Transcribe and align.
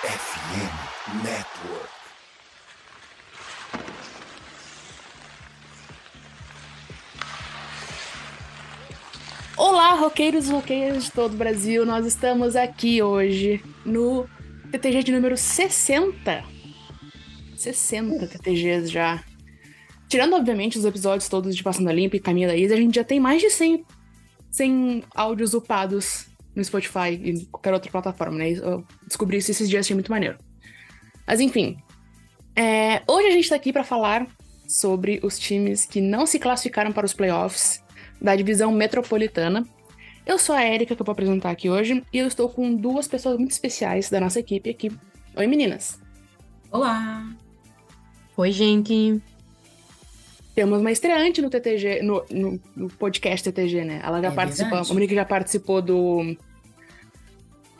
FM 0.00 1.24
Network. 1.24 1.88
Olá, 9.56 9.94
roqueiros 9.94 10.48
e 10.48 10.52
roqueiras 10.52 11.06
de 11.06 11.10
todo 11.10 11.34
o 11.34 11.36
Brasil. 11.36 11.84
Nós 11.84 12.06
estamos 12.06 12.54
aqui 12.54 13.02
hoje 13.02 13.60
no 13.84 14.28
TTG 14.70 15.02
de 15.02 15.10
número 15.10 15.36
60. 15.36 16.44
60 17.56 18.28
TTGs 18.28 18.88
já. 18.88 19.24
Tirando, 20.08 20.36
obviamente, 20.36 20.78
os 20.78 20.84
episódios 20.84 21.28
todos 21.28 21.56
de 21.56 21.62
Passando 21.64 21.88
a 21.88 21.92
Limpa 21.92 22.14
e 22.14 22.20
Caminho 22.20 22.46
da 22.46 22.56
Isa, 22.56 22.74
a 22.74 22.78
gente 22.78 22.94
já 22.94 23.02
tem 23.02 23.18
mais 23.18 23.42
de 23.42 23.50
100, 23.50 23.84
100 24.52 25.02
áudios 25.12 25.54
upados 25.54 26.27
no 26.58 26.64
Spotify 26.64 27.10
e 27.10 27.30
em 27.30 27.44
qualquer 27.46 27.72
outra 27.72 27.90
plataforma, 27.90 28.36
né? 28.36 28.50
Eu 28.50 28.84
descobri 29.06 29.38
isso 29.38 29.50
esses 29.50 29.68
dias, 29.68 29.86
achei 29.86 29.94
muito 29.94 30.10
maneiro. 30.10 30.36
Mas 31.26 31.40
enfim, 31.40 31.78
é, 32.56 33.02
hoje 33.06 33.28
a 33.28 33.30
gente 33.30 33.48
tá 33.48 33.54
aqui 33.54 33.72
para 33.72 33.84
falar 33.84 34.26
sobre 34.66 35.20
os 35.22 35.38
times 35.38 35.86
que 35.86 36.00
não 36.00 36.26
se 36.26 36.38
classificaram 36.38 36.92
para 36.92 37.06
os 37.06 37.14
playoffs 37.14 37.82
da 38.20 38.34
divisão 38.34 38.72
metropolitana. 38.72 39.64
Eu 40.26 40.38
sou 40.38 40.54
a 40.54 40.64
Erika, 40.64 40.94
que 40.94 41.00
eu 41.00 41.06
vou 41.06 41.12
apresentar 41.12 41.50
aqui 41.50 41.70
hoje, 41.70 42.04
e 42.12 42.18
eu 42.18 42.26
estou 42.26 42.50
com 42.50 42.74
duas 42.74 43.06
pessoas 43.06 43.38
muito 43.38 43.52
especiais 43.52 44.10
da 44.10 44.20
nossa 44.20 44.40
equipe 44.40 44.68
aqui. 44.68 44.90
Oi, 45.36 45.46
meninas. 45.46 46.00
Olá! 46.70 47.24
Oi, 48.36 48.52
gente. 48.52 49.22
Temos 50.54 50.80
uma 50.80 50.90
estreante 50.90 51.40
no 51.40 51.48
TTG, 51.48 52.02
no, 52.02 52.24
no, 52.30 52.60
no 52.74 52.88
podcast 52.88 53.48
TTG, 53.48 53.84
né? 53.84 54.00
Ela 54.02 54.20
já 54.20 54.28
É 54.28 54.30
participou, 54.32 54.78
a 54.78 54.84
Monique 54.84 55.14
já 55.14 55.24
participou 55.24 55.80
do 55.80 56.36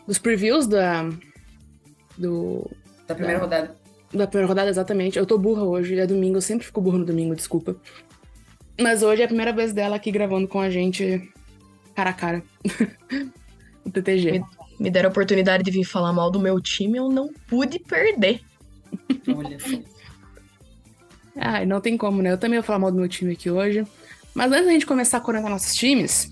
dos 0.09 0.17
previews 0.17 0.65
da 0.65 1.07
do 2.17 2.67
Da 3.07 3.13
primeira 3.13 3.39
Tá. 3.39 3.45
rodada. 3.45 3.75
da 4.11 4.25
primeira 4.27 4.47
rodada 4.47 4.69
exatamente. 4.71 5.17
Eu 5.19 5.25
tô 5.25 5.37
burra 5.37 5.63
hoje, 5.63 5.97
é 5.99 6.07
domingo, 6.07 6.37
eu 6.37 6.41
sempre 6.41 6.65
fico 6.65 6.81
burra 6.81 6.97
no 6.97 7.05
domingo, 7.05 7.35
desculpa. 7.35 7.75
Mas 8.81 9.03
hoje 9.03 9.21
é 9.21 9.25
a 9.25 9.27
primeira 9.27 9.53
vez 9.53 9.71
dela 9.71 9.95
aqui 9.97 10.11
gravando 10.11 10.47
com 10.47 10.59
a 10.59 10.69
gente 10.69 11.31
cara 11.95 12.09
a 12.09 12.13
cara. 12.13 12.43
o 13.85 13.91
TTG. 13.91 14.41
Me 14.79 14.89
deram 14.89 15.09
a 15.09 15.11
oportunidade 15.11 15.63
de 15.63 15.69
vir 15.71 15.83
falar 15.83 16.11
mal 16.13 16.31
do 16.31 16.39
meu 16.39 16.59
time, 16.59 16.97
eu 16.97 17.09
não 17.09 17.29
pude 17.47 17.77
perder. 17.79 18.41
Olha 19.27 19.59
só. 19.59 19.77
Ah, 21.35 21.65
não 21.65 21.79
tem 21.81 21.95
como, 21.97 22.21
né? 22.21 22.31
Eu 22.31 22.37
também 22.37 22.57
vou 22.59 22.65
falar 22.65 22.79
mal 22.79 22.91
do 22.91 22.97
meu 22.97 23.07
time 23.07 23.33
aqui 23.33 23.49
hoje. 23.51 23.85
Mas 24.33 24.51
antes 24.51 24.65
da 24.65 24.71
gente 24.71 24.85
começar 24.85 25.17
a 25.17 25.21
comentar 25.21 25.49
nossos 25.51 25.75
times, 25.75 26.31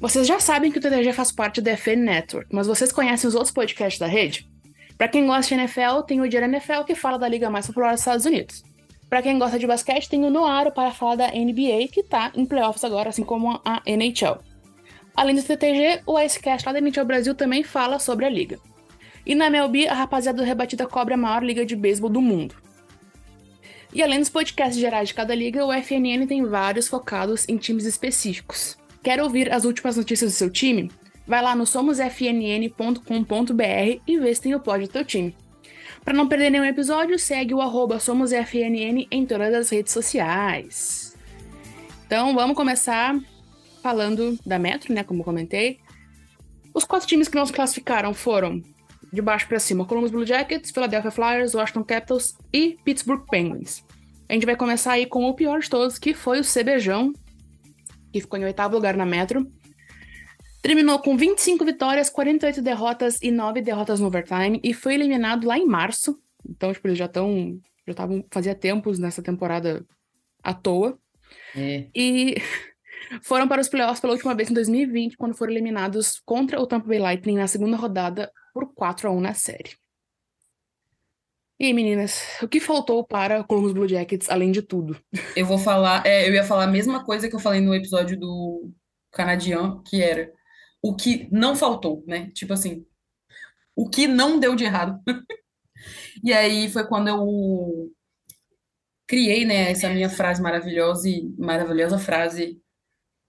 vocês 0.00 0.26
já 0.26 0.38
sabem 0.38 0.70
que 0.70 0.78
o 0.78 0.80
TTG 0.80 1.12
faz 1.12 1.32
parte 1.32 1.60
da 1.60 1.76
FN 1.76 2.04
Network, 2.04 2.54
mas 2.54 2.68
vocês 2.68 2.92
conhecem 2.92 3.26
os 3.26 3.34
outros 3.34 3.52
podcasts 3.52 3.98
da 3.98 4.06
rede? 4.06 4.48
Pra 4.96 5.08
quem 5.08 5.26
gosta 5.26 5.54
de 5.54 5.60
NFL, 5.60 6.02
tem 6.06 6.20
o 6.20 6.28
Dia 6.28 6.44
NFL, 6.44 6.84
que 6.86 6.94
fala 6.94 7.18
da 7.18 7.26
liga 7.28 7.50
mais 7.50 7.66
popular 7.66 7.90
dos 7.92 8.00
Estados 8.00 8.24
Unidos. 8.24 8.62
Pra 9.08 9.22
quem 9.22 9.38
gosta 9.38 9.58
de 9.58 9.66
basquete, 9.66 10.08
tem 10.08 10.24
o 10.24 10.30
Noaro 10.30 10.70
para 10.70 10.92
falar 10.92 11.16
da 11.16 11.28
NBA, 11.28 11.88
que 11.92 12.04
tá 12.04 12.30
em 12.34 12.46
playoffs 12.46 12.84
agora, 12.84 13.08
assim 13.08 13.24
como 13.24 13.60
a 13.64 13.82
NHL. 13.84 14.38
Além 15.16 15.34
do 15.34 15.42
TTG, 15.42 16.02
o 16.06 16.16
Icecast 16.16 16.64
lá 16.64 16.72
da 16.72 16.80
NHL 16.80 17.04
Brasil 17.04 17.34
também 17.34 17.64
fala 17.64 17.98
sobre 17.98 18.24
a 18.24 18.28
liga. 18.28 18.60
E 19.26 19.34
na 19.34 19.46
MLB, 19.46 19.88
a 19.88 19.94
rapaziada 19.94 20.38
do 20.38 20.44
Rebatida 20.44 20.86
cobre 20.86 21.14
a 21.14 21.16
maior 21.16 21.42
liga 21.42 21.66
de 21.66 21.74
beisebol 21.74 22.08
do 22.08 22.20
mundo. 22.20 22.54
E 23.92 24.00
além 24.00 24.20
dos 24.20 24.28
podcasts 24.28 24.78
gerais 24.78 25.08
de 25.08 25.14
cada 25.14 25.34
liga, 25.34 25.66
o 25.66 25.72
FNN 25.72 26.24
tem 26.28 26.44
vários 26.44 26.86
focados 26.86 27.48
em 27.48 27.56
times 27.56 27.84
específicos. 27.84 28.77
Quer 29.02 29.22
ouvir 29.22 29.52
as 29.52 29.64
últimas 29.64 29.96
notícias 29.96 30.32
do 30.32 30.36
seu 30.36 30.50
time? 30.50 30.90
Vai 31.26 31.42
lá 31.42 31.54
no 31.54 31.66
somosfnn.com.br 31.66 34.00
e 34.06 34.18
vê 34.18 34.34
se 34.34 34.40
tem 34.40 34.54
o 34.54 34.60
pod 34.60 34.86
do 34.86 34.90
teu 34.90 35.04
time. 35.04 35.36
Para 36.04 36.14
não 36.14 36.28
perder 36.28 36.50
nenhum 36.50 36.64
episódio, 36.64 37.18
segue 37.18 37.52
o 37.52 37.60
arroba 37.60 38.00
somosfnn 38.00 39.06
em 39.10 39.26
todas 39.26 39.54
as 39.54 39.70
redes 39.70 39.92
sociais. 39.92 41.16
Então 42.06 42.34
vamos 42.34 42.56
começar 42.56 43.18
falando 43.82 44.38
da 44.46 44.58
Metro, 44.58 44.94
né? 44.94 45.04
Como 45.04 45.22
comentei. 45.22 45.78
Os 46.72 46.84
quatro 46.84 47.06
times 47.06 47.28
que 47.28 47.36
não 47.36 47.44
se 47.44 47.52
classificaram 47.52 48.14
foram 48.14 48.62
de 49.12 49.22
baixo 49.22 49.48
para 49.48 49.58
cima, 49.58 49.84
Columbus 49.84 50.10
Blue 50.10 50.26
Jackets, 50.26 50.70
Philadelphia 50.70 51.10
Flyers, 51.10 51.54
Washington 51.54 51.84
Capitals 51.84 52.36
e 52.52 52.78
Pittsburgh 52.84 53.24
Penguins. 53.30 53.84
A 54.28 54.34
gente 54.34 54.46
vai 54.46 54.56
começar 54.56 54.92
aí 54.92 55.06
com 55.06 55.24
o 55.24 55.34
pior 55.34 55.60
de 55.60 55.70
todos, 55.70 55.98
que 55.98 56.12
foi 56.12 56.40
o 56.40 56.44
CBJão, 56.44 57.12
que 58.12 58.20
ficou 58.20 58.38
em 58.38 58.44
oitavo 58.44 58.74
lugar 58.74 58.96
na 58.96 59.06
Metro. 59.06 59.50
Terminou 60.62 60.98
com 60.98 61.16
25 61.16 61.64
vitórias, 61.64 62.10
48 62.10 62.60
derrotas 62.60 63.18
e 63.22 63.30
9 63.30 63.62
derrotas 63.62 64.00
no 64.00 64.06
overtime 64.06 64.60
e 64.62 64.74
foi 64.74 64.94
eliminado 64.94 65.46
lá 65.46 65.56
em 65.56 65.66
março. 65.66 66.20
Então, 66.48 66.72
tipo, 66.72 66.88
eles 66.88 66.98
já 66.98 67.06
estão. 67.06 67.58
Já 67.86 67.92
estavam. 67.92 68.24
Fazia 68.30 68.54
tempos 68.54 68.98
nessa 68.98 69.22
temporada 69.22 69.86
à 70.42 70.52
toa. 70.52 70.98
É. 71.56 71.86
E 71.94 72.36
foram 73.22 73.46
para 73.46 73.60
os 73.60 73.68
playoffs 73.68 74.00
pela 74.00 74.12
última 74.12 74.34
vez 74.34 74.50
em 74.50 74.54
2020, 74.54 75.16
quando 75.16 75.36
foram 75.36 75.52
eliminados 75.52 76.20
contra 76.24 76.60
o 76.60 76.66
Tampa 76.66 76.88
Bay 76.88 76.98
Lightning 76.98 77.36
na 77.36 77.46
segunda 77.46 77.76
rodada 77.76 78.30
por 78.52 78.72
4 78.74 79.08
a 79.08 79.12
1 79.12 79.20
na 79.20 79.34
série. 79.34 79.70
E 81.60 81.66
aí, 81.66 81.72
meninas, 81.72 82.22
o 82.40 82.46
que 82.46 82.60
faltou 82.60 83.04
para 83.04 83.42
Columbus 83.42 83.72
Blue 83.72 83.88
Jackets, 83.88 84.30
além 84.30 84.52
de 84.52 84.62
tudo? 84.62 84.96
Eu 85.34 85.44
vou 85.44 85.58
falar, 85.58 86.06
é, 86.06 86.28
eu 86.28 86.32
ia 86.32 86.44
falar 86.44 86.64
a 86.64 86.68
mesma 86.68 87.04
coisa 87.04 87.28
que 87.28 87.34
eu 87.34 87.40
falei 87.40 87.60
no 87.60 87.74
episódio 87.74 88.18
do 88.18 88.70
Canadian, 89.10 89.82
que 89.82 90.00
era 90.00 90.32
o 90.80 90.94
que 90.94 91.28
não 91.32 91.56
faltou, 91.56 92.04
né? 92.06 92.30
Tipo 92.30 92.52
assim, 92.52 92.86
o 93.74 93.90
que 93.90 94.06
não 94.06 94.38
deu 94.38 94.54
de 94.54 94.64
errado. 94.64 95.00
E 96.24 96.32
aí 96.32 96.68
foi 96.68 96.84
quando 96.88 97.06
eu 97.06 97.92
criei, 99.06 99.44
né, 99.44 99.70
essa 99.70 99.88
minha 99.88 100.10
frase 100.10 100.42
maravilhosa 100.42 101.08
e 101.08 101.22
maravilhosa 101.38 102.00
frase 102.00 102.60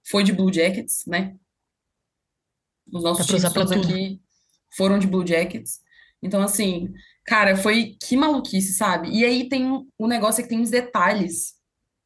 foi 0.03 0.23
de 0.23 0.33
Blue 0.33 0.51
Jackets, 0.51 1.05
né? 1.05 1.37
Os 2.91 3.03
nossos 3.03 3.27
tudo. 3.27 3.73
aqui 3.73 4.19
foram 4.75 4.97
de 4.97 5.05
Blue 5.05 5.25
Jackets. 5.25 5.79
Então, 6.23 6.41
assim, 6.41 6.91
cara, 7.25 7.55
foi 7.55 7.95
que 8.01 8.17
maluquice, 8.17 8.73
sabe? 8.73 9.09
E 9.11 9.23
aí 9.25 9.47
tem 9.49 9.65
um- 9.71 9.87
o 9.97 10.07
negócio 10.07 10.41
é 10.41 10.43
que 10.43 10.49
tem 10.49 10.59
uns 10.59 10.69
detalhes 10.71 11.53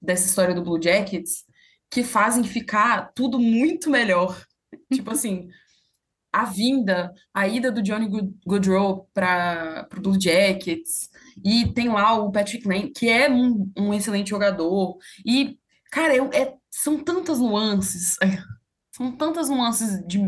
dessa 0.01 0.25
história 0.27 0.53
do 0.55 0.63
Blue 0.63 0.81
Jackets 0.81 1.43
que 1.91 2.03
fazem 2.03 2.43
ficar 2.43 3.11
tudo 3.15 3.39
muito 3.39 3.89
melhor. 3.89 4.43
Tipo 4.93 5.11
assim, 5.11 5.47
a 6.31 6.45
vinda, 6.45 7.13
a 7.33 7.47
ida 7.47 7.71
do 7.71 7.81
Johnny 7.81 8.07
Good- 8.07 8.35
Goodrow 8.45 9.07
para 9.13 9.87
o 9.97 10.01
Blue 10.01 10.19
Jackets, 10.19 11.09
e 11.45 11.71
tem 11.73 11.89
lá 11.89 12.13
o 12.15 12.31
Patrick 12.31 12.67
Lane, 12.67 12.91
que 12.91 13.07
é 13.09 13.29
um, 13.29 13.71
um 13.77 13.93
excelente 13.93 14.29
jogador. 14.31 14.97
E, 15.25 15.57
cara, 15.91 16.15
eu- 16.15 16.29
é- 16.33 16.55
são 16.71 17.03
tantas 17.03 17.39
nuances, 17.39 18.17
são 18.91 19.11
tantas 19.15 19.49
nuances 19.49 20.01
de 20.07 20.19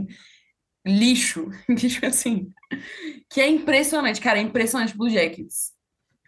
lixo, 0.86 1.50
que, 1.68 1.90
tipo 1.90 2.06
assim, 2.06 2.52
que 3.30 3.42
é 3.42 3.48
impressionante, 3.48 4.22
cara, 4.22 4.40
é 4.40 4.42
impressionante 4.42 4.96
Blue 4.96 5.10
Jackets. 5.10 5.74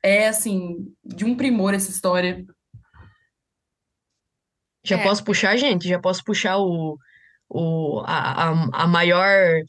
É, 0.03 0.27
assim, 0.27 0.93
de 1.03 1.25
um 1.25 1.35
primor 1.35 1.73
essa 1.73 1.89
história. 1.91 2.45
Já 4.83 4.97
É. 4.97 5.03
posso 5.03 5.23
puxar, 5.23 5.57
gente? 5.57 5.87
Já 5.87 5.99
posso 5.99 6.23
puxar 6.23 6.57
o, 6.57 6.97
o, 7.49 8.01
a, 8.05 8.49
a, 8.49 8.83
a 8.83 8.87
maior, 8.87 9.61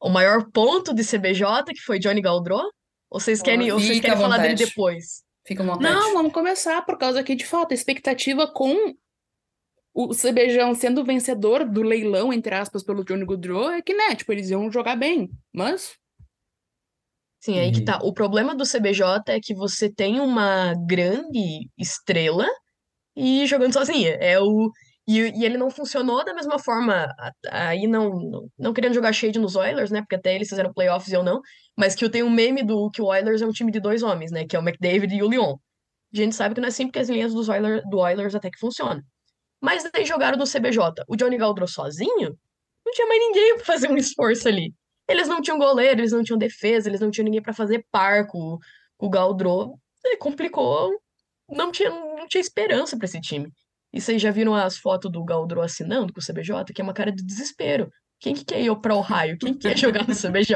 o 0.00 0.08
maior 0.08 0.50
ponto 0.50 0.92
de 0.94 1.04
CBJ, 1.04 1.64
que 1.72 1.80
foi 1.80 1.98
Johnny 1.98 2.20
Gaudreau? 2.20 2.70
Ou 3.10 3.20
vocês 3.20 3.40
querem, 3.42 3.70
ou 3.70 3.78
vocês 3.78 4.00
querem 4.00 4.16
falar 4.18 4.38
dele 4.38 4.54
depois? 4.54 5.22
Fica 5.46 5.62
à 5.62 5.66
vontade. 5.66 5.94
Não, 5.94 6.14
vamos 6.14 6.32
começar, 6.32 6.82
por 6.82 6.96
causa 6.98 7.22
que, 7.22 7.34
de 7.34 7.46
fato, 7.46 7.72
a 7.72 7.74
expectativa 7.74 8.46
com 8.46 8.94
o 9.92 10.08
CBJão 10.08 10.74
sendo 10.74 11.04
vencedor 11.04 11.64
do 11.68 11.82
leilão, 11.82 12.32
entre 12.32 12.54
aspas, 12.54 12.82
pelo 12.82 13.04
Johnny 13.04 13.24
Goodrow, 13.24 13.70
é 13.70 13.82
que, 13.82 13.94
né, 13.94 14.14
tipo, 14.14 14.32
eles 14.32 14.50
iam 14.50 14.70
jogar 14.70 14.96
bem. 14.96 15.30
Mas, 15.52 15.94
Sim, 17.40 17.58
aí 17.58 17.72
que 17.72 17.82
tá. 17.82 17.98
O 18.02 18.12
problema 18.12 18.54
do 18.54 18.64
CBJ 18.64 19.02
é 19.28 19.40
que 19.40 19.54
você 19.54 19.90
tem 19.90 20.20
uma 20.20 20.74
grande 20.86 21.70
estrela 21.78 22.46
e 23.16 23.46
jogando 23.46 23.72
sozinha. 23.72 24.10
É 24.20 24.38
o 24.38 24.70
e, 25.08 25.40
e 25.40 25.44
ele 25.44 25.58
não 25.58 25.70
funcionou 25.70 26.24
da 26.24 26.34
mesma 26.34 26.58
forma. 26.58 27.08
Aí 27.50 27.86
não, 27.86 28.10
não, 28.10 28.48
não 28.58 28.72
querendo 28.72 28.94
jogar 28.94 29.12
shade 29.12 29.38
nos 29.38 29.56
Oilers, 29.56 29.90
né? 29.90 30.02
Porque 30.02 30.14
até 30.16 30.34
eles 30.34 30.48
fizeram 30.48 30.72
playoffs 30.72 31.10
e 31.10 31.16
eu 31.16 31.22
não. 31.22 31.40
Mas 31.76 31.94
que 31.94 32.04
eu 32.04 32.10
tenho 32.10 32.26
um 32.26 32.30
meme 32.30 32.62
do 32.62 32.90
que 32.90 33.02
o 33.02 33.06
Oilers 33.06 33.42
é 33.42 33.46
um 33.46 33.52
time 33.52 33.72
de 33.72 33.80
dois 33.80 34.02
homens, 34.02 34.30
né? 34.30 34.46
Que 34.46 34.54
é 34.54 34.58
o 34.58 34.62
McDavid 34.62 35.12
e 35.14 35.22
o 35.22 35.28
Leon. 35.28 35.56
A 36.12 36.16
gente 36.16 36.34
sabe 36.36 36.54
que 36.54 36.60
não 36.60 36.68
é 36.68 36.70
sempre 36.70 36.92
que 36.92 36.98
as 37.00 37.08
linhas 37.08 37.34
dos 37.34 37.48
Oilers, 37.48 37.82
do 37.90 37.98
Oilers 37.98 38.34
até 38.34 38.50
que 38.50 38.58
funcionam. 38.58 39.02
Mas 39.60 39.88
daí 39.92 40.04
jogaram 40.04 40.38
no 40.38 40.44
CBJ. 40.44 41.04
O 41.06 41.16
Johnny 41.16 41.36
Gaudreau 41.36 41.68
sozinho, 41.68 42.38
não 42.84 42.92
tinha 42.92 43.06
mais 43.06 43.20
ninguém 43.20 43.56
pra 43.56 43.64
fazer 43.64 43.90
um 43.90 43.96
esforço 43.96 44.48
ali. 44.48 44.74
Eles 45.08 45.28
não 45.28 45.42
tinham 45.42 45.58
goleiro, 45.58 46.00
eles 46.00 46.12
não 46.12 46.22
tinham 46.22 46.38
defesa, 46.38 46.88
eles 46.88 47.00
não 47.00 47.10
tinham 47.10 47.24
ninguém 47.24 47.42
pra 47.42 47.52
fazer 47.52 47.84
par 47.90 48.26
com, 48.26 48.58
com 48.96 49.06
o. 49.08 49.78
Ele 50.04 50.16
complicou. 50.16 50.90
Não 51.48 51.72
tinha, 51.72 51.90
não 51.90 52.28
tinha 52.28 52.40
esperança 52.40 52.96
pra 52.96 53.06
esse 53.06 53.20
time. 53.20 53.52
E 53.92 54.00
vocês 54.00 54.22
já 54.22 54.30
viram 54.30 54.54
as 54.54 54.78
fotos 54.78 55.10
do 55.10 55.24
Gaudreau 55.24 55.64
assinando 55.64 56.12
com 56.12 56.20
o 56.20 56.24
CBJ, 56.24 56.72
que 56.72 56.80
é 56.80 56.84
uma 56.84 56.94
cara 56.94 57.10
de 57.10 57.24
desespero. 57.24 57.90
Quem 58.20 58.34
que 58.34 58.44
quer 58.44 58.60
ir 58.60 58.80
pra 58.80 58.94
Ohio? 58.94 59.36
Quem 59.36 59.52
que 59.52 59.60
quer 59.60 59.76
jogar 59.76 60.06
no 60.06 60.14
CBJ? 60.14 60.54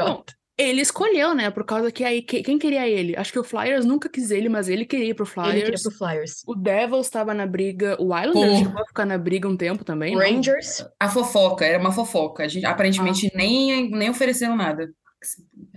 Não. 0.57 0.65
Ele 0.65 0.81
escolheu, 0.81 1.35
né? 1.35 1.49
Por 1.51 1.65
causa 1.65 1.91
que 1.91 2.03
aí 2.03 2.21
que- 2.21 2.41
quem 2.41 2.57
queria 2.57 2.87
ele? 2.87 3.15
Acho 3.17 3.31
que 3.31 3.39
o 3.39 3.43
Flyers 3.43 3.85
nunca 3.85 4.07
quis 4.09 4.31
ele, 4.31 4.47
mas 4.47 4.69
ele 4.69 4.85
queria 4.85 5.09
ir 5.09 5.13
pro 5.13 5.25
Ele 5.25 5.33
queria 5.33 5.63
Flyers. 5.65 5.81
pro 5.83 5.91
Flyers. 5.91 6.43
O 6.47 6.55
Devils 6.55 7.05
estava 7.07 7.33
na 7.33 7.45
briga. 7.45 7.97
O 8.01 8.17
Islanders 8.17 8.59
chegou 8.59 8.81
a 8.81 8.85
ficar 8.85 9.05
na 9.05 9.17
briga 9.17 9.47
um 9.49 9.57
tempo 9.57 9.83
também, 9.83 10.15
não? 10.15 10.21
Rangers, 10.21 10.85
A 10.99 11.09
fofoca, 11.09 11.65
era 11.65 11.77
uma 11.79 11.91
fofoca. 11.91 12.43
A 12.43 12.47
gente, 12.47 12.65
aparentemente 12.65 13.27
Ah. 13.27 13.37
nem, 13.37 13.89
nem 13.91 14.09
ofereceram 14.09 14.55
nada. 14.55 14.89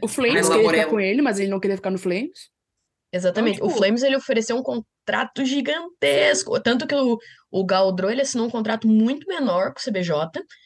O 0.03 0.07
Flames 0.09 0.47
Mas 0.47 0.57
queria 0.57 0.71
ficar 0.71 0.87
com 0.91 1.01
ele, 1.01 1.23
mas 1.23 1.41
ele 1.41 1.49
não 1.51 1.59
queria 1.59 1.77
ficar 1.77 1.91
no 1.91 1.99
Flames. 1.99 2.51
Exatamente. 3.13 3.57
Então, 3.57 3.67
O 3.67 3.71
tipo- 3.71 3.79
Flames 3.81 4.03
ele 4.03 4.17
ofereceu 4.17 4.57
um 4.57 4.63
contrato 4.63 5.45
gigantesco, 5.45 6.61
tanto 6.61 6.87
que 6.87 6.95
o, 6.95 7.19
o 7.51 7.65
Gaudreau 7.65 8.11
ele 8.11 8.21
assinou 8.23 8.47
um 8.47 8.51
contrato 8.51 8.87
muito 8.87 9.27
menor 9.27 9.73
com 9.73 9.81
o 9.81 9.83
CBJ. 9.83 10.13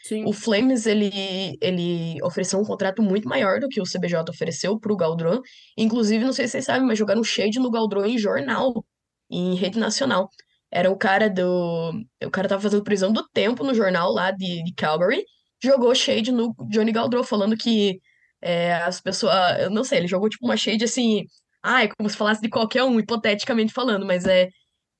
Sim. 0.04 0.24
O 0.26 0.32
Flames 0.32 0.86
ele, 0.86 1.56
ele 1.60 2.18
ofereceu 2.22 2.58
um 2.58 2.64
contrato 2.64 3.02
muito 3.02 3.28
maior 3.28 3.60
do 3.60 3.68
que 3.68 3.80
o 3.80 3.84
CBJ 3.84 4.28
ofereceu 4.28 4.78
pro 4.78 4.96
Gaudreau. 4.96 5.40
Inclusive, 5.76 6.24
não 6.24 6.32
sei 6.32 6.46
se 6.46 6.52
vocês 6.52 6.64
sabem, 6.64 6.86
mas 6.86 6.98
jogaram 6.98 7.22
shade 7.22 7.58
no 7.58 7.70
Gaudreau 7.70 8.04
em 8.04 8.18
jornal, 8.18 8.84
em 9.30 9.54
rede 9.54 9.78
nacional. 9.78 10.28
Era 10.70 10.90
o 10.90 10.96
cara 10.96 11.28
do. 11.28 11.92
O 12.24 12.30
cara 12.30 12.48
tava 12.48 12.62
fazendo 12.62 12.82
prisão 12.82 13.12
do 13.12 13.28
tempo 13.28 13.62
no 13.62 13.74
jornal 13.74 14.10
lá 14.10 14.30
de, 14.30 14.62
de 14.64 14.72
Calgary. 14.74 15.22
Jogou 15.62 15.94
shade 15.94 16.32
no 16.32 16.54
Johnny 16.70 16.90
Gaudreau, 16.90 17.22
falando 17.22 17.56
que 17.56 18.00
é, 18.40 18.74
as 18.76 18.98
pessoas. 19.00 19.34
Eu 19.60 19.70
não 19.70 19.84
sei, 19.84 19.98
ele 19.98 20.08
jogou 20.08 20.28
tipo 20.30 20.44
uma 20.46 20.56
shade 20.56 20.82
assim. 20.84 21.24
Ah, 21.62 21.84
é 21.84 21.88
como 21.88 22.08
se 22.08 22.16
falasse 22.16 22.40
de 22.40 22.48
qualquer 22.48 22.82
um, 22.84 22.98
hipoteticamente 22.98 23.72
falando, 23.72 24.04
mas 24.04 24.24
é 24.24 24.48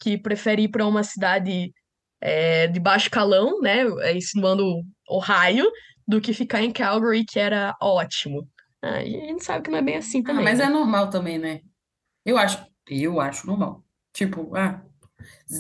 que 0.00 0.17
prefere 0.19 0.62
ir 0.62 0.69
pra 0.69 0.87
uma 0.87 1.03
cidade 1.03 1.73
é, 2.20 2.67
de 2.69 2.79
baixo 2.81 3.11
calão, 3.11 3.61
né? 3.61 3.82
é, 4.03 4.17
Insinuando 4.17 4.82
Ohio, 5.09 5.70
do 6.06 6.20
que 6.20 6.32
ficar 6.32 6.62
em 6.62 6.73
Calgary, 6.73 7.25
que 7.25 7.38
era 7.38 7.75
ótimo. 7.81 8.49
Ah, 8.81 8.97
a 8.99 9.05
gente 9.05 9.44
sabe 9.44 9.64
que 9.64 9.70
não 9.70 9.79
é 9.79 9.82
bem 9.82 9.97
assim 9.97 10.20
Ah, 10.20 10.26
também. 10.29 10.44
mas 10.44 10.59
né? 10.59 10.64
é 10.67 10.69
normal 10.69 11.11
também, 11.11 11.38
né? 11.38 11.61
Eu 12.25 12.38
acho, 12.38 12.64
eu 12.88 13.20
acho 13.20 13.47
normal. 13.47 13.85
Tipo, 14.12 14.55
ah, 14.56 14.82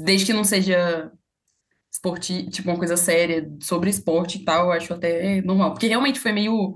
desde 0.04 0.26
que 0.26 0.32
não 0.32 0.44
seja 0.44 1.10
esporte, 1.90 2.48
tipo 2.50 2.68
uma 2.70 2.78
coisa 2.78 2.96
séria 2.96 3.48
sobre 3.60 3.90
esporte 3.90 4.38
e 4.38 4.44
tal, 4.44 4.66
eu 4.66 4.72
acho 4.72 4.92
até 4.94 5.40
normal. 5.42 5.72
Porque 5.72 5.86
realmente 5.86 6.18
foi 6.20 6.32
meio, 6.32 6.72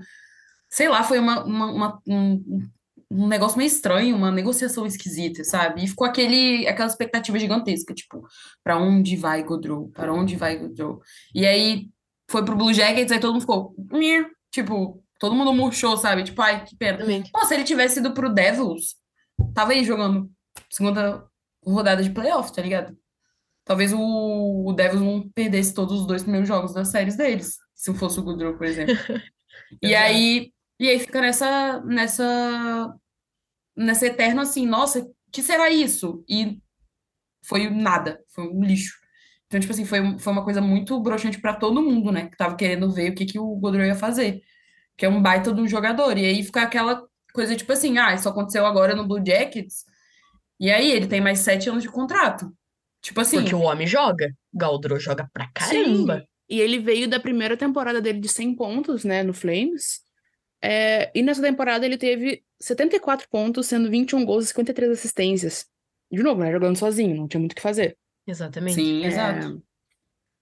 sei 0.69 0.87
lá, 0.89 1.03
foi 1.03 1.19
uma, 1.19 1.43
uma- 1.43 1.71
uma- 1.71 2.01
um, 2.07 2.69
um 3.09 3.27
negócio 3.27 3.57
meio 3.57 3.67
estranho, 3.67 4.15
uma 4.15 4.31
negociação 4.31 4.85
esquisita, 4.85 5.43
sabe? 5.43 5.83
E 5.83 5.87
ficou 5.87 6.05
aquele, 6.05 6.67
aquela 6.67 6.89
expectativa 6.89 7.39
gigantesca, 7.39 7.93
tipo, 7.93 8.27
pra 8.63 8.77
onde 8.77 9.15
vai 9.15 9.43
Gaudreau? 9.43 9.89
Pra 9.89 10.13
onde 10.13 10.35
vai 10.35 10.57
Gaudreau? 10.57 11.01
E 11.33 11.45
aí 11.45 11.89
foi 12.29 12.43
pro 12.43 12.55
Blue 12.55 12.73
Jackets, 12.73 13.11
aí 13.11 13.19
todo 13.19 13.31
mundo 13.31 13.41
ficou, 13.41 13.73
"Nhê", 13.91 14.25
tipo, 14.51 15.01
todo 15.19 15.35
mundo 15.35 15.53
murchou, 15.53 15.95
sabe? 15.97 16.23
Tipo, 16.23 16.41
ai, 16.41 16.65
que 16.65 16.75
pena. 16.75 16.97
Pô, 17.31 17.45
se 17.45 17.53
ele 17.53 17.63
tivesse 17.63 17.99
ido 17.99 18.13
pro 18.13 18.33
Devils, 18.33 18.95
tava 19.53 19.71
aí 19.71 19.83
jogando 19.83 20.29
segunda 20.69 21.25
rodada 21.65 22.03
de 22.03 22.09
playoff, 22.09 22.51
tá 22.53 22.61
ligado? 22.61 22.97
Talvez 23.63 23.91
o, 23.93 24.65
o 24.65 24.73
Devils 24.73 25.01
não 25.01 25.29
perdesse 25.29 25.73
todos 25.73 26.01
os 26.01 26.07
dois 26.07 26.23
primeiros 26.23 26.47
jogos 26.47 26.73
das 26.73 26.87
séries 26.89 27.15
deles, 27.17 27.57
se 27.75 27.93
fosse 27.93 28.19
o 28.19 28.23
Goodrow, 28.23 28.57
por 28.57 28.65
exemplo. 28.65 28.95
E 29.83 29.93
aí, 29.93 30.53
e 30.79 30.89
aí 30.89 30.99
fica 30.99 31.21
nessa, 31.21 31.81
nessa, 31.81 32.93
nessa 33.75 34.05
eterna 34.05 34.43
assim, 34.43 34.65
nossa, 34.65 34.99
o 34.99 35.15
que 35.31 35.41
será 35.41 35.69
isso? 35.69 36.23
E 36.29 36.59
foi 37.43 37.69
nada, 37.69 38.19
foi 38.29 38.47
um 38.47 38.63
lixo. 38.63 38.97
Então, 39.47 39.59
tipo 39.59 39.71
assim, 39.71 39.85
foi, 39.85 40.19
foi 40.19 40.33
uma 40.33 40.43
coisa 40.43 40.61
muito 40.61 40.99
broxante 40.99 41.39
pra 41.39 41.53
todo 41.53 41.81
mundo, 41.81 42.11
né? 42.11 42.27
Que 42.27 42.35
tava 42.37 42.55
querendo 42.55 42.91
ver 42.91 43.11
o 43.11 43.15
que, 43.15 43.25
que 43.25 43.39
o 43.39 43.55
Goodrow 43.55 43.85
ia 43.85 43.95
fazer. 43.95 44.41
Que 44.97 45.05
é 45.05 45.09
um 45.09 45.21
baita 45.21 45.53
de 45.53 45.61
um 45.61 45.67
jogador. 45.67 46.17
E 46.17 46.25
aí 46.25 46.43
fica 46.43 46.63
aquela 46.63 47.01
coisa, 47.33 47.55
tipo 47.55 47.71
assim, 47.71 47.97
ah, 47.97 48.13
isso 48.13 48.27
aconteceu 48.27 48.65
agora 48.65 48.93
no 48.93 49.07
Blue 49.07 49.23
Jackets. 49.25 49.85
E 50.59 50.69
aí, 50.69 50.91
ele 50.91 51.07
tem 51.07 51.21
mais 51.21 51.39
sete 51.39 51.69
anos 51.69 51.83
de 51.83 51.89
contrato. 51.89 52.51
Tipo 53.01 53.21
assim, 53.21 53.37
Porque 53.37 53.55
o 53.55 53.61
homem 53.61 53.87
joga. 53.87 54.29
Gaudreau 54.53 54.99
joga 54.99 55.29
pra 55.31 55.47
caramba. 55.53 56.19
Sim. 56.19 56.27
E 56.49 56.59
ele 56.59 56.79
veio 56.79 57.07
da 57.07 57.19
primeira 57.19 57.55
temporada 57.55 58.01
dele 58.01 58.19
de 58.19 58.27
100 58.27 58.55
pontos, 58.55 59.05
né, 59.05 59.23
no 59.23 59.33
Flames. 59.33 60.01
É, 60.61 61.11
e 61.13 61.21
nessa 61.21 61.41
temporada 61.41 61.85
ele 61.85 61.97
teve 61.97 62.43
74 62.59 63.27
pontos, 63.29 63.67
sendo 63.67 63.89
21 63.89 64.25
gols 64.25 64.45
e 64.45 64.47
53 64.47 64.91
assistências. 64.91 65.65
De 66.11 66.23
novo, 66.23 66.41
né, 66.41 66.51
jogando 66.51 66.77
sozinho, 66.77 67.15
não 67.15 67.27
tinha 67.27 67.39
muito 67.39 67.51
o 67.51 67.55
que 67.55 67.61
fazer. 67.61 67.97
Exatamente. 68.25 68.75
sim, 68.75 69.03
É, 69.03 69.07
exato. 69.07 69.61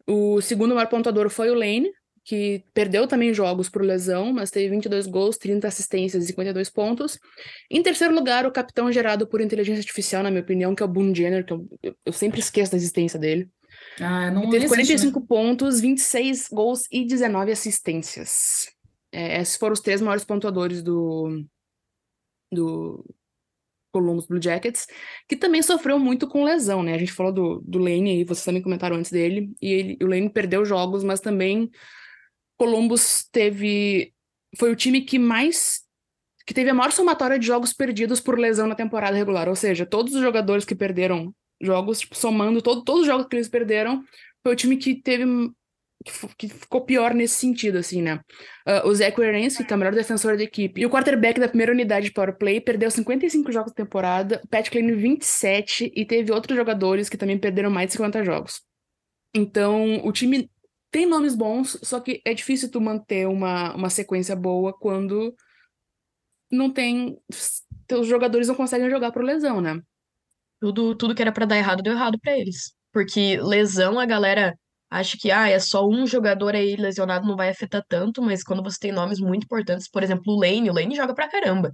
O 0.07 0.39
segundo 0.41 0.75
maior 0.75 0.87
pontuador 0.87 1.29
foi 1.29 1.49
o 1.49 1.55
Lane, 1.55 1.91
que 2.23 2.63
perdeu 2.73 3.07
também 3.07 3.33
jogos 3.33 3.69
por 3.69 3.83
lesão, 3.83 4.31
mas 4.33 4.49
teve 4.51 4.69
22 4.69 5.05
gols, 5.07 5.37
30 5.37 5.67
assistências 5.67 6.23
e 6.23 6.27
52 6.27 6.69
pontos. 6.69 7.19
Em 7.69 7.83
terceiro 7.83 8.13
lugar, 8.13 8.45
o 8.45 8.51
capitão 8.51 8.91
gerado 8.91 9.27
por 9.27 9.41
inteligência 9.41 9.81
artificial, 9.81 10.23
na 10.23 10.31
minha 10.31 10.41
opinião, 10.41 10.73
que 10.73 10.81
é 10.81 10.85
o 10.85 10.89
Boone 10.89 11.13
Jenner, 11.15 11.45
que 11.45 11.53
eu, 11.53 11.67
eu- 12.05 12.13
sempre 12.13 12.39
esqueço 12.39 12.71
da 12.71 12.77
existência 12.77 13.19
dele. 13.19 13.49
Ah, 13.99 14.31
não 14.31 14.43
Ele 14.43 14.51
teve 14.51 14.65
existe, 14.65 14.77
né? 14.77 14.85
45 15.11 15.21
pontos, 15.27 15.79
26 15.79 16.47
gols 16.49 16.83
e 16.91 17.05
19 17.05 17.51
assistências. 17.51 18.67
É, 19.15 19.39
esses 19.39 19.55
foram 19.55 19.73
os 19.73 19.79
três 19.79 20.01
maiores 20.01 20.25
pontuadores 20.25 20.83
do, 20.83 21.45
do 22.51 23.15
Columbus 23.93 24.27
Blue 24.27 24.41
Jackets, 24.41 24.87
que 25.25 25.37
também 25.37 25.61
sofreu 25.61 25.97
muito 25.97 26.27
com 26.27 26.43
lesão, 26.43 26.83
né? 26.83 26.93
A 26.93 26.97
gente 26.97 27.13
falou 27.13 27.31
do, 27.31 27.61
do 27.65 27.79
Lane 27.79 28.11
aí, 28.11 28.23
vocês 28.25 28.43
também 28.43 28.61
comentaram 28.61 28.97
antes 28.97 29.09
dele, 29.09 29.53
e 29.61 29.71
ele, 29.71 29.97
o 30.01 30.07
Lane 30.07 30.29
perdeu 30.29 30.65
jogos, 30.65 31.01
mas 31.01 31.21
também 31.21 31.71
Columbus 32.57 33.25
teve. 33.31 34.13
Foi 34.57 34.69
o 34.69 34.75
time 34.75 34.99
que 35.01 35.17
mais. 35.17 35.81
que 36.45 36.53
teve 36.53 36.69
a 36.69 36.73
maior 36.73 36.91
somatória 36.91 37.39
de 37.39 37.47
jogos 37.47 37.71
perdidos 37.71 38.19
por 38.19 38.37
lesão 38.37 38.67
na 38.67 38.75
temporada 38.75 39.15
regular. 39.15 39.47
Ou 39.47 39.55
seja, 39.55 39.85
todos 39.85 40.13
os 40.13 40.21
jogadores 40.21 40.65
que 40.65 40.75
perderam 40.75 41.33
jogos, 41.61 42.01
tipo, 42.01 42.15
somando 42.17 42.61
todo, 42.61 42.83
todos 42.83 43.01
os 43.01 43.07
jogos 43.07 43.27
que 43.27 43.35
eles 43.37 43.47
perderam, 43.47 44.03
foi 44.43 44.51
o 44.51 44.57
time 44.57 44.75
que 44.75 44.95
teve. 44.95 45.23
Que, 46.37 46.47
ficou 46.47 46.85
pior 46.85 47.13
nesse 47.13 47.35
sentido, 47.35 47.77
assim, 47.77 48.01
né? 48.01 48.19
Ah, 48.65 48.87
o 48.87 48.93
Zach 48.93 49.19
Werenski, 49.19 49.63
que 49.63 49.73
é 49.73 49.75
o 49.75 49.79
melhor 49.79 49.93
defensor 49.93 50.37
da 50.37 50.43
equipe, 50.43 50.81
e 50.81 50.85
o 50.85 50.89
quarterback 50.89 51.39
da 51.39 51.47
primeira 51.47 51.71
unidade 51.71 52.07
de 52.07 52.13
power 52.13 52.37
play, 52.37 52.61
perdeu 52.61 52.89
55 52.91 53.51
jogos 53.51 53.71
da 53.71 53.75
temporada, 53.75 54.41
Pat 54.49 54.69
Klein 54.69 54.95
27, 54.95 55.91
e 55.95 56.05
teve 56.05 56.31
outros 56.31 56.55
jogadores 56.55 57.09
que 57.09 57.17
também 57.17 57.37
perderam 57.37 57.69
mais 57.69 57.87
de 57.87 57.93
50 57.93 58.23
jogos. 58.23 58.61
Então, 59.33 60.05
o 60.05 60.11
time 60.11 60.49
tem 60.91 61.05
nomes 61.05 61.35
bons, 61.35 61.77
só 61.83 61.99
que 61.99 62.21
é 62.23 62.33
difícil 62.33 62.71
tu 62.71 62.79
manter 62.79 63.27
uma, 63.27 63.75
uma 63.75 63.89
sequência 63.89 64.35
boa 64.35 64.71
quando 64.73 65.35
não 66.51 66.71
tem. 66.71 67.17
Teus 67.87 68.07
jogadores 68.07 68.47
não 68.47 68.55
conseguem 68.55 68.89
jogar 68.89 69.11
por 69.11 69.23
lesão, 69.23 69.59
né? 69.59 69.81
Tudo, 70.59 70.95
tudo 70.95 71.13
que 71.13 71.21
era 71.21 71.31
pra 71.31 71.45
dar 71.45 71.57
errado, 71.57 71.83
deu 71.83 71.93
errado 71.93 72.17
pra 72.19 72.37
eles. 72.37 72.73
Porque 72.93 73.37
lesão, 73.41 73.99
a 73.99 74.05
galera 74.05 74.57
acha 74.99 75.17
que 75.19 75.31
ah, 75.31 75.49
é 75.49 75.59
só 75.59 75.87
um 75.87 76.07
jogador 76.07 76.55
aí 76.55 76.75
lesionado, 76.77 77.27
não 77.27 77.35
vai 77.35 77.49
afetar 77.49 77.83
tanto, 77.87 78.21
mas 78.21 78.43
quando 78.43 78.63
você 78.63 78.79
tem 78.79 78.91
nomes 78.91 79.19
muito 79.19 79.43
importantes, 79.43 79.89
por 79.89 80.03
exemplo, 80.03 80.33
o 80.33 80.39
Lane, 80.39 80.69
o 80.69 80.73
Lane 80.73 80.95
joga 80.95 81.13
pra 81.13 81.29
caramba. 81.29 81.73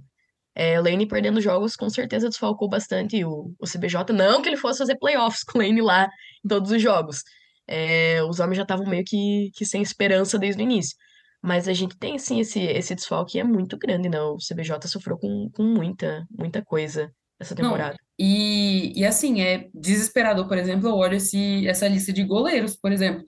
É, 0.54 0.78
o 0.78 0.82
Lane 0.82 1.06
perdendo 1.06 1.40
jogos, 1.40 1.76
com 1.76 1.88
certeza 1.88 2.28
desfalcou 2.28 2.68
bastante 2.68 3.24
o, 3.24 3.54
o 3.60 3.66
CBJ. 3.66 4.12
Não 4.12 4.42
que 4.42 4.48
ele 4.48 4.56
fosse 4.56 4.78
fazer 4.78 4.98
playoffs 4.98 5.44
com 5.46 5.58
o 5.58 5.62
Lane 5.62 5.80
lá 5.80 6.08
em 6.44 6.48
todos 6.48 6.70
os 6.72 6.82
jogos. 6.82 7.22
É, 7.66 8.22
os 8.24 8.40
homens 8.40 8.56
já 8.56 8.62
estavam 8.62 8.86
meio 8.86 9.04
que, 9.06 9.50
que 9.54 9.64
sem 9.64 9.82
esperança 9.82 10.38
desde 10.38 10.62
o 10.62 10.64
início. 10.64 10.96
Mas 11.42 11.68
a 11.68 11.72
gente 11.72 11.96
tem, 11.98 12.18
sim, 12.18 12.40
esse, 12.40 12.60
esse 12.60 12.94
desfalque 12.94 13.38
é 13.38 13.44
muito 13.44 13.78
grande, 13.78 14.08
não. 14.08 14.34
O 14.34 14.38
CBJ 14.38 14.88
sofreu 14.88 15.18
com, 15.18 15.50
com 15.54 15.62
muita, 15.62 16.26
muita 16.30 16.62
coisa 16.64 17.12
essa 17.42 17.54
Não, 17.54 17.64
temporada. 17.64 17.96
e, 18.18 18.92
e 18.98 19.04
assim, 19.04 19.40
é 19.42 19.68
desesperador, 19.74 20.48
por 20.48 20.56
exemplo, 20.56 20.88
eu 20.88 20.94
olho 20.96 21.16
esse, 21.16 21.66
essa 21.68 21.86
lista 21.88 22.12
de 22.12 22.24
goleiros, 22.24 22.74
por 22.76 22.90
exemplo. 22.92 23.24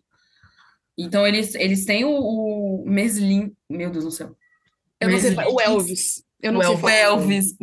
Então, 0.99 1.27
eles, 1.27 1.55
eles 1.57 1.85
têm 1.85 2.05
o, 2.05 2.11
o 2.11 2.85
Meslin, 2.87 3.53
meu 3.69 3.91
Deus 3.91 4.05
do 4.05 4.11
céu. 4.11 4.37
Eu 5.01 5.11
não 5.11 5.19
sei. 5.19 5.35
O 5.35 5.61
Elvis. 5.61 6.23
Eu 6.41 6.53
não 6.53 6.61
O 6.61 6.63
sei 6.63 6.71
Elvis. 6.73 6.81
Falar. 6.81 6.97
Elvis. 6.97 7.57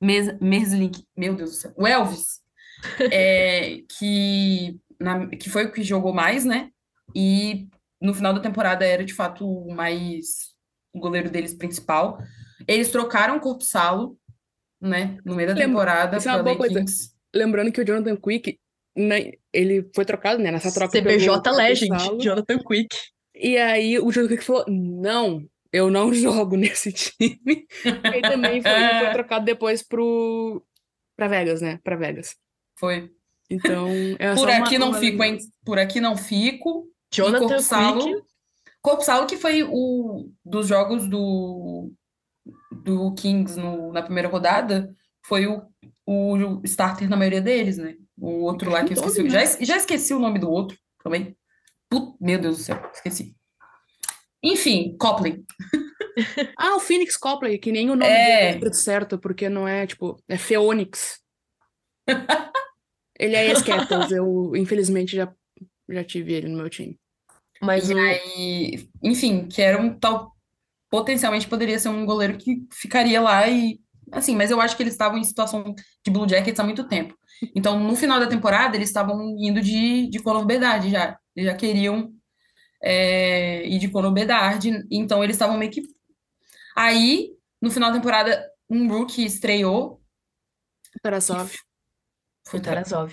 Mes, 0.00 0.38
Meslink, 0.40 1.04
meu 1.16 1.34
Deus 1.34 1.50
do 1.50 1.56
céu. 1.56 1.72
O 1.76 1.86
Elvis, 1.86 2.40
é, 3.12 3.78
que, 3.98 4.78
na- 5.00 5.26
que 5.28 5.50
foi 5.50 5.64
o 5.66 5.72
que 5.72 5.82
jogou 5.82 6.12
mais, 6.12 6.44
né? 6.44 6.70
E 7.14 7.68
no 8.00 8.14
final 8.14 8.32
da 8.32 8.40
temporada 8.40 8.84
era 8.86 9.04
de 9.04 9.14
fato 9.14 9.46
o 9.48 9.74
mais 9.74 10.54
o 10.92 11.00
goleiro 11.00 11.28
deles 11.30 11.54
principal. 11.54 12.18
Eles 12.68 12.90
trocaram 12.90 13.36
o 13.36 13.40
Corpsalo, 13.40 14.16
né? 14.84 15.18
No 15.24 15.34
meio 15.34 15.48
da 15.48 15.54
Lembra- 15.54 15.66
temporada 15.68 16.16
isso 16.18 16.28
é 16.28 16.32
uma 16.32 16.42
boa 16.42 16.56
coisa. 16.56 16.78
Kings. 16.80 17.10
Lembrando 17.34 17.72
que 17.72 17.80
o 17.80 17.84
Jonathan 17.84 18.16
Quick, 18.16 18.58
né, 18.96 19.32
ele 19.52 19.88
foi 19.94 20.04
trocado, 20.04 20.40
né? 20.42 20.50
Nessa 20.52 20.72
troca 20.72 20.92
CBJ 21.00 21.28
Legend. 21.50 21.90
Jonathan 22.22 22.58
Quick. 22.58 22.88
E 23.34 23.56
aí 23.56 23.98
o 23.98 24.12
Jonathan 24.12 24.34
Quick 24.34 24.44
falou: 24.44 24.64
não, 24.68 25.44
eu 25.72 25.90
não 25.90 26.12
jogo 26.14 26.56
nesse 26.56 26.92
time. 26.92 27.40
E 27.84 28.20
também 28.22 28.62
foi, 28.62 28.70
ele 28.70 28.98
foi 29.00 29.10
trocado 29.14 29.44
depois 29.44 29.82
pro, 29.82 30.62
pra 31.16 31.26
Vegas, 31.28 31.60
né? 31.60 31.80
Pra 31.82 31.96
Vegas. 31.96 32.36
Foi. 32.78 33.10
Então, 33.50 33.88
é 34.18 34.30
Por 34.30 34.38
só 34.38 34.44
uma- 34.46 34.56
aqui 34.64 34.78
não 34.78 34.88
uma 34.90 34.98
fico, 35.00 35.22
hein? 35.24 35.38
Por 35.64 35.78
aqui 35.78 36.00
não 36.00 36.16
fico. 36.16 36.88
Jonathan 37.12 37.46
Corpsalo, 37.48 38.04
Quick. 38.04 38.22
Corpsalo 38.80 39.26
que 39.26 39.36
foi 39.36 39.62
o 39.62 40.28
dos 40.44 40.66
jogos 40.68 41.06
do 41.08 41.90
do 42.82 43.14
Kings 43.14 43.58
no- 43.58 43.92
na 43.92 44.02
primeira 44.02 44.28
rodada 44.28 44.94
foi 45.26 45.46
o, 45.46 45.62
o 46.06 46.60
starter 46.64 47.08
na 47.08 47.16
maioria 47.16 47.40
deles, 47.40 47.78
né? 47.78 47.96
O 48.18 48.42
outro 48.44 48.70
lá 48.70 48.84
que 48.84 48.92
eu 48.92 48.96
esqueci. 48.96 49.22
né? 49.22 49.30
Já, 49.30 49.42
es- 49.42 49.58
já 49.60 49.76
esqueci 49.76 50.12
o 50.14 50.18
nome 50.18 50.38
do 50.38 50.50
outro 50.50 50.76
também. 51.02 51.36
Put- 51.90 52.16
meu 52.20 52.38
Deus 52.38 52.58
do 52.58 52.62
céu, 52.62 52.90
esqueci. 52.92 53.34
Enfim, 54.42 54.96
Copley. 54.98 55.44
Ah, 56.56 56.76
o 56.76 56.80
Phoenix 56.80 57.16
Copley, 57.16 57.58
que 57.58 57.72
nem 57.72 57.90
o 57.90 57.96
nome 57.96 58.06
É. 58.06 58.52
dele 58.52 58.68
é 58.68 58.72
certo, 58.72 59.18
porque 59.18 59.48
não 59.48 59.66
é, 59.66 59.84
tipo, 59.84 60.16
é 60.28 60.38
Phoenix. 60.38 61.20
Ele 63.18 63.34
é 63.34 63.48
ex-Capitals, 63.48 64.12
eu 64.12 64.52
infelizmente 64.54 65.16
já, 65.16 65.32
já 65.88 66.04
tive 66.04 66.32
ele 66.34 66.48
no 66.48 66.58
meu 66.58 66.70
time. 66.70 66.98
Mas 67.60 67.90
E 67.90 67.94
o, 67.94 67.98
aí, 67.98 68.88
enfim, 69.02 69.46
que 69.48 69.60
era 69.62 69.80
um 69.80 69.98
tal. 69.98 70.33
Potencialmente 70.94 71.48
poderia 71.48 71.76
ser 71.76 71.88
um 71.88 72.06
goleiro 72.06 72.38
que 72.38 72.68
ficaria 72.72 73.20
lá 73.20 73.48
e. 73.48 73.80
Assim, 74.12 74.36
mas 74.36 74.52
eu 74.52 74.60
acho 74.60 74.76
que 74.76 74.82
eles 74.84 74.94
estavam 74.94 75.18
em 75.18 75.24
situação 75.24 75.74
de 76.04 76.08
Blue 76.08 76.28
Jackets 76.28 76.60
há 76.60 76.62
muito 76.62 76.86
tempo. 76.86 77.18
Então, 77.52 77.80
no 77.80 77.96
final 77.96 78.20
da 78.20 78.28
temporada, 78.28 78.76
eles 78.76 78.90
estavam 78.90 79.34
indo 79.36 79.60
de, 79.60 80.08
de 80.08 80.20
Conor 80.20 80.46
Bedard 80.46 80.88
já. 80.88 81.18
Eles 81.34 81.50
já 81.50 81.56
queriam 81.56 82.12
é, 82.80 83.66
ir 83.66 83.80
de 83.80 83.88
Conor 83.88 84.12
Bedard. 84.12 84.86
Então, 84.88 85.24
eles 85.24 85.34
estavam 85.34 85.58
meio 85.58 85.72
que. 85.72 85.82
Aí, 86.76 87.32
no 87.60 87.72
final 87.72 87.90
da 87.90 87.96
temporada, 87.96 88.48
um 88.70 88.86
rookie 88.86 89.24
estreou. 89.24 90.00
Tarasov, 91.02 91.50
Foi 92.46 92.60
Tarasov. 92.60 93.12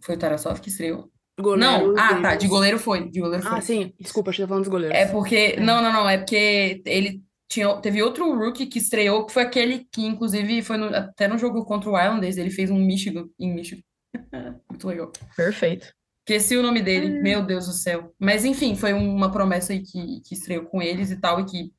foi 0.00 0.14
o 0.14 0.18
Tarasov 0.18 0.58
que 0.58 0.70
estreou? 0.70 1.12
Goleiro 1.42 1.92
Não, 1.92 1.98
ah, 1.98 2.20
tá, 2.20 2.34
de 2.36 2.46
goleiro 2.46 2.78
foi. 2.78 3.10
De 3.10 3.20
goleiro 3.20 3.42
foi. 3.42 3.58
Ah, 3.58 3.60
sim, 3.60 3.92
desculpa, 4.00 4.30
achei 4.30 4.44
que 4.44 4.48
falando 4.48 4.64
dos 4.64 4.70
goleiros. 4.70 4.96
É 4.96 5.06
porque. 5.06 5.56
Não, 5.56 5.82
não, 5.82 5.92
não. 5.92 6.08
É 6.08 6.18
porque 6.18 6.82
ele 6.86 7.22
tinha, 7.48 7.74
teve 7.76 8.02
outro 8.02 8.34
rookie 8.36 8.66
que 8.66 8.78
estreou, 8.78 9.26
que 9.26 9.32
foi 9.32 9.42
aquele 9.42 9.86
que, 9.92 10.04
inclusive, 10.04 10.62
foi 10.62 10.76
no- 10.76 10.94
até 10.94 11.28
no 11.28 11.38
jogo 11.38 11.64
contra 11.64 11.90
o 11.90 11.98
Islanders, 11.98 12.36
ele 12.36 12.50
fez 12.50 12.70
um 12.70 12.78
Michigan 12.78 13.26
em 13.38 13.54
Michigan. 13.54 13.82
Muito 14.70 14.86
legal. 14.88 15.12
Perfeito. 15.36 15.92
Esqueci 16.26 16.56
o 16.56 16.62
nome 16.62 16.80
dele, 16.80 17.20
meu 17.20 17.44
Deus 17.44 17.66
do 17.66 17.72
céu. 17.72 18.14
Mas, 18.18 18.44
enfim, 18.46 18.74
foi 18.74 18.94
uma 18.94 19.30
promessa 19.30 19.72
aí 19.74 19.82
que, 19.82 20.20
que 20.22 20.34
estreou 20.34 20.64
com 20.64 20.80
eles 20.80 21.10
e 21.10 21.20
tal, 21.20 21.38
e 21.40 21.44
que 21.44 21.70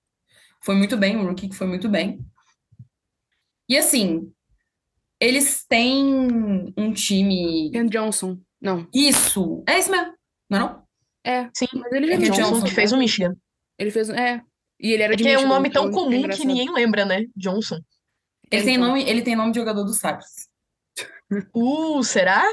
foi 0.63 0.75
muito 0.75 0.95
bem, 0.95 1.17
um 1.17 1.25
rookie 1.25 1.49
que 1.49 1.55
foi 1.55 1.65
muito 1.65 1.89
bem. 1.89 2.19
E 3.67 3.75
assim, 3.75 4.31
eles 5.19 5.65
têm 5.67 6.71
um 6.77 6.93
time. 6.93 7.71
Ken 7.71 7.87
Johnson. 7.87 8.39
Não, 8.61 8.87
Isso! 8.93 9.63
É 9.67 9.79
isso 9.79 9.91
mesmo, 9.91 10.13
não 10.49 10.57
é 10.57 10.61
não? 10.61 10.87
é, 11.23 11.49
Sim, 11.53 11.67
mas 11.73 11.91
ele 11.93 12.07
já 12.07 12.13
É 12.13 12.17
é 12.17 12.29
Johnson, 12.29 12.41
Johnson, 12.51 12.61
que 12.63 12.71
fez 12.73 12.91
o 12.91 12.97
Michigan. 12.97 13.35
Ele 13.77 13.91
fez, 13.91 14.09
é, 14.09 14.41
e 14.79 14.91
ele 14.93 15.03
era 15.03 15.13
É 15.13 15.17
de 15.17 15.23
que 15.23 15.29
é 15.29 15.39
um 15.39 15.47
Michigan, 15.47 15.53
nome 15.55 15.69
tão 15.71 15.87
então 15.87 15.89
é 15.89 15.91
comum 15.91 16.09
que 16.11 16.17
engraçado. 16.17 16.47
ninguém 16.47 16.71
lembra, 16.73 17.05
né? 17.05 17.25
Johnson. 17.35 17.79
Ele 18.51 18.63
tem 18.63 18.75
Então. 18.75 18.87
nome, 18.87 19.03
ele 19.03 19.21
tem 19.21 19.35
nome 19.35 19.51
de 19.51 19.59
jogador 19.59 19.83
do 19.83 19.93
Sabres. 19.93 20.49
Uh, 21.55 22.03
será? 22.03 22.43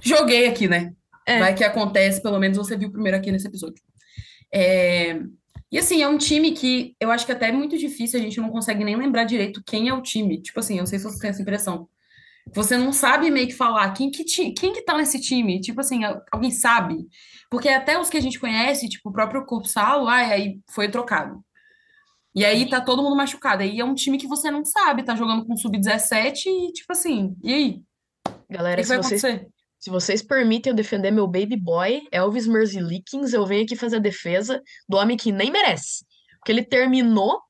Joguei 0.00 0.46
aqui, 0.48 0.68
né? 0.68 0.92
É. 1.26 1.38
Vai 1.38 1.54
que 1.54 1.64
acontece, 1.64 2.20
pelo 2.22 2.38
menos 2.38 2.58
você 2.58 2.76
viu 2.76 2.90
primeiro 2.90 3.16
aqui 3.16 3.30
nesse 3.30 3.46
episódio. 3.46 3.82
É, 4.52 5.20
E 5.70 5.78
assim, 5.78 6.02
é 6.02 6.08
um 6.08 6.18
time 6.18 6.52
que 6.52 6.94
eu 7.00 7.10
acho 7.10 7.24
que 7.26 7.32
até 7.32 7.48
é 7.48 7.52
muito 7.52 7.78
difícil, 7.78 8.18
a 8.20 8.22
gente 8.22 8.40
não 8.40 8.50
consegue 8.50 8.84
nem 8.84 8.96
lembrar 8.96 9.24
direito 9.24 9.62
quem 9.66 9.88
é 9.88 9.94
o 9.94 10.02
time. 10.02 10.40
Tipo 10.42 10.60
assim, 10.60 10.74
eu 10.76 10.80
não 10.80 10.86
sei 10.86 10.98
se 10.98 11.04
você 11.06 11.18
tem 11.20 11.30
essa 11.30 11.42
impressão. 11.42 11.88
Você 12.54 12.76
não 12.76 12.92
sabe 12.92 13.30
meio 13.30 13.46
que 13.46 13.54
falar 13.54 13.92
quem 13.92 14.10
que, 14.10 14.24
ti... 14.24 14.52
quem 14.52 14.72
que 14.72 14.82
tá 14.82 14.96
nesse 14.96 15.20
time. 15.20 15.60
Tipo 15.60 15.80
assim, 15.80 16.04
al- 16.04 16.22
alguém 16.32 16.50
sabe? 16.50 17.06
Porque 17.50 17.68
até 17.68 17.98
os 17.98 18.10
que 18.10 18.16
a 18.16 18.20
gente 18.20 18.38
conhece, 18.40 18.88
tipo 18.88 19.10
o 19.10 19.12
próprio 19.12 19.44
Corpsalo, 19.46 20.08
ai, 20.08 20.32
aí 20.32 20.60
foi 20.70 20.88
trocado. 20.90 21.42
E 22.34 22.44
aí 22.44 22.68
tá 22.68 22.80
todo 22.80 23.02
mundo 23.02 23.14
machucado. 23.16 23.62
Aí 23.62 23.78
é 23.78 23.84
um 23.84 23.94
time 23.94 24.18
que 24.18 24.26
você 24.26 24.50
não 24.50 24.64
sabe, 24.64 25.04
tá 25.04 25.14
jogando 25.14 25.44
com 25.46 25.56
sub-17 25.56 26.46
e 26.46 26.72
tipo 26.72 26.92
assim, 26.92 27.36
e 27.42 27.52
aí? 27.52 27.82
O 28.26 28.52
Galera, 28.52 28.76
que 28.76 28.82
que 28.82 28.88
se 28.88 28.88
vai 28.88 28.98
vocês, 29.02 29.24
acontecer? 29.24 29.48
se 29.78 29.90
vocês 29.90 30.22
permitem 30.22 30.70
eu 30.70 30.76
defender 30.76 31.10
meu 31.10 31.26
baby 31.26 31.56
boy, 31.56 32.02
Elvis 32.10 32.46
Merzlikins, 32.46 33.32
eu 33.32 33.46
venho 33.46 33.64
aqui 33.64 33.76
fazer 33.76 33.96
a 33.96 34.00
defesa 34.00 34.62
do 34.88 34.96
homem 34.96 35.16
que 35.16 35.30
nem 35.30 35.50
merece. 35.50 36.04
Porque 36.38 36.52
ele 36.52 36.64
terminou 36.64 37.40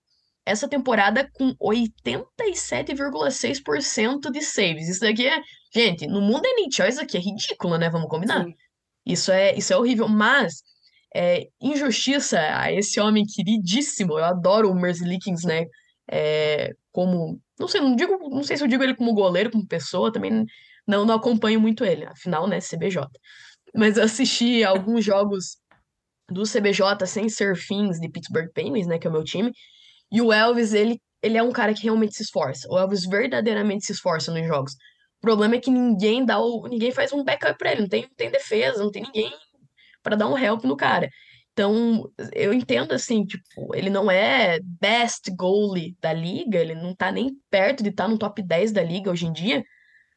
essa 0.44 0.68
temporada 0.68 1.30
com 1.32 1.54
87,6% 1.54 4.30
de 4.30 4.42
saves. 4.42 4.88
Isso 4.88 5.00
daqui 5.00 5.26
é. 5.26 5.40
Gente, 5.74 6.06
no 6.06 6.20
mundo 6.20 6.44
NHL 6.44 6.88
isso 6.88 7.00
aqui 7.00 7.16
é 7.16 7.20
ridículo, 7.20 7.78
né? 7.78 7.88
Vamos 7.88 8.08
combinar. 8.08 8.44
Sim. 8.44 8.54
Isso 9.06 9.32
é, 9.32 9.56
isso 9.56 9.72
é 9.72 9.76
horrível, 9.76 10.08
mas 10.08 10.62
é, 11.14 11.48
injustiça 11.60 12.40
a 12.40 12.72
esse 12.72 13.00
homem 13.00 13.24
queridíssimo. 13.24 14.18
Eu 14.18 14.24
adoro 14.24 14.70
o 14.70 14.74
Merzlikins, 14.74 15.44
né? 15.44 15.66
É, 16.10 16.70
como, 16.90 17.40
não 17.58 17.68
sei, 17.68 17.80
não 17.80 17.96
digo, 17.96 18.18
não 18.30 18.42
sei 18.42 18.56
se 18.56 18.64
eu 18.64 18.68
digo 18.68 18.82
ele 18.82 18.94
como 18.94 19.14
goleiro, 19.14 19.50
como 19.50 19.66
pessoa, 19.66 20.12
também 20.12 20.44
não, 20.86 21.04
não 21.04 21.14
acompanho 21.14 21.60
muito 21.60 21.84
ele. 21.84 22.04
Afinal, 22.04 22.46
né, 22.46 22.58
CBJ. 22.60 23.06
Mas 23.74 23.96
eu 23.96 24.04
assisti 24.04 24.62
alguns 24.64 25.04
jogos 25.04 25.56
do 26.30 26.42
CBJ 26.42 27.06
sem 27.06 27.28
ser 27.28 27.56
fins 27.56 27.98
de 27.98 28.10
Pittsburgh 28.10 28.50
Penguins, 28.52 28.86
né, 28.86 28.98
que 28.98 29.06
é 29.06 29.10
o 29.10 29.12
meu 29.12 29.24
time. 29.24 29.52
E 30.12 30.20
o 30.20 30.32
Elvis, 30.32 30.74
ele, 30.74 31.00
ele 31.22 31.38
é 31.38 31.42
um 31.42 31.50
cara 31.50 31.72
que 31.74 31.84
realmente 31.84 32.14
se 32.14 32.22
esforça. 32.22 32.68
O 32.70 32.78
Elvis 32.78 33.06
verdadeiramente 33.06 33.86
se 33.86 33.92
esforça 33.92 34.30
nos 34.30 34.46
jogos. 34.46 34.72
O 35.18 35.22
problema 35.22 35.54
é 35.54 35.60
que 35.60 35.70
ninguém 35.70 36.24
dá 36.24 36.38
o, 36.38 36.66
ninguém 36.68 36.92
faz 36.92 37.12
um 37.12 37.24
backup 37.24 37.56
pra 37.56 37.72
ele, 37.72 37.82
não 37.82 37.88
tem, 37.88 38.02
não 38.02 38.14
tem 38.16 38.30
defesa, 38.30 38.82
não 38.82 38.90
tem 38.90 39.02
ninguém 39.02 39.32
pra 40.02 40.16
dar 40.16 40.28
um 40.28 40.36
help 40.36 40.64
no 40.64 40.76
cara. 40.76 41.08
Então, 41.52 42.10
eu 42.34 42.52
entendo 42.52 42.92
assim, 42.92 43.24
tipo, 43.24 43.74
ele 43.74 43.90
não 43.90 44.10
é 44.10 44.58
best 44.80 45.30
goalie 45.36 45.96
da 46.00 46.12
liga, 46.12 46.58
ele 46.58 46.74
não 46.74 46.94
tá 46.94 47.12
nem 47.12 47.30
perto 47.50 47.82
de 47.82 47.90
estar 47.90 48.08
no 48.08 48.18
top 48.18 48.42
10 48.42 48.72
da 48.72 48.82
liga 48.82 49.10
hoje 49.10 49.26
em 49.26 49.32
dia, 49.32 49.62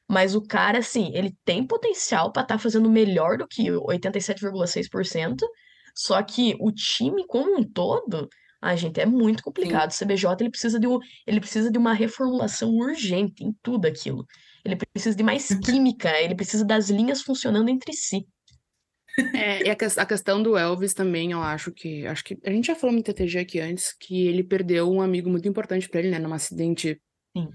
mas 0.10 0.36
o 0.36 0.42
cara, 0.42 0.80
assim, 0.80 1.12
ele 1.14 1.36
tem 1.44 1.66
potencial 1.66 2.32
pra 2.32 2.44
estar 2.44 2.58
fazendo 2.58 2.90
melhor 2.90 3.38
do 3.38 3.48
que 3.48 3.70
87,6%, 3.70 5.38
só 5.96 6.22
que 6.24 6.56
o 6.60 6.72
time 6.72 7.26
como 7.28 7.58
um 7.60 7.64
todo, 7.64 8.30
a 8.66 8.76
gente, 8.76 9.00
é 9.00 9.06
muito 9.06 9.44
complicado. 9.44 9.92
O 9.92 9.94
CBJ, 9.94 10.26
ele 10.40 10.50
precisa 10.50 10.80
de, 10.80 10.88
um, 10.88 11.00
ele 11.28 11.40
precisa 11.40 11.70
de 11.72 11.78
uma 11.78 11.94
reformulação 11.94 12.70
urgente 12.76 13.44
em 13.44 13.54
tudo 13.62 13.86
aquilo. 13.88 14.26
Ele 14.64 14.76
precisa 14.76 15.16
de 15.16 15.24
mais 15.24 15.48
química, 15.64 16.10
ele 16.20 16.36
precisa 16.36 16.66
das 16.66 16.90
linhas 16.90 17.22
funcionando 17.22 17.70
entre 17.70 17.94
si. 17.94 18.26
É, 19.34 19.64
e 19.66 19.70
a, 19.70 19.74
a 20.02 20.06
questão 20.06 20.44
do 20.44 20.58
Elvis 20.58 20.94
também, 20.94 21.32
eu 21.32 21.42
acho 21.42 21.72
que. 21.72 22.06
Acho 22.06 22.24
que 22.24 22.38
a 22.46 22.50
gente 22.52 22.66
já 22.68 22.76
falou 22.76 22.96
no 22.96 23.02
TTG 23.02 23.40
aqui 23.40 23.60
antes 23.62 23.96
que 23.98 24.28
ele 24.28 24.44
perdeu 24.44 24.92
um 24.92 25.02
amigo 25.02 25.30
muito 25.30 25.48
importante 25.48 25.88
pra 25.88 26.02
ele, 26.02 26.10
né? 26.10 26.20
Num 26.20 26.34
acidente 26.34 27.00
Sim. 27.38 27.48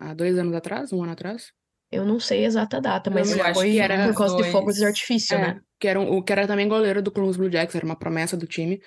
há 0.00 0.14
dois 0.14 0.38
anos 0.38 0.54
atrás, 0.54 0.92
um 0.92 1.02
ano 1.02 1.12
atrás. 1.12 1.52
Eu 1.92 2.04
não 2.06 2.18
sei 2.18 2.44
a 2.44 2.46
exata 2.46 2.80
data, 2.80 3.10
mas 3.10 3.28
foi 3.30 3.38
por 3.38 4.14
causa 4.16 4.36
de 4.36 4.44
fogos 4.50 4.74
de 4.76 4.80
dois- 4.80 4.88
artifício, 4.92 5.34
É, 5.36 5.38
né? 5.54 5.60
que 5.78 5.86
era, 5.86 6.00
um- 6.00 6.16
o 6.16 6.22
que 6.22 6.32
era 6.32 6.46
também 6.46 6.66
goleiro 6.66 7.02
do 7.02 7.12
Columbus 7.12 7.36
Blue 7.36 7.52
Jackets, 7.52 7.74
era 7.76 7.84
uma 7.84 7.98
promessa 7.98 8.36
do 8.36 8.46
time. 8.46 8.80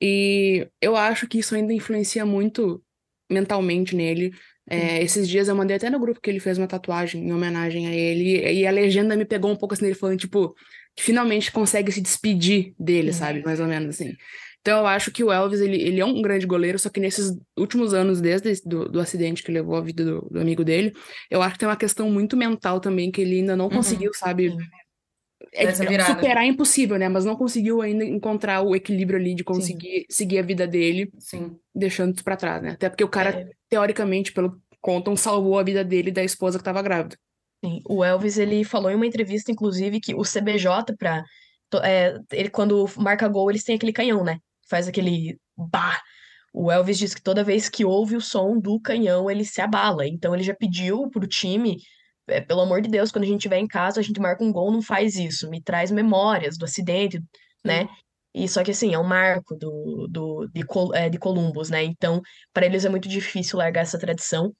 E 0.00 0.68
eu 0.80 0.94
acho 0.96 1.26
que 1.26 1.38
isso 1.38 1.54
ainda 1.54 1.72
influencia 1.72 2.24
muito 2.26 2.82
mentalmente 3.30 3.96
nele. 3.96 4.32
É, 4.68 5.00
esses 5.02 5.28
dias 5.28 5.46
eu 5.48 5.54
mandei 5.54 5.76
até 5.76 5.88
no 5.88 5.98
grupo 6.00 6.20
que 6.20 6.28
ele 6.28 6.40
fez 6.40 6.58
uma 6.58 6.66
tatuagem 6.66 7.24
em 7.28 7.32
homenagem 7.32 7.86
a 7.86 7.94
ele, 7.94 8.52
e 8.52 8.66
a 8.66 8.70
legenda 8.70 9.16
me 9.16 9.24
pegou 9.24 9.50
um 9.50 9.56
pouco 9.56 9.74
assim, 9.74 9.86
ele 9.86 9.94
falando, 9.94 10.18
tipo, 10.18 10.54
que 10.96 11.02
finalmente 11.04 11.52
consegue 11.52 11.92
se 11.92 12.00
despedir 12.00 12.74
dele, 12.78 13.08
Uhum. 13.08 13.14
sabe? 13.14 13.42
Mais 13.44 13.60
ou 13.60 13.66
menos 13.66 13.94
assim. 13.94 14.16
Então 14.60 14.80
eu 14.80 14.86
acho 14.88 15.12
que 15.12 15.22
o 15.22 15.30
Elvis, 15.30 15.60
ele, 15.60 15.80
ele 15.80 16.00
é 16.00 16.04
um 16.04 16.20
grande 16.20 16.44
goleiro, 16.44 16.76
só 16.80 16.88
que 16.88 16.98
nesses 16.98 17.32
últimos 17.56 17.94
anos, 17.94 18.20
desde 18.20 18.60
do, 18.64 18.88
do 18.88 18.98
acidente 18.98 19.44
que 19.44 19.52
levou 19.52 19.76
a 19.76 19.80
vida 19.80 20.04
do, 20.04 20.28
do 20.28 20.40
amigo 20.40 20.64
dele, 20.64 20.92
eu 21.30 21.40
acho 21.40 21.52
que 21.52 21.60
tem 21.60 21.68
uma 21.68 21.76
questão 21.76 22.10
muito 22.10 22.36
mental 22.36 22.80
também, 22.80 23.12
que 23.12 23.20
ele 23.20 23.36
ainda 23.36 23.54
não 23.54 23.68
conseguiu, 23.70 24.12
sabe? 24.12 24.52
Sim. 25.42 25.48
É, 25.52 26.04
superar 26.06 26.44
é 26.44 26.46
impossível, 26.46 26.98
né? 26.98 27.08
Mas 27.08 27.24
não 27.24 27.36
conseguiu 27.36 27.82
ainda 27.82 28.04
encontrar 28.04 28.62
o 28.62 28.74
equilíbrio 28.74 29.18
ali 29.18 29.34
de 29.34 29.44
conseguir 29.44 30.06
seguir 30.08 30.38
a 30.38 30.42
vida 30.42 30.66
dele, 30.66 31.10
Sim. 31.18 31.56
deixando 31.74 32.14
isso 32.14 32.24
pra 32.24 32.36
trás, 32.36 32.62
né? 32.62 32.70
Até 32.70 32.88
porque 32.88 33.04
o 33.04 33.08
cara, 33.08 33.30
É. 33.30 33.50
teoricamente, 33.68 34.32
pelo 34.32 34.60
contam, 34.80 35.16
salvou 35.16 35.58
a 35.58 35.62
vida 35.62 35.84
dele 35.84 36.10
da 36.10 36.22
esposa 36.22 36.58
que 36.58 36.64
tava 36.64 36.80
grávida. 36.80 37.16
Sim, 37.64 37.80
o 37.88 38.04
Elvis, 38.04 38.38
ele 38.38 38.64
falou 38.64 38.90
em 38.90 38.94
uma 38.94 39.06
entrevista, 39.06 39.50
inclusive, 39.50 40.00
que 40.00 40.14
o 40.14 40.22
CBJ, 40.22 40.94
pra, 40.96 41.24
é, 41.82 42.16
ele, 42.32 42.48
quando 42.50 42.88
marca 42.96 43.26
gol, 43.28 43.50
eles 43.50 43.64
têm 43.64 43.74
aquele 43.76 43.92
canhão, 43.92 44.22
né? 44.22 44.38
Faz 44.68 44.86
aquele 44.88 45.38
bah. 45.56 46.00
O 46.52 46.70
Elvis 46.70 46.98
diz 46.98 47.14
que 47.14 47.22
toda 47.22 47.44
vez 47.44 47.68
que 47.68 47.84
ouve 47.84 48.16
o 48.16 48.20
som 48.20 48.58
do 48.58 48.80
canhão, 48.80 49.30
ele 49.30 49.44
se 49.44 49.60
abala. 49.60 50.06
Então, 50.06 50.34
ele 50.34 50.44
já 50.44 50.54
pediu 50.54 51.10
pro 51.10 51.26
time, 51.26 51.76
é, 52.28 52.40
pelo 52.40 52.60
amor 52.62 52.80
de 52.82 52.88
Deus, 52.88 53.10
quando 53.12 53.24
a 53.24 53.26
gente 53.26 53.38
estiver 53.38 53.58
em 53.58 53.66
casa, 53.68 54.00
a 54.00 54.02
gente 54.02 54.20
marca 54.20 54.42
um 54.44 54.52
gol, 54.52 54.70
não 54.72 54.82
faz 54.82 55.16
isso. 55.16 55.48
Me 55.50 55.62
traz 55.62 55.90
memórias 55.90 56.56
do 56.58 56.64
acidente, 56.64 57.20
né? 57.64 57.88
E 58.34 58.48
só 58.48 58.62
que, 58.62 58.70
assim, 58.70 58.92
é 58.94 58.98
um 58.98 59.04
marco 59.04 59.56
do, 59.56 60.06
do, 60.10 60.46
de, 60.52 60.62
Col- 60.64 60.94
é, 60.94 61.08
de 61.08 61.18
Columbus, 61.18 61.70
né? 61.70 61.82
Então, 61.84 62.20
para 62.52 62.66
eles 62.66 62.84
é 62.84 62.88
muito 62.88 63.08
difícil 63.08 63.58
largar 63.58 63.82
essa 63.82 63.98
tradição. 63.98 64.52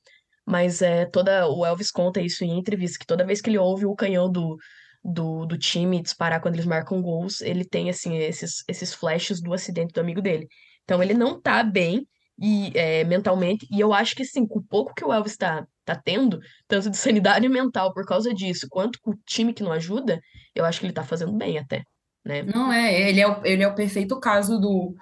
Mas 0.47 0.81
é 0.83 1.05
toda. 1.07 1.49
O 1.49 1.65
Elvis 1.67 1.91
conta 1.91 2.21
isso 2.21 2.45
em 2.45 2.59
entrevista, 2.59 2.99
que 2.99 3.07
toda 3.07 3.25
vez 3.27 3.41
que 3.41 3.51
ele 3.51 3.59
ouve 3.59 3.85
o 3.87 3.95
canhão 3.97 4.31
do, 4.31 4.57
do, 5.03 5.45
do 5.47 5.59
time 5.59 6.03
disparar 6.03 6.41
quando 6.41 6.55
eles 6.55 6.67
marcam 6.67 7.03
gols, 7.03 7.41
ele 7.41 7.65
tem 7.65 7.91
assim 7.91 8.17
esses, 8.19 8.63
esses 8.69 8.95
flashes 8.95 9.41
do 9.41 9.53
acidente 9.53 9.93
do 9.93 10.01
amigo 10.01 10.23
dele. 10.23 10.47
Então 10.85 11.03
ele 11.03 11.15
não 11.15 11.41
tá 11.41 11.63
bem, 11.65 12.07
e 12.39 12.71
é, 12.75 13.05
mentalmente. 13.05 13.67
E 13.71 13.81
eu 13.81 13.93
acho 13.93 14.15
que 14.15 14.25
sim, 14.25 14.47
com 14.47 14.59
o 14.59 14.65
pouco 14.65 14.95
que 14.95 15.05
o 15.05 15.13
Elvis 15.13 15.33
está 15.33 15.67
tá 15.85 15.95
tendo, 15.95 16.41
tanto 16.69 16.91
de 16.91 16.97
sanidade 16.99 17.49
mental 17.49 17.93
por 17.93 18.05
causa 18.05 18.33
disso, 18.35 18.67
quanto 18.71 19.01
com 19.01 19.13
o 19.13 19.19
time 19.27 19.53
que 19.53 19.63
não 19.63 19.73
ajuda, 19.73 20.21
eu 20.55 20.65
acho 20.65 20.81
que 20.81 20.87
ele 20.87 20.93
tá 20.93 21.05
fazendo 21.05 21.33
bem 21.33 21.59
até, 21.59 21.83
né? 22.25 22.43
Não 22.43 22.73
é, 22.73 23.09
ele 23.09 23.21
é 23.21 23.29
o, 23.29 23.45
ele 23.45 23.63
é 23.63 23.69
o 23.69 23.75
perfeito 23.75 24.19
caso 24.21 24.59
do 24.59 24.95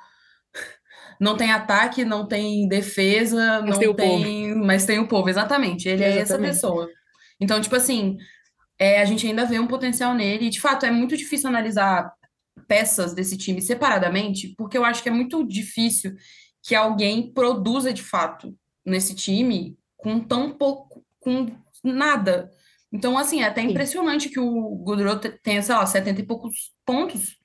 não 1.20 1.36
tem 1.36 1.50
ataque, 1.50 2.04
não 2.04 2.26
tem 2.26 2.68
defesa, 2.68 3.60
Mas 3.62 3.70
não 3.70 3.78
tem 3.78 3.88
o 3.88 3.94
tem, 3.94 4.54
mas 4.54 4.86
tem 4.86 4.98
o 4.98 5.08
povo, 5.08 5.28
exatamente. 5.28 5.88
Ele 5.88 6.04
é 6.04 6.08
essa 6.08 6.34
Exatamente. 6.34 6.54
pessoa. 6.54 6.88
Então, 7.40 7.60
tipo 7.60 7.74
assim, 7.74 8.16
é, 8.78 9.00
a 9.00 9.04
gente 9.04 9.26
ainda 9.26 9.44
vê 9.44 9.58
um 9.58 9.66
potencial 9.66 10.14
nele. 10.14 10.46
E, 10.46 10.50
de 10.50 10.60
fato, 10.60 10.86
é 10.86 10.90
muito 10.90 11.16
difícil 11.16 11.48
analisar 11.48 12.12
peças 12.68 13.14
desse 13.14 13.36
time 13.36 13.60
separadamente, 13.60 14.54
porque 14.56 14.78
eu 14.78 14.84
acho 14.84 15.02
que 15.02 15.08
é 15.08 15.12
muito 15.12 15.46
difícil 15.46 16.14
que 16.64 16.74
alguém 16.74 17.32
produza 17.32 17.92
de 17.92 18.02
fato 18.02 18.56
nesse 18.84 19.14
time 19.14 19.78
com 19.98 20.18
tão 20.20 20.52
pouco, 20.52 21.04
com 21.20 21.46
nada. 21.84 22.50
Então, 22.92 23.18
assim, 23.18 23.42
é 23.42 23.46
até 23.46 23.62
Sim. 23.62 23.70
impressionante 23.70 24.28
que 24.30 24.40
o 24.40 24.84
te- 25.20 25.38
tenha, 25.42 25.62
sei 25.62 25.74
lá, 25.74 25.84
70 25.84 26.20
e 26.20 26.26
poucos 26.26 26.72
pontos. 26.86 27.36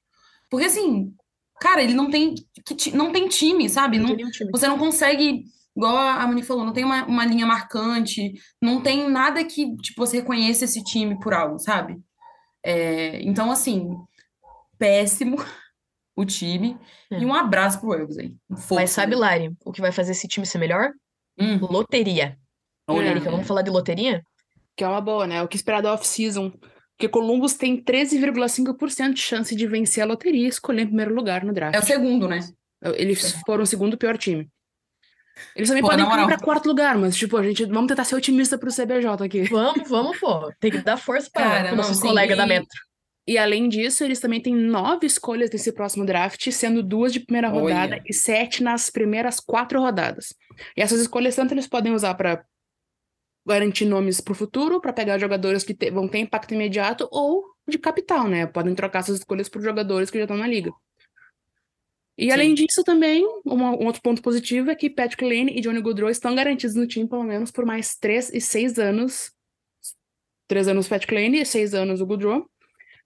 Porque, 0.49 0.65
assim, 0.65 1.13
cara, 1.59 1.83
ele 1.83 1.93
não 1.93 2.09
tem, 2.09 2.35
que 2.65 2.91
não 2.95 3.11
tem 3.11 3.27
time, 3.27 3.69
sabe? 3.69 3.97
Não 3.99 4.09
Não, 4.09 4.31
time. 4.31 4.51
você 4.51 4.67
não 4.67 4.77
consegue, 4.77 5.43
igual 5.75 5.97
a 5.97 6.25
Moni 6.27 6.43
falou, 6.43 6.65
não 6.65 6.73
tem 6.73 6.85
uma, 6.85 7.05
uma 7.05 7.25
linha 7.25 7.45
marcante, 7.45 8.33
não 8.61 8.81
tem 8.81 9.09
nada 9.09 9.43
que, 9.43 9.75
tipo, 9.77 10.05
você 10.05 10.17
reconheça 10.17 10.65
esse 10.65 10.83
time 10.83 11.19
por 11.19 11.33
algo, 11.33 11.59
sabe? 11.59 11.97
É, 12.63 13.21
então, 13.23 13.51
assim, 13.51 13.89
péssimo 14.77 15.37
o 16.21 16.25
time. 16.25 16.77
É. 17.11 17.19
E 17.19 17.25
um 17.25 17.33
abraço 17.33 17.79
pro 17.79 17.93
Elvis 17.93 18.17
aí. 18.17 18.33
Mas 18.49 18.65
Força. 18.65 18.87
sabe, 18.87 19.15
Lari, 19.15 19.51
o 19.63 19.71
que 19.71 19.81
vai 19.81 19.91
fazer 19.91 20.11
esse 20.11 20.27
time 20.27 20.45
ser 20.45 20.57
melhor? 20.57 20.91
Hum, 21.39 21.57
Loteria. 21.61 22.37
olha, 22.87 23.09
Erika, 23.09 23.31
vamos 23.31 23.47
falar 23.47 23.61
de 23.61 23.69
loteria? 23.69 24.21
Que 24.75 24.83
é 24.83 24.87
uma 24.87 25.01
boa, 25.01 25.25
né? 25.27 25.41
O 25.41 25.47
que 25.47 25.55
esperar 25.55 25.81
da 25.81 25.93
off-season. 25.93 26.51
Porque 26.97 27.07
Columbus 27.07 27.53
tem 27.53 27.81
13,5% 27.81 29.13
de 29.13 29.21
chance 29.21 29.55
de 29.55 29.67
vencer 29.67 30.03
a 30.03 30.05
loteria 30.05 30.45
e 30.45 30.49
escolher 30.49 30.81
em 30.81 30.87
primeiro 30.87 31.13
lugar 31.15 31.45
no 31.45 31.53
draft. 31.53 31.75
é 31.75 31.79
o 31.79 31.83
segundo, 31.83 32.27
né? 32.27 32.39
Eles 32.95 33.33
foram 33.45 33.63
o 33.63 33.67
segundo 33.67 33.97
pior 33.97 34.17
time. 34.17 34.49
Eles 35.55 35.69
também 35.69 35.81
Pô, 35.81 35.89
podem 35.89 36.05
moral. 36.05 36.27
pra 36.27 36.37
quarto 36.37 36.67
lugar, 36.67 36.97
mas, 36.97 37.15
tipo, 37.15 37.37
a 37.37 37.43
gente 37.43 37.65
vamos 37.65 37.87
tentar 37.87 38.03
ser 38.03 38.15
otimista 38.15 38.57
pro 38.57 38.69
CBJ 38.73 39.07
aqui. 39.25 39.43
Vamos, 39.43 39.87
vamos, 39.89 40.17
pô. 40.19 40.51
Tem 40.59 40.69
que 40.69 40.79
dar 40.79 40.97
força 40.97 41.29
para 41.31 41.43
Cara, 41.43 41.63
os 41.65 41.69
não, 41.71 41.77
nossos 41.77 41.97
sim, 41.97 42.07
colegas 42.07 42.37
da 42.37 42.45
Metro. 42.45 42.67
E 43.29 43.37
além 43.37 43.69
disso, 43.69 44.03
eles 44.03 44.19
também 44.19 44.41
têm 44.41 44.55
nove 44.55 45.05
escolhas 45.05 45.51
nesse 45.51 45.71
próximo 45.71 46.03
draft, 46.03 46.49
sendo 46.51 46.81
duas 46.81 47.13
de 47.13 47.19
primeira 47.19 47.47
rodada 47.47 47.93
Olha. 47.97 48.03
e 48.07 48.11
sete 48.11 48.63
nas 48.63 48.89
primeiras 48.89 49.39
quatro 49.39 49.79
rodadas. 49.79 50.33
E 50.75 50.81
essas 50.81 50.99
escolhas, 50.99 51.35
tanto 51.35 51.53
eles 51.53 51.67
podem 51.67 51.93
usar 51.93 52.15
para 52.15 52.43
garantir 53.45 53.85
nomes 53.85 54.19
pro 54.19 54.33
futuro, 54.33 54.81
para 54.81 54.91
pegar 54.91 55.19
jogadores 55.19 55.63
que 55.63 55.75
te- 55.75 55.91
vão 55.91 56.07
ter 56.07 56.17
impacto 56.17 56.55
imediato, 56.55 57.07
ou 57.11 57.45
de 57.67 57.77
capital, 57.77 58.27
né? 58.27 58.47
Podem 58.47 58.73
trocar 58.73 58.99
essas 58.99 59.19
escolhas 59.19 59.47
por 59.47 59.61
jogadores 59.61 60.09
que 60.09 60.17
já 60.17 60.23
estão 60.23 60.35
na 60.37 60.47
liga. 60.47 60.71
E 62.17 62.25
Sim. 62.25 62.31
além 62.31 62.53
disso, 62.55 62.83
também, 62.83 63.23
uma- 63.45 63.71
um 63.77 63.85
outro 63.85 64.01
ponto 64.01 64.23
positivo 64.23 64.71
é 64.71 64.75
que 64.75 64.89
Patrick 64.89 65.23
Lane 65.23 65.55
e 65.55 65.61
Johnny 65.61 65.83
Gaudreau 65.83 66.09
estão 66.09 66.33
garantidos 66.33 66.75
no 66.75 66.87
time, 66.87 67.07
pelo 67.07 67.23
menos, 67.23 67.51
por 67.51 67.63
mais 67.63 67.95
três 67.95 68.33
e 68.33 68.41
seis 68.41 68.79
anos. 68.79 69.31
Três 70.47 70.67
anos 70.67 70.87
o 70.87 70.89
Patrick 70.89 71.13
Lane 71.13 71.41
e 71.41 71.45
seis 71.45 71.75
anos 71.75 72.01
o 72.01 72.07
Gaudreau. 72.07 72.49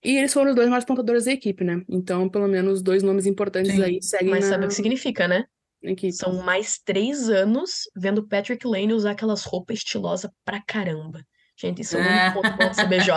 E 0.04 0.18
eles 0.18 0.34
foram 0.34 0.50
os 0.50 0.56
dois 0.56 0.70
mais 0.70 0.84
pontadores 0.84 1.26
da 1.26 1.32
equipe, 1.32 1.64
né? 1.64 1.82
Então, 1.90 2.28
pelo 2.30 2.48
menos, 2.48 2.82
dois 2.82 3.02
nomes 3.02 3.26
importantes 3.26 3.72
Sim. 3.72 3.84
aí 3.84 4.02
seguem 4.02 4.30
Mas 4.30 4.46
na 4.46 4.52
sabe 4.52 4.66
o 4.66 4.68
que 4.68 4.74
significa, 4.74 5.28
né? 5.28 5.46
equipe. 5.92 6.14
São 6.14 6.44
mais 6.44 6.80
três 6.80 7.30
anos 7.30 7.90
vendo 7.96 8.28
Patrick 8.28 8.66
Lane 8.66 8.94
usar 8.94 9.12
aquelas 9.12 9.44
roupas 9.44 9.80
estilosas 9.80 10.30
pra 10.46 10.62
caramba. 10.66 11.22
Gente, 11.58 11.82
isso 11.82 11.98
é 11.98 12.30
um 12.30 12.34
ponto 12.34 12.50
bom 12.58 12.70
do 12.70 12.76
CBJ. 12.76 13.12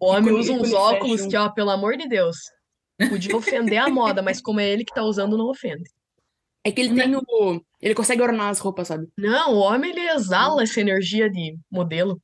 O 0.00 0.06
homem 0.06 0.34
usa 0.34 0.52
uns 0.52 0.72
óculos 0.72 1.20
fashion. 1.22 1.30
que, 1.30 1.36
ó, 1.36 1.48
pelo 1.50 1.70
amor 1.70 1.96
de 1.96 2.08
Deus, 2.08 2.36
podia 3.08 3.36
ofender 3.36 3.78
a 3.78 3.88
moda, 3.88 4.22
mas 4.22 4.40
como 4.40 4.60
é 4.60 4.68
ele 4.68 4.84
que 4.84 4.94
tá 4.94 5.02
usando, 5.02 5.36
não 5.36 5.50
ofende. 5.50 5.88
É 6.64 6.72
que 6.72 6.80
ele 6.80 6.94
tem 6.94 7.14
o. 7.14 7.62
Ele 7.80 7.94
consegue 7.94 8.22
ornar 8.22 8.48
as 8.48 8.58
roupas, 8.58 8.88
sabe? 8.88 9.06
Não, 9.16 9.54
o 9.54 9.58
homem, 9.58 9.90
ele 9.90 10.08
exala 10.08 10.62
essa 10.62 10.80
energia 10.80 11.30
de 11.30 11.56
modelo. 11.70 12.20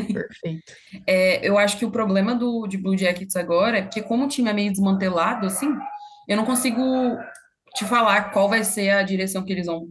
Perfeito. 0.00 0.72
É, 1.06 1.46
eu 1.46 1.58
acho 1.58 1.78
que 1.78 1.84
o 1.84 1.90
problema 1.90 2.34
do, 2.34 2.66
de 2.66 2.78
Blue 2.78 2.96
Jackets 2.96 3.36
agora 3.36 3.78
é 3.78 3.82
porque, 3.82 4.02
como 4.02 4.24
o 4.24 4.28
time 4.28 4.48
é 4.48 4.52
meio 4.52 4.70
desmantelado, 4.70 5.46
assim, 5.46 5.68
eu 6.28 6.36
não 6.36 6.44
consigo 6.44 6.82
te 7.74 7.84
falar 7.84 8.30
qual 8.30 8.48
vai 8.48 8.64
ser 8.64 8.90
a 8.90 9.02
direção 9.02 9.44
que 9.44 9.52
eles 9.52 9.66
vão 9.66 9.88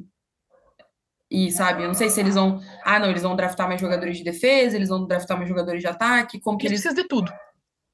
ir, 1.30 1.52
sabe? 1.52 1.84
Eu 1.84 1.88
não 1.88 1.94
sei 1.94 2.10
se 2.10 2.20
eles 2.20 2.36
vão. 2.36 2.62
Ah, 2.84 3.00
não, 3.00 3.10
eles 3.10 3.24
vão 3.24 3.36
draftar 3.36 3.68
mais 3.68 3.82
jogadores 3.82 4.18
de 4.18 4.24
defesa, 4.24 4.76
eles 4.76 4.90
vão 4.90 5.06
draftar 5.06 5.36
mais 5.38 5.50
jogadores 5.50 5.82
de 5.82 5.88
ataque, 5.88 6.40
como 6.40 6.58
que 6.58 6.68
Eles 6.68 6.84
eles. 6.86 6.94
precisam 6.96 7.04
de 7.04 7.08
tudo. 7.10 7.32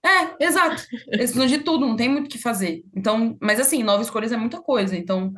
É, 0.05 0.45
exato. 0.45 0.81
Eles 1.07 1.31
precisam 1.31 1.45
de 1.47 1.57
tudo, 1.59 1.85
não 1.85 1.95
tem 1.95 2.07
muito 2.09 2.27
o 2.27 2.29
que 2.29 2.37
fazer. 2.37 2.83
Então, 2.95 3.37
mas 3.41 3.59
assim, 3.59 3.83
nove 3.83 4.03
escolhas 4.03 4.31
é 4.31 4.37
muita 4.37 4.61
coisa. 4.61 4.95
Então, 4.95 5.33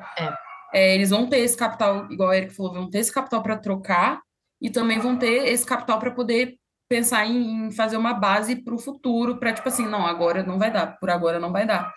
é, 0.73 0.93
eles 0.95 1.09
vão 1.09 1.27
ter 1.27 1.39
esse 1.39 1.57
capital, 1.57 2.11
igual 2.11 2.29
a 2.29 2.37
Erika 2.37 2.53
falou, 2.53 2.73
vão 2.73 2.89
ter 2.89 2.99
esse 2.99 3.11
capital 3.13 3.41
para 3.41 3.57
trocar 3.57 4.21
e 4.61 4.69
também 4.69 4.99
vão 4.99 5.17
ter 5.17 5.47
esse 5.47 5.65
capital 5.65 5.99
para 5.99 6.11
poder 6.11 6.57
pensar 6.91 7.25
em, 7.25 7.67
em 7.67 7.71
fazer 7.71 7.95
uma 7.95 8.13
base 8.13 8.53
para 8.53 8.75
o 8.75 8.77
futuro, 8.77 9.37
para 9.37 9.53
tipo 9.53 9.69
assim, 9.69 9.87
não, 9.87 10.05
agora 10.05 10.43
não 10.43 10.59
vai 10.59 10.69
dar, 10.69 10.99
por 10.99 11.09
agora 11.09 11.39
não 11.39 11.49
vai 11.49 11.65
dar. 11.65 11.93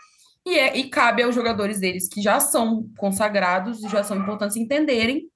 E, 0.46 0.56
é, 0.56 0.76
e 0.76 0.88
cabe 0.88 1.20
aos 1.20 1.34
jogadores 1.34 1.80
deles 1.80 2.08
que 2.08 2.22
já 2.22 2.38
são 2.38 2.88
consagrados 2.96 3.82
e 3.82 3.88
já 3.88 4.04
são 4.04 4.16
importantes 4.16 4.56
entenderem 4.56 5.28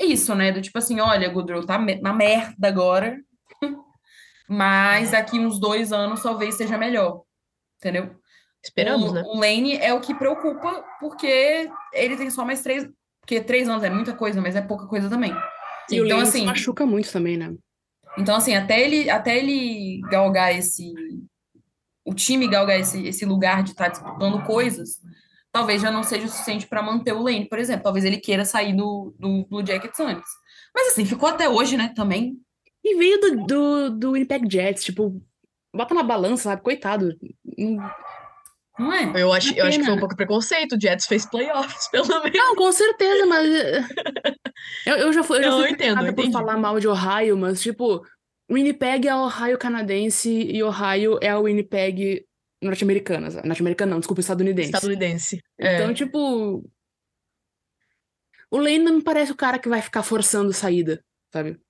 isso, 0.00 0.34
né? 0.34 0.50
Do 0.52 0.62
tipo 0.62 0.78
assim, 0.78 1.00
olha, 1.00 1.28
Goodrow 1.28 1.66
tá 1.66 1.78
me- 1.78 2.00
na 2.00 2.14
merda 2.14 2.66
agora, 2.66 3.20
mas 4.48 5.10
daqui 5.10 5.38
uns 5.38 5.60
dois 5.60 5.92
anos 5.92 6.22
talvez 6.22 6.54
seja 6.54 6.78
melhor, 6.78 7.24
entendeu? 7.76 8.16
Esperamos, 8.64 9.10
o, 9.10 9.14
né? 9.14 9.22
o 9.26 9.38
Lane 9.38 9.76
é 9.76 9.92
o 9.92 10.00
que 10.00 10.14
preocupa, 10.14 10.82
porque 10.98 11.70
ele 11.92 12.16
tem 12.16 12.30
só 12.30 12.42
mais 12.42 12.62
três. 12.62 12.88
Porque 13.20 13.38
três 13.42 13.68
anos 13.68 13.84
é 13.84 13.90
muita 13.90 14.14
coisa, 14.14 14.40
mas 14.40 14.56
é 14.56 14.62
pouca 14.62 14.86
coisa 14.86 15.10
também. 15.10 15.34
E 15.90 16.00
o 16.00 16.06
então, 16.06 16.16
Lane 16.16 16.30
se 16.30 16.38
assim, 16.38 16.46
machuca 16.46 16.86
muito 16.86 17.12
também, 17.12 17.36
né? 17.36 17.54
Então, 18.18 18.34
assim, 18.36 18.54
até 18.54 18.80
ele, 18.80 19.08
até 19.08 19.38
ele 19.38 20.00
galgar 20.10 20.54
esse. 20.54 20.92
O 22.04 22.14
time 22.14 22.48
galgar 22.48 22.80
esse, 22.80 23.06
esse 23.06 23.24
lugar 23.24 23.62
de 23.62 23.70
estar 23.70 23.88
disputando 23.88 24.42
coisas, 24.44 25.00
talvez 25.52 25.80
já 25.80 25.90
não 25.90 26.02
seja 26.02 26.26
o 26.26 26.28
suficiente 26.28 26.66
para 26.66 26.82
manter 26.82 27.12
o 27.12 27.22
Lane, 27.22 27.48
por 27.48 27.58
exemplo. 27.58 27.84
Talvez 27.84 28.04
ele 28.04 28.16
queira 28.16 28.44
sair 28.44 28.74
do, 28.74 29.14
do 29.18 29.46
Blue 29.46 29.64
Jackets 29.64 30.00
antes. 30.00 30.30
Mas, 30.74 30.88
assim, 30.88 31.04
ficou 31.04 31.28
até 31.28 31.48
hoje, 31.48 31.76
né? 31.76 31.92
Também. 31.94 32.36
E 32.82 32.96
veio 32.96 33.20
do, 33.20 33.46
do, 33.46 33.90
do 33.90 34.12
Winnipeg 34.12 34.50
Jets, 34.50 34.84
tipo, 34.84 35.20
bota 35.74 35.94
na 35.94 36.02
balança, 36.02 36.44
sabe? 36.44 36.62
Coitado. 36.62 37.14
Não 38.78 38.92
é? 38.92 39.12
Eu 39.22 39.32
acho, 39.32 39.52
eu 39.54 39.66
acho 39.66 39.78
que 39.78 39.84
foi 39.84 39.94
um 39.94 39.98
pouco 39.98 40.16
preconceito. 40.16 40.76
O 40.76 40.80
Jets 40.80 41.06
fez 41.06 41.26
playoffs, 41.26 41.88
pelo 41.90 42.06
menos. 42.06 42.32
Não, 42.38 42.54
com 42.54 42.70
certeza, 42.70 43.26
mas. 43.26 43.46
eh, 43.50 43.84
Eu, 44.86 44.96
eu 44.96 45.12
já 45.12 45.22
fui, 45.22 45.38
eu 45.38 45.42
já 45.42 45.50
Não, 45.50 45.58
fui 45.58 45.68
eu 45.68 45.72
entendo, 45.72 46.06
eu 46.06 46.14
por 46.14 46.30
falar 46.30 46.56
mal 46.56 46.78
de 46.78 46.86
Ohio, 46.86 47.36
mas, 47.36 47.60
tipo, 47.60 48.02
Winnipeg 48.50 49.08
é 49.08 49.14
Ohio 49.14 49.58
canadense 49.58 50.30
e 50.30 50.62
Ohio 50.62 51.18
é 51.20 51.30
a 51.30 51.38
Winnipeg 51.38 52.24
norte-americana. 52.62 53.30
sabe? 53.30 53.48
Norte-americana 53.48 53.90
não, 53.90 53.98
desculpa, 54.00 54.20
estadunidense. 54.20 54.68
Estadunidense. 54.70 55.40
É. 55.58 55.74
Então, 55.76 55.92
tipo. 55.94 56.64
O 58.50 58.56
Lane 58.56 58.78
não 58.78 58.94
me 58.96 59.02
parece 59.02 59.30
o 59.32 59.36
cara 59.36 59.58
que 59.58 59.68
vai 59.68 59.82
ficar 59.82 60.02
forçando 60.02 60.52
saída, 60.54 61.04
sabe? 61.32 61.60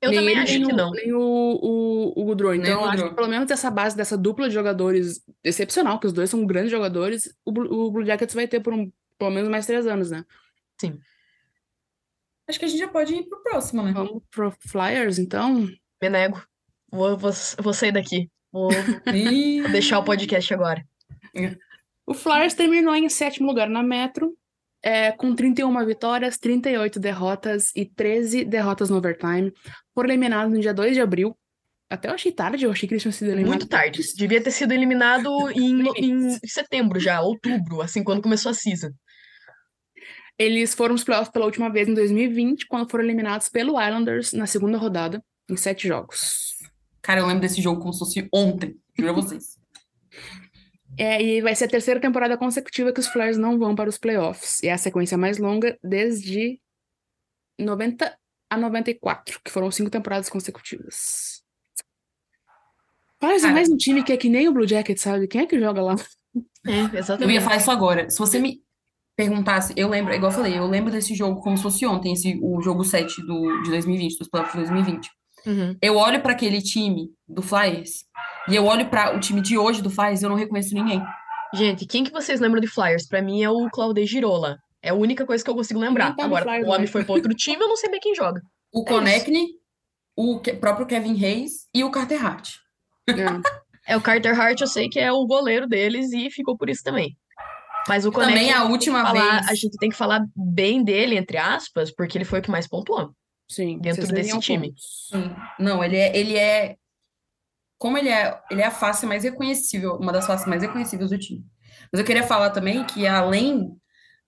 Eu 0.00 0.10
nem 0.10 0.18
também 0.20 0.32
ele, 0.34 0.40
acho 0.40 0.58
que 0.58 0.72
o, 0.72 0.76
não. 0.76 0.90
Nem 0.92 1.12
o, 1.12 1.18
o, 1.20 2.12
o. 2.30 2.34
Nem 2.52 2.60
Então, 2.60 2.82
eu 2.82 2.84
acho 2.88 3.08
que 3.08 3.14
pelo 3.14 3.28
menos 3.28 3.50
essa 3.50 3.70
base 3.70 3.96
dessa 3.96 4.16
dupla 4.16 4.48
de 4.48 4.54
jogadores 4.54 5.24
excepcional, 5.42 5.98
que 5.98 6.06
os 6.06 6.12
dois 6.12 6.30
são 6.30 6.46
grandes 6.46 6.70
jogadores, 6.70 7.34
o, 7.44 7.52
Blue- 7.52 7.72
o 7.86 7.90
Blue 7.90 8.04
Jackets 8.06 8.34
vai 8.34 8.46
ter 8.46 8.60
por 8.60 8.72
um, 8.72 8.90
pelo 9.18 9.30
menos 9.30 9.48
mais 9.48 9.66
três 9.66 9.86
anos, 9.86 10.10
né? 10.10 10.24
Acho 12.48 12.58
que 12.58 12.64
a 12.64 12.68
gente 12.68 12.78
já 12.78 12.88
pode 12.88 13.12
ir 13.14 13.24
pro 13.28 13.42
próximo, 13.42 13.82
né? 13.82 13.92
Vamos 13.92 14.22
pro 14.30 14.52
Flyers, 14.60 15.18
então. 15.18 15.68
Me 16.00 16.08
nego. 16.08 16.40
Vou, 16.90 17.16
vou, 17.16 17.32
vou 17.58 17.72
sair 17.72 17.90
daqui. 17.92 18.30
Vou, 18.52 18.70
vou 18.70 19.70
deixar 19.72 19.98
o 19.98 20.04
podcast 20.04 20.54
agora. 20.54 20.86
O 22.06 22.14
Flyers 22.14 22.54
terminou 22.54 22.94
em 22.94 23.08
sétimo 23.08 23.48
lugar 23.48 23.68
na 23.68 23.82
Metro, 23.82 24.36
é, 24.86 25.10
com 25.10 25.34
31 25.34 25.84
vitórias, 25.84 26.38
38 26.38 27.00
derrotas 27.00 27.72
e 27.74 27.84
13 27.84 28.44
derrotas 28.44 28.88
no 28.88 28.96
overtime. 28.96 29.52
Foram 29.92 30.10
eliminados 30.10 30.54
no 30.54 30.60
dia 30.60 30.72
2 30.72 30.94
de 30.94 31.00
abril. 31.00 31.36
Até 31.90 32.08
eu 32.08 32.14
achei 32.14 32.30
tarde, 32.30 32.64
eu 32.64 32.70
achei 32.70 32.88
que 32.88 32.94
eles 32.94 33.02
tinham 33.02 33.12
sido 33.12 33.32
eliminados. 33.32 33.64
Muito 33.64 33.68
tarde. 33.68 34.00
Devia 34.14 34.40
ter 34.40 34.52
sido 34.52 34.70
eliminado 34.70 35.28
em, 35.50 35.82
em 35.96 36.38
setembro 36.46 37.00
já, 37.00 37.20
outubro, 37.20 37.82
assim, 37.82 38.04
quando 38.04 38.22
começou 38.22 38.50
a 38.50 38.54
season. 38.54 38.90
Eles 40.38 40.72
foram 40.72 40.94
os 40.94 41.02
playoffs 41.02 41.32
pela 41.32 41.46
última 41.46 41.68
vez 41.68 41.88
em 41.88 41.94
2020, 41.94 42.68
quando 42.68 42.88
foram 42.88 43.02
eliminados 43.02 43.48
pelo 43.48 43.82
Islanders 43.82 44.32
na 44.34 44.46
segunda 44.46 44.78
rodada, 44.78 45.20
em 45.50 45.56
sete 45.56 45.88
jogos. 45.88 46.54
Cara, 47.02 47.20
eu 47.20 47.26
lembro 47.26 47.40
desse 47.40 47.60
jogo 47.60 47.80
como 47.80 47.92
se 47.92 47.98
fosse 47.98 48.28
ontem, 48.32 48.76
juro 48.96 49.10
a 49.10 49.14
vocês. 49.14 49.55
É, 50.98 51.22
e 51.22 51.40
vai 51.42 51.54
ser 51.54 51.66
a 51.66 51.68
terceira 51.68 52.00
temporada 52.00 52.36
consecutiva 52.36 52.92
que 52.92 53.00
os 53.00 53.06
Flyers 53.06 53.36
não 53.36 53.58
vão 53.58 53.74
para 53.74 53.88
os 53.88 53.98
playoffs. 53.98 54.62
E 54.62 54.68
é 54.68 54.72
a 54.72 54.78
sequência 54.78 55.18
mais 55.18 55.38
longa 55.38 55.78
desde 55.82 56.60
90 57.58 58.16
a 58.48 58.56
94, 58.56 59.40
que 59.44 59.50
foram 59.50 59.70
cinco 59.70 59.90
temporadas 59.90 60.28
consecutivas. 60.28 61.42
Flyers 63.18 63.44
é 63.44 63.50
mais 63.50 63.68
um 63.68 63.76
time 63.76 64.02
que 64.02 64.12
é 64.12 64.16
que 64.16 64.28
nem 64.28 64.48
o 64.48 64.52
Blue 64.52 64.66
Jackets, 64.68 65.02
sabe? 65.02 65.26
Quem 65.26 65.42
é 65.42 65.46
que 65.46 65.58
joga 65.58 65.82
lá? 65.82 65.96
É, 66.66 66.70
Eu 66.70 66.88
ia 66.88 66.98
exatamente. 66.98 67.40
falar 67.40 67.56
isso 67.56 67.70
agora. 67.70 68.10
Se 68.10 68.18
você 68.18 68.38
me 68.38 68.60
perguntasse, 69.16 69.72
eu 69.76 69.88
lembro, 69.88 70.14
igual 70.14 70.30
eu 70.30 70.36
falei, 70.36 70.58
eu 70.58 70.66
lembro 70.66 70.92
desse 70.92 71.14
jogo 71.14 71.40
como 71.40 71.56
se 71.56 71.62
fosse 71.62 71.86
ontem, 71.86 72.12
esse, 72.12 72.38
o 72.42 72.60
jogo 72.60 72.84
7 72.84 73.22
do, 73.26 73.62
de 73.62 73.70
2020, 73.70 74.18
dos 74.18 74.28
playoffs 74.28 74.52
de 74.54 74.70
2020. 74.70 75.10
Uhum. 75.46 75.76
Eu 75.80 75.96
olho 75.96 76.20
pra 76.20 76.32
aquele 76.32 76.60
time 76.60 77.10
do 77.26 77.40
Flyers 77.40 78.04
e 78.48 78.54
eu 78.56 78.64
olho 78.64 78.88
pra 78.88 79.14
o 79.16 79.20
time 79.20 79.40
de 79.40 79.56
hoje 79.58 79.82
do 79.82 79.90
Flyers 79.90 80.22
e 80.22 80.24
eu 80.24 80.30
não 80.30 80.36
reconheço 80.36 80.74
ninguém. 80.74 81.02
Gente, 81.54 81.86
quem 81.86 82.04
que 82.04 82.10
vocês 82.12 82.40
lembram 82.40 82.60
de 82.60 82.66
Flyers? 82.66 83.06
Pra 83.06 83.22
mim 83.22 83.42
é 83.42 83.50
o 83.50 83.68
Claude 83.70 84.04
Girola. 84.04 84.58
É 84.82 84.90
a 84.90 84.94
única 84.94 85.24
coisa 85.26 85.42
que 85.42 85.50
eu 85.50 85.54
consigo 85.54 85.80
lembrar. 85.80 86.14
tá 86.14 86.24
Agora, 86.24 86.44
Flyers 86.44 86.64
o 86.64 86.68
homem 86.68 86.78
mais. 86.80 86.90
foi 86.90 87.04
pra 87.04 87.14
outro 87.14 87.34
time, 87.34 87.60
eu 87.62 87.68
não 87.68 87.76
sei 87.76 87.90
bem 87.90 88.00
quem 88.00 88.14
joga. 88.14 88.40
O 88.72 88.82
É 88.82 88.84
Konechny, 88.84 89.46
o 90.16 90.40
próprio 90.60 90.86
Kevin 90.86 91.24
Hayes 91.24 91.66
e 91.74 91.82
o 91.84 91.90
Carter 91.90 92.24
Hart. 92.24 92.56
É. 93.08 93.92
É 93.92 93.96
o 93.96 94.00
Carter 94.00 94.38
Hart, 94.38 94.60
eu 94.60 94.66
sei 94.66 94.88
que 94.88 94.98
é 94.98 95.12
o 95.12 95.24
goleiro 95.26 95.66
deles 95.68 96.12
e 96.12 96.28
ficou 96.30 96.56
por 96.56 96.68
isso 96.68 96.82
também. 96.82 97.16
Mas 97.88 98.04
o 98.04 98.10
Também 98.10 98.28
Konechny, 98.30 98.50
a 98.52 98.60
a 98.60 98.64
última 98.64 99.06
falar- 99.06 99.36
vez. 99.38 99.48
a 99.48 99.54
gente 99.54 99.76
tem 99.78 99.88
que 99.90 99.96
falar 99.96 100.24
bem 100.34 100.82
dele, 100.82 101.16
entre 101.16 101.36
aspas, 101.38 101.92
porque 101.94 102.18
ele 102.18 102.24
foi 102.24 102.40
o 102.40 102.42
que 102.42 102.50
mais 102.50 102.66
pontuou. 102.66 103.12
Sim, 103.48 103.78
Dentro 103.78 104.04
desse 104.08 104.36
time. 104.40 104.68
pontos. 104.70 105.08
Sim. 105.12 105.30
Não, 105.60 105.84
ele 105.84 105.96
é, 105.96 106.16
ele 106.18 106.36
é. 106.36 106.74
Como 107.78 107.98
ele 107.98 108.08
é, 108.08 108.38
ele 108.50 108.62
é 108.62 108.66
a 108.66 108.70
face 108.70 109.04
mais 109.06 109.24
reconhecível, 109.24 109.96
uma 109.96 110.12
das 110.12 110.26
faces 110.26 110.46
mais 110.46 110.62
reconhecíveis 110.62 111.10
do 111.10 111.18
time. 111.18 111.44
Mas 111.92 112.00
eu 112.00 112.04
queria 112.06 112.22
falar 112.22 112.50
também 112.50 112.84
que, 112.84 113.06
além 113.06 113.70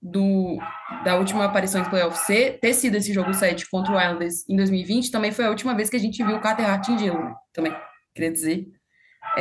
do, 0.01 0.57
da 1.03 1.15
última 1.17 1.45
aparição 1.45 1.81
em 1.81 1.89
playoff 1.89 2.17
ser, 2.25 2.59
ter 2.59 2.73
sido 2.73 2.95
esse 2.95 3.11
jogo 3.13 3.33
7 3.33 3.69
contra 3.69 3.91
o 3.93 3.99
Islanders 3.99 4.47
em 4.47 4.55
2020, 4.55 5.11
também 5.11 5.31
foi 5.31 5.45
a 5.45 5.49
última 5.49 5.75
vez 5.75 5.89
que 5.89 5.95
a 5.95 5.99
gente 5.99 6.23
viu 6.23 6.37
o 6.37 6.41
Carter 6.41 6.69
Hart 6.69 6.87
em 6.89 6.97
gelo, 6.97 7.19
né? 7.23 7.33
Também, 7.53 7.75
queria 8.15 8.31
dizer. 8.31 8.67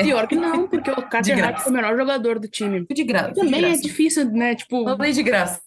Pior 0.02 0.26
que 0.26 0.34
não, 0.36 0.66
porque 0.68 0.90
o 0.90 1.02
Carter 1.08 1.44
Hart 1.44 1.60
foi 1.60 1.70
o 1.70 1.74
melhor 1.74 1.96
jogador 1.96 2.38
do 2.40 2.48
time. 2.48 2.84
De 2.90 3.04
graça. 3.04 3.26
foi 3.26 3.34
de 3.34 3.40
Também 3.40 3.64
é 3.64 3.68
graça. 3.68 3.82
difícil, 3.82 4.24
né? 4.32 4.54
Tipo, 4.54 4.84
Falei 4.84 5.12
de 5.12 5.22
graça. 5.22 5.60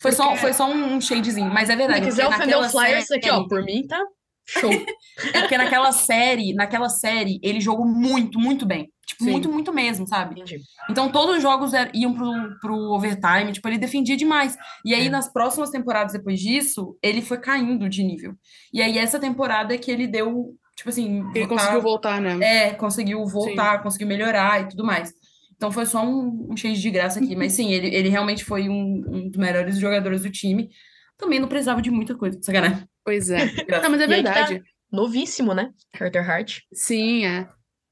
Foi 0.00 0.12
só, 0.12 0.24
Porque- 0.28 0.38
foi 0.40 0.52
só 0.52 0.68
um, 0.70 1.00
shadezinho, 1.00 1.50
mas 1.52 1.68
é 1.68 1.72
Se 1.72 1.78
verdade. 1.78 2.04
quiser 2.06 2.22
porque 2.26 2.36
ofender 2.42 2.56
o 2.58 2.68
Flyers 2.70 3.10
aqui, 3.10 3.30
ó, 3.30 3.46
por 3.46 3.62
mim, 3.64 3.86
tá 3.86 4.00
show. 4.48 4.70
É 5.34 5.40
porque 5.40 5.58
naquela 5.58 5.90
série, 5.90 6.54
naquela 6.54 6.88
série, 6.88 7.40
ele 7.42 7.60
jogou 7.60 7.84
muito, 7.84 8.38
muito 8.38 8.64
bem. 8.64 8.88
Tipo, 9.04 9.24
Sim. 9.24 9.30
muito, 9.32 9.48
muito 9.50 9.72
mesmo, 9.72 10.06
sabe? 10.06 10.40
Entendi. 10.40 10.60
Então 10.88 11.10
todos 11.10 11.36
os 11.38 11.42
jogos 11.42 11.72
er- 11.74 11.90
iam 11.92 12.14
pro, 12.14 12.32
pro 12.60 12.76
overtime, 12.92 13.50
tipo, 13.52 13.66
ele 13.66 13.78
defendia 13.78 14.16
demais. 14.16 14.56
E 14.84 14.94
aí, 14.94 15.08
É. 15.08 15.10
nas 15.10 15.32
próximas 15.32 15.70
temporadas 15.70 16.12
depois 16.12 16.38
disso, 16.38 16.96
ele 17.02 17.20
foi 17.20 17.38
caindo 17.38 17.88
de 17.88 18.04
nível. 18.04 18.34
E 18.72 18.80
aí, 18.80 18.96
essa 18.96 19.18
temporada 19.18 19.74
é 19.74 19.78
que 19.78 19.90
ele 19.90 20.06
deu, 20.06 20.54
tipo 20.76 20.88
assim, 20.88 21.18
ele 21.34 21.46
voltar- 21.46 21.56
conseguiu 21.56 21.82
voltar, 21.82 22.20
né? 22.20 22.38
É, 22.40 22.70
conseguiu 22.74 23.26
voltar, 23.26 23.82
conseguiu 23.82 24.06
melhorar 24.06 24.60
e 24.62 24.68
tudo 24.68 24.84
mais. 24.84 25.12
Então 25.56 25.72
foi 25.72 25.84
só 25.84 26.04
um, 26.04 26.46
um 26.52 26.56
shade 26.56 26.80
de 26.80 26.90
graça 26.90 27.18
aqui. 27.18 27.34
Mas 27.34 27.54
sim, 27.54 27.72
ele, 27.72 27.88
ele 27.92 28.08
realmente 28.08 28.44
foi 28.44 28.68
um, 28.68 29.02
um 29.08 29.28
dos 29.28 29.36
melhores 29.36 29.78
jogadores 29.78 30.22
do 30.22 30.30
time. 30.30 30.68
Também 31.16 31.40
não 31.40 31.48
precisava 31.48 31.82
de 31.82 31.90
muita 31.90 32.14
coisa, 32.14 32.38
sacanagem. 32.40 32.86
Pois 33.08 33.30
é. 33.30 33.46
Não, 33.66 33.88
mas 33.88 34.02
é 34.02 34.06
tá. 34.06 34.06
verdade. 34.06 34.62
Novíssimo, 34.92 35.54
né? 35.54 35.72
Carter 35.94 36.30
Hart. 36.30 36.58
Sim, 36.70 37.24
é. 37.24 37.48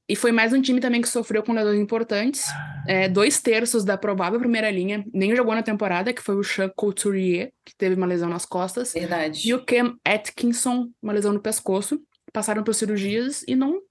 E 0.07 0.15
foi 0.15 0.31
mais 0.31 0.53
um 0.53 0.61
time 0.61 0.79
também 0.79 1.01
que 1.01 1.09
sofreu 1.09 1.41
com 1.41 1.53
lesões 1.53 1.79
importantes. 1.79 2.45
É, 2.87 3.09
dois 3.09 3.41
terços 3.41 3.83
da 3.83 3.97
provável 3.97 4.39
primeira 4.39 4.69
linha 4.69 5.03
nem 5.11 5.35
jogou 5.35 5.55
na 5.55 5.63
temporada, 5.63 6.13
que 6.13 6.21
foi 6.21 6.35
o 6.35 6.43
Sean 6.43 6.69
Couturier, 6.75 7.51
que 7.65 7.75
teve 7.75 7.95
uma 7.95 8.05
lesão 8.05 8.29
nas 8.29 8.45
costas, 8.45 8.93
Verdade. 8.93 9.49
e 9.49 9.55
o 9.55 9.65
Cam 9.65 9.97
Atkinson, 10.05 10.91
uma 11.01 11.13
lesão 11.13 11.33
no 11.33 11.41
pescoço. 11.41 11.99
Passaram 12.31 12.63
por 12.63 12.75
cirurgias 12.75 13.43
e 13.47 13.55
não 13.55 13.81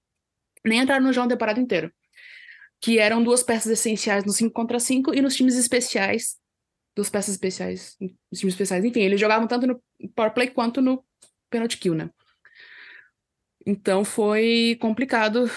nem 0.64 0.78
entraram 0.78 1.04
no 1.04 1.12
jogo 1.12 1.26
a 1.26 1.30
temporada 1.30 1.58
inteira. 1.58 1.92
Que 2.80 3.00
eram 3.00 3.20
duas 3.20 3.42
peças 3.42 3.72
essenciais 3.72 4.24
no 4.24 4.30
5 4.32 4.52
contra 4.52 4.78
5 4.78 5.12
e 5.12 5.20
nos 5.20 5.34
times 5.34 5.56
especiais. 5.56 6.36
Duas 6.94 7.10
peças 7.10 7.34
especiais, 7.34 7.96
nos 8.00 8.38
times 8.38 8.54
especiais. 8.54 8.84
Enfim, 8.84 9.00
eles 9.00 9.20
jogavam 9.20 9.48
tanto 9.48 9.66
no 9.66 9.82
power 10.14 10.32
play 10.32 10.48
quanto 10.48 10.80
no 10.80 11.04
penalty 11.56 11.78
kill, 11.78 11.94
né? 11.94 12.10
Então 13.66 14.04
foi 14.04 14.76
complicado 14.80 15.50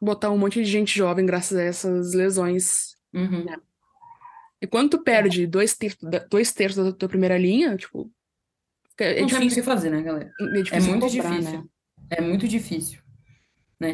botar 0.00 0.30
um 0.30 0.38
monte 0.38 0.62
de 0.62 0.64
gente 0.64 0.96
jovem 0.96 1.26
graças 1.26 1.56
a 1.56 1.62
essas 1.62 2.14
lesões. 2.14 2.96
Uhum. 3.12 3.46
E 4.60 4.66
quando 4.66 4.90
tu 4.90 5.02
perde 5.02 5.46
dois, 5.46 5.76
ter 5.76 5.96
dois 6.30 6.52
terços 6.52 6.84
da 6.84 6.92
tua 6.92 7.08
primeira 7.08 7.38
linha, 7.38 7.76
tipo, 7.76 8.10
é, 8.98 9.18
é 9.18 9.20
Não 9.20 9.28
tem 9.28 9.36
muito 9.36 9.36
o 9.36 9.38
difícil, 9.40 9.62
que 9.62 9.68
fazer, 9.68 9.90
né, 9.90 10.02
galera? 10.02 10.32
é 10.40 10.44
É 10.58 10.62
difícil 10.62 10.90
muito 10.90 11.06
cobrar, 11.06 11.30
difícil. 11.30 11.58
né? 11.60 11.64
É 12.10 12.20
muito 12.20 12.48
difícil. 12.48 13.00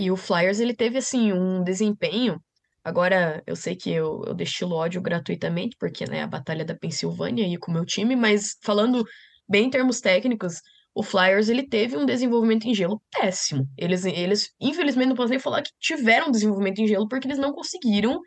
E 0.01 0.11
o 0.11 0.17
Flyers, 0.17 0.61
ele 0.61 0.75
teve, 0.75 0.97
assim, 0.97 1.33
um 1.33 1.63
desempenho. 1.63 2.43
Agora, 2.83 3.43
eu 3.47 3.55
sei 3.55 3.77
que 3.77 3.91
eu, 3.91 4.23
eu 4.27 4.33
destilo 4.35 4.75
ódio 4.75 5.03
gratuitamente, 5.03 5.77
porque, 5.79 6.07
né, 6.07 6.23
a 6.23 6.27
Batalha 6.27 6.65
da 6.65 6.75
Pensilvânia 6.75 7.47
ia 7.47 7.59
com 7.59 7.71
o 7.71 7.75
meu 7.75 7.85
time, 7.85 8.17
mas 8.17 8.57
falando 8.63 9.05
bem 9.47 9.67
em 9.67 9.71
termos 9.71 10.01
técnicos, 10.01 10.63
o 10.95 11.03
Flyers, 11.03 11.49
ele 11.49 11.67
teve 11.67 11.97
um 11.97 12.07
desenvolvimento 12.07 12.67
em 12.67 12.75
gelo 12.75 13.03
péssimo. 13.11 13.67
Eles, 13.77 14.05
eles 14.05 14.53
infelizmente, 14.61 15.09
não 15.09 15.17
posso 15.17 15.31
nem 15.31 15.39
falar 15.39 15.63
que 15.63 15.73
tiveram 15.81 16.31
desenvolvimento 16.31 16.79
em 16.79 16.87
gelo, 16.87 17.09
porque 17.09 17.27
eles 17.27 17.39
não 17.39 17.53
conseguiram 17.53 18.21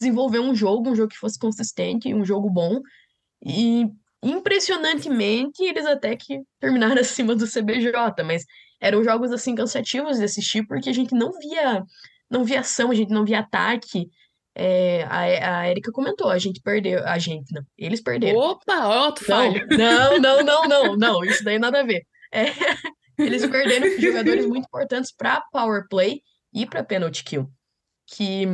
desenvolver 0.00 0.38
um 0.38 0.54
jogo, 0.54 0.90
um 0.90 0.96
jogo 0.96 1.10
que 1.10 1.18
fosse 1.18 1.38
consistente, 1.38 2.14
um 2.14 2.24
jogo 2.24 2.48
bom. 2.48 2.80
E, 3.44 3.84
impressionantemente, 4.22 5.62
eles 5.62 5.84
até 5.84 6.16
que 6.16 6.40
terminaram 6.58 6.98
acima 7.00 7.36
do 7.36 7.46
CBJ, 7.46 7.92
mas 8.24 8.44
eram 8.80 9.04
jogos 9.04 9.30
assim 9.30 9.54
cansativos 9.54 10.18
de 10.18 10.24
assistir 10.24 10.66
porque 10.66 10.88
a 10.88 10.94
gente 10.94 11.14
não 11.14 11.30
via 11.38 11.84
não 12.30 12.44
via 12.44 12.60
ação, 12.60 12.90
a 12.90 12.94
gente 12.94 13.12
não 13.12 13.24
via 13.24 13.40
ataque. 13.40 14.08
É, 14.56 15.02
a, 15.04 15.60
a 15.60 15.70
Erika 15.70 15.92
comentou, 15.92 16.30
a 16.30 16.38
gente 16.38 16.60
perdeu, 16.60 17.04
a 17.06 17.18
gente 17.18 17.52
não, 17.52 17.62
eles 17.76 18.00
perderam. 18.00 18.38
Opa, 18.38 18.86
ó, 18.86 19.10
tu 19.10 19.24
falha. 19.24 19.66
não, 19.66 20.18
não, 20.18 20.42
não, 20.44 20.68
não, 20.68 20.96
não, 20.96 21.24
isso 21.24 21.44
daí 21.44 21.58
nada 21.58 21.80
a 21.80 21.84
ver. 21.84 22.06
É, 22.34 22.46
eles 23.16 23.46
perderam 23.46 23.88
jogadores 24.00 24.46
muito 24.46 24.66
importantes 24.66 25.12
para 25.16 25.40
power 25.52 25.86
play 25.88 26.20
e 26.52 26.66
para 26.66 26.82
penalty 26.82 27.22
kill. 27.22 27.48
Que 28.06 28.46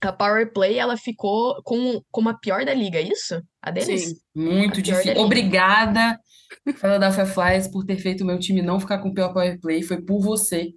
a 0.00 0.12
power 0.12 0.52
play 0.52 0.78
ela 0.78 0.96
ficou 0.96 1.62
com 1.62 2.02
como 2.10 2.28
a 2.28 2.34
pior 2.34 2.64
da 2.64 2.74
liga, 2.74 2.98
é 2.98 3.02
isso? 3.02 3.40
A 3.62 3.70
deles? 3.70 4.08
Sim. 4.08 4.14
Muito 4.34 4.80
A 4.80 4.82
difícil. 4.82 5.16
Obrigada, 5.18 6.18
Philadelphia 6.74 7.26
Flyers, 7.26 7.68
por 7.68 7.84
ter 7.84 7.96
feito 7.96 8.22
o 8.22 8.26
meu 8.26 8.38
time 8.38 8.60
não 8.60 8.80
ficar 8.80 8.98
com 8.98 9.08
o 9.08 9.14
pior 9.14 9.32
power 9.32 9.58
play. 9.60 9.82
Foi 9.82 10.02
por 10.02 10.20
você. 10.20 10.72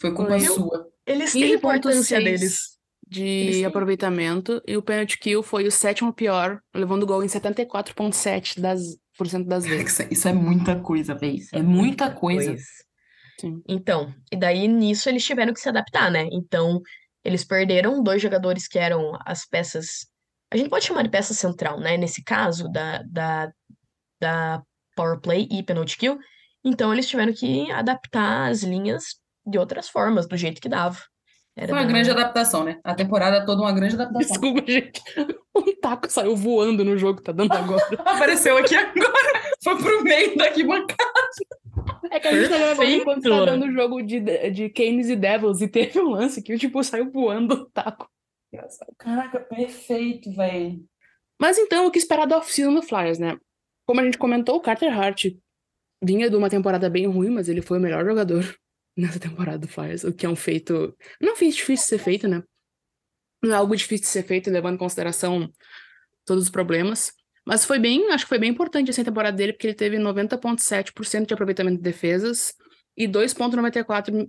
Foi 0.00 0.12
culpa 0.12 0.38
Foi. 0.38 0.40
sua. 0.40 0.86
Eles 1.06 1.32
têm 1.32 1.52
importância 1.52 2.18
15.6 2.18 2.24
deles. 2.24 2.76
Eles 3.14 3.56
de 3.58 3.64
aproveitamento, 3.64 4.60
e 4.66 4.76
o 4.76 4.82
penalty 4.82 5.16
kill 5.18 5.42
foi 5.42 5.64
o 5.66 5.70
sétimo 5.70 6.12
pior, 6.12 6.60
levando 6.74 7.06
gol 7.06 7.22
em 7.22 7.28
74,7% 7.28 8.60
das, 8.60 8.80
das 9.46 9.66
vezes. 9.66 9.92
Isso, 9.92 10.08
isso 10.10 10.28
é 10.28 10.32
muita 10.32 10.80
coisa, 10.80 11.14
véi. 11.14 11.38
É 11.52 11.62
muita 11.62 12.10
coisa. 12.10 12.56
Sim. 13.40 13.62
Então, 13.68 14.14
e 14.32 14.36
daí 14.36 14.66
nisso 14.66 15.08
eles 15.08 15.24
tiveram 15.24 15.52
que 15.52 15.60
se 15.60 15.68
adaptar, 15.68 16.10
né? 16.10 16.28
Então, 16.32 16.80
eles 17.24 17.44
perderam 17.44 18.02
dois 18.02 18.22
jogadores 18.22 18.66
que 18.66 18.78
eram 18.78 19.18
as 19.24 19.46
peças. 19.46 20.06
A 20.52 20.56
gente 20.56 20.70
pode 20.70 20.84
chamar 20.84 21.02
de 21.02 21.10
peça 21.10 21.34
central, 21.34 21.78
né? 21.80 21.96
Nesse 21.96 22.22
caso, 22.22 22.68
da, 22.70 23.02
da, 23.02 23.52
da 24.20 24.62
power 24.94 25.20
play 25.20 25.46
e 25.50 25.62
penalty 25.62 25.98
kill. 25.98 26.18
Então, 26.64 26.92
eles 26.92 27.08
tiveram 27.08 27.32
que 27.32 27.70
adaptar 27.70 28.50
as 28.50 28.62
linhas 28.62 29.16
de 29.46 29.58
outras 29.58 29.88
formas, 29.88 30.26
do 30.26 30.36
jeito 30.36 30.60
que 30.60 30.68
dava. 30.68 30.98
Era 31.56 31.68
Foi 31.68 31.78
uma 31.78 31.86
grande 31.86 32.10
adaptação, 32.10 32.64
né? 32.64 32.78
A 32.84 32.94
temporada 32.94 33.46
toda 33.46 33.62
uma 33.62 33.72
grande 33.72 33.94
adaptação. 33.94 34.28
Desculpa, 34.28 34.70
gente. 34.70 35.02
Um 35.56 35.74
taco 35.80 36.10
saiu 36.10 36.36
voando 36.36 36.84
no 36.84 36.98
jogo 36.98 37.16
que 37.16 37.24
tá 37.24 37.32
dando 37.32 37.50
agora. 37.52 37.82
Apareceu 38.04 38.58
aqui 38.58 38.76
agora. 38.76 39.42
Foi 39.64 39.74
pro 39.78 40.04
meio 40.04 40.36
daqui 40.36 40.62
bancada. 40.62 41.12
É 42.10 42.20
que 42.20 42.28
a 42.28 42.32
gente 42.32 42.50
tá 42.50 42.58
gravando 42.58 42.90
enquanto 42.90 43.22
tá 43.22 43.44
dando 43.46 43.64
o 43.64 43.72
jogo 43.72 44.02
de, 44.02 44.20
de 44.50 44.68
Canes 44.68 45.08
e 45.08 45.16
Devils 45.16 45.62
e 45.62 45.68
teve 45.68 45.98
um 45.98 46.10
lance 46.10 46.42
que, 46.42 46.58
tipo, 46.58 46.84
saiu 46.84 47.10
voando 47.10 47.54
o 47.54 47.70
taco. 47.70 48.06
Caraca, 48.98 49.40
perfeito, 49.40 50.30
velho. 50.34 50.84
Mas 51.40 51.56
então, 51.56 51.86
o 51.86 51.90
que 51.90 51.98
esperar 51.98 52.26
da 52.26 52.36
off-season 52.36 52.74
do 52.74 52.82
Flyers, 52.82 53.18
né? 53.18 53.38
Como 53.86 54.00
a 54.00 54.04
gente 54.04 54.18
comentou, 54.18 54.56
o 54.56 54.60
Carter 54.60 54.92
Hart 54.92 55.26
vinha 56.04 56.28
de 56.28 56.36
uma 56.36 56.50
temporada 56.50 56.90
bem 56.90 57.06
ruim, 57.06 57.30
mas 57.30 57.48
ele 57.48 57.62
foi 57.62 57.78
o 57.78 57.80
melhor 57.80 58.04
jogador 58.04 58.44
nessa 58.96 59.20
temporada 59.20 59.58
do 59.58 59.68
Flyers, 59.68 60.04
o 60.04 60.12
que 60.12 60.24
é 60.24 60.28
um 60.28 60.36
feito. 60.36 60.96
Não 61.20 61.30
é 61.30 61.32
um 61.32 61.36
feito 61.36 61.56
difícil 61.56 61.84
de 61.84 61.88
ser 61.88 61.98
feito, 61.98 62.26
né? 62.26 62.42
Não 63.42 63.52
é 63.52 63.56
algo 63.56 63.76
difícil 63.76 64.04
de 64.04 64.10
ser 64.10 64.22
feito, 64.22 64.50
levando 64.50 64.74
em 64.74 64.78
consideração 64.78 65.50
todos 66.24 66.44
os 66.44 66.50
problemas. 66.50 67.12
Mas 67.46 67.64
foi 67.64 67.78
bem, 67.78 68.10
acho 68.10 68.24
que 68.24 68.28
foi 68.28 68.38
bem 68.38 68.50
importante 68.50 68.90
essa 68.90 69.04
temporada 69.04 69.36
dele, 69.36 69.52
porque 69.52 69.68
ele 69.68 69.74
teve 69.74 69.98
90,7% 69.98 71.26
de 71.26 71.34
aproveitamento 71.34 71.76
de 71.76 71.82
defesas 71.82 72.54
e 72.96 73.06
2,94% 73.06 74.28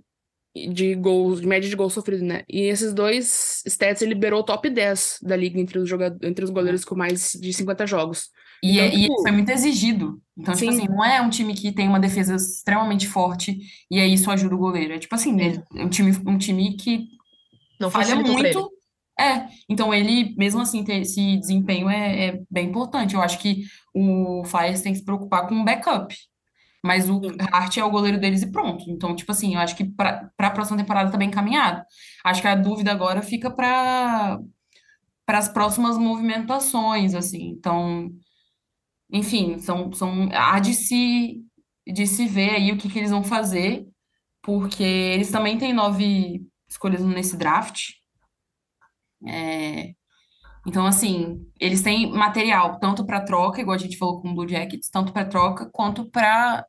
de 0.72 0.94
gols, 0.94 1.40
de 1.40 1.46
média 1.46 1.68
de 1.68 1.74
gols 1.74 1.94
sofridos, 1.94 2.22
né? 2.22 2.44
E 2.48 2.62
esses 2.62 2.92
dois 2.92 3.62
stats 3.66 4.02
ele 4.02 4.14
liberou 4.14 4.40
o 4.40 4.44
top 4.44 4.70
10 4.70 5.18
da 5.22 5.36
liga 5.36 5.58
entre 5.58 5.78
os 5.78 5.88
jogadores, 5.88 6.28
entre 6.28 6.44
os 6.44 6.50
goleiros 6.50 6.84
com 6.84 6.94
mais 6.94 7.32
de 7.32 7.52
50 7.52 7.86
jogos. 7.86 8.30
E, 8.62 8.78
Então, 8.78 8.84
é- 8.84 8.94
e 8.94 9.02
tipo, 9.02 9.22
foi 9.22 9.30
muito 9.32 9.50
exigido. 9.50 10.20
Então, 10.36 10.54
tipo 10.54 10.70
Sim. 10.70 10.78
assim, 10.78 10.88
não 10.88 11.04
é 11.04 11.20
um 11.20 11.30
time 11.30 11.54
que 11.54 11.72
tem 11.72 11.88
uma 11.88 12.00
defesa 12.00 12.34
extremamente 12.36 13.06
forte 13.08 13.58
e 13.90 14.00
aí 14.00 14.12
isso 14.14 14.30
ajuda 14.30 14.54
o 14.54 14.58
goleiro. 14.58 14.94
É 14.94 14.98
tipo 14.98 15.14
assim, 15.14 15.36
é 15.40 15.84
um 15.84 15.88
time, 15.88 16.12
um 16.26 16.38
time 16.38 16.76
que 16.76 17.08
Não 17.80 17.90
falha 17.90 18.14
muito. 18.16 18.70
É, 19.20 19.48
então 19.68 19.92
ele, 19.92 20.32
mesmo 20.36 20.60
assim, 20.60 20.84
ter 20.84 21.00
esse 21.00 21.36
desempenho 21.38 21.90
é, 21.90 22.26
é 22.28 22.40
bem 22.48 22.68
importante. 22.68 23.14
Eu 23.14 23.22
acho 23.22 23.38
que 23.40 23.64
o 23.92 24.44
Flyers 24.44 24.80
tem 24.80 24.92
que 24.92 25.00
se 25.00 25.04
preocupar 25.04 25.48
com 25.48 25.56
o 25.56 25.64
backup. 25.64 26.14
Mas 26.84 27.10
o. 27.10 27.20
Hart 27.52 27.76
é 27.76 27.84
o 27.84 27.90
goleiro 27.90 28.20
deles 28.20 28.42
e 28.42 28.52
pronto. 28.52 28.84
Então, 28.88 29.14
tipo 29.16 29.32
assim, 29.32 29.54
eu 29.54 29.60
acho 29.60 29.76
que 29.76 29.84
para 29.84 30.30
a 30.38 30.50
próxima 30.50 30.76
temporada 30.78 31.10
tá 31.10 31.18
bem 31.18 31.28
encaminhado. 31.28 31.82
Acho 32.24 32.40
que 32.40 32.46
a 32.48 32.54
dúvida 32.54 32.92
agora 32.92 33.20
fica 33.22 33.50
para 33.50 34.38
as 35.26 35.48
próximas 35.48 35.98
movimentações, 35.98 37.14
assim. 37.14 37.48
Então, 37.50 38.10
enfim, 39.10 39.58
são, 39.58 39.92
são, 39.92 40.28
há 40.32 40.58
de 40.60 40.74
se, 40.74 41.42
de 41.86 42.06
se 42.06 42.26
ver 42.26 42.50
aí 42.50 42.72
o 42.72 42.76
que, 42.76 42.88
que 42.88 42.98
eles 42.98 43.10
vão 43.10 43.24
fazer, 43.24 43.86
porque 44.42 44.82
eles 44.82 45.30
também 45.30 45.58
têm 45.58 45.72
nove 45.72 46.46
escolhas 46.68 47.02
nesse 47.02 47.36
draft. 47.36 47.90
É, 49.26 49.94
então, 50.66 50.86
assim, 50.86 51.46
eles 51.58 51.82
têm 51.82 52.10
material 52.10 52.78
tanto 52.78 53.04
para 53.06 53.24
troca, 53.24 53.60
igual 53.60 53.74
a 53.74 53.78
gente 53.78 53.96
falou 53.96 54.20
com 54.20 54.30
o 54.30 54.34
Blue 54.34 54.48
Jackets, 54.48 54.90
tanto 54.90 55.12
para 55.12 55.24
troca 55.24 55.68
quanto 55.72 56.10
para 56.10 56.66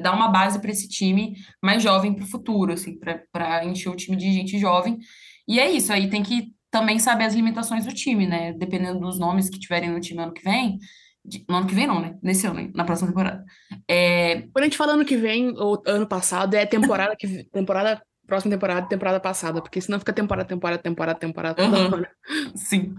dar 0.00 0.14
uma 0.14 0.28
base 0.28 0.60
para 0.60 0.70
esse 0.70 0.88
time 0.88 1.36
mais 1.62 1.82
jovem 1.82 2.14
para 2.14 2.24
o 2.24 2.28
futuro, 2.28 2.72
assim, 2.72 2.98
para 3.32 3.64
encher 3.64 3.90
o 3.90 3.96
time 3.96 4.16
de 4.16 4.32
gente 4.32 4.58
jovem. 4.58 4.98
E 5.46 5.58
é 5.58 5.70
isso, 5.70 5.92
aí 5.92 6.08
tem 6.08 6.22
que 6.22 6.52
também 6.70 6.98
saber 6.98 7.24
as 7.24 7.34
limitações 7.34 7.84
do 7.86 7.94
time, 7.94 8.26
né? 8.26 8.52
Dependendo 8.52 9.00
dos 9.00 9.18
nomes 9.18 9.48
que 9.50 9.58
tiverem 9.58 9.90
no 9.90 10.00
time 10.00 10.22
ano 10.22 10.32
que 10.32 10.42
vem. 10.42 10.78
de- 11.24 11.44
no 11.48 11.56
ano 11.56 11.66
que 11.66 11.74
vem, 11.74 11.86
não, 11.86 12.00
né? 12.00 12.16
Nesse 12.22 12.46
ano, 12.46 12.70
na 12.74 12.84
próxima 12.84 13.08
temporada. 13.08 13.44
É, 13.86 14.42
Quando 14.52 14.60
a 14.60 14.64
gente 14.64 14.76
fala 14.78 14.92
ano 14.94 15.04
que 15.04 15.16
vem, 15.16 15.50
ou 15.58 15.82
ano 15.86 16.06
passado, 16.06 16.54
é 16.54 16.64
temporada 16.64 17.14
que 17.16 17.44
temporada, 17.52 18.02
próxima 18.26 18.52
temporada, 18.54 18.88
temporada 18.88 19.20
passada, 19.20 19.60
porque 19.60 19.80
senão 19.80 19.98
fica 19.98 20.12
temporada, 20.12 20.48
temporada, 20.48 20.80
temporada, 20.82 21.18
temporada 21.18 21.54
toda 21.62 21.96
hora. 21.96 22.10
Sim. 22.56 22.94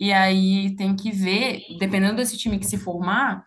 E 0.00 0.10
aí 0.12 0.74
tem 0.76 0.94
que 0.96 1.10
ver, 1.12 1.62
dependendo 1.78 2.16
desse 2.16 2.38
time 2.38 2.58
que 2.58 2.66
se 2.66 2.78
formar, 2.78 3.44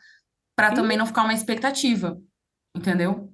para 0.55 0.73
também 0.73 0.97
não 0.97 1.05
ficar 1.07 1.23
uma 1.23 1.33
expectativa, 1.33 2.19
entendeu? 2.75 3.31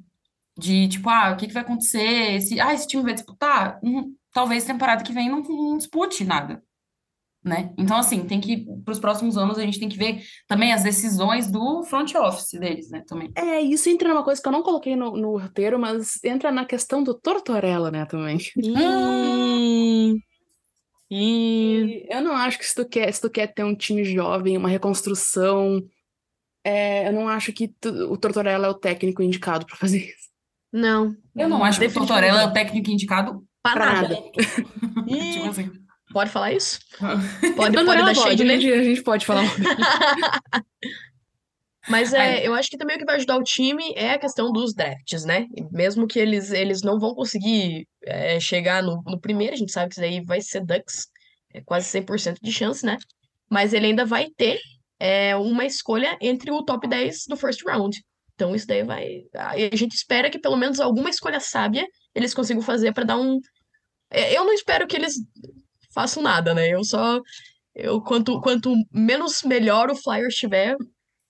De 0.57 0.87
tipo, 0.87 1.09
ah, 1.09 1.31
o 1.31 1.37
que 1.37 1.47
que 1.47 1.53
vai 1.53 1.63
acontecer? 1.63 2.35
Esse, 2.35 2.59
ah, 2.61 2.73
esse 2.73 2.87
time 2.87 3.03
vai 3.03 3.13
disputar? 3.13 3.79
Hum, 3.83 4.13
talvez 4.35 4.65
temporada 4.65 5.01
que 5.01 5.13
vem 5.13 5.29
não, 5.29 5.41
não 5.41 5.77
dispute 5.77 6.25
nada, 6.25 6.61
né? 7.41 7.73
Então, 7.77 7.95
assim, 7.95 8.25
tem 8.25 8.41
que, 8.41 8.65
para 8.83 8.91
os 8.91 8.99
próximos 8.99 9.37
anos, 9.37 9.57
a 9.57 9.61
gente 9.61 9.79
tem 9.79 9.87
que 9.87 9.97
ver 9.97 10.21
também 10.45 10.73
as 10.73 10.83
decisões 10.83 11.49
do 11.49 11.83
front 11.83 12.13
office 12.15 12.59
deles, 12.59 12.89
né? 12.89 13.01
Também. 13.07 13.31
É, 13.33 13.61
isso 13.61 13.87
entra 13.87 14.09
numa 14.09 14.25
coisa 14.25 14.41
que 14.41 14.47
eu 14.47 14.51
não 14.51 14.61
coloquei 14.61 14.93
no, 14.93 15.15
no 15.15 15.37
roteiro, 15.37 15.79
mas 15.79 16.21
entra 16.21 16.51
na 16.51 16.65
questão 16.65 17.01
do 17.01 17.13
Tortorella, 17.13 17.89
né, 17.89 18.05
também. 18.05 18.37
Ih. 18.59 20.21
E 21.09 22.05
eu 22.09 22.21
não 22.21 22.35
acho 22.35 22.57
que 22.57 22.65
se 22.65 22.75
tu 22.75 22.85
quer, 22.85 23.13
se 23.13 23.21
tu 23.21 23.29
quer 23.29 23.47
ter 23.53 23.63
um 23.63 23.75
time 23.75 24.03
jovem, 24.03 24.57
uma 24.57 24.67
reconstrução, 24.67 25.81
é, 26.63 27.07
eu 27.07 27.13
não 27.13 27.29
acho 27.29 27.53
que 27.53 27.69
tu- 27.79 28.11
o 28.11 28.17
Tortorella 28.17 28.67
é 28.67 28.69
o 28.69 28.73
técnico 28.73 29.21
indicado 29.21 29.65
pra 29.65 29.77
fazer 29.77 29.99
isso. 29.99 30.25
Não. 30.73 31.15
Eu 31.35 31.47
não 31.47 31.63
acho 31.63 31.79
que 31.79 31.85
o 31.85 31.93
Tortorella 31.93 32.41
é 32.41 32.43
não. 32.43 32.49
o 32.49 32.53
técnico 32.53 32.89
indicado, 32.89 33.45
Para 33.65 33.81
Pra 33.81 33.93
nada. 33.93 34.09
nada. 34.09 34.21
Ih, 35.07 35.31
tipo 35.33 35.49
assim. 35.49 35.71
pode 36.13 36.29
falar 36.29 36.53
isso? 36.53 36.79
Pode, 37.57 37.75
pode 37.75 37.85
dar 37.85 37.95
pode, 37.95 38.19
shade 38.19 38.43
a 38.43 38.45
gente, 38.45 38.71
a 38.71 38.83
gente 38.83 39.01
pode 39.01 39.25
falar. 39.25 39.43
Mas 41.89 42.13
é, 42.13 42.45
eu 42.47 42.53
acho 42.53 42.69
que 42.69 42.77
também 42.77 42.95
o 42.95 42.99
que 42.99 43.05
vai 43.05 43.15
ajudar 43.15 43.37
o 43.37 43.43
time 43.43 43.93
é 43.95 44.11
a 44.11 44.19
questão 44.19 44.51
dos 44.51 44.73
drafts, 44.73 45.23
né? 45.23 45.45
Mesmo 45.71 46.07
que 46.07 46.17
eles, 46.17 46.51
eles 46.51 46.81
não 46.81 46.99
vão 46.99 47.13
conseguir 47.13 47.87
é, 48.03 48.39
chegar 48.39 48.81
no, 48.81 49.03
no 49.05 49.19
primeiro, 49.19 49.53
a 49.53 49.57
gente 49.57 49.71
sabe 49.71 49.89
que 49.89 49.93
isso 49.93 50.01
daí 50.01 50.23
vai 50.23 50.41
ser 50.41 50.65
Ducks, 50.65 51.07
é 51.53 51.61
quase 51.61 51.87
100% 51.99 52.37
de 52.41 52.51
chance, 52.51 52.83
né? 52.85 52.97
Mas 53.49 53.71
ele 53.71 53.85
ainda 53.87 54.03
vai 54.03 54.27
ter 54.35 54.59
é, 54.99 55.35
uma 55.35 55.65
escolha 55.65 56.17
entre 56.21 56.51
o 56.51 56.63
top 56.63 56.87
10 56.87 57.25
do 57.27 57.37
first 57.37 57.61
round. 57.65 57.99
Então 58.35 58.55
isso 58.55 58.67
daí 58.67 58.83
vai. 58.83 59.21
A 59.33 59.75
gente 59.75 59.93
espera 59.95 60.29
que 60.29 60.39
pelo 60.39 60.57
menos 60.57 60.79
alguma 60.79 61.09
escolha 61.09 61.39
sábia 61.39 61.85
eles 62.13 62.33
consigam 62.33 62.61
fazer 62.61 62.93
para 62.93 63.03
dar 63.03 63.17
um. 63.17 63.39
É, 64.09 64.37
Eu 64.37 64.45
não 64.45 64.53
espero 64.53 64.87
que 64.87 64.95
eles 64.95 65.15
façam 65.93 66.21
nada, 66.21 66.53
né? 66.53 66.69
Eu 66.69 66.83
só. 66.83 67.19
Eu, 67.73 68.01
quanto, 68.01 68.39
quanto 68.41 68.73
menos 68.91 69.43
melhor 69.43 69.89
o 69.89 69.95
Flyers 69.95 70.35
tiver, 70.35 70.75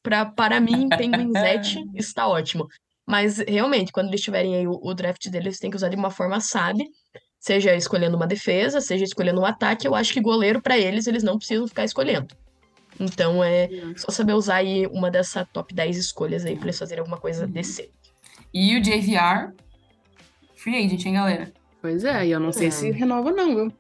pra, 0.03 0.25
para 0.25 0.59
mim, 0.59 0.87
Penguinzete 0.97 1.79
está 1.95 2.27
ótimo. 2.27 2.67
Mas 3.07 3.37
realmente, 3.39 3.91
quando 3.91 4.07
eles 4.07 4.21
tiverem 4.21 4.55
aí 4.55 4.67
o, 4.67 4.79
o 4.81 4.93
draft 4.93 5.27
deles, 5.29 5.59
tem 5.59 5.69
que 5.69 5.77
usar 5.77 5.89
de 5.89 5.95
uma 5.95 6.11
forma 6.11 6.39
sábia. 6.39 6.85
Seja 7.39 7.75
escolhendo 7.75 8.15
uma 8.17 8.25
defesa, 8.25 8.81
seja 8.81 9.03
escolhendo 9.03 9.41
um 9.41 9.45
ataque. 9.45 9.87
Eu 9.87 9.93
acho 9.93 10.11
que 10.13 10.21
goleiro, 10.21 10.61
para 10.61 10.77
eles, 10.77 11.05
eles 11.05 11.23
não 11.23 11.37
precisam 11.37 11.67
ficar 11.67 11.83
escolhendo. 11.83 12.27
Então 12.99 13.43
é 13.43 13.69
só 13.97 14.11
saber 14.11 14.33
usar 14.33 14.55
aí 14.55 14.87
uma 14.87 15.11
dessa 15.11 15.45
top 15.45 15.73
10 15.73 15.97
escolhas 15.97 16.45
aí 16.45 16.55
pra 16.55 16.65
eles 16.65 16.79
fazerem 16.79 17.01
alguma 17.01 17.19
coisa 17.19 17.45
decente. 17.45 17.91
E 18.53 18.75
o 18.77 18.81
JVR, 18.81 19.53
free 20.55 20.85
agent, 20.85 21.05
hein, 21.05 21.13
galera? 21.13 21.53
Pois 21.85 22.03
é, 22.03 22.25
e 22.25 22.31
eu 22.31 22.39
não 22.39 22.51
sei 22.51 22.69
É. 22.69 22.71
se 22.71 22.89
renova, 22.89 23.31
não, 23.31 23.53
viu? 23.55 23.71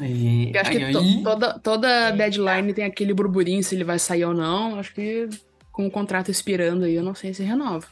E 0.00 0.44
Porque 0.46 0.58
acho 0.58 0.70
que 0.70 0.82
aí, 0.82 0.92
to- 0.94 1.22
toda, 1.22 1.58
toda 1.58 2.10
deadline 2.12 2.72
tem 2.72 2.86
aquele 2.86 3.12
burburinho 3.12 3.62
se 3.62 3.74
ele 3.74 3.84
vai 3.84 3.98
sair 3.98 4.24
ou 4.24 4.32
não. 4.32 4.78
Acho 4.78 4.94
que 4.94 5.28
com 5.70 5.86
o 5.86 5.90
contrato 5.90 6.30
expirando 6.30 6.86
aí, 6.86 6.94
eu 6.94 7.02
não 7.02 7.14
sei 7.14 7.34
se 7.34 7.42
renova. 7.42 7.86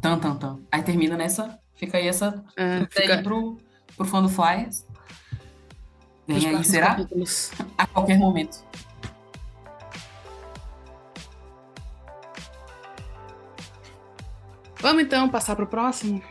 Tan, 0.00 0.18
tan, 0.18 0.34
tan. 0.36 0.60
Aí 0.72 0.82
termina 0.82 1.14
nessa. 1.14 1.58
Fica 1.74 1.98
aí 1.98 2.08
essa. 2.08 2.42
É, 2.56 2.86
Fica 2.90 3.16
aí 3.16 3.22
pro, 3.22 3.58
pro 3.94 4.06
fã 4.06 4.22
do 4.22 4.30
Flyers. 4.30 4.86
Vem 6.26 6.46
aí, 6.48 6.64
será? 6.64 6.94
capítulos. 6.94 7.52
A 7.76 7.86
qualquer 7.86 8.18
momento. 8.18 8.64
Vamos 14.80 15.02
então 15.02 15.28
passar 15.28 15.56
pro 15.56 15.66
próximo? 15.66 16.22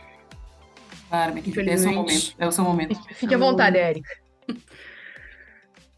É 1.70 1.74
o 1.74 1.78
seu 1.78 1.92
momento. 1.92 2.34
É 2.38 2.46
o 2.46 2.52
seu 2.52 2.64
momento. 2.64 3.00
Fique 3.14 3.34
à 3.34 3.38
vontade, 3.38 3.78
Eric. 3.78 4.06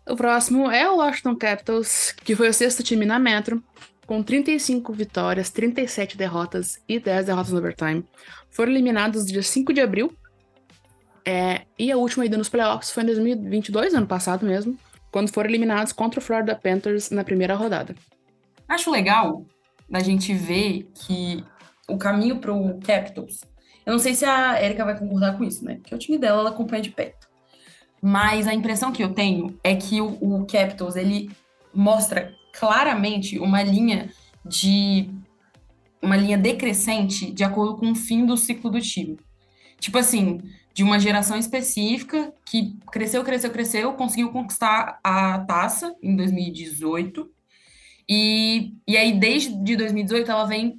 O 0.08 0.16
próximo 0.16 0.70
é 0.70 0.88
o 0.88 0.96
Washington 0.96 1.36
Capitals, 1.36 2.12
que 2.12 2.34
foi 2.34 2.48
o 2.48 2.52
sexto 2.54 2.82
time 2.82 3.04
na 3.04 3.18
Metro, 3.18 3.62
com 4.06 4.22
35 4.22 4.90
vitórias, 4.92 5.50
37 5.50 6.16
derrotas 6.16 6.80
e 6.88 6.98
10 6.98 7.26
derrotas 7.26 7.52
no 7.52 7.58
overtime. 7.58 8.04
Foram 8.48 8.72
eliminados 8.72 9.26
dia 9.26 9.42
5 9.42 9.72
de 9.72 9.82
abril. 9.82 10.10
É, 11.26 11.66
e 11.78 11.92
a 11.92 11.96
última 11.98 12.24
ida 12.24 12.38
nos 12.38 12.48
playoffs 12.48 12.90
foi 12.90 13.02
em 13.02 13.06
2022, 13.06 13.92
ano 13.92 14.06
passado 14.06 14.46
mesmo, 14.46 14.78
quando 15.12 15.30
foram 15.30 15.50
eliminados 15.50 15.92
contra 15.92 16.20
o 16.20 16.22
Florida 16.22 16.54
Panthers 16.54 17.10
na 17.10 17.22
primeira 17.22 17.54
rodada. 17.54 17.94
Acho 18.66 18.90
legal 18.90 19.44
da 19.90 20.00
gente 20.00 20.32
ver 20.32 20.88
que 20.94 21.44
o 21.86 21.98
caminho 21.98 22.38
pro 22.38 22.78
Capitals. 22.80 23.40
Eu 23.88 23.92
não 23.92 23.98
sei 23.98 24.14
se 24.14 24.26
a 24.26 24.62
Erika 24.62 24.84
vai 24.84 24.98
concordar 24.98 25.38
com 25.38 25.44
isso, 25.44 25.64
né? 25.64 25.76
Porque 25.76 25.94
o 25.94 25.98
time 25.98 26.18
dela 26.18 26.40
ela 26.40 26.50
acompanha 26.50 26.82
de 26.82 26.90
perto. 26.90 27.26
Mas 28.02 28.46
a 28.46 28.52
impressão 28.52 28.92
que 28.92 29.02
eu 29.02 29.14
tenho 29.14 29.58
é 29.64 29.74
que 29.74 29.98
o, 29.98 30.08
o 30.20 30.44
Capitals 30.44 30.94
ele 30.94 31.30
mostra 31.72 32.34
claramente 32.52 33.38
uma 33.38 33.62
linha 33.62 34.10
de 34.44 35.08
uma 36.02 36.18
linha 36.18 36.36
decrescente 36.36 37.32
de 37.32 37.42
acordo 37.42 37.78
com 37.78 37.90
o 37.90 37.94
fim 37.94 38.26
do 38.26 38.36
ciclo 38.36 38.70
do 38.70 38.78
time. 38.78 39.18
Tipo 39.80 39.96
assim, 39.96 40.42
de 40.74 40.84
uma 40.84 41.00
geração 41.00 41.38
específica 41.38 42.30
que 42.44 42.76
cresceu, 42.92 43.24
cresceu, 43.24 43.50
cresceu, 43.50 43.94
conseguiu 43.94 44.30
conquistar 44.30 45.00
a 45.02 45.38
taça 45.38 45.96
em 46.02 46.14
2018. 46.14 47.26
E, 48.06 48.74
e 48.86 48.98
aí, 48.98 49.18
desde 49.18 49.56
de 49.64 49.76
2018, 49.76 50.30
ela 50.30 50.44
vem 50.44 50.78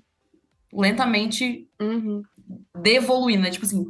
lentamente 0.71 1.65
Uhum. 1.81 2.21
Devoluindo, 2.81 3.43
né? 3.43 3.51
Tipo 3.51 3.65
assim, 3.65 3.85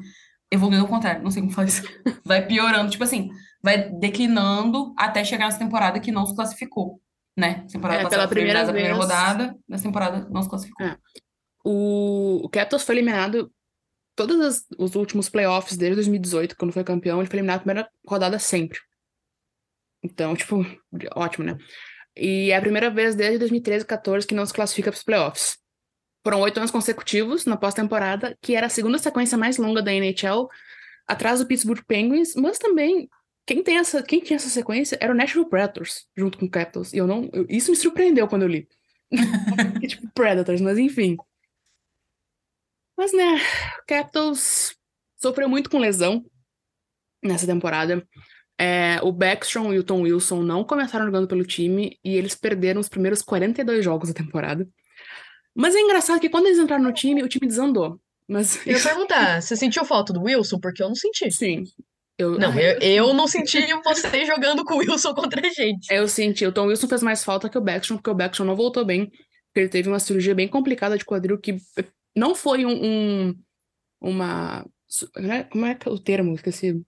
evoluindo 0.51 0.83
ao 0.83 0.89
contrário, 0.89 1.23
não 1.23 1.31
sei 1.31 1.41
como 1.41 1.53
falar 1.53 1.67
isso. 1.67 1.83
Vai 2.25 2.45
piorando, 2.45 2.89
tipo 2.91 3.03
assim, 3.03 3.29
vai 3.61 3.89
declinando 3.91 4.93
até 4.97 5.23
chegar 5.23 5.45
nessa 5.45 5.59
temporada 5.59 5.99
que 5.99 6.11
não 6.11 6.25
se 6.25 6.35
classificou, 6.35 7.01
né? 7.37 7.65
Temporada 7.71 7.99
É, 7.99 8.03
passada 8.03 8.21
pela 8.21 8.27
primeira 8.27 8.63
primeira 8.65 8.89
vez. 8.93 8.97
rodada, 8.97 9.55
nessa 9.67 9.83
temporada 9.83 10.27
não 10.29 10.41
se 10.41 10.49
classificou. 10.49 10.85
É. 10.85 10.97
O, 11.65 12.41
o 12.45 12.49
Capitals 12.49 12.83
foi 12.83 12.95
eliminado 12.95 13.51
todos 14.15 14.39
as- 14.39 14.65
os 14.77 14.95
últimos 14.95 15.27
playoffs 15.29 15.77
desde 15.77 15.95
2018, 15.95 16.55
quando 16.57 16.71
foi 16.71 16.83
campeão, 16.83 17.19
ele 17.19 17.27
foi 17.29 17.37
eliminado 17.37 17.57
na 17.59 17.63
primeira 17.63 17.89
rodada 18.07 18.39
sempre. 18.39 18.79
Então, 20.03 20.35
tipo, 20.35 20.65
ótimo, 21.15 21.45
né? 21.45 21.57
E 22.15 22.51
é 22.51 22.55
a 22.57 22.61
primeira 22.61 22.89
vez 22.89 23.15
desde 23.15 23.37
2013, 23.39 23.85
14 23.85 24.25
que 24.27 24.35
não 24.35 24.45
se 24.45 24.53
classifica 24.53 24.91
para 24.91 24.97
os 24.97 25.03
playoffs. 25.03 25.57
Foram 26.23 26.41
oito 26.41 26.57
anos 26.57 26.71
consecutivos 26.71 27.45
na 27.45 27.55
pós-temporada, 27.55 28.37
que 28.41 28.55
era 28.55 28.67
a 28.67 28.69
segunda 28.69 28.97
sequência 28.97 29.37
mais 29.37 29.57
longa 29.57 29.81
da 29.81 29.93
NHL, 29.93 30.49
atrás 31.07 31.39
do 31.39 31.45
Pittsburgh 31.45 31.83
Penguins, 31.87 32.35
mas 32.35 32.59
também 32.59 33.09
quem, 33.45 33.63
tem 33.63 33.77
essa, 33.77 34.03
quem 34.03 34.19
tinha 34.19 34.37
essa 34.37 34.49
sequência 34.49 34.97
era 35.01 35.11
o 35.11 35.15
Nashville 35.15 35.49
Predators, 35.49 36.07
junto 36.15 36.37
com 36.37 36.45
o 36.45 36.49
Capitals. 36.49 36.93
E 36.93 36.97
eu 36.97 37.07
não. 37.07 37.29
eu- 37.33 37.45
isso 37.49 37.71
me 37.71 37.77
surpreendeu 37.77 38.27
quando 38.27 38.43
eu 38.43 38.47
li. 38.47 38.67
Tipo, 39.87 40.07
Predators, 40.13 40.61
mas 40.61 40.77
enfim. 40.77 41.17
Mas, 42.97 43.13
né, 43.13 43.37
o 43.81 43.85
Capitals 43.87 44.75
sofreu 45.19 45.49
muito 45.49 45.69
com 45.69 45.79
lesão 45.79 46.23
nessa 47.23 47.47
temporada. 47.47 48.07
É, 48.57 48.99
o 49.01 49.11
Backstrom 49.11 49.73
e 49.73 49.79
o 49.79 49.83
Tom 49.83 50.01
Wilson 50.01 50.43
não 50.43 50.65
começaram 50.65 51.05
jogando 51.05 51.27
pelo 51.27 51.45
time 51.45 51.97
e 52.03 52.15
eles 52.15 52.35
perderam 52.35 52.81
os 52.81 52.89
primeiros 52.89 53.21
42 53.21 53.83
jogos 53.83 54.09
da 54.09 54.13
temporada. 54.13 54.67
Mas 55.59 55.75
é 55.75 55.79
engraçado 55.79 56.19
que 56.19 56.29
quando 56.29 56.45
eles 56.47 56.57
entraram 56.59 56.83
no 56.83 56.93
time, 56.93 57.21
o 57.21 57.27
time 57.27 57.45
desandou. 57.47 57.99
Mas 58.27 58.65
Eu 58.65 58.73
ia 58.77 58.79
perguntar, 58.83 59.41
você 59.41 59.55
sentiu 59.55 59.83
falta 59.83 60.13
do 60.13 60.21
Wilson? 60.23 60.59
Porque 60.59 60.81
eu 60.81 60.87
não 60.87 60.95
senti. 60.95 61.29
sim. 61.31 61.63
Eu, 62.17 62.37
Não, 62.37 62.53
eu, 62.59 62.79
eu 62.79 63.13
não 63.13 63.27
senti 63.27 63.59
você 63.83 64.25
jogando 64.25 64.63
com 64.63 64.75
o 64.75 64.77
Wilson 64.77 65.13
contra 65.13 65.45
a 65.45 65.49
gente. 65.51 65.87
Eu 65.93 66.07
senti, 66.07 66.45
o 66.45 66.51
Tom 66.51 66.67
Wilson 66.67 66.87
fez 66.87 67.01
mais 67.03 67.23
falta 67.23 67.49
que 67.49 67.57
o 67.57 67.61
Backstrom, 67.61 67.97
porque 67.97 68.09
o 68.09 68.15
Backstrom 68.15 68.45
não 68.45 68.55
voltou 68.55 68.85
bem. 68.85 69.05
Porque 69.07 69.61
ele 69.61 69.69
teve 69.69 69.89
uma 69.89 69.99
cirurgia 69.99 70.35
bem 70.35 70.47
complicada 70.47 70.97
de 70.97 71.03
quadril 71.03 71.37
que 71.39 71.57
não 72.15 72.35
foi 72.35 72.65
um, 72.65 72.83
um- 73.29 73.35
uma. 74.01 74.65
né, 75.17 75.43
Como 75.45 75.65
é 75.65 75.75
que 75.75 75.87
é 75.87 75.91
o 75.91 75.97
termo? 75.99 76.35
Esqueci. 76.35 76.81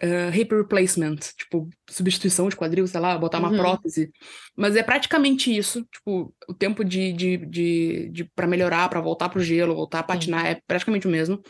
Eh, 0.00 0.30
hip 0.36 0.54
replacement, 0.54 1.16
tipo, 1.36 1.68
substituição 1.88 2.48
de 2.48 2.56
quadril, 2.56 2.86
sei 2.86 3.00
lá, 3.00 3.16
botar 3.18 3.38
uma 3.38 3.50
Uhum. 3.50 3.56
prótese. 3.56 4.10
Mas 4.56 4.76
é 4.76 4.82
praticamente 4.82 5.54
isso. 5.56 5.84
Tipo, 5.92 6.34
o 6.48 6.54
tempo 6.54 6.84
de, 6.84 7.12
de, 7.12 7.36
de, 7.38 8.08
de 8.10 8.24
para 8.34 8.46
melhorar, 8.46 8.88
para 8.88 9.00
voltar 9.00 9.28
pro 9.28 9.40
gelo, 9.42 9.74
voltar 9.74 10.00
a 10.00 10.02
patinar, 10.02 10.46
é 10.46 10.60
praticamente 10.66 11.06
o 11.06 11.10
mesmo. 11.10 11.40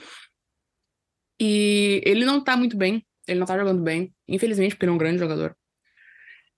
E 1.41 2.01
ele 2.05 2.25
não 2.25 2.43
tá 2.43 2.57
muito 2.57 2.77
bem, 2.77 3.05
ele 3.29 3.39
não 3.39 3.47
tá 3.47 3.59
jogando 3.59 3.83
bem, 3.83 4.13
infelizmente, 4.27 4.75
porque 4.75 4.85
ele 4.87 4.91
é 4.93 4.95
um 4.95 4.99
grande 4.99 5.19
jogador. 5.19 5.55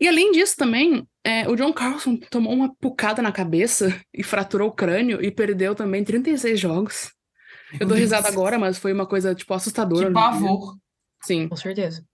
E 0.00 0.06
além 0.06 0.30
disso 0.30 0.54
também, 0.56 1.04
é, 1.24 1.48
o 1.48 1.56
John 1.56 1.72
Carlson 1.72 2.16
tomou 2.30 2.52
uma 2.52 2.72
pucada 2.76 3.20
na 3.20 3.32
cabeça 3.32 4.00
e 4.14 4.22
fraturou 4.22 4.68
o 4.68 4.72
crânio 4.72 5.20
e 5.22 5.30
perdeu 5.30 5.74
também 5.74 6.04
36 6.04 6.58
jogos. 6.60 7.10
Eu 7.80 7.86
dou 7.86 7.96
risada 7.96 8.28
agora, 8.28 8.58
mas 8.58 8.78
foi 8.78 8.92
uma 8.92 9.06
coisa, 9.06 9.34
tipo, 9.34 9.52
assustadora. 9.52 10.06
Que 10.06 10.14
pavor. 10.14 10.76
Sim. 11.22 11.48
Com 11.48 11.56
certeza. 11.56 12.04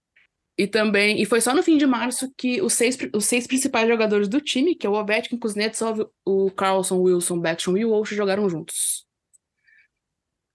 E 0.57 0.67
também, 0.67 1.21
e 1.21 1.25
foi 1.25 1.41
só 1.41 1.53
no 1.53 1.61
fim 1.61 1.77
de 1.77 1.85
março 1.85 2.31
que 2.37 2.61
os 2.61 2.73
seis, 2.73 2.97
os 3.13 3.25
seis 3.25 3.45
principais 3.45 3.87
jogadores 3.89 4.29
do 4.29 4.39
time, 4.39 4.73
que 4.73 4.87
é 4.87 4.89
o 4.89 4.93
Ovechkin, 4.93 5.37
Kuznetsov, 5.37 6.05
o 6.25 6.49
Carlson, 6.51 6.97
Wilson, 7.01 7.39
Backstrom 7.39 7.75
e 7.75 7.83
o 7.83 7.89
Walsh 7.89 8.15
jogaram 8.15 8.49
juntos. 8.49 9.05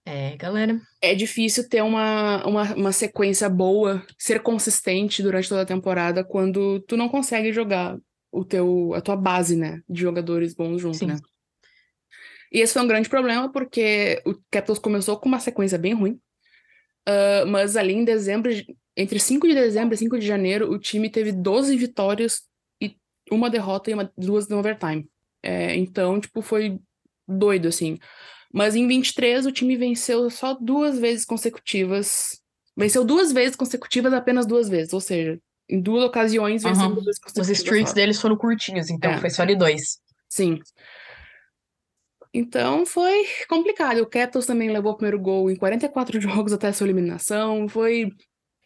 É, 0.06 0.36
galera. 0.36 0.80
É 1.02 1.14
difícil 1.14 1.68
ter 1.68 1.82
uma, 1.82 2.44
uma, 2.46 2.74
uma 2.74 2.92
sequência 2.92 3.48
boa, 3.50 4.02
ser 4.18 4.40
consistente 4.40 5.22
durante 5.22 5.48
toda 5.48 5.62
a 5.62 5.66
temporada 5.66 6.24
quando 6.24 6.80
tu 6.80 6.96
não 6.96 7.08
consegue 7.08 7.52
jogar 7.52 7.98
o 8.32 8.42
teu, 8.42 8.94
a 8.94 9.00
tua 9.02 9.16
base, 9.16 9.54
né, 9.54 9.82
de 9.88 10.00
jogadores 10.00 10.54
bons 10.54 10.80
junto, 10.80 10.96
Sim. 10.96 11.06
né? 11.06 11.20
E 12.50 12.60
esse 12.60 12.72
foi 12.72 12.82
um 12.82 12.88
grande 12.88 13.08
problema 13.08 13.52
porque 13.52 14.20
o 14.24 14.34
Capitals 14.50 14.78
começou 14.78 15.18
com 15.18 15.28
uma 15.28 15.38
sequência 15.38 15.78
bem 15.78 15.94
ruim, 15.94 16.18
ah, 17.06 17.44
mas 17.46 17.76
ali 17.76 17.92
em 17.94 18.04
dezembro, 18.04 18.50
entre 18.96 19.18
5 19.18 19.46
de 19.48 19.54
dezembro 19.54 19.94
e 19.94 19.98
5 19.98 20.18
de 20.18 20.26
janeiro, 20.26 20.70
o 20.70 20.78
time 20.78 21.10
teve 21.10 21.32
12 21.32 21.76
vitórias 21.76 22.42
e 22.80 22.96
uma 23.30 23.48
derrota 23.50 23.90
e 23.90 23.94
uma, 23.94 24.12
duas 24.16 24.48
no 24.48 24.58
overtime. 24.58 25.08
É, 25.42 25.74
então, 25.76 26.20
tipo, 26.20 26.42
foi 26.42 26.78
doido, 27.26 27.68
assim. 27.68 27.98
Mas 28.52 28.74
em 28.74 28.86
23, 28.86 29.46
o 29.46 29.52
time 29.52 29.76
venceu 29.76 30.28
só 30.28 30.54
duas 30.54 30.98
vezes 30.98 31.24
consecutivas. 31.24 32.40
Venceu 32.76 33.04
duas 33.04 33.32
vezes 33.32 33.56
consecutivas 33.56 34.12
apenas 34.12 34.46
duas 34.46 34.68
vezes, 34.68 34.92
ou 34.92 35.00
seja, 35.00 35.38
em 35.68 35.80
duas 35.80 36.02
ocasiões 36.04 36.62
venceu 36.62 36.88
duas 36.90 37.04
vezes 37.04 37.18
Os 37.18 37.24
consecutivas. 37.24 37.58
streaks 37.58 37.88
só. 37.90 37.94
deles 37.94 38.20
foram 38.20 38.36
curtinhos, 38.36 38.90
então 38.90 39.10
É. 39.12 39.18
foi 39.18 39.30
só 39.30 39.44
de 39.44 39.54
dois. 39.54 39.98
Sim. 40.28 40.60
Então 42.32 42.86
foi 42.86 43.24
complicado. 43.48 43.98
O 44.02 44.06
Capitals 44.06 44.46
também 44.46 44.70
levou 44.70 44.92
o 44.92 44.96
primeiro 44.96 45.18
gol 45.18 45.50
em 45.50 45.56
44 45.56 46.20
jogos 46.20 46.52
até 46.52 46.68
a 46.68 46.72
sua 46.72 46.86
eliminação. 46.86 47.68
Foi. 47.68 48.10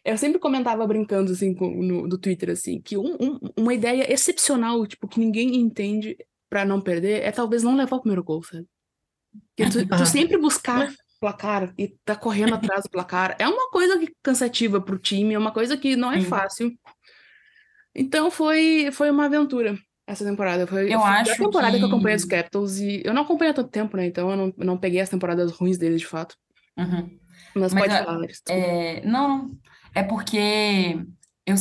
Eu 0.03 0.17
sempre 0.17 0.39
comentava 0.39 0.85
brincando 0.85 1.31
assim 1.31 1.55
no, 1.55 2.05
no 2.07 2.17
Twitter 2.17 2.51
assim 2.51 2.79
que 2.79 2.95
um- 2.95 3.15
um- 3.19 3.39
uma 3.57 3.73
ideia 3.73 4.11
excepcional, 4.11 4.85
tipo, 4.85 5.07
que 5.07 5.19
ninguém 5.19 5.55
entende 5.55 6.15
pra 6.47 6.63
não 6.63 6.79
perder 6.79 7.23
é 7.23 7.31
talvez 7.31 7.63
não 7.63 7.75
levar 7.75 7.95
o 7.97 8.01
primeiro 8.01 8.23
gol, 8.23 8.43
sabe? 8.43 8.67
Porque 9.57 9.71
tu, 9.71 9.87
tu 9.87 9.93
Ah. 10.03 10.05
sempre 10.05 10.37
buscar 10.37 10.93
placar 11.19 11.73
e 11.75 11.87
tá 12.05 12.15
correndo 12.15 12.53
atrás 12.53 12.83
do 12.83 12.89
placar 12.91 13.35
é 13.39 13.47
uma 13.47 13.71
coisa 13.71 13.97
que- 13.97 14.13
cansativa 14.21 14.79
pro 14.79 14.99
time, 14.99 15.33
é 15.33 15.39
uma 15.39 15.51
coisa 15.51 15.75
que 15.75 15.95
não 15.95 16.11
é 16.11 16.21
fácil. 16.21 16.71
Então 17.95 18.29
foi 18.29 18.89
foi 18.91 19.09
uma 19.09 19.25
aventura 19.25 19.75
essa 20.07 20.23
temporada. 20.25 20.65
Foi, 20.67 20.85
Eu 20.93 20.99
foi 20.99 21.09
a 21.09 21.13
acho 21.21 21.37
temporada 21.37 21.77
que 21.77 21.83
eu 21.83 21.87
que- 21.87 21.93
acompanhei 21.93 22.15
os 22.17 22.25
Capitals 22.25 22.77
e 22.79 23.01
eu 23.05 23.13
não 23.13 23.23
acompanho 23.23 23.51
há 23.51 23.53
tanto 23.53 23.69
tempo, 23.69 23.97
né? 23.97 24.05
Então 24.07 24.29
eu 24.31 24.37
não, 24.37 24.53
eu 24.57 24.65
não 24.65 24.77
peguei 24.77 24.99
as 25.01 25.09
temporadas 25.09 25.51
ruins 25.51 25.77
deles 25.77 26.01
de 26.01 26.07
fato. 26.07 26.35
Uhum. 26.77 27.09
Mas, 27.55 27.73
Mas 27.73 27.83
pode 27.83 27.93
a- 27.93 28.03
falar, 28.05 28.17
Larissa. 28.17 28.41
É, 28.49 29.05
não, 29.05 29.51
é 29.93 30.03
porque 30.03 30.97
eu, 31.45 31.55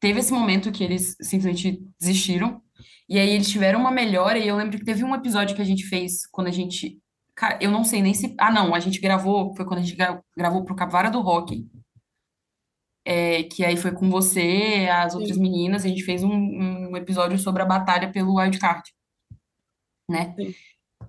teve 0.00 0.20
esse 0.20 0.32
momento 0.32 0.72
que 0.72 0.82
eles 0.84 1.16
simplesmente 1.20 1.80
desistiram, 2.00 2.60
e 3.08 3.18
aí 3.18 3.30
eles 3.30 3.48
tiveram 3.48 3.78
uma 3.80 3.90
melhora, 3.90 4.38
e 4.38 4.48
eu 4.48 4.56
lembro 4.56 4.78
que 4.78 4.84
teve 4.84 5.04
um 5.04 5.14
episódio 5.14 5.54
que 5.54 5.62
a 5.62 5.66
gente 5.66 5.84
fez 5.84 6.26
quando 6.30 6.48
a 6.48 6.50
gente. 6.52 6.98
Cara, 7.34 7.58
eu 7.60 7.70
não 7.70 7.84
sei 7.84 8.02
nem 8.02 8.12
se. 8.14 8.34
Ah, 8.38 8.50
não, 8.50 8.74
a 8.74 8.80
gente 8.80 9.00
gravou, 9.00 9.54
foi 9.54 9.64
quando 9.64 9.80
a 9.80 9.82
gente 9.82 9.94
gra- 9.96 10.20
gravou 10.36 10.64
pro 10.64 10.74
Capivara 10.74 11.10
do 11.10 11.20
Rock. 11.20 11.64
É, 13.08 13.44
que 13.44 13.64
aí 13.64 13.76
foi 13.76 13.92
com 13.92 14.10
você, 14.10 14.88
as 14.90 15.14
outras 15.14 15.36
Sim. 15.36 15.42
meninas, 15.42 15.84
a 15.84 15.88
gente 15.88 16.02
fez 16.02 16.24
um, 16.24 16.32
um 16.32 16.96
episódio 16.96 17.38
sobre 17.38 17.62
a 17.62 17.66
batalha 17.66 18.10
pelo 18.10 18.34
wildcard, 18.36 18.82
né? 20.10 20.34
Sim. 20.36 20.52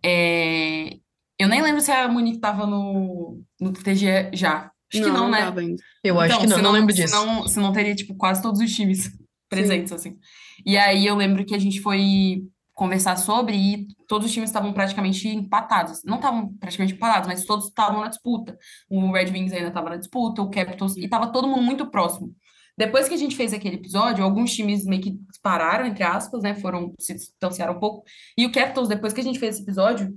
É, 0.05 0.99
eu 1.39 1.47
nem 1.47 1.61
lembro 1.61 1.81
se 1.81 1.91
a 1.91 2.07
Monique 2.07 2.39
tava 2.39 2.67
no, 2.67 3.41
no 3.59 3.73
TG 3.73 4.29
já. 4.33 4.71
Acho 4.93 5.03
que 5.03 5.09
não, 5.09 5.29
né? 5.29 5.39
tava 5.39 5.59
ainda. 5.59 5.83
Eu 6.03 6.19
acho 6.19 6.35
Então, 6.35 6.41
que 6.41 6.47
não, 6.47 6.61
não 6.61 6.71
lembro 6.71 6.93
se 6.93 7.01
disso. 7.01 7.15
não, 7.15 7.47
se 7.47 7.59
não 7.59 7.73
teria, 7.73 7.95
tipo, 7.95 8.15
quase 8.15 8.41
todos 8.41 8.61
os 8.61 8.73
times 8.73 9.11
presentes, 9.49 9.91
assim. 9.91 10.17
E 10.65 10.77
aí 10.77 11.05
eu 11.05 11.15
lembro 11.15 11.45
que 11.45 11.55
a 11.55 11.59
gente 11.59 11.81
foi 11.81 12.43
conversar 12.77 13.15
sobre 13.15 13.55
e 13.57 13.87
todos 14.07 14.27
os 14.27 14.31
times 14.31 14.51
estavam 14.51 14.71
praticamente 14.71 15.27
empatados. 15.27 16.03
Não 16.05 16.17
estavam 16.17 16.53
praticamente 16.59 16.93
empatados, 16.93 17.27
mas 17.27 17.43
todos 17.43 17.65
estavam 17.65 18.01
na 18.01 18.07
disputa. 18.07 18.55
O 18.87 19.11
Red 19.11 19.31
Wings 19.31 19.51
ainda 19.51 19.69
estava 19.69 19.89
na 19.89 19.97
disputa, 19.97 20.43
o 20.43 20.51
Capitals, 20.51 20.95
e 20.95 21.05
estava 21.05 21.31
todo 21.31 21.47
mundo 21.47 21.63
muito 21.63 21.89
próximo. 21.89 22.35
Depois 22.77 23.07
que 23.07 23.15
a 23.15 23.17
gente 23.17 23.35
fez 23.35 23.51
aquele 23.51 23.77
episódio, 23.77 24.23
alguns 24.23 24.53
times 24.53 24.85
meio 24.85 25.01
que 25.01 25.17
pararam, 25.41 25.87
entre 25.87 26.03
aspas, 26.03 26.43
né? 26.43 26.53
Foram, 26.53 26.93
se 26.99 27.15
distanciaram 27.15 27.73
um 27.73 27.79
pouco. 27.79 28.03
E 28.37 28.45
o 28.45 28.51
Capitals, 28.51 28.87
depois 28.87 29.11
que 29.11 29.21
a 29.21 29.23
gente 29.23 29.39
fez 29.39 29.55
esse 29.55 29.63
episódio, 29.63 30.13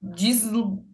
desgrenhou 0.00 0.84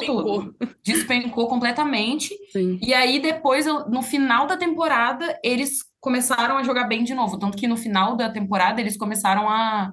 Despencou. 0.00 0.24
tudo. 0.24 0.56
Despencou 0.82 1.46
completamente. 1.46 2.36
Sim. 2.50 2.80
E 2.82 2.92
aí, 2.92 3.20
depois, 3.20 3.66
no 3.66 4.02
final 4.02 4.48
da 4.48 4.56
temporada, 4.56 5.38
eles 5.44 5.84
começaram 6.06 6.56
a 6.56 6.62
jogar 6.62 6.84
bem 6.84 7.02
de 7.02 7.16
novo. 7.16 7.36
Tanto 7.36 7.58
que 7.58 7.66
no 7.66 7.76
final 7.76 8.16
da 8.16 8.30
temporada, 8.30 8.80
eles 8.80 8.96
começaram 8.96 9.50
a, 9.50 9.90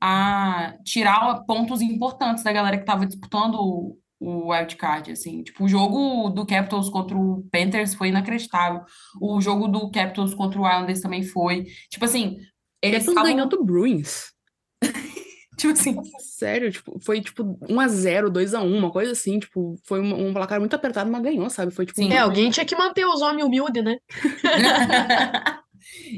a 0.00 0.74
tirar 0.82 1.44
pontos 1.44 1.82
importantes 1.82 2.42
da 2.42 2.50
galera 2.50 2.78
que 2.78 2.82
estava 2.82 3.04
disputando 3.04 3.56
o, 3.56 3.98
o 4.18 4.50
wildcard, 4.50 5.12
assim. 5.12 5.42
Tipo, 5.42 5.64
o 5.64 5.68
jogo 5.68 6.30
do 6.30 6.46
Capitals 6.46 6.88
contra 6.88 7.14
o 7.14 7.46
Panthers 7.52 7.94
foi 7.94 8.08
inacreditável. 8.08 8.80
O 9.20 9.38
jogo 9.38 9.68
do 9.68 9.90
Capitals 9.90 10.32
contra 10.32 10.58
o 10.58 10.66
Islanders 10.66 11.02
também 11.02 11.22
foi. 11.22 11.64
Tipo 11.90 12.06
assim, 12.06 12.38
eles 12.82 13.04
Capitals 13.04 13.08
estavam... 13.08 13.30
ganhou 13.30 13.46
do 13.46 13.62
Bruins. 13.62 14.33
Tipo 15.56 15.72
assim, 15.72 15.96
Sério, 16.18 16.70
tipo, 16.72 16.98
foi 17.04 17.20
tipo 17.20 17.44
1x0, 17.68 18.28
2x1, 18.30 18.62
uma 18.78 18.90
coisa 18.90 19.12
assim, 19.12 19.38
tipo, 19.38 19.76
foi 19.84 20.00
um, 20.00 20.28
um 20.28 20.32
placar 20.32 20.58
muito 20.58 20.74
apertado, 20.74 21.10
mas 21.10 21.22
ganhou, 21.22 21.48
sabe? 21.48 21.72
Foi 21.72 21.86
tipo. 21.86 22.00
Sim. 22.00 22.12
É, 22.12 22.18
alguém 22.18 22.50
tinha 22.50 22.66
que 22.66 22.76
manter 22.76 23.04
os 23.06 23.22
homens 23.22 23.44
humildes, 23.44 23.84
né? 23.84 23.96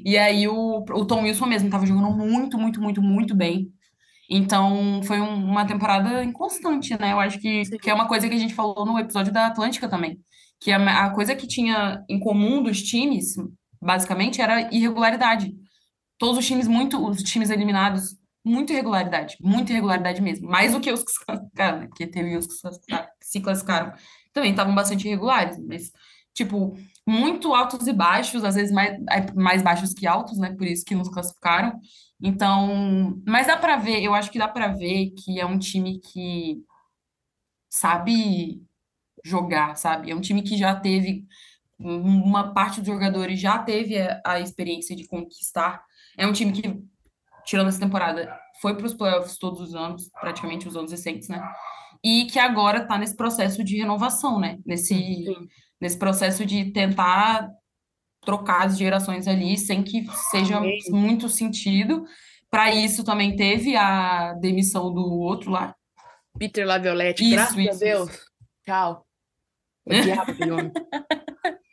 E 0.05 0.16
aí 0.16 0.47
o, 0.47 0.78
o 0.91 1.05
Tom 1.05 1.22
Wilson 1.24 1.47
mesmo 1.47 1.68
tava 1.68 1.84
jogando 1.87 2.11
muito, 2.16 2.57
muito, 2.57 2.80
muito, 2.80 3.03
muito 3.03 3.34
bem. 3.34 3.68
Então 4.30 5.03
foi 5.05 5.20
um- 5.20 5.45
uma 5.45 5.66
temporada 5.66 6.22
inconstante, 6.22 6.99
né? 7.01 7.12
Eu 7.12 7.20
acho 7.20 7.39
que, 7.41 7.64
Sim. 7.64 7.78
que 7.78 7.91
é 7.91 7.95
uma 7.95 8.07
coisa 8.09 8.28
que 8.28 8.34
a 8.34 8.39
gente 8.39 8.55
falou 8.55 8.84
no 8.87 8.99
episódio 8.99 9.32
da 9.32 9.47
Atlântica 9.47 9.89
também. 9.89 10.18
Que 10.61 10.70
a, 10.70 11.07
a 11.07 11.11
coisa 11.11 11.34
que 11.34 11.47
tinha 11.47 12.03
em 12.09 12.18
comum 12.18 12.62
dos 12.62 12.80
times, 12.82 13.34
basicamente, 13.82 14.41
era 14.41 14.72
irregularidade. 14.74 15.53
Todos 16.18 16.39
os 16.39 16.47
times, 16.47 16.66
muito, 16.68 17.05
os 17.05 17.22
times 17.22 17.51
eliminados, 17.51 18.16
muita 18.47 18.72
irregularidade, 18.72 19.36
muita 19.40 19.72
irregularidade 19.72 20.22
mesmo. 20.22 20.49
Mais 20.49 20.72
do 20.72 20.80
que 20.80 20.92
os 20.92 21.03
que 21.03 21.11
se 21.12 21.24
classificaram, 21.24 21.80
né? 21.80 21.86
Porque 21.88 22.07
teve 22.07 22.36
os 22.36 22.47
que 22.47 22.55
se 23.22 23.40
classificaram- 23.40 23.92
também 24.32 24.51
estavam 24.51 24.74
bastante 24.74 25.07
irregulares, 25.07 25.59
mas 25.66 25.90
tipo, 26.34 26.76
muito 27.07 27.55
altos 27.55 27.86
e 27.86 27.92
baixos, 27.92 28.44
às 28.44 28.55
vezes 28.55 28.70
mais, 28.72 28.99
mais 29.34 29.62
baixos 29.62 29.94
que 29.94 30.07
altos, 30.07 30.38
né? 30.38 30.55
Por 30.55 30.66
isso 30.66 30.84
que 30.84 30.94
nos 30.94 31.09
classificaram. 31.09 31.78
Então, 32.22 33.20
mas 33.26 33.47
dá 33.47 33.57
pra 33.57 33.76
ver, 33.76 34.03
eu 34.03 34.14
acho 34.14 34.30
que 34.30 34.38
dá 34.38 34.49
pra 34.49 34.68
ver 34.68 35.11
que 35.12 35.40
é 35.40 35.47
um 35.47 35.59
time 35.59 35.99
que 36.01 36.59
sabe 37.68 38.62
jogar, 39.24 39.76
sabe? 39.76 40.11
É 40.11 40.14
um 40.14 40.20
time 40.20 40.42
que 40.42 40.57
já 40.57 40.74
teve 40.76 41.24
uma 41.78 42.55
parte 42.55 42.80
dos 42.80 42.86
jogadores 42.88 43.40
já 43.40 43.59
teve 43.59 43.99
a, 43.99 44.20
a 44.24 44.40
experiência 44.40 44.97
de 44.97 45.07
conquistar. 45.07 45.82
É 46.16 46.26
um 46.26 46.32
time 46.32 46.53
que, 46.53 46.62
tirando 47.47 47.68
essa 47.68 47.80
temporada, 47.80 48.36
foi 48.61 48.76
para 48.76 48.86
os 48.86 48.94
playoffs 48.94 49.38
todos 49.38 49.61
os 49.61 49.74
anos, 49.74 50.11
praticamente 50.20 50.66
os 50.66 50.76
anos 50.76 50.90
recentes, 50.90 51.28
né? 51.28 51.42
E 52.05 52.26
que 52.26 52.38
agora 52.38 52.82
está 52.82 52.99
nesse 52.99 53.16
processo 53.16 53.62
de 53.64 53.76
renovação, 53.76 54.38
né? 54.38 54.59
Nesse, 54.66 55.24
nesse 55.80 55.99
processo 55.99 56.44
de 56.44 56.72
tentar 56.72 57.49
trocar 58.22 58.66
as 58.66 58.76
gerações 58.76 59.28
ali 59.28 59.57
sem 59.57 59.82
que 59.82 60.05
seja 60.30 60.61
Sim. 60.61 60.92
muito 60.92 61.28
sentido. 61.28 62.05
Para 62.51 62.74
isso 62.74 63.05
também 63.05 63.36
teve 63.36 63.76
a 63.76 64.34
demissão 64.34 64.92
do 64.92 65.05
outro 65.12 65.51
lá. 65.51 65.74
Peter 66.38 66.66
Laviolette, 66.66 67.28
graças 67.30 67.57
isso, 67.57 67.70
a 67.70 67.78
Deus. 67.78 68.11
Isso. 68.11 68.26
Tchau. 68.64 69.07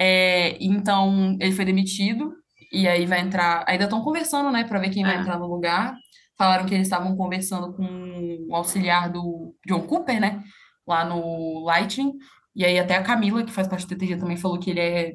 É, 0.00 0.56
então, 0.60 1.36
ele 1.40 1.52
foi 1.52 1.64
demitido, 1.64 2.34
e 2.74 2.88
aí 2.88 3.06
vai 3.06 3.20
entrar. 3.20 3.64
Ainda 3.68 3.84
estão 3.84 4.02
conversando, 4.02 4.50
né, 4.50 4.64
para 4.64 4.80
ver 4.80 4.90
quem 4.90 5.04
vai 5.04 5.16
é. 5.16 5.20
entrar 5.20 5.38
no 5.38 5.46
lugar. 5.46 5.96
Falaram 6.36 6.66
que 6.66 6.74
eles 6.74 6.86
estavam 6.86 7.16
conversando 7.16 7.72
com 7.72 8.46
o 8.48 8.56
auxiliar 8.56 9.10
do 9.10 9.54
John 9.66 9.82
Cooper, 9.82 10.20
né, 10.20 10.42
lá 10.86 11.04
no 11.04 11.64
Lightning. 11.64 12.12
E 12.54 12.64
aí 12.64 12.78
até 12.78 12.96
a 12.96 13.02
Camila, 13.02 13.44
que 13.44 13.52
faz 13.52 13.68
parte 13.68 13.86
do 13.86 13.88
TTG, 13.88 14.16
também 14.16 14.36
falou 14.36 14.58
que 14.58 14.70
ele 14.70 14.80
é 14.80 15.14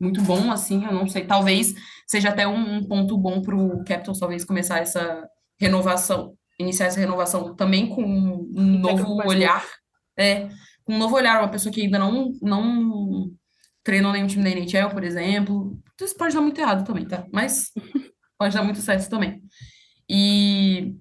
muito 0.00 0.20
bom, 0.22 0.50
assim, 0.50 0.84
eu 0.84 0.92
não 0.92 1.08
sei. 1.08 1.24
Talvez 1.24 1.74
seja 2.06 2.30
até 2.30 2.46
um, 2.46 2.76
um 2.76 2.84
ponto 2.84 3.16
bom 3.16 3.40
para 3.40 3.54
o 3.54 3.84
Capitals, 3.84 4.18
talvez, 4.18 4.44
começar 4.44 4.78
essa 4.80 5.26
renovação, 5.58 6.34
iniciar 6.58 6.86
essa 6.86 7.00
renovação 7.00 7.54
também 7.54 7.86
com 7.88 8.02
um 8.04 8.78
novo 8.78 9.26
olhar. 9.26 9.64
É, 10.18 10.48
um 10.88 10.98
novo 10.98 11.14
olhar, 11.14 11.40
uma 11.40 11.48
pessoa 11.48 11.72
que 11.72 11.82
ainda 11.82 11.98
não, 11.98 12.32
não 12.42 13.30
treinou 13.84 14.12
nenhum 14.12 14.26
time 14.26 14.42
da 14.42 14.50
NHL, 14.50 14.90
por 14.90 15.04
exemplo. 15.04 15.80
Isso 16.00 16.16
pode 16.16 16.34
dar 16.34 16.40
muito 16.40 16.60
errado 16.60 16.86
também, 16.86 17.06
tá? 17.06 17.26
Mas 17.32 17.70
pode 18.38 18.54
dar 18.54 18.64
muito 18.64 18.80
certo 18.80 19.08
também. 19.08 19.42
E, 20.08 20.94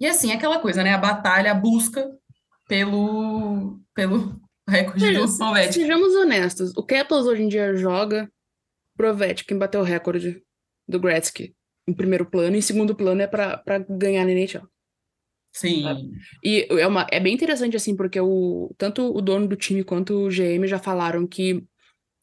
e 0.00 0.06
assim, 0.06 0.32
aquela 0.32 0.60
coisa, 0.60 0.82
né? 0.82 0.94
A 0.94 0.98
batalha, 0.98 1.50
a 1.50 1.54
busca 1.54 2.08
pelo, 2.68 3.80
pelo 3.94 4.40
recorde 4.68 5.12
do 5.12 5.44
Ovechkin. 5.44 5.72
Sejamos 5.72 6.14
honestos, 6.14 6.72
o 6.76 6.82
Capitals 6.82 7.26
hoje 7.26 7.42
em 7.42 7.48
dia 7.48 7.74
joga 7.74 8.30
pro 8.96 9.10
Ovechkin 9.10 9.58
bater 9.58 9.78
o 9.78 9.82
recorde 9.82 10.42
do 10.86 11.00
Gretzky 11.00 11.54
em 11.86 11.92
primeiro 11.92 12.24
plano, 12.24 12.56
e 12.56 12.58
em 12.58 12.62
segundo 12.62 12.94
plano 12.94 13.20
é 13.20 13.26
para 13.26 13.78
ganhar 13.88 14.24
na 14.24 14.32
NHL. 14.32 14.66
Sim. 15.52 15.84
E 16.42 16.66
é, 16.70 16.86
uma, 16.86 17.06
é 17.12 17.20
bem 17.20 17.34
interessante, 17.34 17.76
assim, 17.76 17.94
porque 17.94 18.20
o, 18.20 18.74
tanto 18.76 19.14
o 19.14 19.20
dono 19.20 19.46
do 19.46 19.54
time 19.54 19.84
quanto 19.84 20.26
o 20.26 20.28
GM 20.28 20.66
já 20.66 20.78
falaram 20.78 21.26
que 21.26 21.64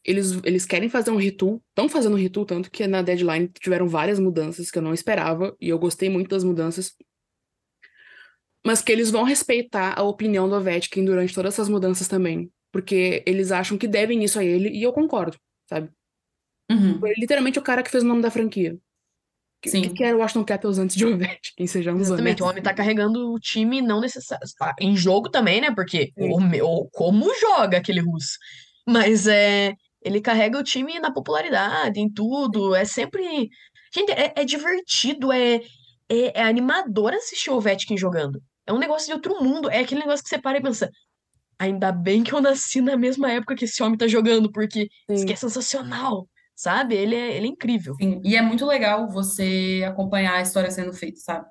eles, 0.04 0.39
eles 0.43 0.66
querem 0.66 0.89
fazer 0.89 1.12
um 1.12 1.18
retool, 1.18 1.62
estão 1.70 1.88
fazendo 1.88 2.14
um 2.14 2.20
retool, 2.20 2.45
tanto 2.45 2.72
que 2.72 2.86
na 2.88 3.02
deadline 3.02 3.47
tiveram 3.60 3.88
várias 3.88 4.20
mudanças 4.20 4.72
que 4.72 4.78
eu 4.78 4.82
não 4.82 4.93
esperava, 4.93 5.56
e 5.60 5.70
eu 5.70 5.78
gostei 5.78 6.10
muito 6.10 6.30
das 6.30 6.43
mudanças. 6.43 6.95
Mas 8.66 8.82
que 8.82 8.91
eles 8.91 9.10
vão 9.12 9.24
respeitar 9.24 9.93
a 9.97 10.04
opinião 10.04 10.47
do 10.47 10.56
Ovechkin 10.56 11.06
durante 11.06 11.34
todas 11.34 11.54
essas 11.54 11.70
mudanças 11.70 12.08
também. 12.08 12.52
Porque 12.72 13.24
eles 13.26 13.52
acham 13.52 13.78
que 13.78 13.88
devem 13.88 14.24
isso 14.24 14.39
a 14.39 14.43
ele, 14.43 14.70
e 14.70 14.82
eu 14.82 14.93
concordo, 14.93 15.38
sabe? 15.68 15.89
Uhum. 16.72 16.99
Foi 16.99 17.14
literalmente 17.18 17.60
o 17.60 17.64
cara 17.64 17.84
que 17.84 17.91
fez 17.91 18.04
o 18.04 18.08
nome 18.08 18.22
da 18.22 18.32
franquia. 18.32 18.78
Sim. 19.66 19.86
O 19.86 19.93
que 19.93 20.04
era 20.04 20.18
o 20.18 20.22
Washington 20.22 20.45
Capitals 20.45 20.80
antes 20.80 20.95
de 20.95 21.06
Ovechkin, 21.06 21.68
sejamos 21.68 22.02
Exatamente, 22.04 22.41
honestos. 22.41 22.47
o 22.47 22.49
homem 22.49 22.64
tá 22.64 22.74
carregando 22.74 23.32
o 23.32 23.39
time 23.39 23.82
não 23.82 24.02
necessário. 24.02 24.47
Tá 24.58 24.74
em 24.80 24.95
jogo 24.95 25.30
também, 25.30 25.62
né? 25.62 25.72
Porque 25.76 26.12
o, 26.18 26.39
o, 26.39 26.89
como 26.89 27.32
joga 27.39 27.78
aquele 27.78 27.99
russo. 27.99 28.38
Mas 28.88 29.28
é, 29.28 29.76
ele 30.02 30.20
carrega 30.20 30.58
o 30.58 30.64
time 30.64 30.99
na 30.99 31.12
popularidade, 31.12 31.99
em 31.99 32.10
tudo. 32.12 32.76
É 32.76 32.84
sempre. 32.86 33.49
Gente, 33.93 34.12
é, 34.12 34.34
é 34.36 34.43
divertido, 34.43 35.32
é, 35.32 35.56
é, 36.10 36.39
é, 36.39 36.43
animador 36.43 37.14
assistir 37.14 37.52
o 37.52 37.56
Ovechkin 37.56 37.97
jogando. 37.97 38.41
É 38.66 38.74
um 38.74 38.80
negócio 38.80 39.08
de 39.08 39.14
outro 39.14 39.43
mundo. 39.43 39.70
É 39.70 39.80
aquele 39.80 40.02
negócio 40.02 40.24
que 40.24 40.30
você 40.30 40.39
para 40.39 40.58
e 40.58 40.62
pensa. 40.62 40.89
Ainda 41.60 41.91
bem 41.91 42.24
que 42.24 42.34
eu 42.34 42.41
nasci 42.41 42.82
na 42.82 42.97
mesma 42.97 43.32
época 43.32 43.56
que 43.56 43.66
esse 43.66 43.84
homem 43.84 43.97
tá 43.97 44.08
jogando, 44.08 44.52
porque 44.52 44.88
Sim. 45.08 45.14
isso 45.14 45.24
aqui 45.24 45.34
é 45.34 45.36
sensacional, 45.36 46.28
sabe? 46.56 46.95
Ele 46.95 47.16
é, 47.16 47.38
ele 47.38 47.45
é 47.45 47.49
incrível. 47.49 47.93
Sim, 48.02 48.20
e 48.24 48.36
é 48.36 48.41
muito 48.41 48.66
legal 48.66 49.08
você 49.08 49.84
acompanhar 49.88 50.38
a 50.38 50.41
história 50.41 50.72
sendo 50.72 50.91
feita, 50.91 51.20
sabe? 51.20 51.45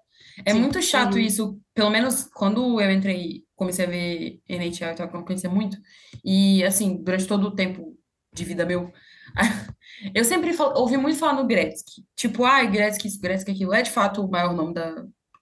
É 0.44 0.52
Sim. 0.52 0.60
muito 0.60 0.82
chato 0.82 1.14
Sim. 1.14 1.20
isso, 1.20 1.60
pelo 1.72 1.90
menos 1.90 2.24
quando 2.34 2.80
eu 2.80 2.90
entrei, 2.90 3.44
comecei 3.54 3.84
a 3.84 3.88
ver 3.88 4.40
NHL, 4.48 4.92
então 4.92 5.06
eu 5.06 5.24
conhecia 5.24 5.50
muito, 5.50 5.76
e 6.24 6.64
assim, 6.64 7.00
durante 7.02 7.26
todo 7.26 7.44
o 7.44 7.54
tempo 7.54 7.96
de 8.32 8.44
vida 8.44 8.64
meu. 8.64 8.92
Eu 10.14 10.24
sempre 10.24 10.54
ouvi 10.74 10.96
muito 10.96 11.18
falar 11.18 11.34
no 11.34 11.46
Gretzky. 11.46 12.04
Tipo, 12.16 12.44
ah, 12.44 12.64
Gretzky 12.64 13.08
isso, 13.08 13.20
Gretzky 13.20 13.50
aquilo. 13.50 13.74
É 13.74 13.82
de 13.82 13.90
fato 13.90 14.24
o 14.24 14.30
maior 14.30 14.54
nome 14.54 14.74
da, 14.74 14.90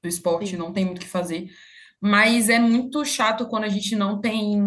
do 0.03 0.09
esporte, 0.09 0.51
Sim. 0.51 0.57
não 0.57 0.73
tem 0.73 0.85
muito 0.85 0.99
o 0.99 1.01
que 1.01 1.07
fazer. 1.07 1.49
Mas 2.01 2.49
é 2.49 2.59
muito 2.59 3.05
chato 3.05 3.47
quando 3.47 3.65
a 3.65 3.69
gente 3.69 3.95
não 3.97 4.21
tem 4.21 4.61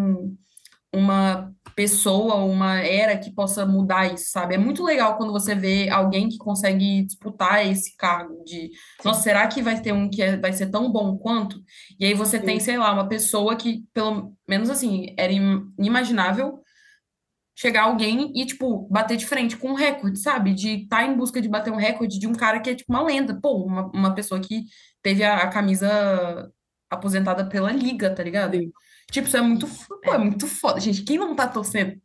uma 0.93 1.53
pessoa, 1.73 2.35
uma 2.35 2.79
era 2.79 3.17
que 3.17 3.31
possa 3.31 3.65
mudar 3.65 4.13
isso, 4.13 4.29
sabe? 4.29 4.55
É 4.55 4.57
muito 4.57 4.83
legal 4.83 5.17
quando 5.17 5.31
você 5.31 5.55
vê 5.55 5.89
alguém 5.89 6.27
que 6.27 6.37
consegue 6.37 7.03
disputar 7.03 7.65
esse 7.65 7.95
cargo 7.95 8.43
de, 8.43 8.67
Sim. 8.67 8.71
nossa, 9.05 9.21
será 9.21 9.47
que 9.47 9.61
vai 9.61 9.79
ter 9.81 9.93
um 9.93 10.09
que 10.09 10.21
é, 10.21 10.35
vai 10.35 10.51
ser 10.51 10.69
tão 10.69 10.91
bom 10.91 11.17
quanto? 11.17 11.61
E 11.97 12.05
aí 12.05 12.13
você 12.13 12.39
Sim. 12.39 12.45
tem, 12.45 12.59
sei 12.59 12.77
lá, 12.77 12.91
uma 12.91 13.07
pessoa 13.07 13.55
que, 13.55 13.85
pelo 13.93 14.33
menos 14.47 14.69
assim, 14.69 15.13
era 15.17 15.31
inimaginável 15.31 16.61
chegar 17.61 17.83
alguém 17.83 18.31
e, 18.35 18.43
tipo, 18.43 18.87
bater 18.89 19.15
de 19.15 19.27
frente 19.27 19.55
com 19.55 19.69
um 19.69 19.75
recorde, 19.75 20.17
sabe? 20.17 20.51
De 20.51 20.83
estar 20.83 20.97
tá 20.97 21.05
em 21.05 21.15
busca 21.15 21.39
de 21.39 21.47
bater 21.47 21.71
um 21.71 21.75
recorde 21.75 22.17
de 22.17 22.25
um 22.25 22.33
cara 22.33 22.59
que 22.59 22.71
é, 22.71 22.75
tipo, 22.75 22.91
uma 22.91 23.03
lenda. 23.03 23.39
Pô, 23.39 23.63
uma, 23.63 23.85
uma 23.93 24.15
pessoa 24.15 24.41
que 24.41 24.63
teve 24.99 25.23
a, 25.23 25.37
a 25.37 25.47
camisa 25.47 26.51
aposentada 26.89 27.47
pela 27.47 27.71
liga, 27.71 28.09
tá 28.15 28.23
ligado? 28.23 28.57
Sim. 28.57 28.71
Tipo, 29.11 29.27
isso 29.27 29.37
é 29.37 29.41
muito, 29.41 29.67
pô, 30.03 30.11
é 30.11 30.17
muito 30.17 30.47
foda. 30.47 30.79
Gente, 30.79 31.03
quem 31.03 31.19
não 31.19 31.35
tá 31.35 31.47
torcendo? 31.47 32.01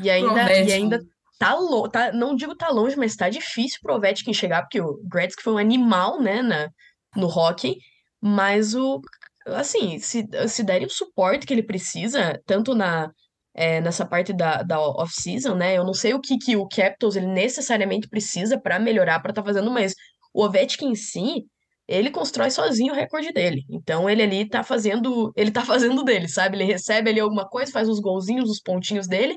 E 0.00 0.10
ainda, 0.10 0.52
e 0.52 0.72
ainda 0.72 1.00
tá 1.38 1.54
longe, 1.54 1.92
tá, 1.92 2.12
não 2.12 2.34
digo 2.34 2.56
tá 2.56 2.68
longe, 2.68 2.96
mas 2.96 3.14
tá 3.14 3.28
difícil 3.28 3.78
pro 3.82 3.94
Ovechkin 3.94 4.34
chegar, 4.34 4.62
porque 4.62 4.80
o 4.80 5.00
Gretzky 5.04 5.42
foi 5.42 5.52
um 5.52 5.58
animal, 5.58 6.20
né, 6.20 6.42
na, 6.42 6.68
no 7.16 7.28
hockey, 7.28 7.76
mas 8.20 8.74
o, 8.74 9.00
assim, 9.46 9.98
se, 9.98 10.26
se 10.48 10.62
derem 10.64 10.86
o 10.86 10.90
suporte 10.90 11.46
que 11.46 11.52
ele 11.52 11.62
precisa, 11.62 12.40
tanto 12.46 12.74
na, 12.74 13.10
é, 13.54 13.80
nessa 13.80 14.06
parte 14.06 14.32
da, 14.32 14.62
da 14.62 14.80
off-season, 14.80 15.54
né? 15.54 15.76
Eu 15.76 15.84
não 15.84 15.94
sei 15.94 16.14
o 16.14 16.20
que, 16.20 16.38
que 16.38 16.56
o 16.56 16.66
Capitals 16.66 17.16
ele 17.16 17.26
necessariamente 17.26 18.08
precisa 18.08 18.58
para 18.58 18.78
melhorar, 18.78 19.20
para 19.20 19.30
estar 19.30 19.42
tá 19.42 19.46
fazendo, 19.46 19.70
mas 19.70 19.94
o 20.32 20.44
Ovechkin 20.44 20.90
em 20.90 20.94
si, 20.94 21.44
ele 21.86 22.10
constrói 22.10 22.50
sozinho 22.50 22.92
o 22.92 22.96
recorde 22.96 23.32
dele. 23.32 23.64
Então 23.70 24.08
ele 24.08 24.22
ali 24.22 24.48
tá 24.48 24.62
fazendo, 24.62 25.32
ele 25.36 25.50
tá 25.50 25.64
fazendo 25.66 26.02
dele, 26.04 26.28
sabe? 26.28 26.56
Ele 26.56 26.64
recebe 26.64 27.10
ali 27.10 27.20
alguma 27.20 27.48
coisa, 27.48 27.72
faz 27.72 27.88
os 27.88 28.00
golzinhos, 28.00 28.50
os 28.50 28.60
pontinhos 28.60 29.06
dele. 29.06 29.36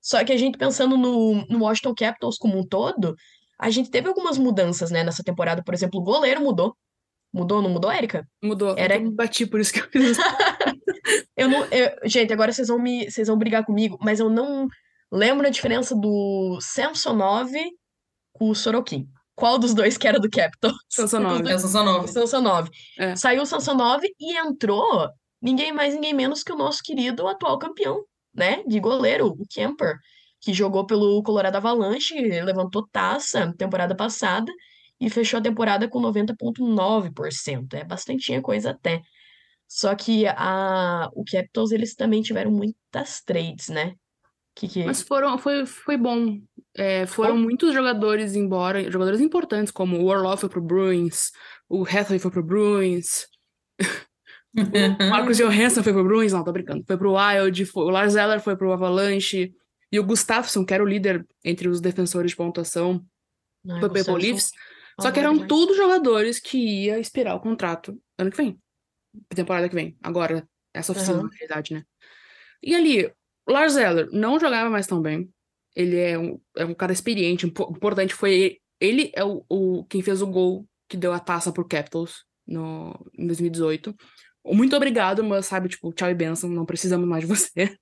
Só 0.00 0.22
que 0.24 0.32
a 0.32 0.36
gente 0.36 0.58
pensando 0.58 0.96
no, 0.96 1.44
no 1.48 1.64
Washington 1.64 1.94
Capitals 1.94 2.36
como 2.38 2.58
um 2.58 2.66
todo, 2.66 3.16
a 3.58 3.70
gente 3.70 3.90
teve 3.90 4.08
algumas 4.08 4.38
mudanças, 4.38 4.90
né, 4.90 5.02
nessa 5.02 5.22
temporada. 5.24 5.64
Por 5.64 5.74
exemplo, 5.74 6.00
o 6.00 6.04
goleiro 6.04 6.40
mudou. 6.40 6.76
Mudou, 7.32 7.60
não 7.60 7.70
mudou, 7.70 7.90
Érica? 7.90 8.26
Mudou. 8.42 8.74
Era... 8.78 8.96
Eu 8.96 9.10
bati, 9.10 9.46
por 9.46 9.60
isso 9.60 9.72
que 9.72 9.80
eu 9.80 9.90
fiz. 9.90 10.16
eu 11.36 11.48
não. 11.48 11.64
Eu... 11.66 11.96
Gente, 12.04 12.32
agora 12.32 12.52
vocês 12.52 12.68
vão 12.68 12.78
me. 12.78 13.10
Vocês 13.10 13.28
vão 13.28 13.38
brigar 13.38 13.64
comigo, 13.64 13.98
mas 14.00 14.20
eu 14.20 14.30
não 14.30 14.66
lembro 15.10 15.46
a 15.46 15.50
diferença 15.50 15.94
do 15.94 16.58
Samsonov 16.60 17.52
com 18.32 18.50
o 18.50 18.54
Sorokin. 18.54 19.08
Qual 19.34 19.58
dos 19.58 19.74
dois 19.74 19.98
que 19.98 20.08
era 20.08 20.18
do 20.18 20.30
Capital? 20.30 20.72
Samsonov. 20.88 21.46
É 21.48 21.54
o 21.54 21.58
Samsonov. 21.58 22.08
Samsonov. 22.08 22.70
É. 22.98 23.16
Saiu 23.16 23.42
o 23.42 23.46
Samsonov 23.46 24.02
e 24.18 24.36
entrou 24.36 25.08
ninguém 25.40 25.72
mais, 25.72 25.94
ninguém 25.94 26.14
menos 26.14 26.42
que 26.42 26.52
o 26.52 26.56
nosso 26.56 26.80
querido 26.82 27.26
atual 27.28 27.58
campeão, 27.58 28.02
né? 28.34 28.62
De 28.66 28.80
goleiro, 28.80 29.26
o 29.26 29.46
Kemper, 29.48 29.96
que 30.40 30.54
jogou 30.54 30.86
pelo 30.86 31.22
Colorado 31.22 31.56
Avalanche, 31.56 32.14
levantou 32.14 32.86
taça 32.90 33.52
temporada 33.58 33.94
passada 33.94 34.50
e 34.98 35.10
fechou 35.10 35.38
a 35.38 35.42
temporada 35.42 35.88
com 35.88 36.00
90,9%. 36.00 37.74
É 37.74 37.84
bastante 37.84 38.40
coisa 38.40 38.70
até. 38.70 39.02
Só 39.68 39.94
que 39.94 40.26
a, 40.26 41.10
o 41.12 41.24
Capitals, 41.24 41.72
eles 41.72 41.94
também 41.94 42.22
tiveram 42.22 42.50
muitas 42.50 43.20
trades, 43.22 43.68
né? 43.68 43.94
Que, 44.54 44.68
que... 44.68 44.84
Mas 44.84 45.02
foram, 45.02 45.36
foi, 45.36 45.66
foi 45.66 45.96
bom. 45.96 46.38
É, 46.74 47.06
foram 47.06 47.36
muitos 47.36 47.74
jogadores 47.74 48.34
embora, 48.34 48.90
jogadores 48.90 49.20
importantes, 49.20 49.70
como 49.70 49.98
o 49.98 50.06
Orlov 50.06 50.38
foi 50.40 50.48
pro 50.48 50.62
Bruins, 50.62 51.30
o 51.68 51.84
Hathaway 51.84 52.18
foi 52.18 52.30
pro 52.30 52.42
Bruins. 52.42 53.26
O 54.54 55.10
Marcos 55.10 55.36
Johansson 55.38 55.82
foi 55.82 55.92
pro 55.92 56.04
Bruins, 56.04 56.32
não, 56.32 56.44
tô 56.44 56.52
brincando. 56.52 56.84
Foi 56.86 56.96
pro 56.96 57.14
Wild, 57.14 57.66
foi- 57.66 57.84
o 57.84 57.90
Lars 57.90 58.14
Eller 58.14 58.40
foi 58.40 58.56
pro 58.56 58.72
Avalanche. 58.72 59.52
E 59.92 60.00
o 60.00 60.04
Gustafsson, 60.04 60.64
que 60.64 60.74
era 60.74 60.82
o 60.82 60.86
líder 60.86 61.26
entre 61.44 61.68
os 61.68 61.80
defensores 61.80 62.32
de 62.32 62.36
pontuação, 62.36 63.04
Ai, 63.68 63.80
foi 63.80 63.88
pro 63.88 63.98
Maple 63.98 64.26
Leafs. 64.26 64.50
Só 65.00 65.10
que 65.12 65.20
eram 65.20 65.46
todos 65.46 65.76
jogadores 65.76 66.40
que 66.40 66.56
ia 66.86 66.98
expirar 66.98 67.36
o 67.36 67.40
contrato 67.40 68.00
ano 68.18 68.30
que 68.30 68.36
vem. 68.36 68.58
Temporada 69.34 69.68
que 69.68 69.74
vem. 69.74 69.96
Agora, 70.02 70.48
essa 70.74 70.92
oficina, 70.92 71.14
Aham. 71.18 71.24
na 71.24 71.30
realidade, 71.30 71.74
né? 71.74 71.84
E 72.62 72.74
ali, 72.74 73.12
Lars 73.48 73.76
Eller 73.76 74.08
não 74.12 74.38
jogava 74.40 74.68
mais 74.70 74.86
tão 74.86 75.00
bem. 75.00 75.30
Ele 75.74 75.96
é 75.98 76.18
um, 76.18 76.40
é 76.56 76.64
um 76.64 76.74
cara 76.74 76.92
experiente. 76.92 77.46
impo- 77.46 77.70
importante 77.70 78.14
foi 78.14 78.32
ele. 78.34 78.60
Ele 78.80 79.12
é 79.14 79.24
o, 79.24 79.44
o 79.48 79.84
quem 79.84 80.02
fez 80.02 80.20
o 80.22 80.26
gol 80.26 80.66
que 80.88 80.96
deu 80.96 81.12
a 81.12 81.18
taça 81.20 81.52
pro 81.52 81.66
Capitals 81.66 82.24
no, 82.46 82.94
em 83.18 83.26
2018. 83.26 83.94
Muito 84.44 84.76
obrigado, 84.76 85.24
mas 85.24 85.46
sabe, 85.46 85.68
tipo, 85.68 85.92
tchau 85.92 86.08
e 86.10 86.14
benção, 86.14 86.48
não 86.48 86.64
precisamos 86.64 87.06
mais 87.08 87.22
de 87.22 87.26
você. 87.28 87.76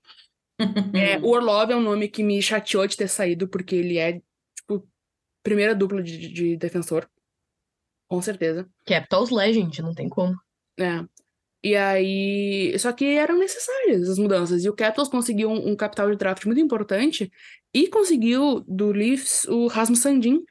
É, 0.95 1.19
o 1.19 1.31
Orlov 1.31 1.73
é 1.73 1.75
um 1.77 1.83
nome 1.83 2.07
que 2.07 2.23
me 2.23 2.41
chateou 2.41 2.87
de 2.87 2.97
ter 2.97 3.09
saído, 3.09 3.49
porque 3.49 3.75
ele 3.75 3.99
é, 3.99 4.23
tipo, 4.57 4.89
primeira 5.43 5.75
dupla 5.75 6.01
de, 6.01 6.29
de 6.29 6.57
defensor. 6.57 7.11
Com 8.09 8.23
certeza. 8.23 8.71
Capitals 8.87 9.31
Legend, 9.31 9.83
não 9.83 9.93
tem 9.93 10.09
como. 10.09 10.37
É. 10.79 11.05
E 11.65 11.75
aí. 11.75 12.79
Só 12.79 12.93
que 12.93 13.07
eram 13.07 13.39
necessárias 13.39 14.07
as 14.11 14.19
mudanças. 14.19 14.63
E 14.63 14.69
o 14.69 14.75
Capitals 14.75 15.09
conseguiu 15.09 15.49
um, 15.49 15.71
um 15.71 15.75
capital 15.75 16.11
de 16.11 16.17
draft 16.17 16.45
muito 16.45 16.61
importante 16.61 17.33
e 17.73 17.89
conseguiu 17.89 18.63
do 18.69 18.93
Leafs 18.93 19.45
o 19.45 19.67
Rasmus 19.67 20.01
Sandin, 20.01 20.45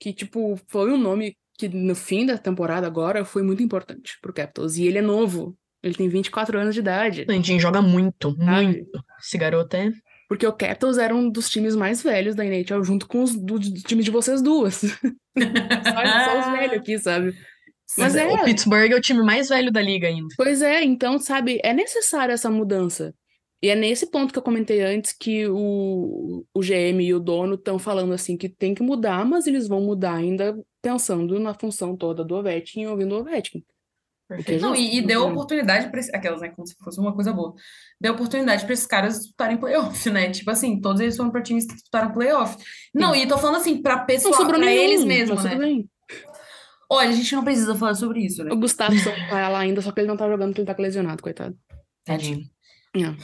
que, 0.00 0.14
tipo, 0.14 0.58
foi 0.68 0.90
um 0.90 0.96
nome 0.96 1.36
que 1.58 1.68
no 1.68 1.94
fim 1.94 2.24
da 2.24 2.38
temporada 2.38 2.86
agora 2.86 3.26
foi 3.26 3.42
muito 3.42 3.62
importante 3.62 4.18
pro 4.22 4.32
Capitals. 4.32 4.78
E 4.78 4.86
ele 4.86 4.98
é 4.98 5.02
novo. 5.02 5.54
Ele 5.82 5.94
tem 5.94 6.08
24 6.08 6.58
anos 6.58 6.74
de 6.74 6.80
idade. 6.80 7.26
Sandin 7.28 7.60
joga 7.60 7.82
muito, 7.82 8.34
sabe? 8.36 8.64
muito. 8.64 9.04
Esse 9.20 9.36
garoto 9.36 9.76
é. 9.76 9.92
Porque 10.30 10.46
o 10.46 10.52
Capitals 10.52 10.96
era 10.96 11.14
um 11.14 11.28
dos 11.30 11.50
times 11.50 11.76
mais 11.76 12.02
velhos 12.02 12.34
da 12.34 12.44
NHL, 12.44 12.82
junto 12.82 13.06
com 13.06 13.22
os 13.22 13.36
do, 13.36 13.58
do 13.58 13.82
time 13.82 14.02
de 14.02 14.10
vocês 14.10 14.40
duas. 14.40 14.76
só, 14.80 16.24
só 16.24 16.40
os 16.40 16.58
velhos 16.58 16.78
aqui, 16.78 16.98
sabe? 16.98 17.36
Mas 17.96 18.16
é. 18.16 18.26
O 18.26 18.44
Pittsburgh 18.44 18.92
é 18.92 18.96
o 18.96 19.00
time 19.00 19.22
mais 19.22 19.48
velho 19.48 19.70
da 19.70 19.80
liga 19.80 20.08
ainda. 20.08 20.28
Pois 20.36 20.62
é, 20.62 20.82
então, 20.82 21.18
sabe, 21.18 21.60
é 21.62 21.72
necessária 21.72 22.32
essa 22.32 22.50
mudança. 22.50 23.14
E 23.62 23.68
é 23.68 23.74
nesse 23.74 24.10
ponto 24.10 24.32
que 24.32 24.38
eu 24.38 24.42
comentei 24.42 24.82
antes 24.82 25.12
que 25.12 25.46
o, 25.48 26.44
o 26.52 26.60
GM 26.60 27.00
e 27.02 27.14
o 27.14 27.20
dono 27.20 27.54
estão 27.54 27.78
falando 27.78 28.12
assim 28.12 28.36
que 28.36 28.48
tem 28.48 28.74
que 28.74 28.82
mudar, 28.82 29.24
mas 29.24 29.46
eles 29.46 29.66
vão 29.66 29.80
mudar 29.80 30.14
ainda 30.14 30.58
pensando 30.82 31.38
na 31.40 31.54
função 31.54 31.96
toda 31.96 32.22
do 32.22 32.34
Ovechkin 32.34 32.82
e 32.82 32.86
ouvindo 32.86 33.14
o 33.14 33.20
Ovechkin. 33.20 33.64
É 34.28 34.36
Perfeito. 34.36 34.60
Não, 34.60 34.74
e, 34.74 34.98
e 34.98 35.02
deu 35.02 35.24
né? 35.24 35.32
oportunidade 35.32 35.88
para 35.88 36.00
aquelas, 36.12 36.40
né, 36.40 36.48
como 36.50 36.66
se 36.66 36.74
fosse 36.82 37.00
uma 37.00 37.14
coisa 37.14 37.32
boa. 37.32 37.54
Deu 38.00 38.12
oportunidade 38.12 38.64
para 38.64 38.74
esses 38.74 38.86
caras 38.86 39.18
disputarem 39.20 39.56
playoff, 39.56 40.10
né? 40.10 40.30
Tipo 40.30 40.50
assim, 40.50 40.80
todos 40.80 41.00
eles 41.00 41.16
foram 41.16 41.30
para 41.30 41.42
times 41.42 41.66
que 41.66 41.74
disputaram 41.74 42.12
playoff. 42.12 42.56
Não, 42.92 43.14
e 43.14 43.26
tô 43.26 43.38
falando 43.38 43.56
assim, 43.56 43.80
para 43.80 43.98
Não 43.98 44.06
pessoal, 44.06 44.34
sobrou 44.34 44.60
para 44.60 44.74
eles 44.74 45.04
mesmos, 45.04 45.44
né? 45.44 45.54
bem. 45.54 45.88
Olha, 46.88 47.08
a 47.08 47.12
gente 47.12 47.34
não 47.34 47.42
precisa 47.44 47.74
falar 47.74 47.94
sobre 47.94 48.20
isso, 48.24 48.44
né? 48.44 48.52
O 48.52 48.56
Gustavo 48.56 48.94
tá 49.28 49.48
lá 49.48 49.58
ainda, 49.58 49.80
só 49.82 49.90
que 49.92 50.00
ele 50.00 50.08
não 50.08 50.16
tá 50.16 50.28
jogando 50.28 50.50
porque 50.50 50.60
ele 50.60 50.74
tá 50.74 50.80
lesionado, 50.82 51.22
coitado. 51.22 51.56
Tadinho. 52.04 52.48
É. 52.96 53.14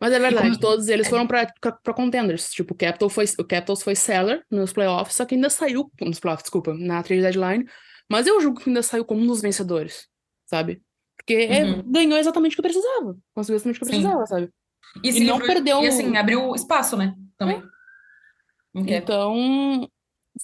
Mas 0.00 0.12
é 0.12 0.18
verdade, 0.18 0.48
como- 0.48 0.60
todos 0.60 0.88
eles 0.88 1.08
foram 1.08 1.26
pra, 1.26 1.46
pra, 1.60 1.94
contenders. 1.94 2.50
Tipo, 2.50 2.74
o 2.74 2.76
Capitals 2.76 3.12
foi, 3.12 3.24
o 3.38 3.44
Capitals 3.44 3.82
foi 3.82 3.94
seller 3.94 4.44
nos 4.50 4.72
playoffs, 4.72 5.16
só 5.16 5.24
que 5.24 5.34
ainda 5.34 5.50
saiu, 5.50 5.90
nos 6.00 6.20
playoffs, 6.20 6.44
desculpa, 6.44 6.72
na 6.74 7.02
trade 7.02 7.22
deadline. 7.22 7.64
Mas 8.10 8.26
eu 8.26 8.40
julgo 8.40 8.60
que 8.60 8.70
ainda 8.70 8.82
saiu 8.82 9.04
como 9.04 9.20
um 9.22 9.26
dos 9.26 9.40
vencedores, 9.42 10.06
sabe? 10.46 10.82
Porque 11.16 11.34
é, 11.34 11.64
Uhum. 11.64 11.82
ganhou 11.92 12.16
exatamente 12.18 12.52
o 12.54 12.56
que 12.56 12.62
precisava. 12.62 13.16
Conseguiu 13.34 13.56
exatamente 13.56 13.76
o 13.76 13.80
que 13.80 13.86
Sim. 13.86 13.90
precisava, 13.92 14.26
sabe? 14.26 14.50
E, 15.04 15.08
E 15.08 15.12
não 15.24 15.38
livrou- 15.38 15.46
perdeu- 15.54 15.82
E 15.82 15.86
assim, 15.88 16.16
abriu 16.16 16.54
espaço, 16.54 16.96
né? 16.96 17.14
Também. 17.36 17.62
Não 18.74 18.84
quer. 18.84 19.02
Então, 19.02 19.88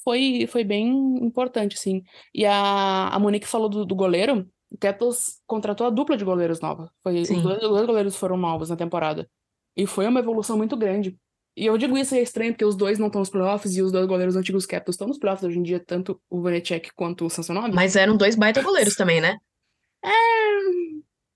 foi, 0.03 0.47
foi 0.51 0.65
bem 0.65 0.89
importante, 1.25 1.77
assim. 1.77 2.03
E 2.35 2.45
a, 2.45 3.09
a 3.09 3.19
Monique 3.19 3.47
falou 3.47 3.69
do, 3.69 3.85
do 3.85 3.95
goleiro. 3.95 4.49
O 4.71 4.79
Capitals 4.79 5.41
contratou 5.47 5.87
a 5.87 5.91
dupla 5.91 6.17
de 6.17 6.25
goleiros 6.25 6.61
nova. 6.61 6.91
Foi, 7.03 7.21
os 7.21 7.29
Sim. 7.29 7.41
dois, 7.41 7.63
os 7.63 7.69
dois 7.69 7.87
goleiros 7.87 8.17
foram 8.17 8.37
novos 8.37 8.71
na 8.71 8.77
temporada. 8.77 9.29
E 9.77 9.87
foi 9.87 10.07
uma 10.07 10.21
evolução 10.21 10.57
muito 10.57 10.77
grande. 10.77 11.17
E 11.57 11.67
eu 11.67 11.79
digo 11.79 11.97
isso 11.97 12.15
é 12.17 12.21
estranho, 12.21 12.53
porque 12.53 12.65
os 12.65 12.75
dois 12.75 12.99
não 12.99 13.07
estão 13.07 13.21
nos 13.21 13.31
playoffs 13.31 13.77
e 13.77 13.83
os 13.83 13.93
dois 13.93 14.07
goleiros 14.07 14.35
antigos 14.35 14.67
Capitals 14.67 14.95
estão 14.95 15.07
nos 15.07 15.19
playoffs 15.19 15.47
hoje 15.47 15.59
em 15.59 15.63
dia, 15.63 15.79
tanto 15.79 16.21
o 16.29 16.41
Vanecek 16.43 16.91
quanto 16.97 17.25
o 17.25 17.31
Samsonov. 17.31 17.73
Mas 17.73 17.95
eram 17.95 18.17
dois 18.17 18.35
baita 18.35 18.61
goleiros 18.63 18.97
também, 18.97 19.21
né? 19.21 19.37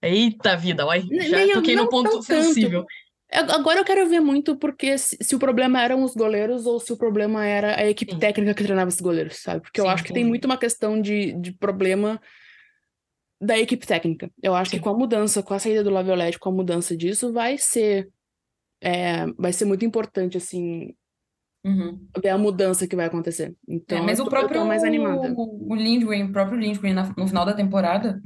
Eita 0.03 0.57
vida. 0.57 0.85
Nem- 1.09 1.29
Já 1.29 1.55
toquei 1.55 1.75
no 1.77 1.89
ponto 1.89 2.11
tão 2.11 2.21
tanto. 2.23 2.87
A- 3.31 3.55
Agora 3.57 3.81
eu 3.81 3.85
quero 3.85 4.09
ver 4.09 4.21
muito 4.21 4.57
porque 4.57 4.97
se, 4.97 5.17
se 5.21 5.35
o 5.37 5.39
problema 5.39 5.83
eram 5.83 6.03
os 6.03 6.15
goleiros 6.15 6.67
ou 6.67 6.81
se 6.81 6.93
o 6.93 6.97
problema 6.97 7.45
era 7.45 7.79
a 7.81 7.87
equipe 7.89 8.13
Sim. 8.13 8.19
técnica 8.19 8.55
que 8.55 8.63
treinava 8.65 8.89
esses 8.89 9.01
goleiros, 9.01 9.37
sabe? 9.39 9.61
Porque 9.63 9.81
eu 9.81 9.85
Sim, 9.85 9.91
acho 9.91 10.05
que 10.05 10.13
tem 10.13 10.25
muito 10.25 10.47
uma 10.47 10.57
questão 10.59 11.01
de, 11.01 11.33
de 11.41 11.53
problema 11.53 12.21
da 13.41 13.59
equipe 13.59 13.87
técnica. 13.87 14.31
Eu 14.43 14.55
acho 14.55 14.71
que 14.71 14.77
Sim. 14.79 14.83
com 14.83 14.91
a 14.91 14.95
mudança, 14.99 15.43
com 15.43 15.55
a 15.55 15.59
saída 15.59 15.85
do 15.85 15.91
Laviolette, 15.91 16.39
com 16.39 16.49
a 16.49 16.53
mudança 16.53 16.97
disso, 16.97 17.33
vai 17.33 17.57
ser 17.59 18.09
é, 18.81 19.27
vai 19.37 19.53
ser 19.53 19.65
muito 19.65 19.85
importante, 19.85 20.37
assim, 20.37 20.95
Uhum. 21.65 22.09
ver 22.23 22.29
a 22.31 22.39
mudança 22.39 22.87
que 22.87 22.95
vai 22.97 23.07
acontecer. 23.07 23.49
É, 23.69 23.75
Então, 23.75 24.05
mas 24.05 24.19
eu 24.19 24.25
o 24.25 24.29
tô, 24.29 24.37
eu 24.37 24.41
tô 24.43 24.49
próprio 24.49 24.67
mais 24.67 24.85
animada. 24.85 25.35
o 25.37 25.75
Lindgren, 25.75 26.25
o 26.25 26.33
próprio 26.33 26.59
Lindgren 26.59 26.95
no 27.17 27.27
final 27.27 27.45
da 27.45 27.53
temporada, 27.53 28.23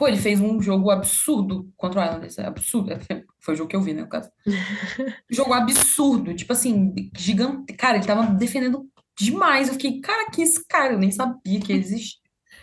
pô, 0.00 0.08
ele 0.08 0.16
fez 0.16 0.40
um 0.40 0.62
jogo 0.62 0.90
absurdo 0.90 1.70
contra 1.76 2.00
o 2.00 2.04
Islanders, 2.04 2.38
é 2.38 2.46
absurdo, 2.46 2.90
é, 2.90 2.98
foi 3.38 3.52
o 3.52 3.56
jogo 3.58 3.68
que 3.68 3.76
eu 3.76 3.82
vi, 3.82 3.92
né, 3.92 4.00
no 4.00 4.08
caso. 4.08 4.30
Jogo 5.30 5.52
absurdo, 5.52 6.34
tipo 6.34 6.54
assim, 6.54 6.94
gigante, 7.14 7.74
cara, 7.74 7.98
ele 7.98 8.06
tava 8.06 8.26
defendendo 8.34 8.88
demais, 9.14 9.68
eu 9.68 9.74
fiquei, 9.74 10.00
cara, 10.00 10.30
que 10.30 10.40
esse 10.40 10.66
cara, 10.66 10.94
eu 10.94 10.98
nem 10.98 11.10
sabia 11.10 11.60
que 11.60 11.70
ele 11.70 11.82
existia. 11.82 12.18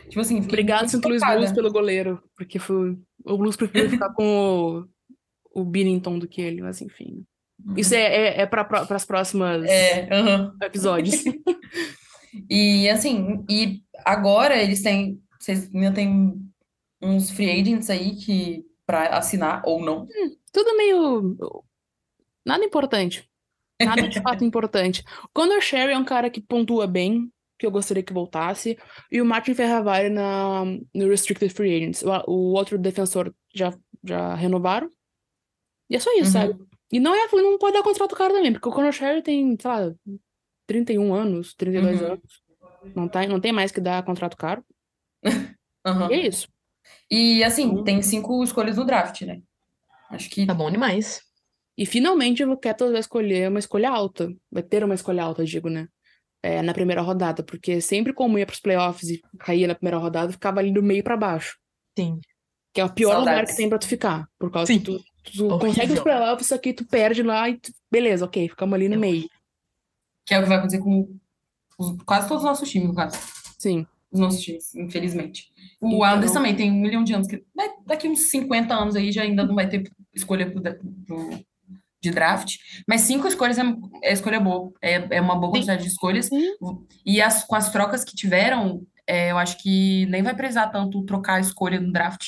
Tipo 0.09 0.19
assim, 0.19 0.41
fiquei 0.41 0.55
Obrigado. 0.55 0.91
Louis 0.91 1.19
chocada. 1.19 1.37
Blues, 1.37 1.51
pelo 1.51 1.71
goleiro, 1.71 2.23
porque 2.35 2.57
foi, 2.57 2.97
o 3.23 3.37
Blues 3.37 3.55
preferiu 3.55 3.91
ficar 3.91 4.11
com 4.13 4.87
o, 5.53 5.61
o 5.61 5.63
Binnington 5.63 6.17
do 6.17 6.27
que 6.27 6.41
ele, 6.41 6.63
mas 6.63 6.81
enfim. 6.81 7.23
Isso 7.75 7.93
é, 7.93 7.99
é, 7.99 8.41
é 8.41 8.45
para 8.47 8.67
as 8.89 9.05
próximas 9.05 9.63
É, 9.63 10.09
aham. 10.11 10.55
episódios. 10.63 11.23
E 12.49 12.87
assim, 12.89 13.43
e 13.49 13.81
agora 14.05 14.61
eles 14.61 14.83
têm, 14.83 15.19
vocês 15.39 15.73
ainda 15.73 15.91
tem 15.91 16.46
uns 17.01 17.29
free 17.31 17.49
agents 17.49 17.89
aí 17.89 18.15
que 18.15 18.65
para 18.85 19.17
assinar 19.17 19.61
ou 19.65 19.81
não. 19.83 20.07
Tudo 20.51 20.75
meio. 20.77 21.37
Nada 22.45 22.63
importante. 22.63 23.29
Nada 23.81 24.07
de 24.07 24.21
fato 24.21 24.43
importante. 24.45 25.03
O 25.25 25.29
Conor 25.33 25.61
Sherry 25.61 25.93
é 25.93 25.97
um 25.97 26.05
cara 26.05 26.29
que 26.29 26.39
pontua 26.41 26.87
bem, 26.87 27.31
que 27.59 27.65
eu 27.65 27.71
gostaria 27.71 28.01
que 28.01 28.13
voltasse. 28.13 28.77
E 29.11 29.21
o 29.21 29.25
Martin 29.25 29.53
Ferravari 29.53 30.09
na, 30.09 30.63
no 30.93 31.07
Restricted 31.09 31.53
Free 31.53 31.75
Agents. 31.75 32.01
O, 32.03 32.31
o 32.31 32.53
outro 32.53 32.77
defensor 32.77 33.33
já, 33.53 33.77
já 34.03 34.33
renovaram. 34.35 34.89
E 35.89 35.95
é 35.95 35.99
só 35.99 36.11
isso, 36.13 36.37
Uhum. 36.37 36.47
sabe? 36.47 36.65
E 36.91 36.99
não, 36.99 37.13
é, 37.13 37.27
não 37.33 37.57
pode 37.57 37.73
dar 37.73 37.83
contrato 37.83 38.15
caro 38.15 38.33
também, 38.33 38.53
porque 38.53 38.69
o 38.69 38.71
Conor 38.71 38.93
Sherry 38.93 39.21
tem, 39.21 39.57
sei 39.59 39.69
lá, 39.69 39.93
31 40.65 41.13
anos, 41.13 41.53
32 41.53 42.01
Uhum. 42.01 42.07
anos. 42.13 42.41
Não, 42.95 43.09
tá, 43.09 43.27
não 43.27 43.41
tem 43.41 43.51
mais 43.51 43.71
que 43.71 43.81
dar 43.81 44.03
contrato 44.03 44.37
caro. 44.37 44.63
Aham. 45.85 46.07
E 46.11 46.13
é 46.15 46.27
isso. 46.27 46.47
E 47.09 47.43
assim, 47.43 47.65
Uhum. 47.67 47.83
tem 47.83 48.01
cinco 48.01 48.43
escolhas 48.43 48.75
no 48.77 48.85
draft, 48.85 49.21
né? 49.21 49.41
Acho 50.09 50.29
que 50.29 50.45
Tá 50.45 50.53
bom 50.53 50.69
demais. 50.71 51.21
E 51.77 51.85
finalmente 51.85 52.43
o 52.43 52.57
Capitals 52.57 52.91
vai 52.91 52.99
escolher 52.99 53.49
uma 53.49 53.59
escolha 53.59 53.89
alta. 53.89 54.29
Vai 54.51 54.63
ter 54.63 54.83
uma 54.83 54.95
escolha 54.95 55.23
alta, 55.23 55.45
digo, 55.45 55.69
né? 55.69 55.87
É, 56.43 56.61
na 56.61 56.73
primeira 56.73 57.01
rodada, 57.01 57.43
porque 57.43 57.81
sempre 57.81 58.13
como 58.13 58.37
ia 58.37 58.45
pros 58.45 58.59
playoffs 58.59 59.09
e 59.09 59.21
caía 59.39 59.67
na 59.67 59.75
primeira 59.75 59.97
rodada, 59.97 60.31
ficava 60.31 60.59
ali 60.59 60.71
do 60.71 60.81
meio 60.83 61.03
pra 61.03 61.17
baixo. 61.17 61.57
Sim. 61.97 62.19
Que 62.73 62.81
é 62.81 62.85
o 62.85 62.93
pior 62.93 63.17
lugar 63.19 63.25
Saudades. 63.33 63.51
que 63.51 63.57
tem 63.57 63.69
pra 63.69 63.79
tu 63.79 63.87
ficar. 63.87 64.27
Por 64.39 64.51
causa 64.51 64.71
Sim. 64.71 64.79
que 64.79 64.85
tu, 64.85 64.99
tu 64.99 65.45
Horrível. 65.45 65.59
consegue 65.59 65.93
os 65.93 65.99
playoffs, 65.99 66.47
só 66.47 66.57
que 66.57 66.73
tu 66.73 66.85
perde 66.85 67.23
lá 67.23 67.49
e 67.49 67.57
tu- 67.57 67.71
beleza, 67.91 68.25
ok, 68.25 68.49
ficamos 68.49 68.73
ali 68.75 68.87
no 68.87 68.95
É 68.95 68.97
meio. 68.97 69.27
que 70.25 70.33
é 70.33 70.39
o 70.39 70.43
que 70.43 70.47
vai 70.49 70.57
acontecer 70.57 70.79
com 70.83 71.09
os- 71.79 72.01
quase 72.05 72.27
todos 72.27 72.43
os 72.43 72.49
nossos 72.49 72.69
times, 72.69 72.87
no 72.87 72.95
caso. 72.95 73.17
Sim. 73.57 73.85
Os 74.11 74.19
nossos 74.19 74.41
times, 74.41 74.73
infelizmente. 74.75 75.51
O 75.81 75.87
Então- 75.87 75.97
Islanders 76.07 76.31
também 76.31 76.55
tem 76.55 76.71
um 76.71 76.75
milhão 76.81 77.03
de 77.03 77.13
anos. 77.13 77.27
Que, 77.27 77.43
né, 77.55 77.69
daqui 77.85 78.07
uns 78.07 78.29
50 78.31 78.73
anos 78.73 78.95
aí 78.95 79.11
já 79.11 79.23
ainda 79.23 79.45
não 79.45 79.53
vai 79.55 79.67
ter 79.67 79.83
escolha 80.13 80.49
pro, 80.49 80.61
pro- 80.61 81.45
de 82.01 82.11
draft. 82.11 82.55
Mas 82.87 83.01
cinco 83.01 83.27
escolhas 83.27 83.57
é, 83.57 83.63
é 84.03 84.13
escolha 84.13 84.39
boa. 84.39 84.71
É, 84.81 85.17
é 85.17 85.21
uma 85.21 85.35
boa 85.37 85.51
quantidade 85.51 85.81
de 85.83 85.89
escolhas. 85.89 86.27
Sim. 86.27 86.53
E 87.05 87.21
as, 87.21 87.43
com 87.43 87.55
as 87.55 87.71
trocas 87.71 88.03
que 88.05 88.15
tiveram, 88.15 88.85
é, 89.05 89.31
eu 89.31 89.37
acho 89.37 89.57
que 89.57 90.05
nem 90.05 90.21
vai 90.23 90.35
precisar 90.35 90.67
tanto 90.67 91.03
trocar 91.03 91.35
a 91.35 91.39
escolha 91.41 91.79
no 91.79 91.91
draft. 91.91 92.21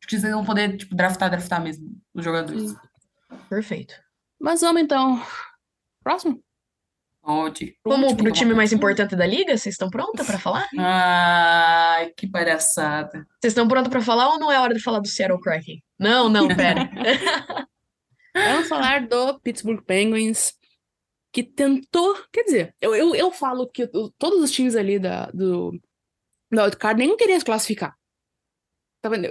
Acho 0.00 0.08
que 0.08 0.18
vocês 0.18 0.32
vão 0.32 0.44
poder, 0.44 0.76
tipo, 0.76 0.94
draftar, 0.94 1.28
draftar 1.28 1.62
mesmo 1.62 2.00
os 2.14 2.24
jogadores. 2.24 2.74
Perfeito. 3.48 3.94
Mas 4.40 4.62
vamos 4.62 4.80
então. 4.80 5.20
Próximo? 6.02 6.42
Pode. 7.22 7.76
Vamos 7.84 8.14
pro 8.14 8.24
último, 8.26 8.32
time 8.32 8.54
mais 8.54 8.72
importante 8.72 9.14
da 9.14 9.26
liga? 9.26 9.56
Vocês 9.56 9.74
estão 9.74 9.90
prontas 9.90 10.26
pra 10.26 10.38
falar? 10.38 10.66
Ai, 10.78 12.10
que 12.16 12.26
palhaçada. 12.28 13.26
Vocês 13.40 13.52
estão 13.52 13.68
prontas 13.68 13.90
pra 13.90 14.00
falar 14.00 14.28
ou 14.30 14.38
não 14.38 14.50
é 14.50 14.58
hora 14.58 14.74
de 14.74 14.80
falar 14.82 15.00
do 15.00 15.08
Seattle 15.08 15.40
Kraken? 15.40 15.82
Não, 15.98 16.28
não, 16.28 16.48
pera. 16.48 16.90
Vamos 18.34 18.68
falar 18.68 19.06
do 19.06 19.38
Pittsburgh 19.40 19.82
Penguins, 19.84 20.54
que 21.32 21.42
tentou. 21.42 22.16
Quer 22.32 22.44
dizer, 22.44 22.74
eu, 22.80 22.94
eu, 22.94 23.14
eu 23.14 23.30
falo 23.30 23.68
que 23.68 23.84
o- 23.92 24.10
todos 24.18 24.42
os 24.42 24.50
times 24.50 24.74
ali 24.76 24.98
da, 24.98 25.26
do, 25.34 25.72
da 26.50 26.64
Wildcard 26.64 26.98
nenhum 26.98 27.16
queria 27.16 27.38
se 27.38 27.44
classificar. 27.44 27.94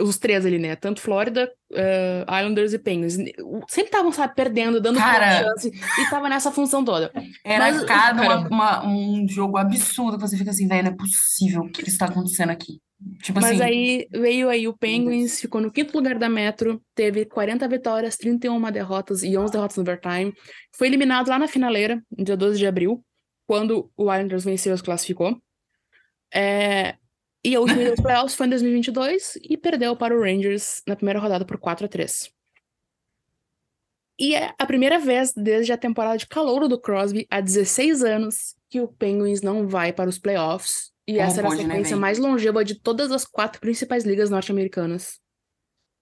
Os 0.01 0.17
três 0.17 0.45
ali, 0.45 0.57
né? 0.57 0.75
Tanto 0.75 0.99
Florida, 0.99 1.51
eh, 1.73 2.25
Islanders 2.27 2.73
e 2.73 2.79
Penguins. 2.79 3.13
Sempre 3.67 3.83
estavam, 3.89 4.11
sabe, 4.11 4.33
perdendo, 4.33 4.81
dando 4.81 4.97
Cara. 4.97 5.43
chance. 5.43 5.69
E 5.69 6.09
tava 6.09 6.27
nessa 6.27 6.51
função 6.51 6.83
toda. 6.83 7.11
Era 7.45 7.71
Mas- 7.71 7.83
cada 7.83 8.21
uma- 8.23 8.27
caramba. 8.27 8.49
uma- 8.51 8.87
um 8.87 9.27
jogo 9.27 9.57
absurdo 9.57 10.17
que 10.17 10.21
você 10.27 10.35
fica 10.37 10.49
assim, 10.49 10.67
velho, 10.67 10.83
não 10.85 10.91
é 10.91 10.95
possível 10.95 11.61
o 11.61 11.71
que 11.71 11.87
está 11.87 12.05
acontecendo 12.05 12.49
aqui. 12.49 12.79
Tipo 13.21 13.39
Mas 13.39 13.51
assim, 13.51 13.61
aí 13.61 14.07
veio 14.11 14.49
aí 14.49 14.67
o 14.67 14.75
Penguins, 14.77 15.39
ficou 15.39 15.61
no 15.61 15.71
quinto 15.71 15.95
lugar 15.95 16.17
da 16.17 16.27
Metro, 16.27 16.81
teve 16.95 17.23
40 17.25 17.65
vitórias, 17.67 18.17
31 18.17 18.59
derrotas 18.71 19.23
e 19.23 19.37
11 19.37 19.53
derrotas 19.53 19.77
no 19.77 19.83
overtime. 19.83 20.33
Foi 20.75 20.87
eliminado 20.87 21.29
lá 21.29 21.39
na 21.39 21.47
finaleira, 21.47 22.01
no 22.17 22.25
dia 22.25 22.35
12 22.35 22.57
de 22.57 22.67
abril, 22.67 23.01
quando 23.47 23.89
o 23.95 24.11
Islanders 24.13 24.43
venceu 24.43 24.75
e 24.75 24.81
classificou. 24.81 25.37
É, 26.33 26.95
E 27.43 27.55
a 27.55 27.59
última 27.59 27.83
dos 27.91 28.01
playoffs 28.01 28.35
foi 28.35 28.47
em 28.47 28.49
2022 28.49 29.37
e 29.41 29.57
perdeu 29.57 29.95
para 29.95 30.15
o 30.15 30.21
Rangers 30.21 30.81
na 30.87 30.95
primeira 30.95 31.19
rodada 31.19 31.45
por 31.45 31.57
4 31.57 31.85
a 31.85 31.89
3 31.89 32.29
E 34.19 34.35
é 34.35 34.53
a 34.57 34.65
primeira 34.65 34.99
vez 34.99 35.31
desde 35.33 35.71
a 35.71 35.77
temporada 35.77 36.17
de 36.17 36.27
calouro 36.27 36.67
do 36.67 36.79
Crosby, 36.79 37.25
há 37.29 37.39
16 37.39 38.03
anos, 38.03 38.55
que 38.69 38.81
o 38.81 38.87
Penguins 38.87 39.41
não 39.41 39.67
vai 39.67 39.93
para 39.93 40.09
os 40.09 40.19
playoffs. 40.19 40.91
E 41.07 41.13
Como 41.13 41.23
essa 41.25 41.39
era 41.39 41.47
a 41.47 41.51
né, 41.55 41.57
sequência 41.63 41.97
mais 41.97 42.19
longeva 42.19 42.63
de 42.63 42.75
todas 42.75 43.11
as 43.11 43.25
quatro 43.25 43.59
principais 43.59 44.03
ligas 44.05 44.29
norte-americanas 44.29 45.19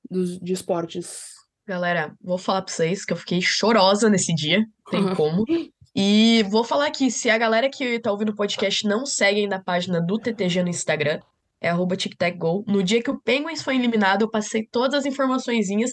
dos- 0.09 0.39
de 0.39 0.51
esportes. 0.53 1.27
Galera, 1.65 2.13
vou 2.21 2.37
falar 2.37 2.61
pra 2.61 2.73
vocês 2.73 3.05
que 3.05 3.13
eu 3.13 3.17
fiquei 3.17 3.39
chorosa 3.41 4.09
nesse 4.09 4.33
dia, 4.33 4.65
tem 4.89 5.01
como. 5.15 5.45
E 5.99 6.43
vou 6.43 6.63
falar 6.63 6.91
que 6.91 7.09
se 7.09 7.27
a 7.27 7.39
galera 7.39 7.71
que 7.71 7.99
tá 7.99 8.11
ouvindo 8.11 8.29
o 8.29 8.35
podcast 8.35 8.85
não 8.87 9.03
segue 9.03 9.39
ainda 9.39 9.55
a 9.55 9.63
página 9.63 9.99
do 9.99 10.19
TTG 10.19 10.61
no 10.61 10.69
Instagram, 10.69 11.19
é 11.59 11.69
arroba 11.69 11.97
TicTacGo. 11.97 12.63
No 12.67 12.83
dia 12.83 13.01
que 13.01 13.09
o 13.09 13.19
Penguins 13.19 13.63
foi 13.63 13.77
eliminado, 13.77 14.21
eu 14.21 14.29
passei 14.29 14.63
todas 14.71 14.99
as 14.99 15.05
informaçõezinhas 15.07 15.89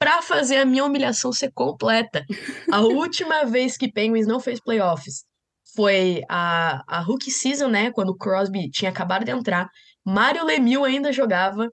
pra 0.00 0.20
fazer 0.20 0.56
a 0.56 0.64
minha 0.64 0.84
humilhação 0.84 1.32
ser 1.32 1.52
completa. 1.52 2.26
A 2.72 2.80
última 2.82 3.44
vez 3.44 3.76
que 3.76 3.90
Penguins 3.90 4.26
não 4.26 4.40
fez 4.40 4.58
playoffs 4.58 5.24
foi 5.76 6.22
a, 6.28 6.82
a 6.88 7.00
rookie 7.00 7.30
season, 7.30 7.68
né? 7.68 7.92
Quando 7.92 8.08
o 8.08 8.16
Crosby 8.16 8.68
tinha 8.68 8.90
acabado 8.90 9.24
de 9.24 9.30
entrar. 9.30 9.70
Mário 10.04 10.44
Lemieux 10.44 10.84
ainda 10.84 11.12
jogava. 11.12 11.70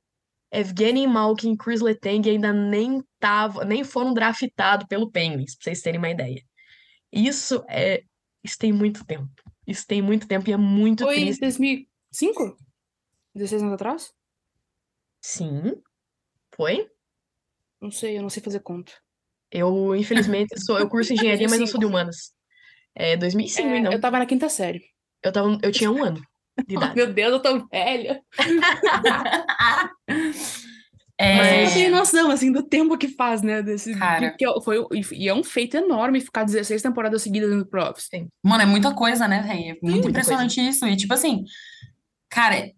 Evgeny 0.52 1.08
Malkin 1.08 1.54
e 1.54 1.58
Chris 1.58 1.82
Letang 1.82 2.30
ainda 2.30 2.54
nem 2.54 3.02
tava, 3.20 3.66
nem 3.66 3.84
foram 3.84 4.14
draftados 4.14 4.86
pelo 4.88 5.10
Penguins, 5.10 5.56
pra 5.56 5.64
vocês 5.64 5.82
terem 5.82 5.98
uma 5.98 6.12
ideia. 6.12 6.40
Isso 7.14 7.64
é, 7.70 8.04
isso 8.44 8.58
tem 8.58 8.74
muito 8.74 9.06
tempo. 9.06 9.30
Isso 9.68 9.86
tem 9.88 10.02
muito 10.02 10.28
tempo 10.28 10.50
e 10.50 10.54
é 10.54 10.58
muito 10.58 11.04
Foi 11.06 11.18
em 11.20 11.26
triste. 11.26 11.40
2005? 11.42 12.58
16 13.36 13.62
anos 13.62 13.74
atrás? 13.76 14.12
Sim, 15.22 15.82
foi. 16.56 16.90
Não 17.80 17.92
sei, 17.92 18.18
eu 18.18 18.22
não 18.22 18.30
sei 18.30 18.42
fazer 18.44 18.60
conta. 18.62 18.92
Eu, 19.52 19.96
infelizmente, 19.96 20.60
sou, 20.60 20.80
eu 20.80 20.90
curso 20.90 21.14
engenharia, 21.18 21.48
mas 21.48 21.60
eu 21.60 21.68
sou 21.68 21.80
de 21.80 21.86
2005. 21.86 21.88
humanas. 21.88 22.34
É 22.96 23.16
2005, 23.18 23.68
É, 23.68 23.78
então. 23.78 23.92
eu 23.94 24.02
tava 24.02 24.18
na 24.20 24.26
quinta 24.26 24.50
série. 24.50 24.84
Eu 25.24 25.32
tava, 25.32 25.58
eu 25.62 25.72
tinha 25.72 25.92
um 25.92 26.04
ano 26.04 26.20
de 26.68 26.76
Oh, 26.76 26.78
idade. 26.78 26.96
meu 26.96 27.14
Deus, 27.14 27.34
eu 27.34 27.42
tô 27.42 27.68
velha. 27.68 28.24
é, 31.18 31.36
Mas 31.38 31.52
eu 31.52 31.64
não 31.66 31.74
tenho 31.74 31.92
noção, 31.92 32.32
assim, 32.32 32.52
do 32.52 32.64
tempo 32.64 32.98
que 32.98 33.08
faz, 33.08 33.42
né? 33.42 33.62
Desse, 33.62 33.96
Cara. 33.98 34.32
que, 34.32 34.46
que 34.46 34.62
foi, 34.62 34.78
e 35.12 35.30
é 35.30 35.34
um 35.34 35.44
feito 35.44 35.78
enorme 35.78 36.20
ficar 36.20 36.44
16 36.44 36.82
temporadas 36.82 37.22
seguidas 37.22 37.54
no 37.56 37.66
Profs. 37.66 38.10
Mano, 38.44 38.64
é 38.64 38.66
muita 38.66 38.94
coisa, 38.94 39.28
né, 39.28 39.42
velho? 39.42 39.60
É 39.60 39.68
muito 39.74 39.84
muita 39.84 40.10
impressionante 40.10 40.60
isso. 40.60 40.86
E, 40.88 40.96
tipo 40.96 41.14
assim, 41.14 41.44
cara, 42.30 42.56
é- 42.56 42.72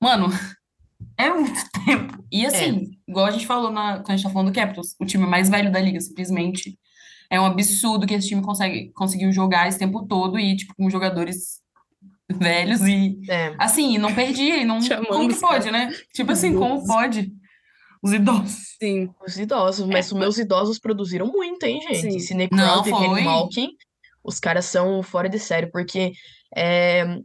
mano, 0.00 0.26
é 1.16 1.30
muito 1.30 1.60
tempo. 1.86 2.24
E, 2.30 2.44
assim, 2.44 2.90
igual 3.08 3.26
a 3.26 3.30
gente 3.30 3.46
falou 3.46 3.70
na, 3.70 3.96
quando 3.96 4.10
a 4.10 4.16
gente 4.16 4.26
tá 4.26 4.30
falando 4.30 4.52
do 4.52 4.54
Capitals, 4.54 4.94
o 5.00 5.06
time 5.06 5.26
mais 5.26 5.48
velho 5.48 5.72
da 5.72 5.80
liga, 5.80 6.00
simplesmente. 6.00 6.78
É 7.30 7.40
um 7.40 7.46
absurdo 7.46 8.06
que 8.06 8.12
esse 8.12 8.28
time 8.28 8.42
consegue, 8.42 8.92
conseguiu 8.92 9.32
jogar 9.32 9.66
esse 9.66 9.78
tempo 9.78 10.06
todo 10.06 10.38
e, 10.38 10.54
tipo, 10.56 10.74
com 10.76 10.90
jogadores 10.90 11.63
velhos 12.38 12.80
e, 12.82 13.20
É, 13.28 13.54
assim, 13.58 13.98
não 13.98 14.14
perdia. 14.14 14.56
E 14.56 14.64
não, 14.64 14.80
Chamando 14.82 15.06
como 15.08 15.28
que 15.28 15.40
pode, 15.40 15.70
né? 15.70 15.92
Tipo 16.12 16.32
assim, 16.32 16.54
como 16.54 16.74
Idosos. 16.74 16.86
pode? 16.86 17.32
Os 18.02 18.12
idosos. 18.12 18.76
Sim. 18.78 19.08
os 19.26 19.38
idosos, 19.38 19.86
mas 19.86 20.12
os 20.12 20.18
meus 20.18 20.36
idosos 20.36 20.78
produziram 20.78 21.26
muito, 21.26 21.64
hein, 21.64 21.80
gente? 21.80 22.20
Sim. 22.20 22.48
Não, 22.52 22.82
Crosby, 22.82 22.90
Evgeny 22.90 23.08
foi. 23.14 23.22
Malkin, 23.22 23.68
os 24.22 24.38
caras 24.38 24.66
são 24.66 25.02
fora 25.02 25.26
de 25.26 25.38
sério, 25.38 25.70
porque 25.72 26.12
é, 26.54 27.18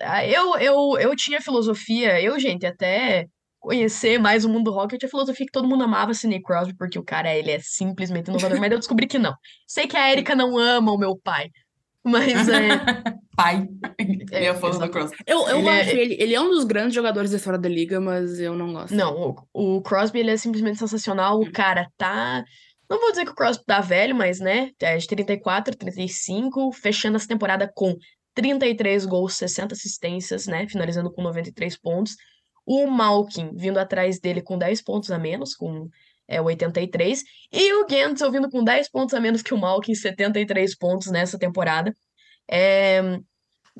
ah, 0.00 0.24
eu, 0.24 0.56
eu, 0.58 0.98
eu 0.98 1.16
tinha 1.16 1.40
filosofia, 1.40 2.20
eu, 2.22 2.38
gente, 2.38 2.64
até 2.64 3.26
conhecer 3.58 4.18
mais 4.18 4.44
o 4.44 4.48
mundo 4.48 4.64
do 4.64 4.72
rock, 4.72 4.94
eu 4.94 4.98
tinha 4.98 5.10
filosofia 5.10 5.44
que 5.44 5.52
todo 5.52 5.68
mundo 5.68 5.84
amava 5.84 6.14
Sidney 6.14 6.40
Crosby, 6.40 6.74
porque 6.76 6.98
o 6.98 7.04
cara, 7.04 7.34
ele 7.34 7.50
é 7.50 7.58
simplesmente 7.60 8.28
inovador, 8.28 8.58
mas 8.58 8.72
eu 8.72 8.78
descobri 8.78 9.06
que 9.06 9.18
não. 9.18 9.34
Sei 9.66 9.86
que 9.86 9.96
a 9.96 10.10
Erika 10.10 10.34
não 10.34 10.56
ama 10.56 10.92
o 10.92 10.98
meu 10.98 11.16
pai, 11.22 11.50
mas 12.02 12.48
é, 12.48 12.68
Pai. 13.42 13.68
É, 14.32 14.44
E 14.44 14.48
a 14.48 14.54
foto 14.54 14.78
do. 14.78 14.88
Cross. 14.90 15.10
Eu, 15.26 15.48
eu 15.48 15.58
Ele 15.58 15.68
é- 15.68 15.80
acho 15.80 15.90
ele, 15.90 16.16
ele 16.20 16.34
é 16.34 16.40
um 16.40 16.48
dos 16.50 16.64
grandes 16.64 16.94
jogadores 16.94 17.30
da 17.30 17.36
história 17.36 17.58
da 17.58 17.68
liga, 17.68 18.00
mas 18.00 18.38
eu 18.40 18.54
não 18.54 18.72
gosto. 18.72 18.94
Não, 18.94 19.36
o, 19.54 19.76
o 19.76 19.82
Crosby 19.82 20.20
ele 20.20 20.30
é 20.30 20.36
simplesmente 20.36 20.78
sensacional. 20.78 21.40
O 21.40 21.50
cara 21.50 21.88
tá. 21.96 22.44
Não 22.88 23.00
vou 23.00 23.10
dizer 23.10 23.24
que 23.24 23.30
o 23.30 23.34
Crosby 23.34 23.64
tá 23.64 23.80
velho, 23.80 24.14
mas 24.14 24.40
né? 24.40 24.70
É 24.80 24.96
de 24.96 25.06
34, 25.06 25.76
35, 25.76 26.72
fechando 26.72 27.16
essa 27.16 27.28
temporada 27.28 27.70
com 27.74 27.96
33 28.34 29.04
gols, 29.06 29.34
60 29.36 29.74
assistências, 29.74 30.46
né? 30.46 30.66
Finalizando 30.68 31.10
com 31.12 31.22
93 31.22 31.76
pontos. 31.78 32.16
O 32.66 32.86
Malkin 32.86 33.50
vindo 33.54 33.78
atrás 33.78 34.20
dele 34.20 34.42
com 34.42 34.58
10 34.58 34.82
pontos 34.82 35.10
a 35.10 35.18
menos, 35.18 35.54
com 35.54 35.88
é, 36.28 36.40
83. 36.40 37.22
E 37.52 37.72
o 37.74 37.86
Gentzel 37.88 38.30
vindo 38.30 38.48
com 38.50 38.62
10 38.62 38.88
pontos 38.90 39.14
a 39.14 39.20
menos 39.20 39.42
que 39.42 39.52
o 39.54 39.58
Malkin, 39.58 39.94
73 39.94 40.76
pontos 40.76 41.10
nessa 41.10 41.38
temporada. 41.38 41.92
É, 42.50 43.00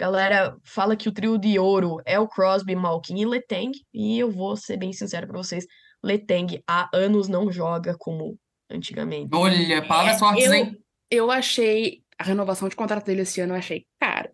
Galera, 0.00 0.56
fala 0.64 0.96
que 0.96 1.10
o 1.10 1.12
trio 1.12 1.36
de 1.36 1.58
ouro 1.58 1.98
é 2.06 2.18
o 2.18 2.26
Crosby, 2.26 2.74
Malkin 2.74 3.20
e 3.20 3.26
Letang, 3.26 3.70
e 3.92 4.18
eu 4.18 4.30
vou 4.30 4.56
ser 4.56 4.78
bem 4.78 4.94
sincero 4.94 5.26
pra 5.26 5.36
vocês, 5.36 5.66
Letang 6.02 6.58
há 6.66 6.88
anos 6.94 7.28
não 7.28 7.52
joga 7.52 7.94
como 7.98 8.38
antigamente. 8.70 9.28
Olha, 9.34 9.86
palavras 9.86 10.18
fortes, 10.18 10.46
eu, 10.46 10.54
hein? 10.54 10.78
eu 11.10 11.30
achei 11.30 11.98
a 12.18 12.24
renovação 12.24 12.66
de 12.66 12.76
contrato 12.76 13.04
dele 13.04 13.20
esse 13.20 13.42
ano, 13.42 13.52
eu 13.52 13.58
achei 13.58 13.84
cara. 14.00 14.32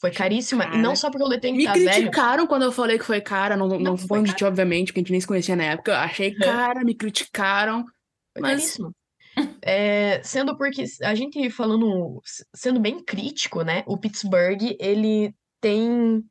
Foi 0.00 0.10
caríssima, 0.10 0.64
e 0.64 0.66
Cara, 0.66 0.78
não 0.78 0.96
só 0.96 1.12
porque 1.12 1.24
o 1.24 1.28
Letang 1.28 1.56
Me 1.56 1.64
tá 1.64 1.74
velho, 1.74 1.92
criticaram 1.92 2.46
quando 2.48 2.64
eu 2.64 2.72
falei 2.72 2.98
que 2.98 3.04
foi 3.04 3.20
cara, 3.20 3.56
não, 3.56 3.68
não, 3.68 3.78
Não, 3.78 3.96
foi 3.96 4.20
de 4.24 4.34
ti, 4.34 4.44
obviamente, 4.44 4.86
porque 4.88 4.98
a 4.98 5.02
gente 5.02 5.12
nem 5.12 5.20
se 5.20 5.28
conhecia 5.28 5.54
na 5.54 5.62
época. 5.62 5.92
Eu 5.92 5.96
achei 5.96 6.34
cara, 6.34 6.82
me 6.82 6.96
criticaram. 6.96 7.84
foi 8.32 8.42
mas- 8.42 8.62
caríssima. 8.62 8.90
É, 9.62 10.22
sendo 10.22 10.56
porque 10.56 10.84
a 11.02 11.14
gente 11.14 11.50
falando, 11.50 12.20
sendo 12.54 12.80
bem 12.80 13.02
crítico, 13.04 13.62
né? 13.62 13.84
O 13.86 13.98
Pittsburgh, 13.98 14.76
ele 14.80 15.34
tem 15.60 16.22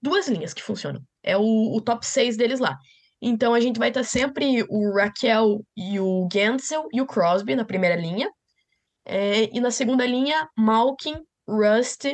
duas 0.00 0.28
linhas 0.28 0.54
que 0.54 0.62
funcionam. 0.62 1.02
É 1.22 1.36
o, 1.36 1.76
o 1.76 1.80
top 1.80 2.06
6 2.06 2.36
deles 2.36 2.60
lá. 2.60 2.76
Então 3.20 3.54
a 3.54 3.60
gente 3.60 3.78
vai 3.78 3.88
estar 3.88 4.04
sempre 4.04 4.64
o 4.68 4.94
Raquel 4.94 5.64
e 5.76 5.98
o 5.98 6.28
Gensel 6.30 6.86
e 6.92 7.00
o 7.00 7.06
Crosby 7.06 7.56
na 7.56 7.64
primeira 7.64 7.96
linha. 7.96 8.30
É, 9.06 9.54
e 9.54 9.60
na 9.60 9.70
segunda 9.70 10.06
linha, 10.06 10.48
Malkin, 10.56 11.16
Rust 11.48 12.04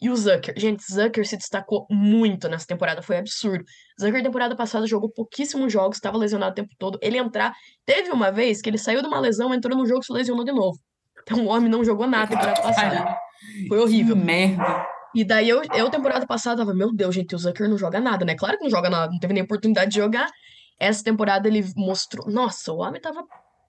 e 0.00 0.08
o 0.08 0.16
Zucker. 0.16 0.54
Gente, 0.56 0.82
Zucker 0.90 1.26
se 1.26 1.36
destacou 1.36 1.86
muito 1.90 2.48
nessa 2.48 2.66
temporada, 2.66 3.02
foi 3.02 3.18
absurdo. 3.18 3.64
Zucker, 4.00 4.22
temporada 4.22 4.56
passada, 4.56 4.86
jogou 4.86 5.10
pouquíssimos 5.10 5.72
jogos, 5.72 5.96
estava 5.96 6.16
lesionado 6.16 6.52
o 6.52 6.54
tempo 6.54 6.74
todo. 6.78 6.98
Ele 7.02 7.18
entrar. 7.18 7.54
Teve 7.84 8.10
uma 8.10 8.30
vez 8.30 8.62
que 8.62 8.70
ele 8.70 8.78
saiu 8.78 9.02
de 9.02 9.08
uma 9.08 9.20
lesão, 9.20 9.52
entrou 9.52 9.76
no 9.76 9.86
jogo 9.86 10.00
e 10.00 10.04
se 10.04 10.12
lesionou 10.12 10.44
de 10.44 10.52
novo. 10.52 10.78
Então 11.22 11.44
o 11.44 11.48
homem 11.48 11.68
não 11.68 11.84
jogou 11.84 12.06
nada 12.06 12.28
temporada 12.28 12.62
passada. 12.62 13.16
Foi 13.68 13.78
horrível. 13.78 14.16
Que 14.16 14.22
merda. 14.22 14.86
E 15.14 15.24
daí 15.24 15.48
eu, 15.48 15.62
eu, 15.74 15.90
temporada 15.90 16.26
passada, 16.26 16.58
tava, 16.58 16.72
meu 16.72 16.92
Deus, 16.94 17.14
gente, 17.14 17.34
o 17.34 17.38
Zucker 17.38 17.68
não 17.68 17.76
joga 17.76 18.00
nada, 18.00 18.24
né? 18.24 18.36
Claro 18.36 18.56
que 18.56 18.64
não 18.64 18.70
joga 18.70 18.88
nada, 18.88 19.12
não 19.12 19.18
teve 19.18 19.34
nem 19.34 19.42
oportunidade 19.42 19.90
de 19.90 19.96
jogar. 19.96 20.28
Essa 20.78 21.02
temporada 21.02 21.48
ele 21.48 21.64
mostrou. 21.76 22.30
Nossa, 22.30 22.72
o 22.72 22.78
homem 22.78 23.00
tava 23.00 23.24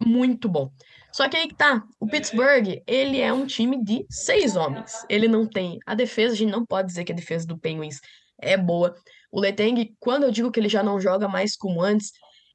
muito 0.05 0.47
bom. 0.47 0.69
Só 1.11 1.27
que 1.27 1.35
aí 1.35 1.47
que 1.47 1.55
tá, 1.55 1.83
o 1.99 2.07
Pittsburgh, 2.07 2.81
ele 2.87 3.19
é 3.19 3.33
um 3.33 3.45
time 3.45 3.83
de 3.83 4.05
seis 4.09 4.55
homens. 4.55 5.05
Ele 5.09 5.27
não 5.27 5.45
tem. 5.45 5.77
A 5.85 5.93
defesa, 5.93 6.33
a 6.33 6.37
gente 6.37 6.51
não 6.51 6.65
pode 6.65 6.87
dizer 6.87 7.03
que 7.03 7.11
a 7.11 7.15
defesa 7.15 7.45
do 7.45 7.57
Penguins 7.57 7.99
é 8.39 8.55
boa. 8.55 8.95
O 9.31 9.39
Letang, 9.39 9.93
quando 9.99 10.23
eu 10.23 10.31
digo 10.31 10.51
que 10.51 10.59
ele 10.59 10.69
já 10.69 10.83
não 10.83 10.99
joga 10.99 11.27
mais 11.27 11.55
como 11.55 11.81
antes, 11.81 12.11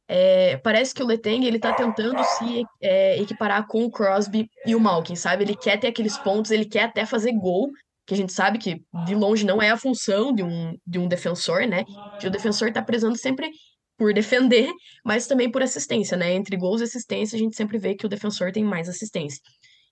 é, 0.08 0.56
parece 0.58 0.94
que 0.94 1.02
o 1.02 1.06
Letang 1.06 1.44
ele 1.44 1.58
tá 1.58 1.72
tentando 1.72 2.22
se 2.22 2.64
é, 2.80 3.20
equiparar 3.20 3.66
com 3.66 3.84
o 3.84 3.90
Crosby 3.90 4.48
e 4.64 4.74
o 4.74 4.80
Malkin, 4.80 5.16
sabe? 5.16 5.44
Ele 5.44 5.56
quer 5.56 5.78
ter 5.78 5.88
aqueles 5.88 6.16
pontos, 6.18 6.50
ele 6.50 6.64
quer 6.64 6.84
até 6.84 7.04
fazer 7.04 7.32
gol, 7.32 7.70
que 8.06 8.14
a 8.14 8.16
gente 8.16 8.32
sabe 8.32 8.58
que 8.58 8.80
de 9.04 9.14
longe 9.14 9.44
não 9.44 9.60
é 9.60 9.70
a 9.70 9.76
função 9.76 10.32
de 10.32 10.42
um, 10.42 10.76
de 10.86 10.98
um 10.98 11.08
defensor, 11.08 11.66
né? 11.66 11.84
Que 12.20 12.28
o 12.28 12.30
defensor 12.30 12.72
tá 12.72 12.80
prezando 12.80 13.18
sempre 13.18 13.50
por 13.98 14.12
defender, 14.12 14.70
mas 15.04 15.26
também 15.26 15.50
por 15.50 15.62
assistência, 15.62 16.16
né? 16.16 16.32
Entre 16.34 16.56
gols 16.56 16.80
e 16.80 16.84
assistência, 16.84 17.34
a 17.34 17.38
gente 17.38 17.56
sempre 17.56 17.78
vê 17.78 17.94
que 17.94 18.06
o 18.06 18.08
defensor 18.08 18.52
tem 18.52 18.62
mais 18.62 18.88
assistência. 18.88 19.40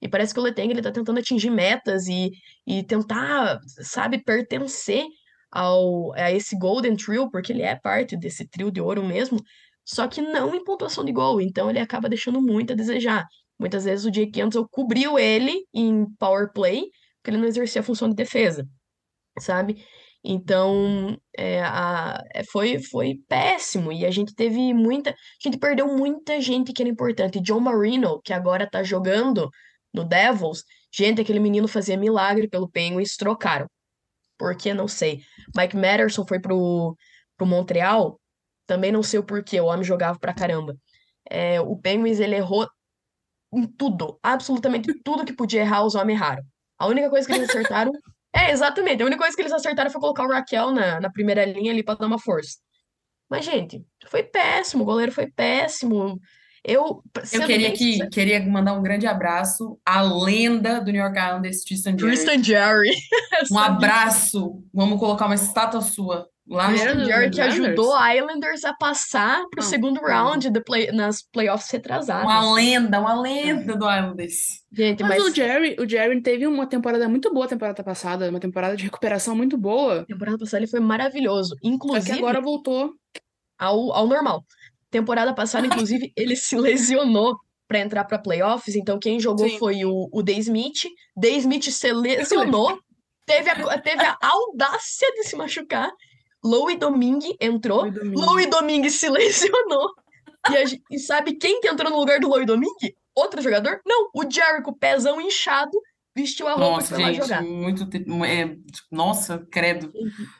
E 0.00 0.08
parece 0.08 0.32
que 0.34 0.38
o 0.38 0.42
Letang 0.42 0.70
ele 0.70 0.82
tá 0.82 0.92
tentando 0.92 1.18
atingir 1.18 1.50
metas 1.50 2.06
e, 2.06 2.30
e 2.66 2.82
tentar, 2.84 3.58
sabe, 3.80 4.22
pertencer 4.22 5.04
ao, 5.54 6.12
a 6.14 6.32
esse 6.32 6.58
Golden 6.58 6.96
Trio, 6.96 7.30
porque 7.30 7.52
ele 7.52 7.62
é 7.62 7.76
parte 7.76 8.16
desse 8.16 8.48
trio 8.48 8.72
de 8.72 8.80
ouro 8.80 9.04
mesmo, 9.04 9.38
só 9.84 10.08
que 10.08 10.20
não 10.20 10.54
em 10.54 10.64
pontuação 10.64 11.04
de 11.04 11.12
gol, 11.12 11.40
então 11.40 11.70
ele 11.70 11.78
acaba 11.78 12.08
deixando 12.08 12.42
muito 12.42 12.72
a 12.72 12.76
desejar. 12.76 13.24
Muitas 13.58 13.84
vezes 13.84 14.04
o 14.04 14.10
Jake 14.10 14.32
Campbell 14.32 14.66
cobriu 14.68 15.16
ele 15.18 15.64
em 15.72 16.06
power 16.18 16.52
play, 16.52 16.82
porque 17.22 17.30
ele 17.30 17.38
não 17.38 17.46
exercia 17.46 17.80
a 17.80 17.84
função 17.84 18.08
de 18.08 18.16
defesa, 18.16 18.66
sabe? 19.38 19.84
Então, 20.24 21.16
é, 21.36 21.62
a, 21.62 22.20
é, 22.34 22.42
foi, 22.44 22.80
foi 22.82 23.16
péssimo. 23.28 23.92
E 23.92 24.06
a 24.06 24.10
gente 24.10 24.34
teve 24.34 24.72
muita. 24.72 25.10
A 25.10 25.14
gente 25.40 25.58
perdeu 25.58 25.86
muita 25.86 26.40
gente 26.40 26.72
que 26.72 26.82
era 26.82 26.90
importante. 26.90 27.40
John 27.40 27.60
Marino, 27.60 28.20
que 28.22 28.32
agora 28.32 28.68
tá 28.68 28.82
jogando 28.82 29.50
no 29.92 30.04
Devils, 30.04 30.64
gente, 30.92 31.20
aquele 31.20 31.38
menino 31.40 31.68
fazia 31.68 31.96
milagre 31.96 32.48
pelo 32.48 32.68
Penguins, 32.70 33.16
trocaram. 33.16 33.66
Por 34.38 34.56
que? 34.56 34.74
Não 34.74 34.88
sei. 34.88 35.22
Mike 35.56 35.76
Matterson 35.76 36.26
foi 36.26 36.40
pro, 36.40 36.96
pro 37.36 37.46
Montreal, 37.46 38.20
também 38.66 38.92
não 38.92 39.02
sei 39.02 39.18
o 39.20 39.24
porquê, 39.24 39.60
o 39.60 39.66
homem 39.66 39.84
jogava 39.84 40.18
pra 40.18 40.34
caramba. 40.34 40.76
É, 41.30 41.60
o 41.60 41.76
Penguins, 41.76 42.20
ele 42.20 42.36
errou 42.36 42.68
em 43.52 43.66
tudo, 43.66 44.18
absolutamente 44.22 44.92
tudo 45.02 45.24
que 45.24 45.32
podia 45.32 45.60
errar, 45.62 45.84
os 45.84 45.94
homens 45.94 46.18
erraram. 46.18 46.42
A 46.78 46.86
única 46.86 47.08
coisa 47.08 47.26
que 47.26 47.34
eles 47.34 47.48
acertaram. 47.48 47.92
é, 48.34 48.50
exatamente, 48.50 49.02
a 49.02 49.06
única 49.06 49.20
coisa 49.20 49.36
que 49.36 49.42
eles 49.42 49.52
acertaram 49.52 49.90
foi 49.90 50.00
colocar 50.00 50.24
o 50.24 50.28
Raquel 50.30 50.70
na, 50.72 51.00
na 51.00 51.10
primeira 51.10 51.44
linha 51.44 51.72
ali 51.72 51.82
pra 51.82 51.94
dar 51.94 52.06
uma 52.06 52.18
força. 52.18 52.58
Mas, 53.30 53.44
gente, 53.44 53.84
foi 54.06 54.22
péssimo, 54.22 54.82
o 54.82 54.86
goleiro 54.86 55.12
foi 55.12 55.30
péssimo. 55.30 56.20
Eu, 56.64 57.02
eu 57.32 57.46
queria 57.46 57.72
que 57.72 58.08
queria 58.08 58.42
mandar 58.42 58.72
um 58.72 58.82
grande 58.82 59.06
abraço 59.06 59.78
à 59.84 60.00
lenda 60.00 60.80
do 60.80 60.90
New 60.90 61.02
York 61.02 61.18
Islanders, 61.18 61.60
Tristan 61.62 61.90
Jerry. 61.98 62.14
Tristan 62.14 62.42
Jerry. 62.42 62.90
um 63.52 63.58
abraço. 63.60 64.62
Vamos 64.72 64.98
colocar 64.98 65.26
uma 65.26 65.34
estátua 65.34 65.82
sua 65.82 66.26
lá 66.48 66.70
no 66.70 66.76
Jerry 66.76 67.30
que 67.30 67.40
ajudou 67.40 67.94
a 67.94 68.16
Islanders 68.16 68.64
a 68.64 68.72
passar 68.74 69.44
para 69.50 69.60
o 69.60 69.62
segundo 69.62 70.00
round 70.00 70.50
de 70.50 70.60
play, 70.60 70.90
nas 70.92 71.22
playoffs 71.22 71.70
retrasadas. 71.70 72.24
Uma 72.24 72.54
lenda, 72.54 73.00
uma 73.00 73.20
lenda 73.20 73.76
do 73.76 73.90
Islanders. 73.90 74.62
Gente, 74.72 75.02
mas, 75.02 75.22
mas, 75.22 75.24
o 75.24 75.34
Jerry, 75.34 75.76
o 75.78 75.88
Jerry 75.88 76.20
teve 76.22 76.46
uma 76.46 76.66
temporada 76.66 77.08
muito 77.08 77.32
boa 77.32 77.46
temporada 77.46 77.82
passada, 77.82 78.28
uma 78.28 78.40
temporada 78.40 78.76
de 78.76 78.84
recuperação 78.84 79.34
muito 79.36 79.56
boa. 79.56 80.00
A 80.00 80.04
temporada 80.06 80.38
passada 80.38 80.62
ele 80.62 80.70
foi 80.70 80.80
maravilhoso, 80.80 81.56
inclusive. 81.62 82.06
Só 82.06 82.12
que 82.14 82.18
agora 82.18 82.40
voltou 82.40 82.92
ao, 83.58 83.92
ao 83.92 84.06
normal. 84.06 84.44
Temporada 84.94 85.34
passada, 85.34 85.66
inclusive, 85.66 86.12
ele 86.16 86.36
se 86.36 86.56
lesionou 86.56 87.36
para 87.66 87.80
entrar 87.80 88.04
para 88.04 88.16
playoffs, 88.16 88.76
então 88.76 88.96
quem 88.96 89.18
jogou 89.18 89.48
Sim. 89.48 89.58
foi 89.58 89.84
o, 89.84 90.08
o 90.12 90.22
Day 90.22 90.38
Smith. 90.38 90.84
Day 91.16 91.36
Smith 91.38 91.64
se 91.64 91.92
lesionou, 91.92 92.78
teve 93.26 93.50
a, 93.50 93.80
teve 93.80 94.04
a 94.04 94.16
audácia 94.22 95.10
de 95.14 95.24
se 95.24 95.34
machucar. 95.34 95.90
Louis 96.44 96.78
Domingue 96.78 97.36
entrou, 97.40 97.86
Louis 98.14 98.48
Domingue, 98.48 98.88
se 98.88 99.08
lesionou. 99.08 99.88
E, 100.48 100.56
a, 100.56 100.62
e, 100.92 100.98
sabe 101.00 101.34
quem 101.34 101.60
que 101.60 101.66
entrou 101.66 101.90
no 101.90 101.98
lugar 101.98 102.20
do 102.20 102.28
Louis 102.28 102.46
Domingue? 102.46 102.94
Outro 103.16 103.42
jogador? 103.42 103.80
Não, 103.84 104.10
o 104.14 104.30
Jericho, 104.30 104.78
pezão 104.78 105.20
inchado, 105.20 105.76
vestiu 106.14 106.46
a 106.46 106.52
roupa 106.52 106.70
Nossa, 106.70 106.96
gente, 106.96 107.16
jogar. 107.16 107.42
Muito 107.42 107.88
é, 108.24 108.56
nossa, 108.90 109.46
credo. 109.50 109.92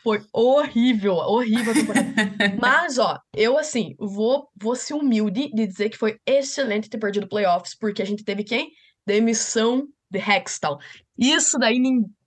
Foi 0.03 0.22
horrível, 0.33 1.14
horrível 1.14 1.72
a 1.72 1.75
temporada. 1.75 2.14
Mas, 2.61 2.99
ó, 2.99 3.18
eu 3.35 3.59
assim, 3.59 3.95
vou, 3.99 4.49
vou 4.57 4.77
ser 4.77 4.95
humilde 4.95 5.51
de 5.53 5.66
dizer 5.66 5.91
que 5.91 5.99
foi 5.99 6.18
excelente 6.25 6.89
ter 6.89 6.99
perdido 6.99 7.29
playoffs, 7.29 7.77
porque 7.77 8.03
a 8.03 8.07
gente 8.07 8.25
teve 8.25 8.45
quem? 8.45 8.70
Demissão 9.07 9.87
de 10.11 10.18
Hextall. 10.18 10.79
Isso 11.18 11.59
daí 11.59 11.81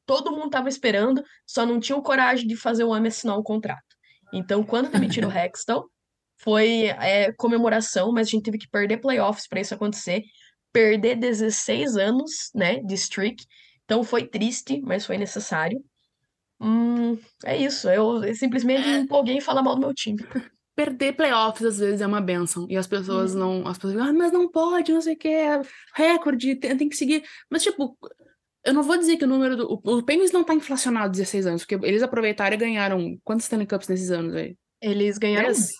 todo 0.06 0.32
mundo 0.32 0.50
tava 0.50 0.70
esperando, 0.70 1.24
só 1.46 1.66
não 1.66 1.80
tinha 1.80 2.00
coragem 2.02 2.48
de 2.48 2.56
fazer 2.56 2.84
o 2.84 2.90
homem 2.90 3.08
assinar 3.08 3.38
um 3.38 3.44
contrato. 3.44 3.96
Então, 4.34 4.64
quando 4.64 4.92
demitiram 4.92 5.30
o 5.30 5.32
Hextall, 5.32 5.90
foi 6.40 6.86
é, 7.00 7.32
comemoração, 7.34 8.12
mas 8.12 8.28
a 8.28 8.32
gente 8.32 8.44
teve 8.44 8.58
que 8.58 8.70
perder 8.70 8.98
playoffs 8.98 9.48
para 9.48 9.60
isso 9.60 9.74
acontecer 9.74 10.24
perder 10.72 11.16
16 11.16 11.98
anos, 11.98 12.52
né, 12.54 12.80
de 12.82 12.94
streak. 12.96 13.46
Então 13.86 14.04
foi 14.04 14.28
triste, 14.28 14.82
mas 14.82 15.06
foi 15.06 15.18
necessário. 15.18 15.84
Hum, 16.60 17.18
é 17.46 17.56
isso. 17.58 17.90
Eu, 17.90 18.22
simplesmente 18.36 18.88
é. 18.88 18.98
empolguei 18.98 19.36
em 19.36 19.42
falar 19.42 19.62
mal 19.62 19.76
do 19.76 19.82
meu 19.82 19.94
time. 19.94 20.20
Perder 20.76 21.14
playoffs 21.14 21.66
às 21.66 21.80
vezes 21.80 22.02
é 22.02 22.08
uma 22.08 22.22
benção. 22.22 22.68
E 22.70 22.78
as 22.78 22.86
pessoas 22.86 23.36
hum. 23.36 23.40
não. 23.40 23.68
As 23.68 23.78
pessoas 23.78 24.08
ah, 24.08 24.14
mas 24.14 24.32
não 24.32 24.50
pode, 24.50 24.92
não 24.92 25.02
sei 25.02 25.14
o 25.14 25.18
que, 25.18 25.28
é 25.28 25.62
recorde, 25.96 26.56
tem, 26.56 26.78
tem, 26.78 26.90
que 26.90 26.96
seguir. 26.96 27.24
Mas, 27.50 27.64
tipo, 27.64 27.98
eu 28.64 28.74
não 28.74 28.84
vou 28.84 28.98
dizer 28.98 29.18
que 29.18 29.26
o 29.26 29.28
número 29.28 29.56
do. 29.56 29.82
O, 29.84 29.98
o 29.98 30.04
Penguins 30.04 30.32
não 30.32 30.44
tá 30.44 30.54
inflacionado 30.54 31.12
16 31.12 31.48
anos, 31.48 31.66
porque 31.66 31.86
eles 31.86 32.04
aproveitaram 32.04 32.56
e 32.56 32.60
ganharam. 32.60 33.18
Quantos 33.24 33.46
Stanley 33.46 33.68
Cups 33.68 33.88
nesses 33.88 34.12
anos 34.12 34.36
aí? 34.36 34.56
Eles 34.82 35.18
ganharam. 35.18 35.46
Três? 35.46 35.72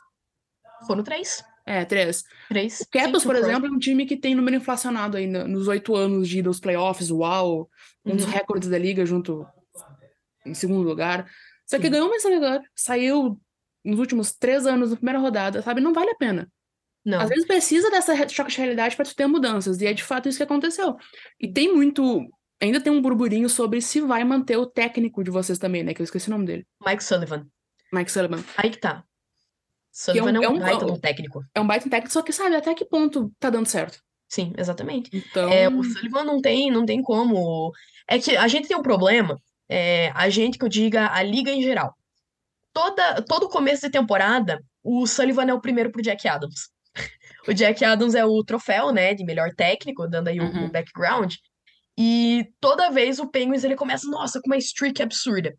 Foram 0.88 1.04
três. 1.04 1.44
É, 1.68 1.84
três. 1.84 2.24
Três. 2.48 2.80
O 2.80 2.90
Capitals, 2.90 3.26
por 3.26 3.36
exemplo, 3.36 3.68
é 3.68 3.70
um 3.70 3.78
time 3.78 4.06
que 4.06 4.16
tem 4.16 4.34
número 4.34 4.56
inflacionado 4.56 5.18
aí 5.18 5.28
nos 5.28 5.68
oito 5.68 5.94
anos 5.98 6.30
de 6.30 6.40
ir 6.40 6.48
aos 6.48 6.62
playoffs, 6.62 7.12
uau, 7.12 7.70
um 8.06 8.16
dos 8.16 8.24
uhum. 8.24 8.32
recordes 8.32 8.70
da 8.70 8.78
liga 8.78 9.06
junto 9.06 9.46
em 10.46 10.54
segundo 10.54 10.88
lugar. 10.88 11.30
Só 11.66 11.78
que 11.78 11.90
ganhou 11.90 12.10
mais 12.10 12.24
lugar, 12.24 12.62
saiu 12.74 13.38
nos 13.84 14.00
últimos 14.00 14.32
três 14.32 14.66
anos 14.66 14.92
na 14.92 14.96
primeira 14.96 15.20
rodada, 15.20 15.62
sabe? 15.62 15.82
Não 15.82 15.94
vale 15.94 16.12
a 16.12 16.16
pena. 16.16 16.50
Não. 17.04 17.20
Às 17.20 17.28
vezes 17.28 17.46
precisa 17.46 17.92
dessa 17.92 18.16
choque 18.30 18.52
de 18.52 18.58
realidade 18.58 18.96
para 18.96 19.06
tu 19.06 19.14
ter 19.14 19.28
mudanças, 19.28 19.82
e 19.82 19.88
é 19.88 19.94
de 19.94 20.04
fato 20.06 20.30
isso 20.30 20.38
que 20.38 20.44
aconteceu. 20.44 20.96
E 21.38 21.52
tem 21.52 21.74
muito. 21.74 22.26
Ainda 22.62 22.80
tem 22.80 22.94
um 22.94 23.02
burburinho 23.02 23.50
sobre 23.50 23.82
se 23.82 24.00
vai 24.00 24.24
manter 24.24 24.56
o 24.56 24.66
técnico 24.66 25.22
de 25.22 25.30
vocês 25.30 25.60
também, 25.60 25.84
né? 25.84 25.94
Que 25.94 26.02
eu 26.02 26.06
esqueci 26.06 26.30
o 26.30 26.32
nome 26.32 26.46
dele. 26.46 26.66
Mike 26.86 27.04
Sullivan. 27.04 27.46
Mike 27.92 28.12
Sullivan. 28.12 28.42
Aí 28.56 28.70
que 28.70 28.78
tá. 28.78 29.04
Sullivan 29.98 30.30
é 30.36 30.40
um, 30.40 30.44
é 30.44 30.50
um 30.50 30.60
baita 30.60 30.86
um 30.86 31.00
técnico. 31.00 31.44
É 31.56 31.60
um 31.60 31.66
baita 31.66 31.90
técnico, 31.90 32.14
só 32.14 32.22
que 32.22 32.32
sabe 32.32 32.56
até 32.56 32.76
que 32.76 32.86
ponto 32.86 33.32
tá 33.40 33.50
dando 33.50 33.66
certo. 33.66 34.00
Sim, 34.30 34.54
exatamente. 34.56 35.10
Então... 35.12 35.50
É, 35.50 35.68
o 35.68 35.84
Sullivan 35.84 36.24
não 36.24 36.40
tem, 36.40 36.70
não 36.70 36.86
tem 36.86 37.02
como. 37.02 37.72
É 38.08 38.20
que 38.20 38.38
a 38.38 38.48
gente 38.48 38.68
tem 38.68 38.78
um 38.78 38.84
problema, 38.84 39.42
é, 39.68 40.12
a 40.14 40.30
gente 40.30 40.60
que 40.60 40.64
eu 40.64 40.70
diga, 40.70 41.12
a 41.12 41.24
liga 41.24 41.50
em 41.50 41.64
geral. 41.64 41.96
Toda, 42.72 43.24
todo 43.24 43.50
começo 43.50 43.88
de 43.88 43.92
temporada, 43.92 44.64
o 44.84 45.08
Sullivan 45.08 45.46
é 45.46 45.54
o 45.56 45.62
primeiro 45.62 45.92
pro 45.92 46.04
Jack 46.04 46.28
Adams. 46.28 46.70
o 47.48 47.54
Jack 47.54 47.84
Adams 47.84 48.14
é 48.14 48.24
o 48.24 48.44
troféu, 48.44 48.92
né, 48.92 49.16
de 49.16 49.26
melhor 49.26 49.50
técnico, 49.56 50.08
dando 50.08 50.28
aí 50.28 50.40
uhum. 50.40 50.66
o, 50.66 50.66
o 50.68 50.72
background. 50.72 51.34
E 51.98 52.46
toda 52.62 52.92
vez 52.92 53.18
o 53.18 53.28
Penguins 53.28 53.64
ele 53.64 53.76
começa, 53.76 54.08
nossa, 54.08 54.40
com 54.40 54.48
uma 54.48 54.58
streak 54.58 55.02
absurda. 55.02 55.58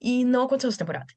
E 0.00 0.24
não 0.24 0.44
aconteceu 0.44 0.68
essa 0.68 0.78
temporada. 0.78 1.12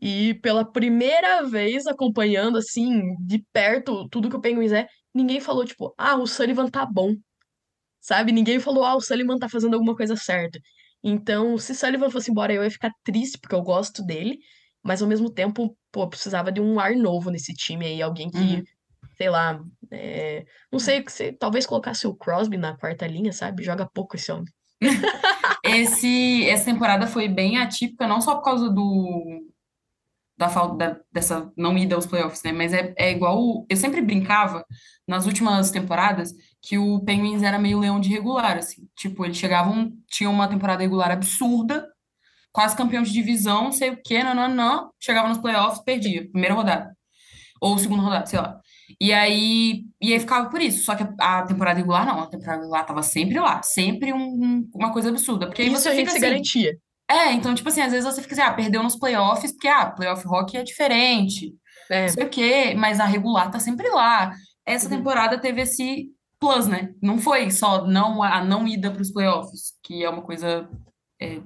E 0.00 0.34
pela 0.34 0.64
primeira 0.64 1.42
vez 1.42 1.86
acompanhando, 1.86 2.56
assim, 2.56 3.14
de 3.20 3.44
perto, 3.52 4.08
tudo 4.08 4.30
que 4.30 4.36
o 4.36 4.40
Penguins 4.40 4.72
é, 4.72 4.86
ninguém 5.14 5.40
falou, 5.40 5.64
tipo, 5.64 5.94
ah, 5.98 6.16
o 6.16 6.26
Sullivan 6.26 6.68
tá 6.68 6.86
bom. 6.86 7.14
Sabe? 8.00 8.32
Ninguém 8.32 8.58
falou, 8.58 8.84
ah, 8.84 8.96
o 8.96 9.00
Sullivan 9.00 9.38
tá 9.38 9.48
fazendo 9.48 9.74
alguma 9.74 9.94
coisa 9.94 10.16
certa. 10.16 10.58
Então, 11.02 11.58
se 11.58 11.74
Sullivan 11.74 12.10
fosse 12.10 12.30
embora, 12.30 12.52
eu 12.52 12.64
ia 12.64 12.70
ficar 12.70 12.90
triste, 13.04 13.38
porque 13.38 13.54
eu 13.54 13.62
gosto 13.62 14.02
dele, 14.02 14.38
mas 14.82 15.02
ao 15.02 15.08
mesmo 15.08 15.30
tempo, 15.30 15.76
pô, 15.92 16.08
precisava 16.08 16.50
de 16.50 16.60
um 16.60 16.80
ar 16.80 16.94
novo 16.96 17.30
nesse 17.30 17.52
time 17.52 17.84
aí, 17.84 18.00
alguém 18.00 18.30
que, 18.30 18.38
uhum. 18.38 18.64
sei 19.18 19.28
lá, 19.28 19.60
é... 19.90 20.44
não 20.72 20.78
sei, 20.78 21.04
se, 21.08 21.32
talvez 21.32 21.66
colocasse 21.66 22.06
o 22.06 22.14
Crosby 22.14 22.56
na 22.56 22.76
quarta 22.76 23.06
linha, 23.06 23.32
sabe? 23.32 23.62
Joga 23.62 23.88
pouco 23.92 24.16
esse 24.16 24.32
homem. 24.32 24.46
Esse, 25.62 26.48
essa 26.48 26.64
temporada 26.64 27.06
foi 27.06 27.28
bem 27.28 27.58
atípica, 27.58 28.08
não 28.08 28.18
só 28.22 28.34
por 28.36 28.42
causa 28.42 28.70
do, 28.70 29.49
da 30.40 30.48
falta 30.48 30.98
dessa 31.12 31.52
não 31.54 31.76
ida 31.76 31.94
aos 31.94 32.06
playoffs, 32.06 32.42
né? 32.42 32.50
Mas 32.50 32.72
é, 32.72 32.94
é 32.96 33.12
igual. 33.12 33.38
O, 33.38 33.66
eu 33.68 33.76
sempre 33.76 34.00
brincava 34.00 34.64
nas 35.06 35.26
últimas 35.26 35.70
temporadas 35.70 36.32
que 36.62 36.78
o 36.78 36.98
Penguins 37.04 37.42
era 37.42 37.58
meio 37.58 37.78
leão 37.78 38.00
de 38.00 38.08
regular, 38.08 38.56
assim. 38.56 38.88
Tipo, 38.96 39.26
eles 39.26 39.36
chegavam, 39.36 39.92
tinham 40.08 40.32
uma 40.32 40.48
temporada 40.48 40.82
regular 40.82 41.10
absurda, 41.10 41.86
quase 42.50 42.74
campeão 42.74 43.02
de 43.02 43.12
divisão, 43.12 43.70
sei 43.70 43.90
o 43.90 44.00
quê, 44.02 44.24
não, 44.24 44.34
não, 44.34 44.48
não. 44.48 44.90
Chegava 44.98 45.28
nos 45.28 45.36
playoffs, 45.36 45.84
perdia, 45.84 46.26
primeira 46.30 46.54
rodada. 46.54 46.96
Ou 47.60 47.76
segunda 47.76 48.02
rodada, 48.02 48.24
sei 48.24 48.40
lá. 48.40 48.58
E 48.98 49.12
aí, 49.12 49.84
e 50.00 50.14
aí 50.14 50.20
ficava 50.20 50.48
por 50.48 50.62
isso. 50.62 50.84
Só 50.84 50.94
que 50.94 51.06
a, 51.20 51.42
temporada 51.42 51.78
regular, 51.78 52.06
não. 52.06 52.22
A 52.22 52.26
temporada 52.26 52.62
regular 52.62 52.86
tava 52.86 53.02
sempre 53.02 53.38
lá. 53.38 53.62
Sempre 53.62 54.10
um, 54.14 54.66
uma 54.74 54.90
coisa 54.90 55.10
absurda. 55.10 55.46
Porque 55.46 55.60
aí 55.60 55.68
isso 55.68 55.82
você 55.82 55.90
a 55.90 55.94
gente 55.94 56.06
fica 56.06 56.12
se 56.12 56.16
assim, 56.16 56.26
garantia. 56.26 56.78
É, 57.10 57.32
então, 57.32 57.54
tipo 57.54 57.68
assim, 57.68 57.80
às 57.80 57.90
vezes 57.92 58.04
você 58.04 58.22
fica 58.22 58.34
assim, 58.34 58.42
ah, 58.42 58.52
perdeu 58.54 58.82
nos 58.82 58.96
playoffs, 58.96 59.50
porque, 59.52 59.66
ah, 59.68 59.90
playoff 59.90 60.26
hockey 60.28 60.56
é 60.58 60.62
diferente. 60.62 61.52
É, 61.90 62.02
não 62.02 62.08
sei 62.10 62.24
o 62.24 62.28
quê, 62.30 62.74
mas 62.76 63.00
a 63.00 63.04
regular 63.04 63.50
tá 63.50 63.58
sempre 63.58 63.88
lá. 63.88 64.32
Essa 64.64 64.88
Uhum. 64.88 64.96
temporada 64.98 65.38
teve 65.40 65.62
esse 65.62 66.08
plus, 66.38 66.66
né? 66.68 66.94
Não 67.02 67.18
foi 67.18 67.50
só 67.50 67.84
não, 67.86 68.22
a 68.22 68.44
não 68.44 68.66
ida 68.68 68.90
para 68.92 69.02
os 69.02 69.10
playoffs, 69.12 69.72
que 69.82 70.04
é 70.04 70.08
uma 70.08 70.22
coisa 70.22 70.68
é, 71.20 71.40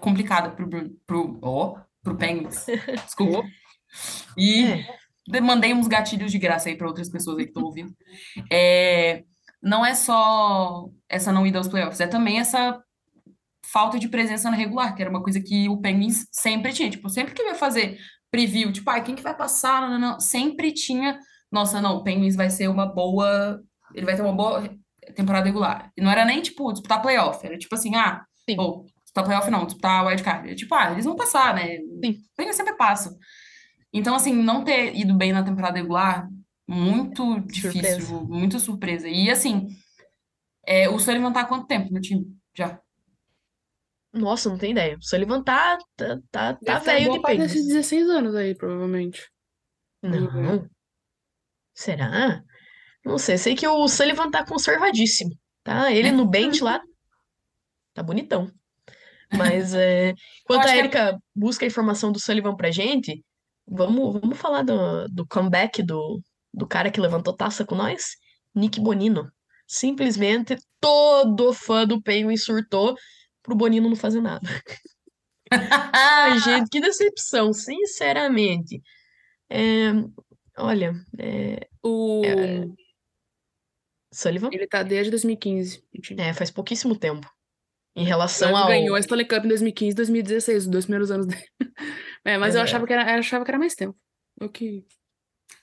complicada 0.00 0.50
pro, 0.50 0.66
Bru- 0.66 0.90
pro, 1.06 1.38
ó, 1.42 1.78
pro 2.02 2.16
Penguins. 2.16 2.66
Desculpa. 3.06 3.42
E 4.36 4.64
é. 4.64 4.86
de- 5.26 5.40
mandei 5.40 5.72
uns 5.74 5.88
gatilhos 5.88 6.30
de 6.30 6.38
graça 6.38 6.68
aí 6.68 6.76
para 6.76 6.86
outras 6.86 7.08
pessoas 7.08 7.38
aí 7.38 7.44
que 7.44 7.50
estão 7.50 7.64
ouvindo. 7.64 7.92
É, 8.52 9.24
não 9.62 9.84
é 9.84 9.94
só 9.94 10.88
essa 11.08 11.32
não 11.32 11.46
ida 11.46 11.58
aos 11.58 11.68
playoffs, 11.68 12.00
é 12.00 12.06
também 12.06 12.38
essa 12.38 12.80
falta 13.72 13.98
de 13.98 14.08
presença 14.08 14.50
na 14.50 14.56
regular, 14.56 14.94
que 14.94 15.02
era 15.02 15.10
uma 15.10 15.22
coisa 15.22 15.40
que 15.40 15.68
o 15.68 15.78
Penguins 15.80 16.26
sempre 16.30 16.72
tinha. 16.72 16.90
Tipo, 16.90 17.08
sempre 17.08 17.34
que 17.34 17.44
vai 17.44 17.54
fazer 17.54 17.98
preview, 18.30 18.72
tipo, 18.72 18.88
ah, 18.90 19.00
quem 19.00 19.14
que 19.14 19.22
vai 19.22 19.36
passar? 19.36 19.82
Não, 19.82 19.90
não, 19.90 19.98
não. 19.98 20.20
Sempre 20.20 20.72
tinha, 20.72 21.18
nossa, 21.50 21.80
não, 21.80 21.96
o 21.96 22.04
Penguins 22.04 22.36
vai 22.36 22.48
ser 22.48 22.68
uma 22.68 22.86
boa, 22.86 23.60
ele 23.94 24.06
vai 24.06 24.14
ter 24.14 24.22
uma 24.22 24.32
boa 24.32 24.68
temporada 25.14 25.46
regular. 25.46 25.90
E 25.96 26.00
não 26.00 26.10
era 26.10 26.24
nem, 26.24 26.40
tipo, 26.40 26.72
disputar 26.72 27.02
playoff, 27.02 27.44
era 27.44 27.58
tipo 27.58 27.74
assim, 27.74 27.94
ah, 27.96 28.24
Sim. 28.48 28.56
ou 28.58 28.84
disputar 29.02 29.24
playoff 29.24 29.50
não, 29.50 29.66
disputar 29.66 30.06
wildcard. 30.06 30.46
Era 30.46 30.56
tipo, 30.56 30.74
ah, 30.74 30.92
eles 30.92 31.04
vão 31.04 31.16
passar, 31.16 31.54
né? 31.54 31.78
Sim. 31.78 32.10
O 32.10 32.36
Penguins 32.36 32.56
sempre 32.56 32.76
passa. 32.76 33.16
Então, 33.92 34.14
assim, 34.14 34.32
não 34.32 34.62
ter 34.62 34.94
ido 34.96 35.14
bem 35.14 35.32
na 35.32 35.42
temporada 35.42 35.76
regular, 35.76 36.28
muito 36.68 37.40
difícil, 37.40 38.00
Surpresa. 38.00 38.20
muita 38.28 38.58
surpresa. 38.60 39.08
E, 39.08 39.28
assim, 39.28 39.66
é, 40.64 40.88
o 40.88 40.98
Sullivan 41.00 41.32
tá 41.32 41.40
há 41.40 41.44
quanto 41.44 41.66
tempo 41.66 41.92
no 41.92 42.00
time? 42.00 42.24
Já? 42.56 42.80
Nossa, 44.12 44.48
não 44.48 44.58
tem 44.58 44.72
ideia. 44.72 44.96
O 44.96 45.02
Sullivan 45.02 45.42
tá, 45.42 45.78
tá, 45.96 46.18
tá, 46.30 46.54
tá 46.54 46.78
velho 46.78 47.12
de 47.12 47.20
parte 47.20 47.38
desses 47.38 47.54
Penguins. 47.54 47.74
16 47.74 48.08
anos 48.08 48.34
aí, 48.34 48.54
provavelmente. 48.54 49.30
Não. 50.02 50.68
Será? 51.74 52.42
Não 53.04 53.18
sei. 53.18 53.38
Sei 53.38 53.54
que 53.54 53.66
o 53.66 53.88
Sullivan 53.88 54.30
tá 54.30 54.44
conservadíssimo, 54.44 55.30
tá? 55.62 55.92
Ele 55.92 56.10
no 56.10 56.26
bench 56.26 56.62
lá 56.62 56.80
tá 57.94 58.02
bonitão. 58.02 58.50
Mas 59.32 59.74
é, 59.74 60.10
enquanto 60.42 60.62
a 60.62 60.64
que 60.64 60.70
é- 60.70 60.78
Erika 60.78 61.18
busca 61.34 61.64
a 61.64 61.68
informação 61.68 62.10
do 62.10 62.20
Sullivan 62.20 62.56
pra 62.56 62.70
gente, 62.70 63.24
vamos, 63.66 64.20
vamos 64.20 64.38
falar 64.38 64.62
do, 64.62 65.06
do 65.08 65.26
comeback 65.26 65.82
do, 65.82 66.20
do 66.52 66.66
cara 66.66 66.90
que 66.90 67.00
levantou 67.00 67.36
taça 67.36 67.64
com 67.64 67.76
nós, 67.76 68.16
Nick 68.54 68.80
Bonino. 68.80 69.30
Simplesmente 69.68 70.56
todo 70.80 71.52
fã 71.52 71.86
do 71.86 72.02
Penguin 72.02 72.36
surtou 72.36 72.96
pro 73.42 73.54
Bonino 73.56 73.88
não 73.88 73.96
fazer 73.96 74.20
nada. 74.20 74.46
Ai, 75.92 76.38
gente, 76.40 76.68
que 76.70 76.80
decepção, 76.80 77.52
sinceramente. 77.52 78.80
É, 79.50 79.90
olha, 80.58 80.94
é, 81.18 81.68
O... 81.82 82.22
Sullivan 84.12 84.50
Ele 84.52 84.66
tá 84.66 84.82
desde 84.82 85.10
2015. 85.10 85.84
no 85.94 86.00
time. 86.00 86.20
é, 86.22 86.32
faz 86.32 86.50
pouquíssimo 86.50 86.96
tempo. 86.98 87.28
Em 87.96 88.02
Ele 88.02 88.08
relação 88.08 88.56
ao. 88.56 88.68
ganhou 88.68 88.94
a 88.94 89.00
Stanley 89.00 89.26
Cup 89.26 89.44
em 89.44 89.48
2015 89.48 89.90
e 89.92 89.94
2016, 89.94 90.62
os 90.64 90.68
dois 90.70 90.84
primeiros 90.84 91.10
anos 91.10 91.26
dele. 91.26 91.44
É, 92.22 92.36
mas 92.36 92.54
eu 92.54 92.60
É. 92.60 92.64
achava 92.64 92.86
que 92.86 92.92
era, 92.92 93.10
eu 93.14 93.18
achava 93.20 93.44
que 93.46 93.50
era 93.50 93.58
mais 93.58 93.74
tempo. 93.74 93.96
O 94.42 94.46
que... 94.50 94.84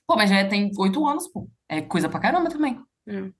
Pô, 0.07 0.15
mas 0.15 0.27
já 0.31 0.47
tem 0.49 0.71
oito 0.79 1.05
anos, 1.05 1.27
pô. 1.27 1.47
É 1.69 1.83
coisa 1.83 2.09
pra 2.09 2.19
caramba 2.19 2.49
também. 2.49 2.81
é. 3.07 3.31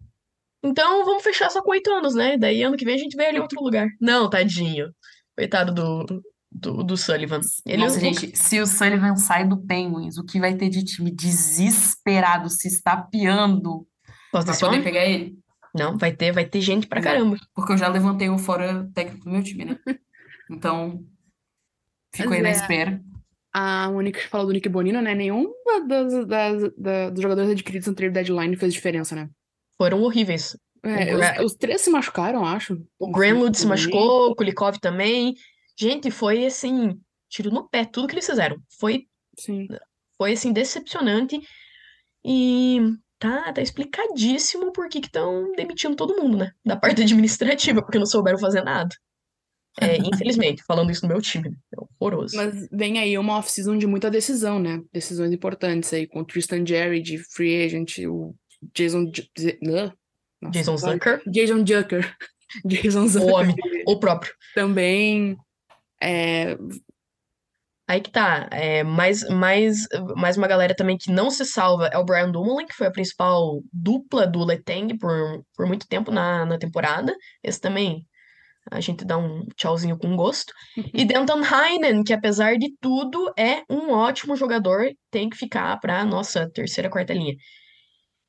Então 0.70 1.06
vamos 1.06 1.24
fechar 1.24 1.50
só 1.50 1.62
com 1.62 1.72
oito 1.72 1.92
anos, 1.92 2.14
né? 2.16 2.38
Daí 2.38 2.62
ano 2.64 2.76
que 2.78 2.86
vem 2.86 2.96
a 2.96 2.98
gente 2.98 3.16
vê 3.16 3.26
ele 3.30 3.38
em 3.38 3.42
outro 3.42 3.62
lugar. 3.64 3.88
Não, 4.02 4.30
tadinho. 4.30 4.92
Coitado 5.38 5.74
do, 5.74 6.24
do, 6.52 6.84
do 6.84 6.98
Sullivan. 6.98 7.40
Ele, 7.66 7.84
Nossa, 7.84 7.98
o- 7.98 8.00
gente, 8.00 8.36
se 8.36 8.60
o 8.60 8.66
Sullivan 8.68 9.16
sai 9.16 9.48
do 9.48 9.58
Penguins, 9.58 10.18
o 10.18 10.24
que 10.26 10.40
vai 10.40 10.56
ter 10.56 10.70
de 10.70 10.84
time 10.84 11.12
desesperado, 11.12 12.50
se 12.50 12.68
estapeando 12.68 13.88
Posso 14.32 14.46
pra 14.48 14.58
poder 14.58 14.84
pegar 14.84 15.06
ele? 15.06 15.38
Não, 15.76 15.98
vai 15.98 16.12
ter, 16.12 16.32
vai 16.32 16.46
ter 16.46 16.60
gente 16.62 16.88
pra 16.88 17.02
caramba. 17.02 17.38
Porque 17.54 17.74
eu 17.74 17.78
já 17.78 17.88
levantei 17.88 18.30
o 18.30 18.38
fora 18.38 18.90
técnico 18.96 19.26
do 19.26 19.32
meu 19.32 19.44
time, 19.44 19.66
né? 19.66 19.78
Então, 20.50 21.04
fico 22.14 22.30
Mas 22.30 22.38
aí 22.38 22.42
na 22.44 22.50
é. 22.50 22.52
espera. 22.54 23.02
A 23.54 23.92
Mônica 23.92 24.22
falou 24.30 24.48
do 24.48 24.54
Nick 24.54 24.70
Bonino, 24.70 25.02
né? 25.02 25.14
Nenhum 25.14 25.52
das, 25.88 26.26
das- 26.26 26.74
da- 26.78 27.10
dos 27.10 27.22
jogadores 27.22 27.52
adquiridos 27.52 27.86
no 27.88 27.94
trade 27.94 28.14
deadline 28.14 28.56
fez 28.56 28.74
diferença, 28.74 29.14
né? 29.14 29.30
Foram 29.78 30.02
horríveis. 30.02 30.58
É, 30.84 31.06
Gra- 31.06 31.38
os, 31.40 31.52
os 31.52 31.56
três 31.56 31.82
se 31.82 31.90
machucaram, 31.90 32.46
acho. 32.46 32.82
O 33.00 33.12
Granlund 33.12 33.58
se 33.58 33.66
machucou, 33.68 34.32
o 34.32 34.36
Kulikov 34.36 34.78
também. 34.80 35.36
Gente, 35.80 36.10
foi 36.10 36.46
assim, 36.46 37.00
tiro 37.30 37.52
no 37.52 37.68
pé, 37.68 37.86
tudo 37.86 38.08
que 38.08 38.14
eles 38.16 38.26
fizeram. 38.26 38.58
Foi, 38.80 39.04
Sim. 39.38 39.68
foi 40.18 40.34
assim, 40.34 40.52
decepcionante. 40.54 41.40
E 42.26 42.80
tá, 43.20 43.52
tá 43.54 43.62
explicadíssimo 43.62 44.72
por 44.72 44.90
que 44.90 45.00
estão 45.00 45.52
demitindo 45.56 45.96
todo 45.96 46.22
mundo, 46.22 46.38
né? 46.38 46.52
Da 46.66 46.76
parte 46.76 47.02
administrativa, 47.04 47.82
porque 47.82 48.00
não 48.00 48.06
souberam 48.06 48.38
fazer 48.40 48.64
nada. 48.64 48.96
É, 49.80 49.98
infelizmente, 50.02 50.64
falando 50.64 50.92
isso 50.92 51.04
no 51.04 51.10
meu 51.10 51.22
time, 51.22 51.50
né? 51.50 51.56
É 51.74 51.78
horroroso. 52.00 52.36
Mas 52.36 52.68
vem 52.72 52.98
aí 53.00 53.18
uma 53.18 53.38
off-season 53.38 53.78
de 53.78 53.86
muita 53.88 54.10
decisão, 54.10 54.60
né? 54.60 54.82
Decisões 54.92 55.32
importantes 55.32 55.94
aí, 55.94 56.08
com 56.08 56.22
o 56.22 56.26
Tristan 56.26 56.66
Jerry 56.66 57.02
de 57.02 57.18
free 57.18 57.64
agent, 57.64 58.00
o 58.08 58.34
Jason... 58.74 59.12
Nossa, 60.42 60.52
Jason 60.52 60.78
Zucker, 60.78 61.22
Jason 61.28 61.66
Zucker. 61.66 62.16
Jason 62.66 63.04
o 63.04 63.08
Zucker 63.08 63.34
homem, 63.34 63.56
o 63.88 64.00
próprio. 64.00 64.34
também. 64.54 65.36
É, 66.02 66.56
Aí 67.90 68.02
que 68.02 68.12
tá, 68.12 68.50
é, 68.52 68.84
mais, 68.84 69.24
mais, 69.30 69.88
mais 70.18 70.36
uma 70.36 70.46
galera 70.46 70.76
também 70.76 70.98
que 70.98 71.10
não 71.10 71.32
se 71.32 71.46
salva 71.46 71.88
é 71.88 71.98
o 71.98 72.04
Brian 72.04 72.30
Dumoulin, 72.30 72.66
que 72.66 72.76
foi 72.76 72.88
a 72.88 72.92
principal 72.92 73.62
dupla 73.72 74.28
do 74.28 74.44
Letang 74.44 74.98
por, 74.98 75.42
por 75.56 75.66
muito 75.66 75.88
tempo 75.88 76.12
na, 76.12 76.46
na 76.46 76.58
temporada. 76.58 77.16
Esse 77.42 77.62
também 77.62 78.06
a 78.70 78.82
gente 78.82 79.06
dá 79.06 79.18
um 79.18 79.46
tchauzinho 79.56 79.98
com 79.98 80.18
gosto. 80.18 80.52
E 80.94 81.06
Denton 81.08 81.42
Heinen, 81.42 82.04
que 82.04 82.12
apesar 82.12 82.58
de 82.58 82.76
tudo 82.82 83.32
é 83.38 83.64
um 83.70 83.92
ótimo 83.92 84.36
jogador, 84.36 84.92
tem 85.10 85.30
que 85.30 85.38
ficar 85.38 85.80
pra 85.80 86.04
nossa 86.04 86.50
terceira, 86.50 86.90
quarta 86.90 87.14
linha. 87.14 87.36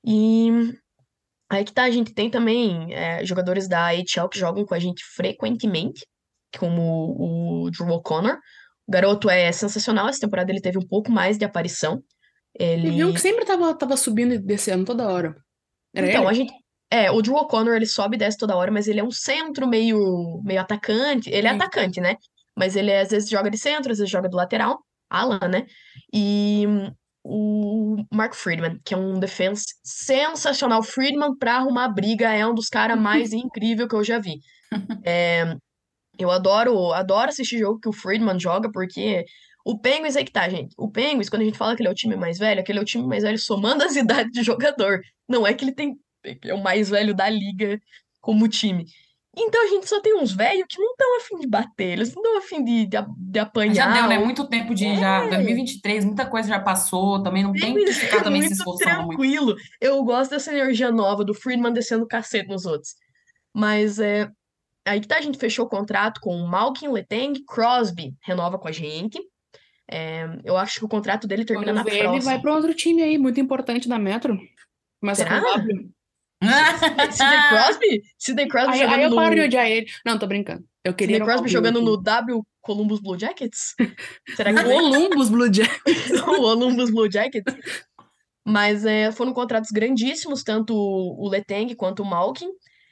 E 0.05 0.51
aí 1.51 1.65
que 1.65 1.73
tá, 1.73 1.85
a 1.85 1.91
gente 1.91 2.13
tem 2.13 2.31
também 2.31 2.93
é, 2.95 3.25
jogadores 3.25 3.69
da 3.69 3.89
AHL 3.89 4.29
que 4.31 4.39
jogam 4.39 4.65
com 4.65 4.75
a 4.75 4.79
gente 4.79 5.05
frequentemente, 5.05 6.07
como 6.59 7.65
o 7.65 7.71
Drew 7.71 7.89
O'Connor. 7.89 8.39
O 8.87 8.93
garoto 8.93 9.29
é 9.29 9.51
sensacional, 9.53 10.09
essa 10.09 10.21
temporada 10.21 10.51
ele 10.51 10.61
teve 10.61 10.79
um 10.79 10.87
pouco 10.87 11.11
mais 11.11 11.37
de 11.37 11.45
aparição. 11.45 12.03
Ele 12.55 12.91
viu 12.91 13.13
que 13.13 13.21
sempre 13.21 13.45
tava, 13.45 13.75
tava 13.75 13.97
subindo 13.97 14.35
e 14.35 14.39
descendo 14.39 14.85
toda 14.85 15.09
hora. 15.09 15.37
Era 15.95 16.09
Então, 16.09 16.23
ele? 16.23 16.31
a 16.31 16.33
gente. 16.33 16.53
É, 16.91 17.11
o 17.11 17.21
Drew 17.21 17.37
O'Connor, 17.37 17.77
ele 17.77 17.87
sobe 17.87 18.17
e 18.17 18.19
desce 18.19 18.39
toda 18.39 18.57
hora, 18.57 18.73
mas 18.73 18.89
ele 18.89 18.99
é 18.99 19.05
um 19.05 19.11
centro 19.11 19.69
meio, 19.69 20.41
meio 20.43 20.61
atacante. 20.61 21.29
Ele 21.29 21.47
é 21.47 21.51
Sim. 21.51 21.57
atacante, 21.57 22.01
né? 22.01 22.17
Mas 22.57 22.77
ele 22.77 22.93
às 22.93 23.11
vezes 23.11 23.29
joga 23.29 23.51
de 23.51 23.59
centro, 23.59 23.93
às 23.93 23.99
vezes 23.99 24.11
joga 24.11 24.29
do 24.29 24.37
lateral. 24.37 24.83
Alan, 25.11 25.49
né? 25.49 25.67
E 26.13 26.67
o 27.31 27.97
Mark 28.11 28.35
Friedman, 28.35 28.81
que 28.83 28.95
é 28.95 28.97
um 28.97 29.21
defense 29.21 29.67
sensacional. 29.85 30.83
Friedman 30.83 31.37
pra 31.37 31.57
arrumar 31.57 31.89
briga 31.89 32.33
é 32.33 32.47
um 32.47 32.55
dos 32.55 32.69
caras 32.69 32.99
mais 32.99 33.33
incríveis 33.35 33.87
que 33.87 33.95
eu 33.95 34.03
já 34.03 34.19
vi. 34.19 34.41
É, 35.05 35.55
eu 36.19 36.31
adoro, 36.31 36.93
adoro 36.95 37.29
assistir 37.29 37.59
jogo 37.59 37.81
que 37.81 37.89
o 37.89 37.93
Friedman 37.93 38.41
joga, 38.41 38.71
porque 38.73 39.27
o 39.63 39.79
Penguins 39.79 40.17
é 40.17 40.25
que 40.25 40.33
tá, 40.33 40.49
gente. 40.49 40.75
O 40.79 40.91
Penguins, 40.91 41.29
quando 41.29 41.43
a 41.43 41.45
gente 41.45 41.59
fala 41.59 41.77
que 41.77 41.83
ele 41.83 41.89
é 41.89 41.93
o 41.93 41.95
time 41.95 42.17
mais 42.17 42.39
velho, 42.39 42.61
aquele 42.61 42.79
é 42.79 42.83
o 42.83 42.87
time 42.87 43.07
mais 43.07 43.23
velho 43.23 43.39
somando 43.39 43.85
as 43.85 43.95
idades 43.97 44.33
de 44.33 44.43
jogador. 44.43 45.01
Não 45.29 45.47
é 45.47 45.53
que 45.53 45.65
ele 45.65 45.73
tem 45.73 45.99
é 46.45 46.55
o 46.55 46.63
mais 46.63 46.89
velho 46.89 47.15
da 47.15 47.29
liga 47.29 47.79
como 48.23 48.49
time. 48.49 48.87
Então 49.37 49.63
a 49.63 49.67
gente 49.69 49.89
só 49.89 50.01
tem 50.01 50.17
uns 50.19 50.33
velhos 50.33 50.67
que 50.69 50.81
não 50.81 50.91
estão 50.91 51.17
afim 51.19 51.39
de 51.39 51.47
bater, 51.47 51.93
eles 51.93 52.13
não 52.15 52.23
estão 52.23 52.39
afim 52.39 52.65
de, 52.65 52.87
de, 52.87 52.89
de 52.89 53.37
Já 53.37 53.43
apanhar. 53.43 53.93
deu, 53.95 54.09
né? 54.09 54.19
Muito 54.19 54.49
tempo 54.49 54.75
de 54.75 54.97
já. 54.97 55.27
2023, 55.29 56.05
muita 56.07 56.27
coisa 56.27 56.49
já 56.49 56.59
passou. 56.61 57.23
Também 57.23 57.43
não 57.45 57.53
tem 57.53 57.75
que 57.75 57.93
ficar 57.93 58.17
é 58.19 58.23
também 58.23 58.43
se 58.43 58.49
muito 58.49 58.59
esforçando 58.59 59.03
muito. 59.07 59.09
tranquilo. 59.11 59.55
Eu 59.81 60.03
gosto 60.03 60.31
dessa 60.31 60.53
energia 60.53 60.91
nova 60.91 61.25
do 61.25 61.35
Friedman 61.35 61.73
descendo 61.73 62.05
o 62.05 62.09
cacete 62.09 62.49
nos 62.49 62.67
outros. 62.67 62.95
Mas 63.55 63.99
é, 64.01 64.29
aí 64.85 65.01
que 65.01 65.07
tá, 65.07 65.19
a 65.19 65.21
gente 65.21 65.39
fechou 65.39 65.67
o 65.67 65.69
contrato 65.69 66.21
com 66.21 66.35
o 66.35 66.49
Malkin 66.49 66.89
Letang, 66.89 67.41
Crosby 67.45 68.15
renova 68.23 68.59
com 68.59 68.67
a 68.69 68.73
gente. 68.73 69.21
É, 69.91 70.27
eu 70.45 70.57
acho 70.57 70.81
que 70.81 70.85
o 70.85 70.89
contrato 70.89 71.27
dele 71.29 71.45
termina 71.45 71.73
Quando 71.73 71.77
na 71.77 71.83
vê, 71.85 71.99
ele 71.99 72.09
próxima. 72.09 72.33
vai 72.33 72.41
pra 72.41 72.55
outro 72.55 72.75
time 72.75 73.03
aí, 73.03 73.17
muito 73.19 73.41
importante 73.41 73.89
da 73.89 73.99
Metro. 73.99 74.37
Começa 75.01 75.23
Será? 75.23 75.41
com 75.41 75.47
W. 75.59 75.91
Sidney 76.43 77.49
Crosby? 77.49 78.03
Sidney 78.19 78.49
Crosby 78.49 78.73
Aí, 78.73 78.79
jogando 78.79 78.95
aí 78.95 79.03
eu 79.03 79.11
no... 79.11 79.17
paro 79.17 79.35
de 79.35 79.41
odiar 79.41 79.67
ele. 79.67 79.87
Não, 80.05 80.19
tô 80.19 80.27
brincando. 80.27 80.65
Eu 80.85 80.95
queria 80.95 81.17
Sidney 81.17 81.29
Crosby 81.29 81.49
jogando 81.49 81.83
no 81.83 81.97
W 81.97 82.43
Columbus 82.63 83.01
Blue 83.01 83.19
Jackets? 83.19 83.75
Será 84.37 84.53
que 84.53 84.63
Columbus 84.63 85.31
Blue 85.31 85.53
Jackets. 85.53 86.11
o 86.21 86.25
Columbus 86.25 86.91
Blue 86.91 87.11
Jackets? 87.11 87.55
Mas 88.47 88.85
é, 88.85 89.11
foram 89.11 89.33
contratos 89.33 89.71
grandíssimos, 89.71 90.43
tanto 90.43 90.75
o 90.75 91.29
Letang 91.29 91.75
quanto 91.75 92.03
o 92.03 92.07
Malkin. 92.07 92.49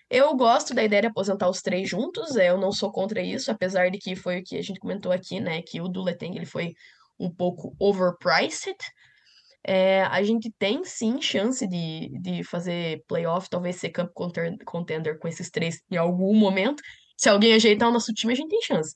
Eu 0.09 0.35
gosto 0.37 0.73
da 0.73 0.85
ideia 0.85 1.03
de 1.03 1.09
aposentar 1.09 1.49
os 1.49 1.61
três 1.61 1.89
juntos, 1.89 2.37
é, 2.37 2.51
eu 2.51 2.59
não 2.59 2.71
sou 2.71 2.93
contra 2.93 3.21
isso, 3.21 3.51
apesar 3.51 3.91
de 3.91 3.99
que 3.99 4.15
foi 4.15 4.39
o 4.39 4.45
que 4.45 4.57
a 4.57 4.63
gente 4.63 4.79
comentou 4.79 5.11
aqui, 5.11 5.41
né? 5.41 5.61
Que 5.63 5.81
o 5.81 5.89
do 5.89 6.03
Letang 6.03 6.37
ele 6.37 6.47
foi 6.47 6.75
um 7.19 7.31
pouco 7.31 7.75
overpriced. 7.79 8.77
É, 9.69 10.03
a 10.05 10.23
gente 10.23 10.53
tem 10.59 10.85
sim 10.85 11.21
chance 11.21 11.67
de, 11.67 12.09
de 12.21 12.45
fazer 12.45 13.03
playoff, 13.09 13.49
talvez 13.51 13.77
ser 13.77 13.91
camp 13.91 14.11
conter- 14.15 14.57
contender 14.65 15.19
com 15.19 15.27
esses 15.27 15.51
três 15.51 15.81
em 15.91 15.97
algum 15.97 16.35
momento. 16.35 16.83
Se 17.17 17.29
alguém 17.29 17.53
ajeitar 17.55 17.89
o 17.89 17.93
nosso 17.93 18.13
time, 18.13 18.33
a 18.33 18.37
gente 18.37 18.51
tem 18.51 18.63
chance. 18.63 18.95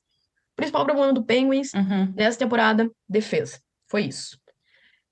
O 0.52 0.56
principal 0.56 0.84
problema 0.84 1.12
do 1.12 1.24
Penguins 1.24 1.72
Uhum. 1.74 2.12
nessa 2.14 2.38
temporada, 2.38 2.88
defesa. 3.08 3.58
Foi 3.88 4.02
isso. 4.04 4.38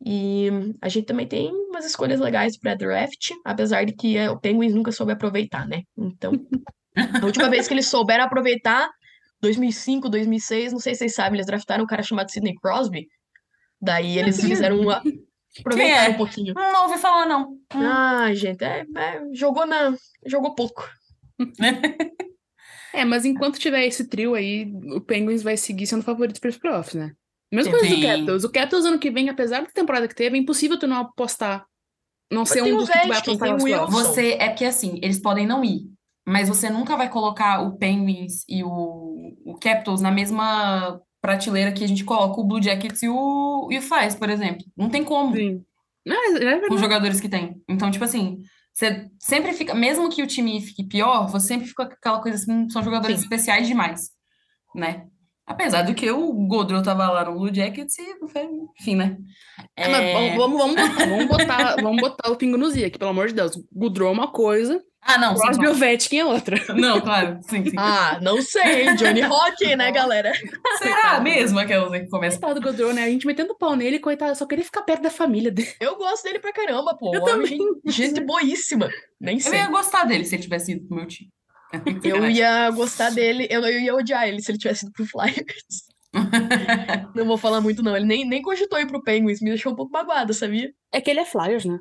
E 0.05 0.49
a 0.81 0.89
gente 0.89 1.07
também 1.07 1.27
tem 1.27 1.51
umas 1.51 1.85
escolhas 1.85 2.21
legais 2.21 2.57
para 2.57 2.75
draft, 2.77 3.31
apesar 3.45 3.85
de 3.85 3.93
que 3.95 4.17
é, 4.17 4.31
o 4.31 4.39
Penguins 4.39 4.73
nunca 4.75 4.93
soube 4.93 5.11
aproveitar, 5.13 5.67
né? 5.67 5.83
Então, 5.97 6.33
a 7.21 7.25
última 7.27 7.51
vez 7.51 7.67
que 7.67 7.75
eles 7.75 7.89
souberam 7.89 8.23
aproveitar, 8.25 8.89
2005, 9.41 10.09
2006, 10.09 10.73
não 10.73 10.79
sei 10.79 10.95
se 10.95 10.99
vocês 11.01 11.15
sabem, 11.15 11.35
eles 11.39 11.47
draftaram 11.47 11.83
um 11.83 11.87
cara 11.87 12.03
chamado 12.05 12.31
Sidney 12.31 12.55
Crosby. 12.63 13.09
Daí 13.81 14.19
eles 14.19 14.41
fizeram 14.41 14.79
uma. 14.81 15.03
Aproveitar 15.61 16.05
é? 16.05 16.09
um 16.11 16.15
pouquinho. 16.15 16.53
Hum, 16.53 16.73
Não 16.73 16.83
ouvi 16.85 16.99
falar, 16.99 17.27
não. 17.27 17.53
Hum. 17.75 17.87
Ah, 17.87 18.33
gente, 18.35 18.63
é, 18.63 18.87
é, 18.97 19.23
jogou 19.33 19.67
na. 19.67 19.95
Jogou 20.27 20.55
pouco. 20.55 20.89
É, 22.91 23.05
mas 23.05 23.27
enquanto 23.27 23.59
tiver 23.59 23.85
esse 23.87 24.09
trio 24.09 24.35
aí, 24.35 24.73
o 24.95 25.01
Penguins 25.01 25.43
vai 25.43 25.59
seguir 25.59 25.87
sendo 25.87 26.03
favorito 26.03 26.41
para 26.41 26.49
os 26.49 26.57
playoffs, 26.57 26.95
né? 26.95 27.13
Mesma 27.53 27.73
coisa 27.73 27.95
do. 27.95 28.03
Capitals. 28.03 28.45
O 28.45 28.51
Capitals 28.51 28.85
ano 28.87 28.99
que 28.99 29.11
vem, 29.11 29.29
apesar 29.29 29.61
da 29.61 29.71
temporada 29.71 30.09
que 30.09 30.15
teve, 30.15 30.37
é 30.37 30.41
impossível 30.41 30.79
tu 30.79 30.87
não 30.87 30.97
apostar. 30.97 31.67
Não 32.31 32.45
ser 32.45 32.63
tem 32.63 32.73
um 32.73 32.79
dos 32.79 32.89
que 32.89 32.99
tu 32.99 33.09
vai 33.09 33.19
apostar 33.19 33.53
nos 33.53 33.63
playoffs. 33.63 33.95
Você, 33.95 34.33
é 34.33 34.49
porque 34.49 34.65
assim, 34.65 34.99
eles 35.03 35.21
podem 35.21 35.47
não 35.47 35.65
ir, 35.65 35.83
mas 36.27 36.49
você 36.49 36.69
nunca 36.69 36.97
vai 36.97 37.09
colocar 37.09 37.63
o 37.63 37.77
Penguins 37.79 38.45
e 38.49 38.63
o, 38.63 39.35
o 39.45 39.59
Capitals 39.61 40.01
na 40.01 40.11
mesma 40.11 41.01
prateleira 41.21 41.73
que 41.73 41.85
a 41.85 41.89
gente 41.89 42.05
coloca 42.05 42.41
o 42.41 42.45
Blue 42.45 42.63
Jackets 42.63 43.03
e 43.03 43.09
o, 43.09 43.69
e 43.71 43.79
o 43.79 43.83
Flyers, 43.83 44.15
por 44.15 44.31
exemplo. 44.31 44.65
Não 44.77 44.89
tem 44.89 45.05
como 45.05 45.35
Sim. 45.35 45.65
Não, 46.07 46.17
é 46.39 46.45
é 46.45 46.73
os 46.73 46.81
jogadores 46.81 47.21
que 47.21 47.29
tem. 47.29 47.61
Então, 47.69 47.91
tipo 47.91 48.05
assim, 48.05 48.39
você 48.73 49.11
sempre 49.19 49.53
fica, 49.53 49.75
mesmo 49.75 50.09
que 50.09 50.23
o 50.23 50.27
time 50.27 50.61
fique 50.61 50.85
pior, 50.85 51.29
você 51.29 51.49
sempre 51.49 51.67
fica 51.67 51.87
com 51.87 51.93
aquela 51.93 52.23
coisa 52.23 52.39
assim, 52.39 52.69
são 52.71 52.83
jogadores 52.83 53.19
Sim. 53.19 53.25
especiais 53.25 53.67
demais, 53.67 54.11
né? 54.75 55.07
Apesar 55.45 55.83
do 55.83 55.95
que 55.95 56.11
o 56.11 56.47
Gaudreau 56.47 56.83
tava 56.83 57.11
lá 57.11 57.25
no 57.25 57.39
Blue 57.39 57.53
Jackets 57.53 57.99
e 57.99 58.19
não 58.21 58.29
foi, 58.29 58.47
enfim, 58.79 58.97
né? 58.97 59.17
É, 59.75 59.91
É, 59.91 60.37
vamos, 60.37 60.59
vamos, 60.59 60.77
botar, 60.77 61.07
vamos, 61.07 61.27
botar, 61.27 61.77
vamos 61.83 62.01
botar 62.01 62.31
o 62.31 62.37
pingo 62.37 62.77
i 62.77 62.85
aqui, 62.85 62.99
pelo 62.99 63.11
amor 63.11 63.29
de 63.29 63.35
Deus. 63.35 63.53
Goodrow 63.73 64.11
é 64.11 64.13
uma 64.13 64.31
coisa, 64.31 64.83
Ah, 65.09 65.17
não, 65.19 65.35
Crosby 65.35 65.55
e 65.55 65.57
claro. 65.67 65.71
Ovechkin 65.71 66.19
é 66.19 66.25
outra. 66.27 66.75
Não, 66.75 67.01
claro, 67.01 67.41
sim, 67.49 67.65
sim. 67.65 67.75
Ah, 67.79 68.19
não 68.21 68.43
sei, 68.43 68.95
Johnny 68.95 69.23
Hockey, 69.25 69.75
né, 69.75 69.91
galera? 69.91 70.33
Será 70.77 71.19
mesmo 71.21 71.59
aquela 71.59 71.91
que 71.99 72.09
começa 72.09 72.39
Coitado 72.39 72.61
do 72.61 72.67
Goodrow, 72.67 72.93
né? 72.93 73.05
A 73.05 73.09
gente 73.09 73.27
metendo 73.27 73.57
pau 73.57 73.75
nele, 73.75 73.99
coitado, 73.99 74.37
só 74.37 74.45
queria 74.47 74.65
ficar 74.65 74.83
perto 74.83 75.03
da 75.03 75.11
família 75.11 75.51
dele. 75.51 75.73
Eu 75.81 75.97
gosto 75.97 76.25
dele 76.25 76.39
pra 76.39 76.53
caramba, 76.53 76.95
pô. 76.95 77.15
Eu 77.15 77.23
homem, 77.23 77.57
também. 77.59 77.81
gente, 77.87 78.21
boíssima. 78.21 78.91
Nem 79.19 79.37
Eu 79.37 79.41
sei. 79.41 79.59
ia 79.61 79.69
gostar 79.69 80.05
dele 80.05 80.25
se 80.27 80.35
ele 80.35 80.43
tivesse 80.43 80.73
ido 80.73 80.87
pro 80.87 80.97
meu 80.99 81.07
time. 81.07 81.31
Eu 82.05 82.29
ia 82.31 82.71
gostar 82.71 83.11
dele, 83.11 83.47
eu, 83.51 83.63
eu 83.63 83.81
ia 83.81 83.95
odiar 83.95 84.29
ele 84.29 84.43
se 84.43 84.51
ele 84.51 84.59
tivesse 84.59 84.85
ido 84.85 84.93
pro 84.93 85.07
Flyers. 85.07 85.89
Não 87.15 87.25
vou 87.27 87.37
falar 87.37 87.61
muito, 87.61 87.83
não. 87.83 87.97
Ele 87.97 88.07
nem, 88.07 88.27
nem 88.27 88.41
cogitou 88.43 88.79
ir 88.79 88.87
pro 88.87 89.03
Penguins, 89.03 89.41
me 89.41 89.51
deixou 89.51 89.73
um 89.73 89.77
pouco 89.77 89.93
magoada, 89.93 90.33
sabia? 90.33 90.71
É 90.93 91.01
que 91.01 91.11
ele 91.11 91.21
é 91.21 91.25
Flyers, 91.25 91.65
né? 91.65 91.79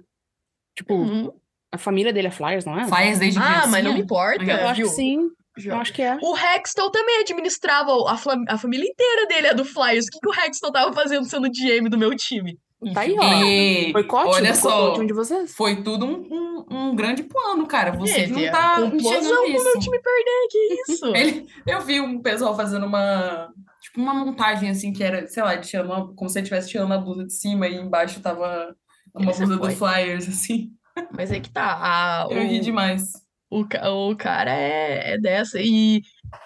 Tipo, 0.76 0.96
Uhum. 0.96 1.32
A 1.72 1.78
família 1.78 2.14
dele 2.14 2.28
é 2.28 2.32
Flyers, 2.32 2.66
não 2.66 2.80
é? 2.80 2.88
Flyers 2.88 3.20
desde 3.20 3.40
Ah, 3.40 3.66
mas 3.68 3.84
não 3.84 3.96
importa, 3.98 4.44
Eu 4.44 4.68
acho 4.68 4.82
que 4.82 4.88
sim. 4.90 5.20
Eu 5.66 5.76
acho 5.76 5.92
que 5.92 6.04
é. 6.04 6.18
O 6.22 6.38
Hextall 6.38 6.92
também 6.92 7.20
administrava 7.22 7.92
a, 8.08 8.16
flam- 8.16 8.46
a 8.48 8.58
família 8.60 8.88
inteira 8.88 9.26
dele, 9.28 9.48
é 9.48 9.54
do 9.56 9.66
Flyers. 9.66 10.06
O 10.06 10.10
que, 10.12 10.20
que 10.20 10.30
o 10.30 10.34
Hextall 10.46 10.72
tava 10.72 10.94
fazendo 10.94 11.26
sendo 11.26 11.50
GM 11.50 11.90
do 11.90 11.98
meu 11.98 12.16
time? 12.16 12.58
Tá 12.94 13.02
aí, 13.02 13.16
ó. 13.20 13.44
E 13.44 13.92
Boicote? 13.92 14.36
olha 14.36 14.54
só, 14.54 14.92
de 15.04 15.12
vocês? 15.14 15.56
foi 15.56 15.82
tudo 15.82 16.06
um, 16.06 16.28
um, 16.70 16.76
um 16.92 16.96
grande 16.96 17.24
plano, 17.24 17.66
cara. 17.66 17.92
Você 17.94 18.26
que 18.26 18.34
não 18.34 18.52
tá 18.52 18.80
enxergando 18.94 19.34
pro 19.36 19.48
meu 19.52 19.56
isso. 19.74 19.80
time 19.80 20.00
perder, 20.00 20.48
que 20.52 20.92
isso? 20.92 21.06
Ele, 21.18 21.48
eu 21.66 21.82
vi 21.82 22.00
um 22.00 22.22
pessoal 22.22 22.56
fazendo 22.56 22.86
uma, 22.86 23.50
tipo, 23.82 24.00
uma 24.00 24.14
montagem 24.14 24.70
assim, 24.70 24.94
que 24.94 25.04
era, 25.04 25.26
sei 25.28 25.42
lá, 25.42 25.58
tirando 25.58 25.88
uma- 25.88 26.14
como 26.14 26.30
se 26.30 26.38
ele 26.38 26.44
estivesse 26.44 26.70
tirando 26.70 26.94
a 26.94 27.00
blusa 27.00 27.26
de 27.26 27.34
cima 27.34 27.68
e 27.68 27.78
embaixo 27.78 28.22
tava 28.22 28.76
uma 29.12 29.32
blusa 29.34 29.58
do. 29.58 29.72
Flyers, 29.72 30.30
assim. 30.30 30.70
Mas 31.12 31.32
é 31.32 31.40
que 31.40 31.50
tá, 31.50 31.78
a, 31.80 32.28
Eu 32.32 32.48
ri 32.48 32.60
o, 32.60 32.62
demais. 32.62 33.12
o, 33.50 33.66
o 34.10 34.16
cara 34.16 34.52
é, 34.52 35.14
é 35.14 35.18
dessa. 35.18 35.60
E, 35.60 36.02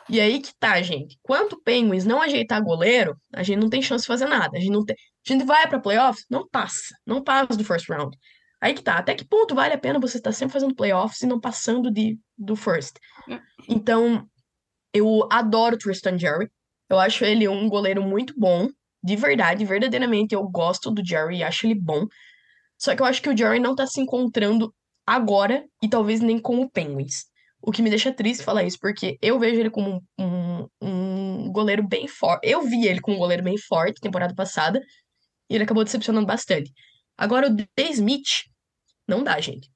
e 0.09 0.19
aí 0.19 0.39
que 0.39 0.53
tá, 0.59 0.81
gente. 0.81 1.17
Quanto 1.21 1.53
o 1.53 1.61
Penguins 1.61 2.05
não 2.05 2.21
ajeitar 2.21 2.63
goleiro, 2.63 3.17
a 3.33 3.43
gente 3.43 3.59
não 3.59 3.69
tem 3.69 3.81
chance 3.81 4.03
de 4.03 4.07
fazer 4.07 4.25
nada. 4.27 4.57
A 4.57 4.59
gente 4.59 4.71
não 4.71 4.85
tem. 4.85 4.95
A 4.95 5.33
gente 5.33 5.45
vai 5.45 5.67
pra 5.67 5.79
playoffs? 5.79 6.25
Não 6.29 6.47
passa. 6.47 6.95
Não 7.05 7.23
passa 7.23 7.57
do 7.57 7.63
first 7.63 7.87
round. 7.89 8.17
Aí 8.61 8.73
que 8.73 8.83
tá. 8.83 8.95
Até 8.95 9.15
que 9.15 9.25
ponto 9.25 9.55
vale 9.55 9.73
a 9.73 9.77
pena 9.77 9.99
você 9.99 10.17
estar 10.17 10.31
sempre 10.31 10.53
fazendo 10.53 10.75
playoffs 10.75 11.21
e 11.21 11.27
não 11.27 11.39
passando 11.39 11.91
de, 11.91 12.19
do 12.37 12.55
first? 12.55 12.97
Então, 13.67 14.27
eu 14.93 15.27
adoro 15.31 15.75
o 15.75 15.77
Tristan 15.79 16.17
Jerry. 16.17 16.49
Eu 16.89 16.99
acho 16.99 17.25
ele 17.25 17.47
um 17.47 17.67
goleiro 17.67 18.03
muito 18.03 18.33
bom. 18.37 18.67
De 19.03 19.15
verdade, 19.15 19.65
verdadeiramente, 19.65 20.35
eu 20.35 20.43
gosto 20.47 20.91
do 20.91 21.03
Jerry 21.03 21.37
e 21.37 21.43
acho 21.43 21.65
ele 21.65 21.73
bom. 21.73 22.05
Só 22.81 22.95
que 22.95 23.01
eu 23.03 23.05
acho 23.05 23.21
que 23.21 23.29
o 23.29 23.37
Jerry 23.37 23.59
não 23.59 23.75
tá 23.75 23.85
se 23.85 24.01
encontrando 24.01 24.73
agora 25.05 25.63
e 25.83 25.87
talvez 25.87 26.19
nem 26.19 26.39
com 26.39 26.61
o 26.61 26.69
Penguins. 26.69 27.25
O 27.61 27.71
que 27.71 27.79
me 27.79 27.91
deixa 27.91 28.11
triste 28.11 28.43
falar 28.43 28.63
isso, 28.63 28.79
porque 28.81 29.19
eu 29.21 29.37
vejo 29.37 29.59
ele 29.59 29.69
como 29.69 30.01
um, 30.17 30.25
um, 30.25 30.67
um 30.81 31.51
goleiro 31.51 31.87
bem 31.87 32.07
forte. 32.07 32.49
Eu 32.49 32.63
vi 32.63 32.87
ele 32.87 32.99
como 32.99 33.17
um 33.17 33.19
goleiro 33.19 33.43
bem 33.43 33.55
forte 33.55 34.01
temporada 34.01 34.33
passada 34.33 34.81
e 35.47 35.53
ele 35.53 35.63
acabou 35.63 35.83
decepcionando 35.83 36.25
bastante. 36.25 36.71
Agora, 37.15 37.47
o 37.47 37.49
D. 37.51 37.67
Smith, 37.91 38.47
não 39.07 39.23
dá, 39.23 39.39
gente. 39.39 39.69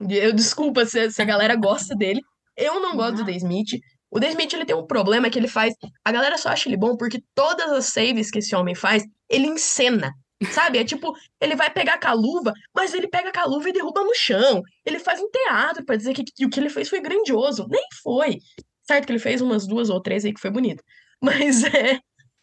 Eu 0.00 0.32
desculpa 0.32 0.84
se, 0.84 1.12
se 1.12 1.22
a 1.22 1.24
galera 1.24 1.54
gosta 1.54 1.94
dele. 1.94 2.20
Eu 2.56 2.80
não 2.80 2.96
gosto 2.96 3.18
do 3.18 3.24
D. 3.24 3.36
Smith. 3.36 3.78
O 4.10 4.18
D. 4.18 4.30
Smith, 4.30 4.52
ele 4.52 4.66
tem 4.66 4.74
um 4.74 4.86
problema 4.86 5.30
que 5.30 5.38
ele 5.38 5.46
faz. 5.46 5.74
A 6.04 6.10
galera 6.10 6.36
só 6.36 6.48
acha 6.48 6.68
ele 6.68 6.76
bom 6.76 6.96
porque 6.96 7.22
todas 7.36 7.70
as 7.70 7.86
saves 7.86 8.32
que 8.32 8.40
esse 8.40 8.56
homem 8.56 8.74
faz, 8.74 9.04
ele 9.28 9.46
encena. 9.46 10.12
Sabe? 10.52 10.78
É 10.78 10.84
tipo, 10.84 11.12
ele 11.40 11.56
vai 11.56 11.68
pegar 11.70 11.98
com 11.98 12.08
a 12.08 12.12
luva, 12.12 12.52
mas 12.74 12.94
ele 12.94 13.08
pega 13.08 13.32
com 13.32 13.40
a 13.40 13.44
luva 13.44 13.68
e 13.68 13.72
derruba 13.72 14.04
no 14.04 14.14
chão. 14.14 14.62
Ele 14.84 14.98
faz 14.98 15.20
um 15.20 15.28
teatro 15.30 15.84
pra 15.84 15.96
dizer 15.96 16.14
que, 16.14 16.24
que 16.24 16.46
o 16.46 16.50
que 16.50 16.60
ele 16.60 16.70
fez 16.70 16.88
foi 16.88 17.00
grandioso. 17.00 17.66
Nem 17.68 17.84
foi. 18.02 18.38
Certo 18.82 19.06
que 19.06 19.12
ele 19.12 19.18
fez 19.18 19.40
umas 19.40 19.66
duas 19.66 19.90
ou 19.90 20.00
três 20.00 20.24
aí 20.24 20.32
que 20.32 20.40
foi 20.40 20.50
bonito. 20.50 20.82
Mas 21.20 21.64
é. 21.64 22.00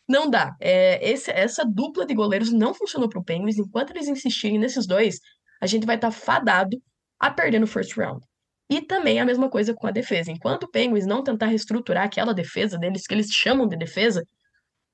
Não 0.08 0.30
dá. 0.30 0.56
É, 0.60 1.10
esse, 1.10 1.32
essa 1.32 1.66
dupla 1.66 2.06
de 2.06 2.14
goleiros 2.14 2.52
não 2.52 2.74
funcionou 2.74 3.10
pro 3.10 3.24
Penguins. 3.24 3.58
Enquanto 3.58 3.92
eles 3.92 4.08
insistirem 4.08 4.60
nesses 4.60 4.86
dois, 4.86 5.20
a 5.62 5.66
gente 5.66 5.86
vai 5.86 5.96
estar 5.96 6.12
fadado 6.12 6.78
a 7.20 7.32
perder 7.32 7.60
no 7.60 7.68
first 7.68 7.96
round. 7.96 8.24
E 8.70 8.82
também 8.82 9.20
a 9.20 9.26
mesma 9.26 9.50
coisa 9.50 9.74
com 9.74 9.88
a 9.88 9.92
defesa. 9.92 10.32
Enquanto 10.32 10.64
o 10.64 10.72
Penguins 10.72 11.06
não 11.06 11.24
tentar 11.24 11.48
reestruturar 11.48 12.04
aquela 12.04 12.34
defesa 12.34 12.78
deles, 12.78 13.08
que 13.08 13.14
eles 13.14 13.32
chamam 13.32 13.68
de 13.68 13.78
defesa, 13.78 14.28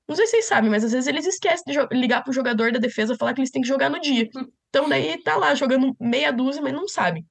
não 0.08 0.16
sei 0.16 0.26
se 0.26 0.32
vocês 0.32 0.46
sabem, 0.46 0.70
mas 0.70 0.84
às 0.84 0.92
vezes 0.92 1.06
eles 1.06 1.26
esquecem 1.26 1.64
de 1.66 1.96
ligar 1.96 2.22
pro 2.22 2.32
jogador 2.32 2.72
da 2.72 2.78
defesa 2.78 3.16
falar 3.16 3.34
que 3.34 3.40
eles 3.40 3.50
têm 3.50 3.62
que 3.62 3.68
jogar 3.68 3.88
no 3.88 4.00
dia. 4.00 4.28
Então 4.68 4.88
daí 4.88 5.22
tá 5.22 5.36
lá 5.36 5.54
jogando 5.54 5.94
meia 6.00 6.30
dúzia, 6.32 6.62
mas 6.62 6.72
não 6.72 6.88
sabe. 6.88 7.24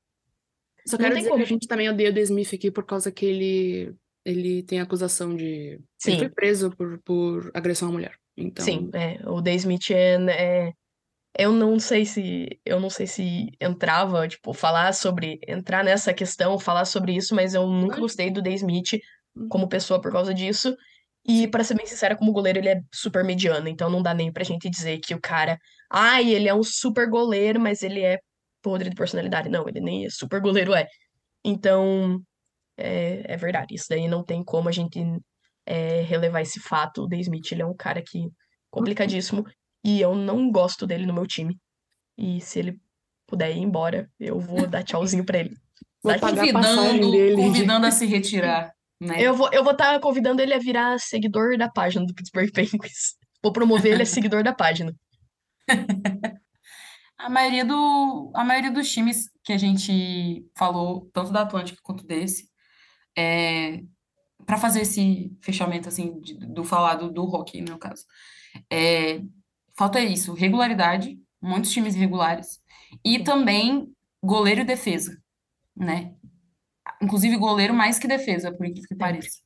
Só 0.88 0.98
Não 0.98 1.04
quero 1.04 1.16
dizer 1.16 1.30
como. 1.30 1.40
que 1.40 1.46
a 1.46 1.48
gente 1.48 1.68
também 1.68 1.90
odeia 1.90 2.10
o 2.10 2.14
The 2.14 2.22
Smith 2.22 2.54
aqui 2.54 2.72
por 2.72 2.86
causa 2.86 3.12
que 3.12 3.26
ele, 3.26 3.94
ele 4.26 4.64
tem 4.64 4.80
acusação 4.80 5.36
de. 5.36 5.46
Ele 5.46 5.82
Sim. 6.00 6.18
foi 6.18 6.30
preso 6.30 6.72
por, 6.76 7.00
por 7.04 7.52
agressão 7.54 7.90
à 7.90 7.92
mulher. 7.92 8.16
Então, 8.36 8.66
Sim, 8.66 8.90
é, 8.94 9.20
o 9.30 9.42
Day 9.42 9.56
Smith 9.56 9.92
é, 9.92 10.16
é- 10.30 10.74
eu 11.38 11.52
não 11.52 11.80
sei 11.80 12.06
se 12.06 12.60
eu 12.66 12.80
não 12.80 12.90
sei 12.90 13.06
se 13.06 13.52
entrava, 13.60 14.28
tipo, 14.28 14.54
falar 14.54 14.94
sobre 14.94 15.40
entrar 15.48 15.84
nessa 15.84 16.14
questão, 16.14 16.58
falar 16.58 16.86
sobre 16.86 17.16
isso, 17.16 17.36
mas 17.36 17.54
eu 17.54 17.68
nunca 17.68 18.00
gostei 18.00 18.32
do 18.32 18.42
Day 18.42 18.56
Smith 18.56 19.00
como 19.50 19.70
pessoa 19.70 20.02
por 20.02 20.12
causa 20.12 20.34
disso. 20.34 20.76
E 21.28 21.48
pra 21.48 21.64
ser 21.64 21.76
bem 21.76 21.86
sincera, 21.86 22.16
como 22.16 22.32
goleiro, 22.32 22.60
ele 22.60 22.70
é 22.70 22.82
super 22.92 23.24
mediano, 23.24 23.68
então 23.68 23.90
não 23.90 24.02
dá 24.02 24.14
nem 24.14 24.32
pra 24.32 24.44
gente 24.44 24.70
dizer 24.70 25.00
que 25.00 25.14
o 25.14 25.22
cara, 25.22 25.58
ai, 25.90 26.34
ele 26.34 26.48
é 26.48 26.54
um 26.54 26.64
super 26.64 27.08
goleiro, 27.10 27.60
mas 27.60 27.84
ele 27.84 28.02
é 28.02 28.20
podre 28.62 28.90
de 28.90 28.96
personalidade. 28.96 29.50
Não, 29.50 29.68
ele 29.68 29.80
nem 29.80 30.06
é 30.06 30.10
super 30.10 30.42
goleiro 30.42 30.74
é. 30.74 30.88
Então, 31.46 32.20
é, 32.78 33.34
é 33.34 33.38
verdade, 33.38 33.76
isso 33.76 33.86
daí 33.90 34.08
não 34.08 34.24
tem 34.24 34.44
como 34.44 34.68
a 34.70 34.72
gente 34.72 35.00
é, 35.66 36.02
relevar 36.02 36.42
esse 36.42 36.60
fato. 36.60 37.04
O 37.04 37.08
Day 37.08 37.22
Smith, 37.22 37.52
ele 37.52 37.62
é 37.62 37.66
um 37.66 37.76
cara 37.76 38.02
que 38.02 38.28
complicadíssimo 38.70 39.46
e 39.84 40.02
eu 40.02 40.16
não 40.16 40.52
gosto 40.52 40.88
dele 40.88 41.06
no 41.06 41.14
meu 41.14 41.28
time. 41.28 41.58
E 42.18 42.42
se 42.42 42.60
ele 42.60 42.80
puder 43.28 43.52
ir 43.56 43.60
embora, 43.60 44.10
eu 44.20 44.40
vou 44.40 44.68
dar 44.68 44.84
tchauzinho 44.84 45.26
pra 45.26 45.40
ele. 45.40 45.56
Vou 46.04 46.14
Dá 46.14 46.20
pagar 46.20 46.44
a 46.44 46.52
Convidando, 46.52 47.12
dele. 47.12 47.36
convidando 47.36 47.86
a 47.86 47.92
se 47.92 48.06
retirar, 48.06 48.72
né? 49.02 49.16
Eu 49.22 49.34
vou 49.36 49.50
eu 49.52 49.64
vou 49.64 49.74
estar 49.74 50.00
convidando 50.00 50.42
ele 50.42 50.54
a 50.54 50.60
virar 50.60 51.00
seguidor 51.00 51.58
da 51.58 51.70
página 51.70 52.06
do 52.06 52.14
Pittsburgh 52.14 52.52
Penguins. 52.52 53.20
Vou 53.44 53.52
promover 53.52 53.94
ele 53.94 54.04
a 54.04 54.06
seguidor 54.06 54.44
da 54.44 54.54
página. 54.54 54.96
A 57.18 57.30
maioria 57.30 57.64
do, 57.64 58.32
a 58.34 58.44
maioria 58.44 58.72
dos 58.72 58.92
times 58.92 59.30
que 59.44 59.54
a 59.54 59.58
gente 59.58 60.44
falou, 60.58 61.08
tanto 61.14 61.32
da 61.32 61.42
Atlântica 61.44 61.80
quanto 61.84 62.04
desse, 62.04 62.50
é, 63.16 63.84
para 64.44 64.58
fazer 64.58 64.82
esse 64.82 65.32
fechamento 65.40 65.88
assim 65.88 66.20
de- 66.20 66.34
do 66.34 66.64
falado 66.64 67.12
do 67.12 67.24
hockey, 67.24 67.62
no 67.62 67.78
caso, 67.78 68.04
é, 68.72 69.22
falta 69.78 70.00
isso, 70.00 70.34
regularidade 70.34 71.20
muitos 71.42 71.72
times 71.72 71.96
irregulares. 71.96 72.60
E 73.06 73.20
também 73.24 73.88
goleiro 74.24 74.62
e 74.62 74.66
defesa, 74.66 75.16
né? 75.76 76.16
Inclusive 77.02 77.36
goleiro 77.38 77.74
mais 77.74 77.98
que 77.98 78.08
defesa, 78.08 78.52
por 78.52 78.66
incrível 78.66 78.88
que 78.88 78.96
pareça. 78.96 79.40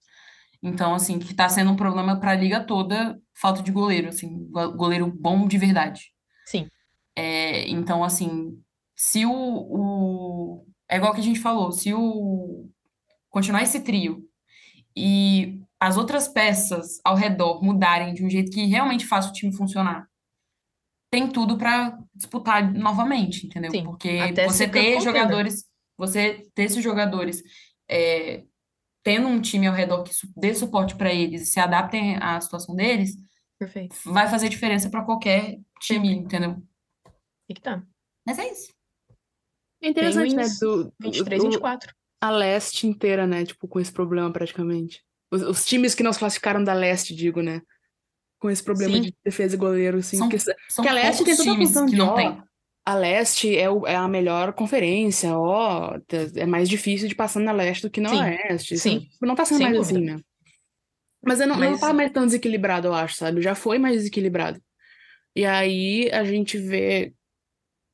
Então, 0.62 0.94
assim, 0.94 1.20
que 1.20 1.34
tá 1.34 1.48
sendo 1.48 1.72
um 1.72 1.76
problema 1.76 2.20
para 2.20 2.32
a 2.32 2.36
liga 2.36 2.60
toda, 2.60 3.20
falta 3.34 3.62
de 3.62 3.72
goleiro, 3.72 4.10
assim, 4.10 4.50
goleiro 4.76 5.12
bom 5.16 5.48
de 5.48 5.58
verdade. 5.58 6.12
Sim. 6.46 6.68
É, 7.16 7.70
então, 7.70 8.04
assim, 8.04 8.60
se 8.96 9.26
o, 9.26 9.32
o. 9.32 10.66
É 10.90 10.98
igual 10.98 11.14
que 11.14 11.20
a 11.20 11.24
gente 11.24 11.40
falou, 11.40 11.72
se 11.72 11.94
o. 11.94 12.70
Continuar 13.30 13.64
esse 13.64 13.82
trio 13.82 14.24
e 14.96 15.60
as 15.80 15.98
outras 15.98 16.28
peças 16.28 17.00
ao 17.04 17.16
redor 17.16 17.62
mudarem 17.62 18.14
de 18.14 18.26
um 18.26 18.30
jeito 18.30 18.50
que 18.50 18.66
realmente 18.66 19.06
faça 19.06 19.30
o 19.30 19.34
time 19.34 19.54
funcionar, 19.54 20.08
tem 21.12 21.28
tudo 21.28 21.58
para 21.58 21.98
disputar 22.14 22.74
novamente, 22.74 23.46
entendeu? 23.46 23.72
Sim, 23.72 23.84
Porque 23.84 24.20
você 24.46 24.68
ter 24.68 25.02
jogadores, 25.02 25.66
você 25.98 26.48
ter 26.54 26.64
esses 26.64 26.84
jogadores 26.84 27.42
é, 27.90 28.44
tendo 29.04 29.28
um 29.28 29.40
time 29.42 29.68
ao 29.68 29.74
redor 29.74 30.04
que 30.04 30.12
dê 30.36 30.54
suporte 30.54 30.96
para 30.96 31.14
eles 31.14 31.42
e 31.44 31.46
se 31.46 31.60
adaptem 31.60 32.18
à 32.18 32.40
situação 32.42 32.76
deles, 32.76 33.16
Perfeito. 33.60 33.96
vai 34.06 34.28
fazer 34.28 34.50
diferença 34.50 34.90
para 34.90 35.04
qualquer 35.04 35.60
time, 35.80 36.10
Sempre. 36.10 36.24
entendeu? 36.26 36.64
E 37.48 37.54
que 37.54 37.62
tá. 37.62 37.84
Mas 38.26 38.40
é 38.40 38.52
isso. 38.52 38.74
É 39.82 39.90
interessante, 39.90 40.34
né? 40.36 40.44
Penguins, 40.44 40.60
Do, 40.60 40.94
23, 41.00 41.44
do- 41.44 41.50
24. 41.52 41.94
a 42.22 42.30
leste 42.32 42.88
inteira, 42.88 43.28
né? 43.28 43.46
Tipo, 43.46 43.68
com 43.68 43.80
esse 43.80 43.92
problema 43.92 44.32
praticamente. 44.32 45.04
Os, 45.32 45.44
os 45.44 45.66
times 45.66 45.94
que 45.94 46.02
não 46.02 46.12
se 46.12 46.20
classificaram 46.20 46.64
da 46.64 46.74
leste, 46.74 47.14
digo, 47.16 47.42
né? 47.42 47.62
Com 48.40 48.50
esse 48.50 48.64
problema 48.64 48.96
Sim. 48.96 49.02
de 49.02 49.16
defesa 49.24 49.54
e 49.56 49.58
goleiro, 49.58 50.00
assim. 50.00 50.18
São, 50.18 50.28
Porque, 50.30 50.44
são 50.70 50.84
que 50.84 50.90
a 50.90 50.94
leste 50.94 51.24
tem 51.24 51.36
toda 51.38 51.52
a 51.52 51.54
times 51.54 51.68
função 51.70 51.86
que 51.86 51.92
de, 51.92 51.98
não 51.98 52.08
ó, 52.10 52.16
tem. 52.16 52.44
A 52.86 52.94
leste 52.96 53.58
é, 53.58 53.70
o- 53.70 53.88
é 53.88 53.96
a 53.96 54.08
melhor 54.08 54.54
conferência, 54.54 55.36
ó. 55.38 56.00
tá- 56.08 56.18
É 56.36 56.46
mais 56.46 56.70
difícil 56.70 57.08
de 57.08 57.16
passar 57.16 57.40
na 57.40 57.52
leste 57.52 57.82
do 57.82 57.90
que 57.90 58.00
na 58.00 58.10
Sim, 58.10 58.20
oeste. 58.22 58.74
Isso 58.76 58.84
sim. 58.84 59.08
não, 59.22 59.30
não 59.30 59.36
tá 59.36 59.44
sendo 59.46 59.58
Sem 59.58 59.68
mais 59.68 59.78
dúvida. 59.80 60.00
assim, 60.00 60.06
né? 60.18 60.22
Mas 61.24 61.40
eu 61.40 61.48
não, 61.48 61.58
não 61.58 61.72
Mas- 61.72 61.80
tá 61.80 61.92
mais 61.92 62.12
tão 62.12 62.26
desequilibrado, 62.26 62.88
eu 62.88 62.94
acho, 62.94 63.16
sabe? 63.16 63.42
Já 63.42 63.56
foi 63.56 63.80
mais 63.80 63.96
desequilibrado. 63.98 64.62
E 65.36 65.44
aí 65.46 66.10
a 66.14 66.24
gente 66.24 66.58
vê 66.58 67.14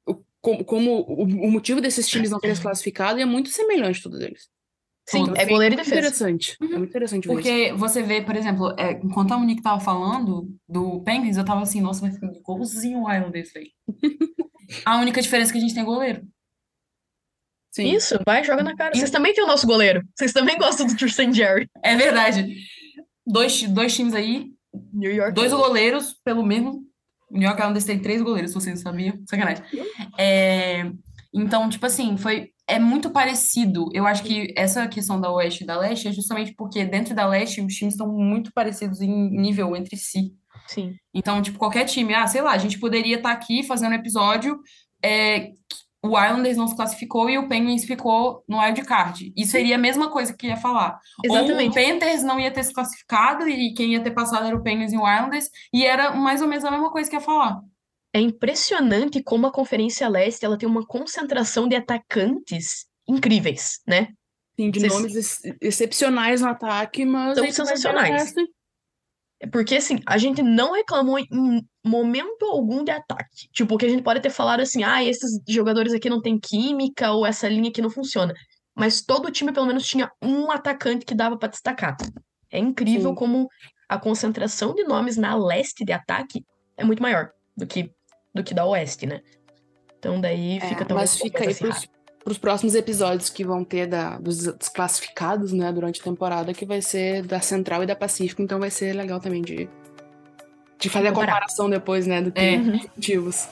o- 0.06 0.22
como, 0.42 0.66
como 0.66 0.92
o, 1.08 1.24
o 1.24 1.50
motivo 1.52 1.80
desses 1.80 2.08
times 2.08 2.30
não 2.30 2.40
terem 2.40 2.56
se 2.56 2.62
classificado 2.62 3.18
e 3.18 3.22
é 3.22 3.26
muito 3.26 3.50
semelhante 3.50 4.04
todos 4.04 4.20
eles. 4.20 4.50
Sim, 5.10 5.26
Todos. 5.26 5.40
é 5.40 5.46
goleiro 5.46 5.74
e 5.74 5.78
Muito 5.78 5.86
defesa. 5.90 5.96
interessante. 6.00 6.58
É 6.62 6.66
muito 6.78 6.90
interessante 6.90 7.28
ver 7.28 7.34
isso. 7.34 7.42
Porque 7.42 7.74
você 7.74 8.04
vê, 8.04 8.22
por 8.22 8.36
exemplo, 8.36 8.76
é, 8.78 8.92
enquanto 9.04 9.32
a 9.34 9.38
Monique 9.38 9.62
tava 9.62 9.80
falando 9.80 10.48
do 10.70 11.02
Penguins, 11.02 11.38
eu 11.38 11.44
tava 11.46 11.62
assim, 11.62 11.82
nossa, 11.82 12.02
vai 12.02 12.12
ficar 12.12 12.28
igualzinho 12.28 13.00
o 13.02 13.12
Islanders, 13.12 13.52
velho. 13.52 13.72
A 14.86 15.00
única 15.00 15.22
diferença 15.22 15.52
é 15.52 15.54
que 15.54 15.58
a 15.58 15.62
gente 15.62 15.74
tem 15.74 15.84
goleiro. 15.84 16.22
Sim. 17.72 17.94
Isso, 17.94 18.20
vai, 18.26 18.44
joga 18.44 18.64
na 18.64 18.76
cara. 18.76 18.94
Vocês 18.94 19.10
também 19.10 19.34
têm 19.34 19.44
o 19.44 19.48
nosso 19.48 19.66
goleiro. 19.66 20.04
Vocês 20.16 20.34
também 20.34 20.58
gostam 20.58 20.86
do 20.86 20.96
Tristan 20.96 21.32
Jerry. 21.32 21.70
É 21.84 21.96
verdade. 21.96 22.58
Dois, 23.26 23.64
dois 23.64 23.96
times 23.96 24.14
aí, 24.14 24.52
New 24.94 25.14
York. 25.14 25.34
dois 25.34 25.54
goleiros 25.54 26.16
pelo 26.24 26.44
mesmo. 26.44 26.84
O 27.30 27.38
New 27.38 27.48
York 27.48 27.62
Islanders 27.62 27.86
tem 27.86 28.00
três 28.00 28.22
goleiros, 28.22 28.52
se 28.52 28.56
vocês 28.56 28.76
não 28.76 28.92
sabiam. 28.92 29.18
Sacanagem. 29.26 29.64
É, 30.18 30.92
então, 31.34 31.70
tipo 31.70 31.86
assim, 31.86 32.18
foi, 32.18 32.52
é 32.68 32.78
muito 32.78 33.10
parecido. 33.10 33.90
Eu 33.94 34.06
acho 34.06 34.22
que 34.24 34.54
essa 34.58 34.86
questão 34.88 35.20
da 35.20 35.32
Oeste 35.32 35.64
e 35.64 35.68
da 35.68 35.78
Leste 35.78 36.10
é 36.10 36.12
justamente 36.12 36.54
porque 36.56 36.84
dentro 36.84 37.16
da 37.16 37.26
Leste 37.26 37.62
os 37.62 37.74
times 37.74 37.94
estão 37.94 38.12
muito 38.12 38.52
parecidos 38.54 39.00
em 39.00 39.30
nível 39.30 39.76
entre 39.78 39.96
si. 39.96 40.34
Sim. 40.68 40.96
Então, 41.14 41.42
tipo, 41.42 41.58
qualquer 41.60 41.86
time, 41.86 42.14
ah, 42.14 42.28
sei 42.28 42.42
lá, 42.42 42.52
a 42.52 42.58
gente 42.58 42.80
poderia 42.80 43.18
estar 43.18 43.32
aqui 43.32 43.64
fazendo 43.64 43.92
um 43.92 43.96
episódio, 43.96 44.60
é, 45.04 45.50
o 46.04 46.10
Islanders 46.20 46.58
não 46.58 46.68
se 46.68 46.76
classificou 46.76 47.30
e 47.30 47.38
o 47.38 47.48
Penguins 47.48 47.84
ficou 47.86 48.44
no 48.48 48.60
wild 48.60 48.82
card. 48.84 49.32
E 49.36 49.46
seria 49.46 49.76
a 49.76 49.78
mesma 49.78 50.10
coisa 50.10 50.34
que 50.36 50.48
ia 50.48 50.58
falar. 50.58 51.00
Ou 51.30 51.36
o 51.36 51.38
Exatamente. 51.40 51.74
Panthers 51.76 52.24
não 52.24 52.40
ia 52.40 52.50
ter 52.52 52.64
se 52.64 52.74
classificado 52.74 53.48
e 53.48 53.74
quem 53.74 53.94
ia 53.94 54.02
ter 54.02 54.12
passado 54.12 54.46
era 54.48 54.56
o 54.56 54.64
Penguins 54.64 54.94
e 54.94 54.98
o 54.98 55.08
Islanders, 55.08 55.48
e 55.74 55.86
era 55.86 56.12
mais 56.16 56.42
ou 56.42 56.48
menos 56.48 56.66
a 56.66 56.72
mesma 56.72 56.90
coisa 56.92 57.10
que 57.10 57.16
ia 57.16 57.22
falar. 57.22 57.60
É 58.14 58.20
impressionante 58.20 59.22
como 59.24 59.48
a 59.48 59.52
Conferência 59.52 60.08
Leste 60.10 60.44
ela 60.44 60.58
tem 60.58 60.68
uma 60.68 60.86
concentração 60.86 61.68
de 61.68 61.76
atacantes 61.76 62.86
incríveis, 63.08 63.80
né? 63.88 64.08
Sim, 64.60 64.70
de 64.70 64.80
Vocês- 64.82 64.94
nomes 64.94 65.16
ex- 65.16 65.42
excepcionais 65.62 66.42
no 66.42 66.50
ataque, 66.50 67.06
mas 67.06 67.36
São 67.38 67.46
sensacionais. 67.46 68.10
resto. 68.12 68.42
Porque, 69.52 69.76
assim, 69.76 70.00
a 70.06 70.18
gente 70.18 70.42
não 70.44 70.74
reclamou 70.74 71.18
em 71.18 71.66
momento 71.84 72.46
algum 72.46 72.84
de 72.84 72.92
ataque. 72.92 73.48
Tipo, 73.52 73.78
que 73.78 73.86
a 73.86 73.90
gente 73.90 74.04
pode 74.04 74.20
ter 74.20 74.30
falado 74.30 74.60
assim, 74.60 74.84
ah, 74.84 75.04
esses 75.04 75.40
jogadores 75.48 75.94
aqui 75.94 76.10
não 76.10 76.22
têm 76.22 76.40
química, 76.40 77.12
ou 77.12 77.26
essa 77.26 77.48
linha 77.48 77.70
aqui 77.70 77.82
não 77.82 77.90
funciona. 77.90 78.34
Mas 78.76 79.02
todo 79.02 79.32
time, 79.32 79.52
pelo 79.52 79.66
menos, 79.66 79.86
tinha 79.86 80.12
um 80.22 80.52
atacante 80.52 81.06
que 81.06 81.16
dava 81.16 81.38
pra 81.38 81.50
destacar. 81.50 81.98
É 82.52 82.60
incrível 82.60 83.10
Sim. 83.12 83.16
como 83.16 83.48
a 83.90 83.98
concentração 83.98 84.76
de 84.76 84.84
nomes 84.84 85.18
na 85.18 85.36
leste 85.36 85.84
de 85.84 85.92
ataque 85.92 86.46
é 86.78 86.84
muito 86.84 87.02
maior 87.02 87.32
do 87.58 87.66
que, 87.66 87.92
do 88.34 88.44
que 88.44 88.54
da 88.54 88.66
oeste, 88.66 89.06
né? 89.06 89.22
Então 89.98 90.20
daí 90.20 90.58
É, 90.58 90.62
fica 90.62 90.86
talvez 90.86 91.12
mas 91.12 91.22
fica 91.22 91.44
aí 91.44 91.54
pros, 91.54 91.88
acirrado. 92.22 92.24
pros 92.24 92.38
próximos 92.38 92.76
episódios 92.76 93.30
que 93.30 93.44
vão 93.44 93.64
ter 93.64 93.88
da, 93.88 94.18
dos 94.18 94.46
desclassificados, 94.54 95.52
né, 95.52 95.72
durante 95.72 96.00
a 96.00 96.04
temporada, 96.04 96.54
que 96.54 96.66
vai 96.66 96.82
ser 96.82 97.24
da 97.24 97.40
Central 97.42 97.84
e 97.84 97.86
da 97.86 97.96
Pacífico, 97.96 98.42
então 98.42 98.60
vai 98.60 98.70
ser 98.70 98.94
legal 98.94 99.20
também 99.20 99.42
de, 99.42 99.70
de 100.80 100.90
fazer 100.90 101.10
a 101.10 101.12
comparação 101.12 101.70
depois, 101.70 102.08
né, 102.08 102.22
do 102.22 102.32
que 102.32 102.40
É. 102.40 102.58
Motivos. 102.96 103.48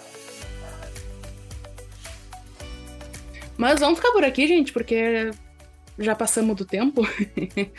Mas 3.57 3.79
vamos 3.81 3.99
ficar 3.99 4.13
por 4.13 4.23
aqui, 4.23 4.47
gente, 4.47 4.71
porque 4.71 5.31
já 5.97 6.15
passamos 6.15 6.55
do 6.55 6.63
tempo. 6.63 7.01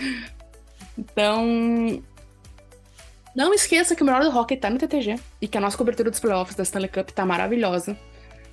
então, 0.99 2.03
não 3.35 3.55
esqueça 3.55 3.97
que 3.97 4.03
o 4.03 4.07
melhor 4.07 4.23
do 4.23 4.37
hockey 4.37 4.57
tá 4.57 4.69
no 4.69 4.77
TTG 4.77 5.19
e 5.41 5.49
que 5.49 5.57
a 5.57 5.61
nossa 5.61 5.79
cobertura 5.79 6.11
dos 6.11 6.21
playoffs 6.21 6.55
da 6.55 6.63
Stanley 6.65 6.91
Cup 6.91 7.11
tá 7.11 7.25
maravilhosa. 7.25 7.97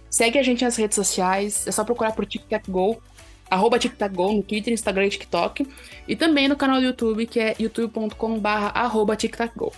Segue 0.10 0.39
a 0.39 0.43
gente 0.43 0.64
nas 0.64 0.76
redes 0.76 0.95
sociais, 0.95 1.68
é 1.68 1.72
só 1.72 1.84
procurar 1.84 2.14
por 2.14 2.26
TicTacGo, 2.26 3.01
arroba 3.49 3.80
TicTacGo 3.80 4.34
no 4.34 4.43
Twitter, 4.43 4.74
Instagram 4.74 5.08
e 5.08 5.10
TikTok. 5.10 5.68
E 6.08 6.16
também 6.16 6.47
no 6.47 6.55
canal 6.55 6.80
do 6.80 6.86
YouTube, 6.86 7.26
que 7.26 7.39
é 7.39 7.55
youtube.com.br 7.60 8.47
arroba 8.74 9.16
TicTacGo. 9.16 9.74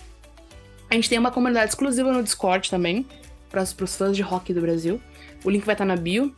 A 0.88 0.94
gente 0.94 1.08
tem 1.08 1.18
uma 1.18 1.30
comunidade 1.30 1.70
exclusiva 1.70 2.12
no 2.12 2.22
Discord 2.22 2.70
também, 2.70 3.06
para 3.48 3.62
os 3.62 3.72
fãs 3.72 4.16
de 4.16 4.22
hockey 4.22 4.54
do 4.54 4.60
Brasil. 4.60 5.00
O 5.44 5.50
link 5.50 5.64
vai 5.64 5.74
estar 5.74 5.84
na 5.84 5.96
bio. 5.96 6.34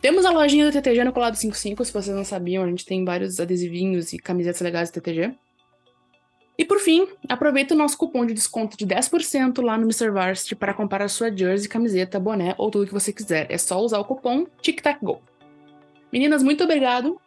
Temos 0.00 0.24
a 0.24 0.30
lojinha 0.30 0.64
do 0.64 0.72
TTG 0.72 1.02
no 1.04 1.12
Colado 1.12 1.36
55, 1.36 1.84
se 1.84 1.92
vocês 1.92 2.14
não 2.14 2.24
sabiam, 2.24 2.62
a 2.62 2.68
gente 2.68 2.84
tem 2.84 3.04
vários 3.04 3.40
adesivinhos 3.40 4.12
e 4.12 4.18
camisetas 4.18 4.60
legais 4.60 4.90
do 4.90 4.94
TTG. 4.94 5.34
E 6.58 6.64
por 6.64 6.80
fim, 6.80 7.06
aproveita 7.28 7.72
o 7.72 7.76
nosso 7.78 7.96
cupom 7.96 8.26
de 8.26 8.34
desconto 8.34 8.76
de 8.76 8.84
10% 8.84 9.62
lá 9.62 9.78
no 9.78 9.84
Mr. 9.84 10.10
Varsity 10.10 10.56
para 10.56 10.74
comprar 10.74 11.02
a 11.02 11.08
sua 11.08 11.34
jersey, 11.34 11.68
camiseta, 11.68 12.18
boné 12.18 12.54
ou 12.58 12.68
tudo 12.68 12.86
que 12.86 12.92
você 12.92 13.12
quiser. 13.12 13.46
É 13.48 13.56
só 13.56 13.80
usar 13.80 14.00
o 14.00 14.04
cupom 14.04 14.44
TicTacGo. 14.60 15.22
Meninas, 16.12 16.42
muito 16.42 16.64
obrigado 16.64 17.20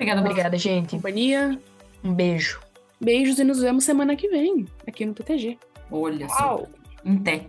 Obrigada, 0.00 0.20
Obrigada, 0.22 0.56
gente. 0.56 0.96
companhia. 0.96 1.60
Um 2.02 2.14
beijo. 2.14 2.58
Beijos 2.98 3.38
e 3.38 3.44
nos 3.44 3.60
vemos 3.60 3.84
semana 3.84 4.16
que 4.16 4.28
vem 4.28 4.66
aqui 4.86 5.04
no 5.04 5.12
TTG. 5.12 5.58
Olha 5.90 6.26
só. 6.26 6.64
Em 7.04 7.18
té. 7.18 7.46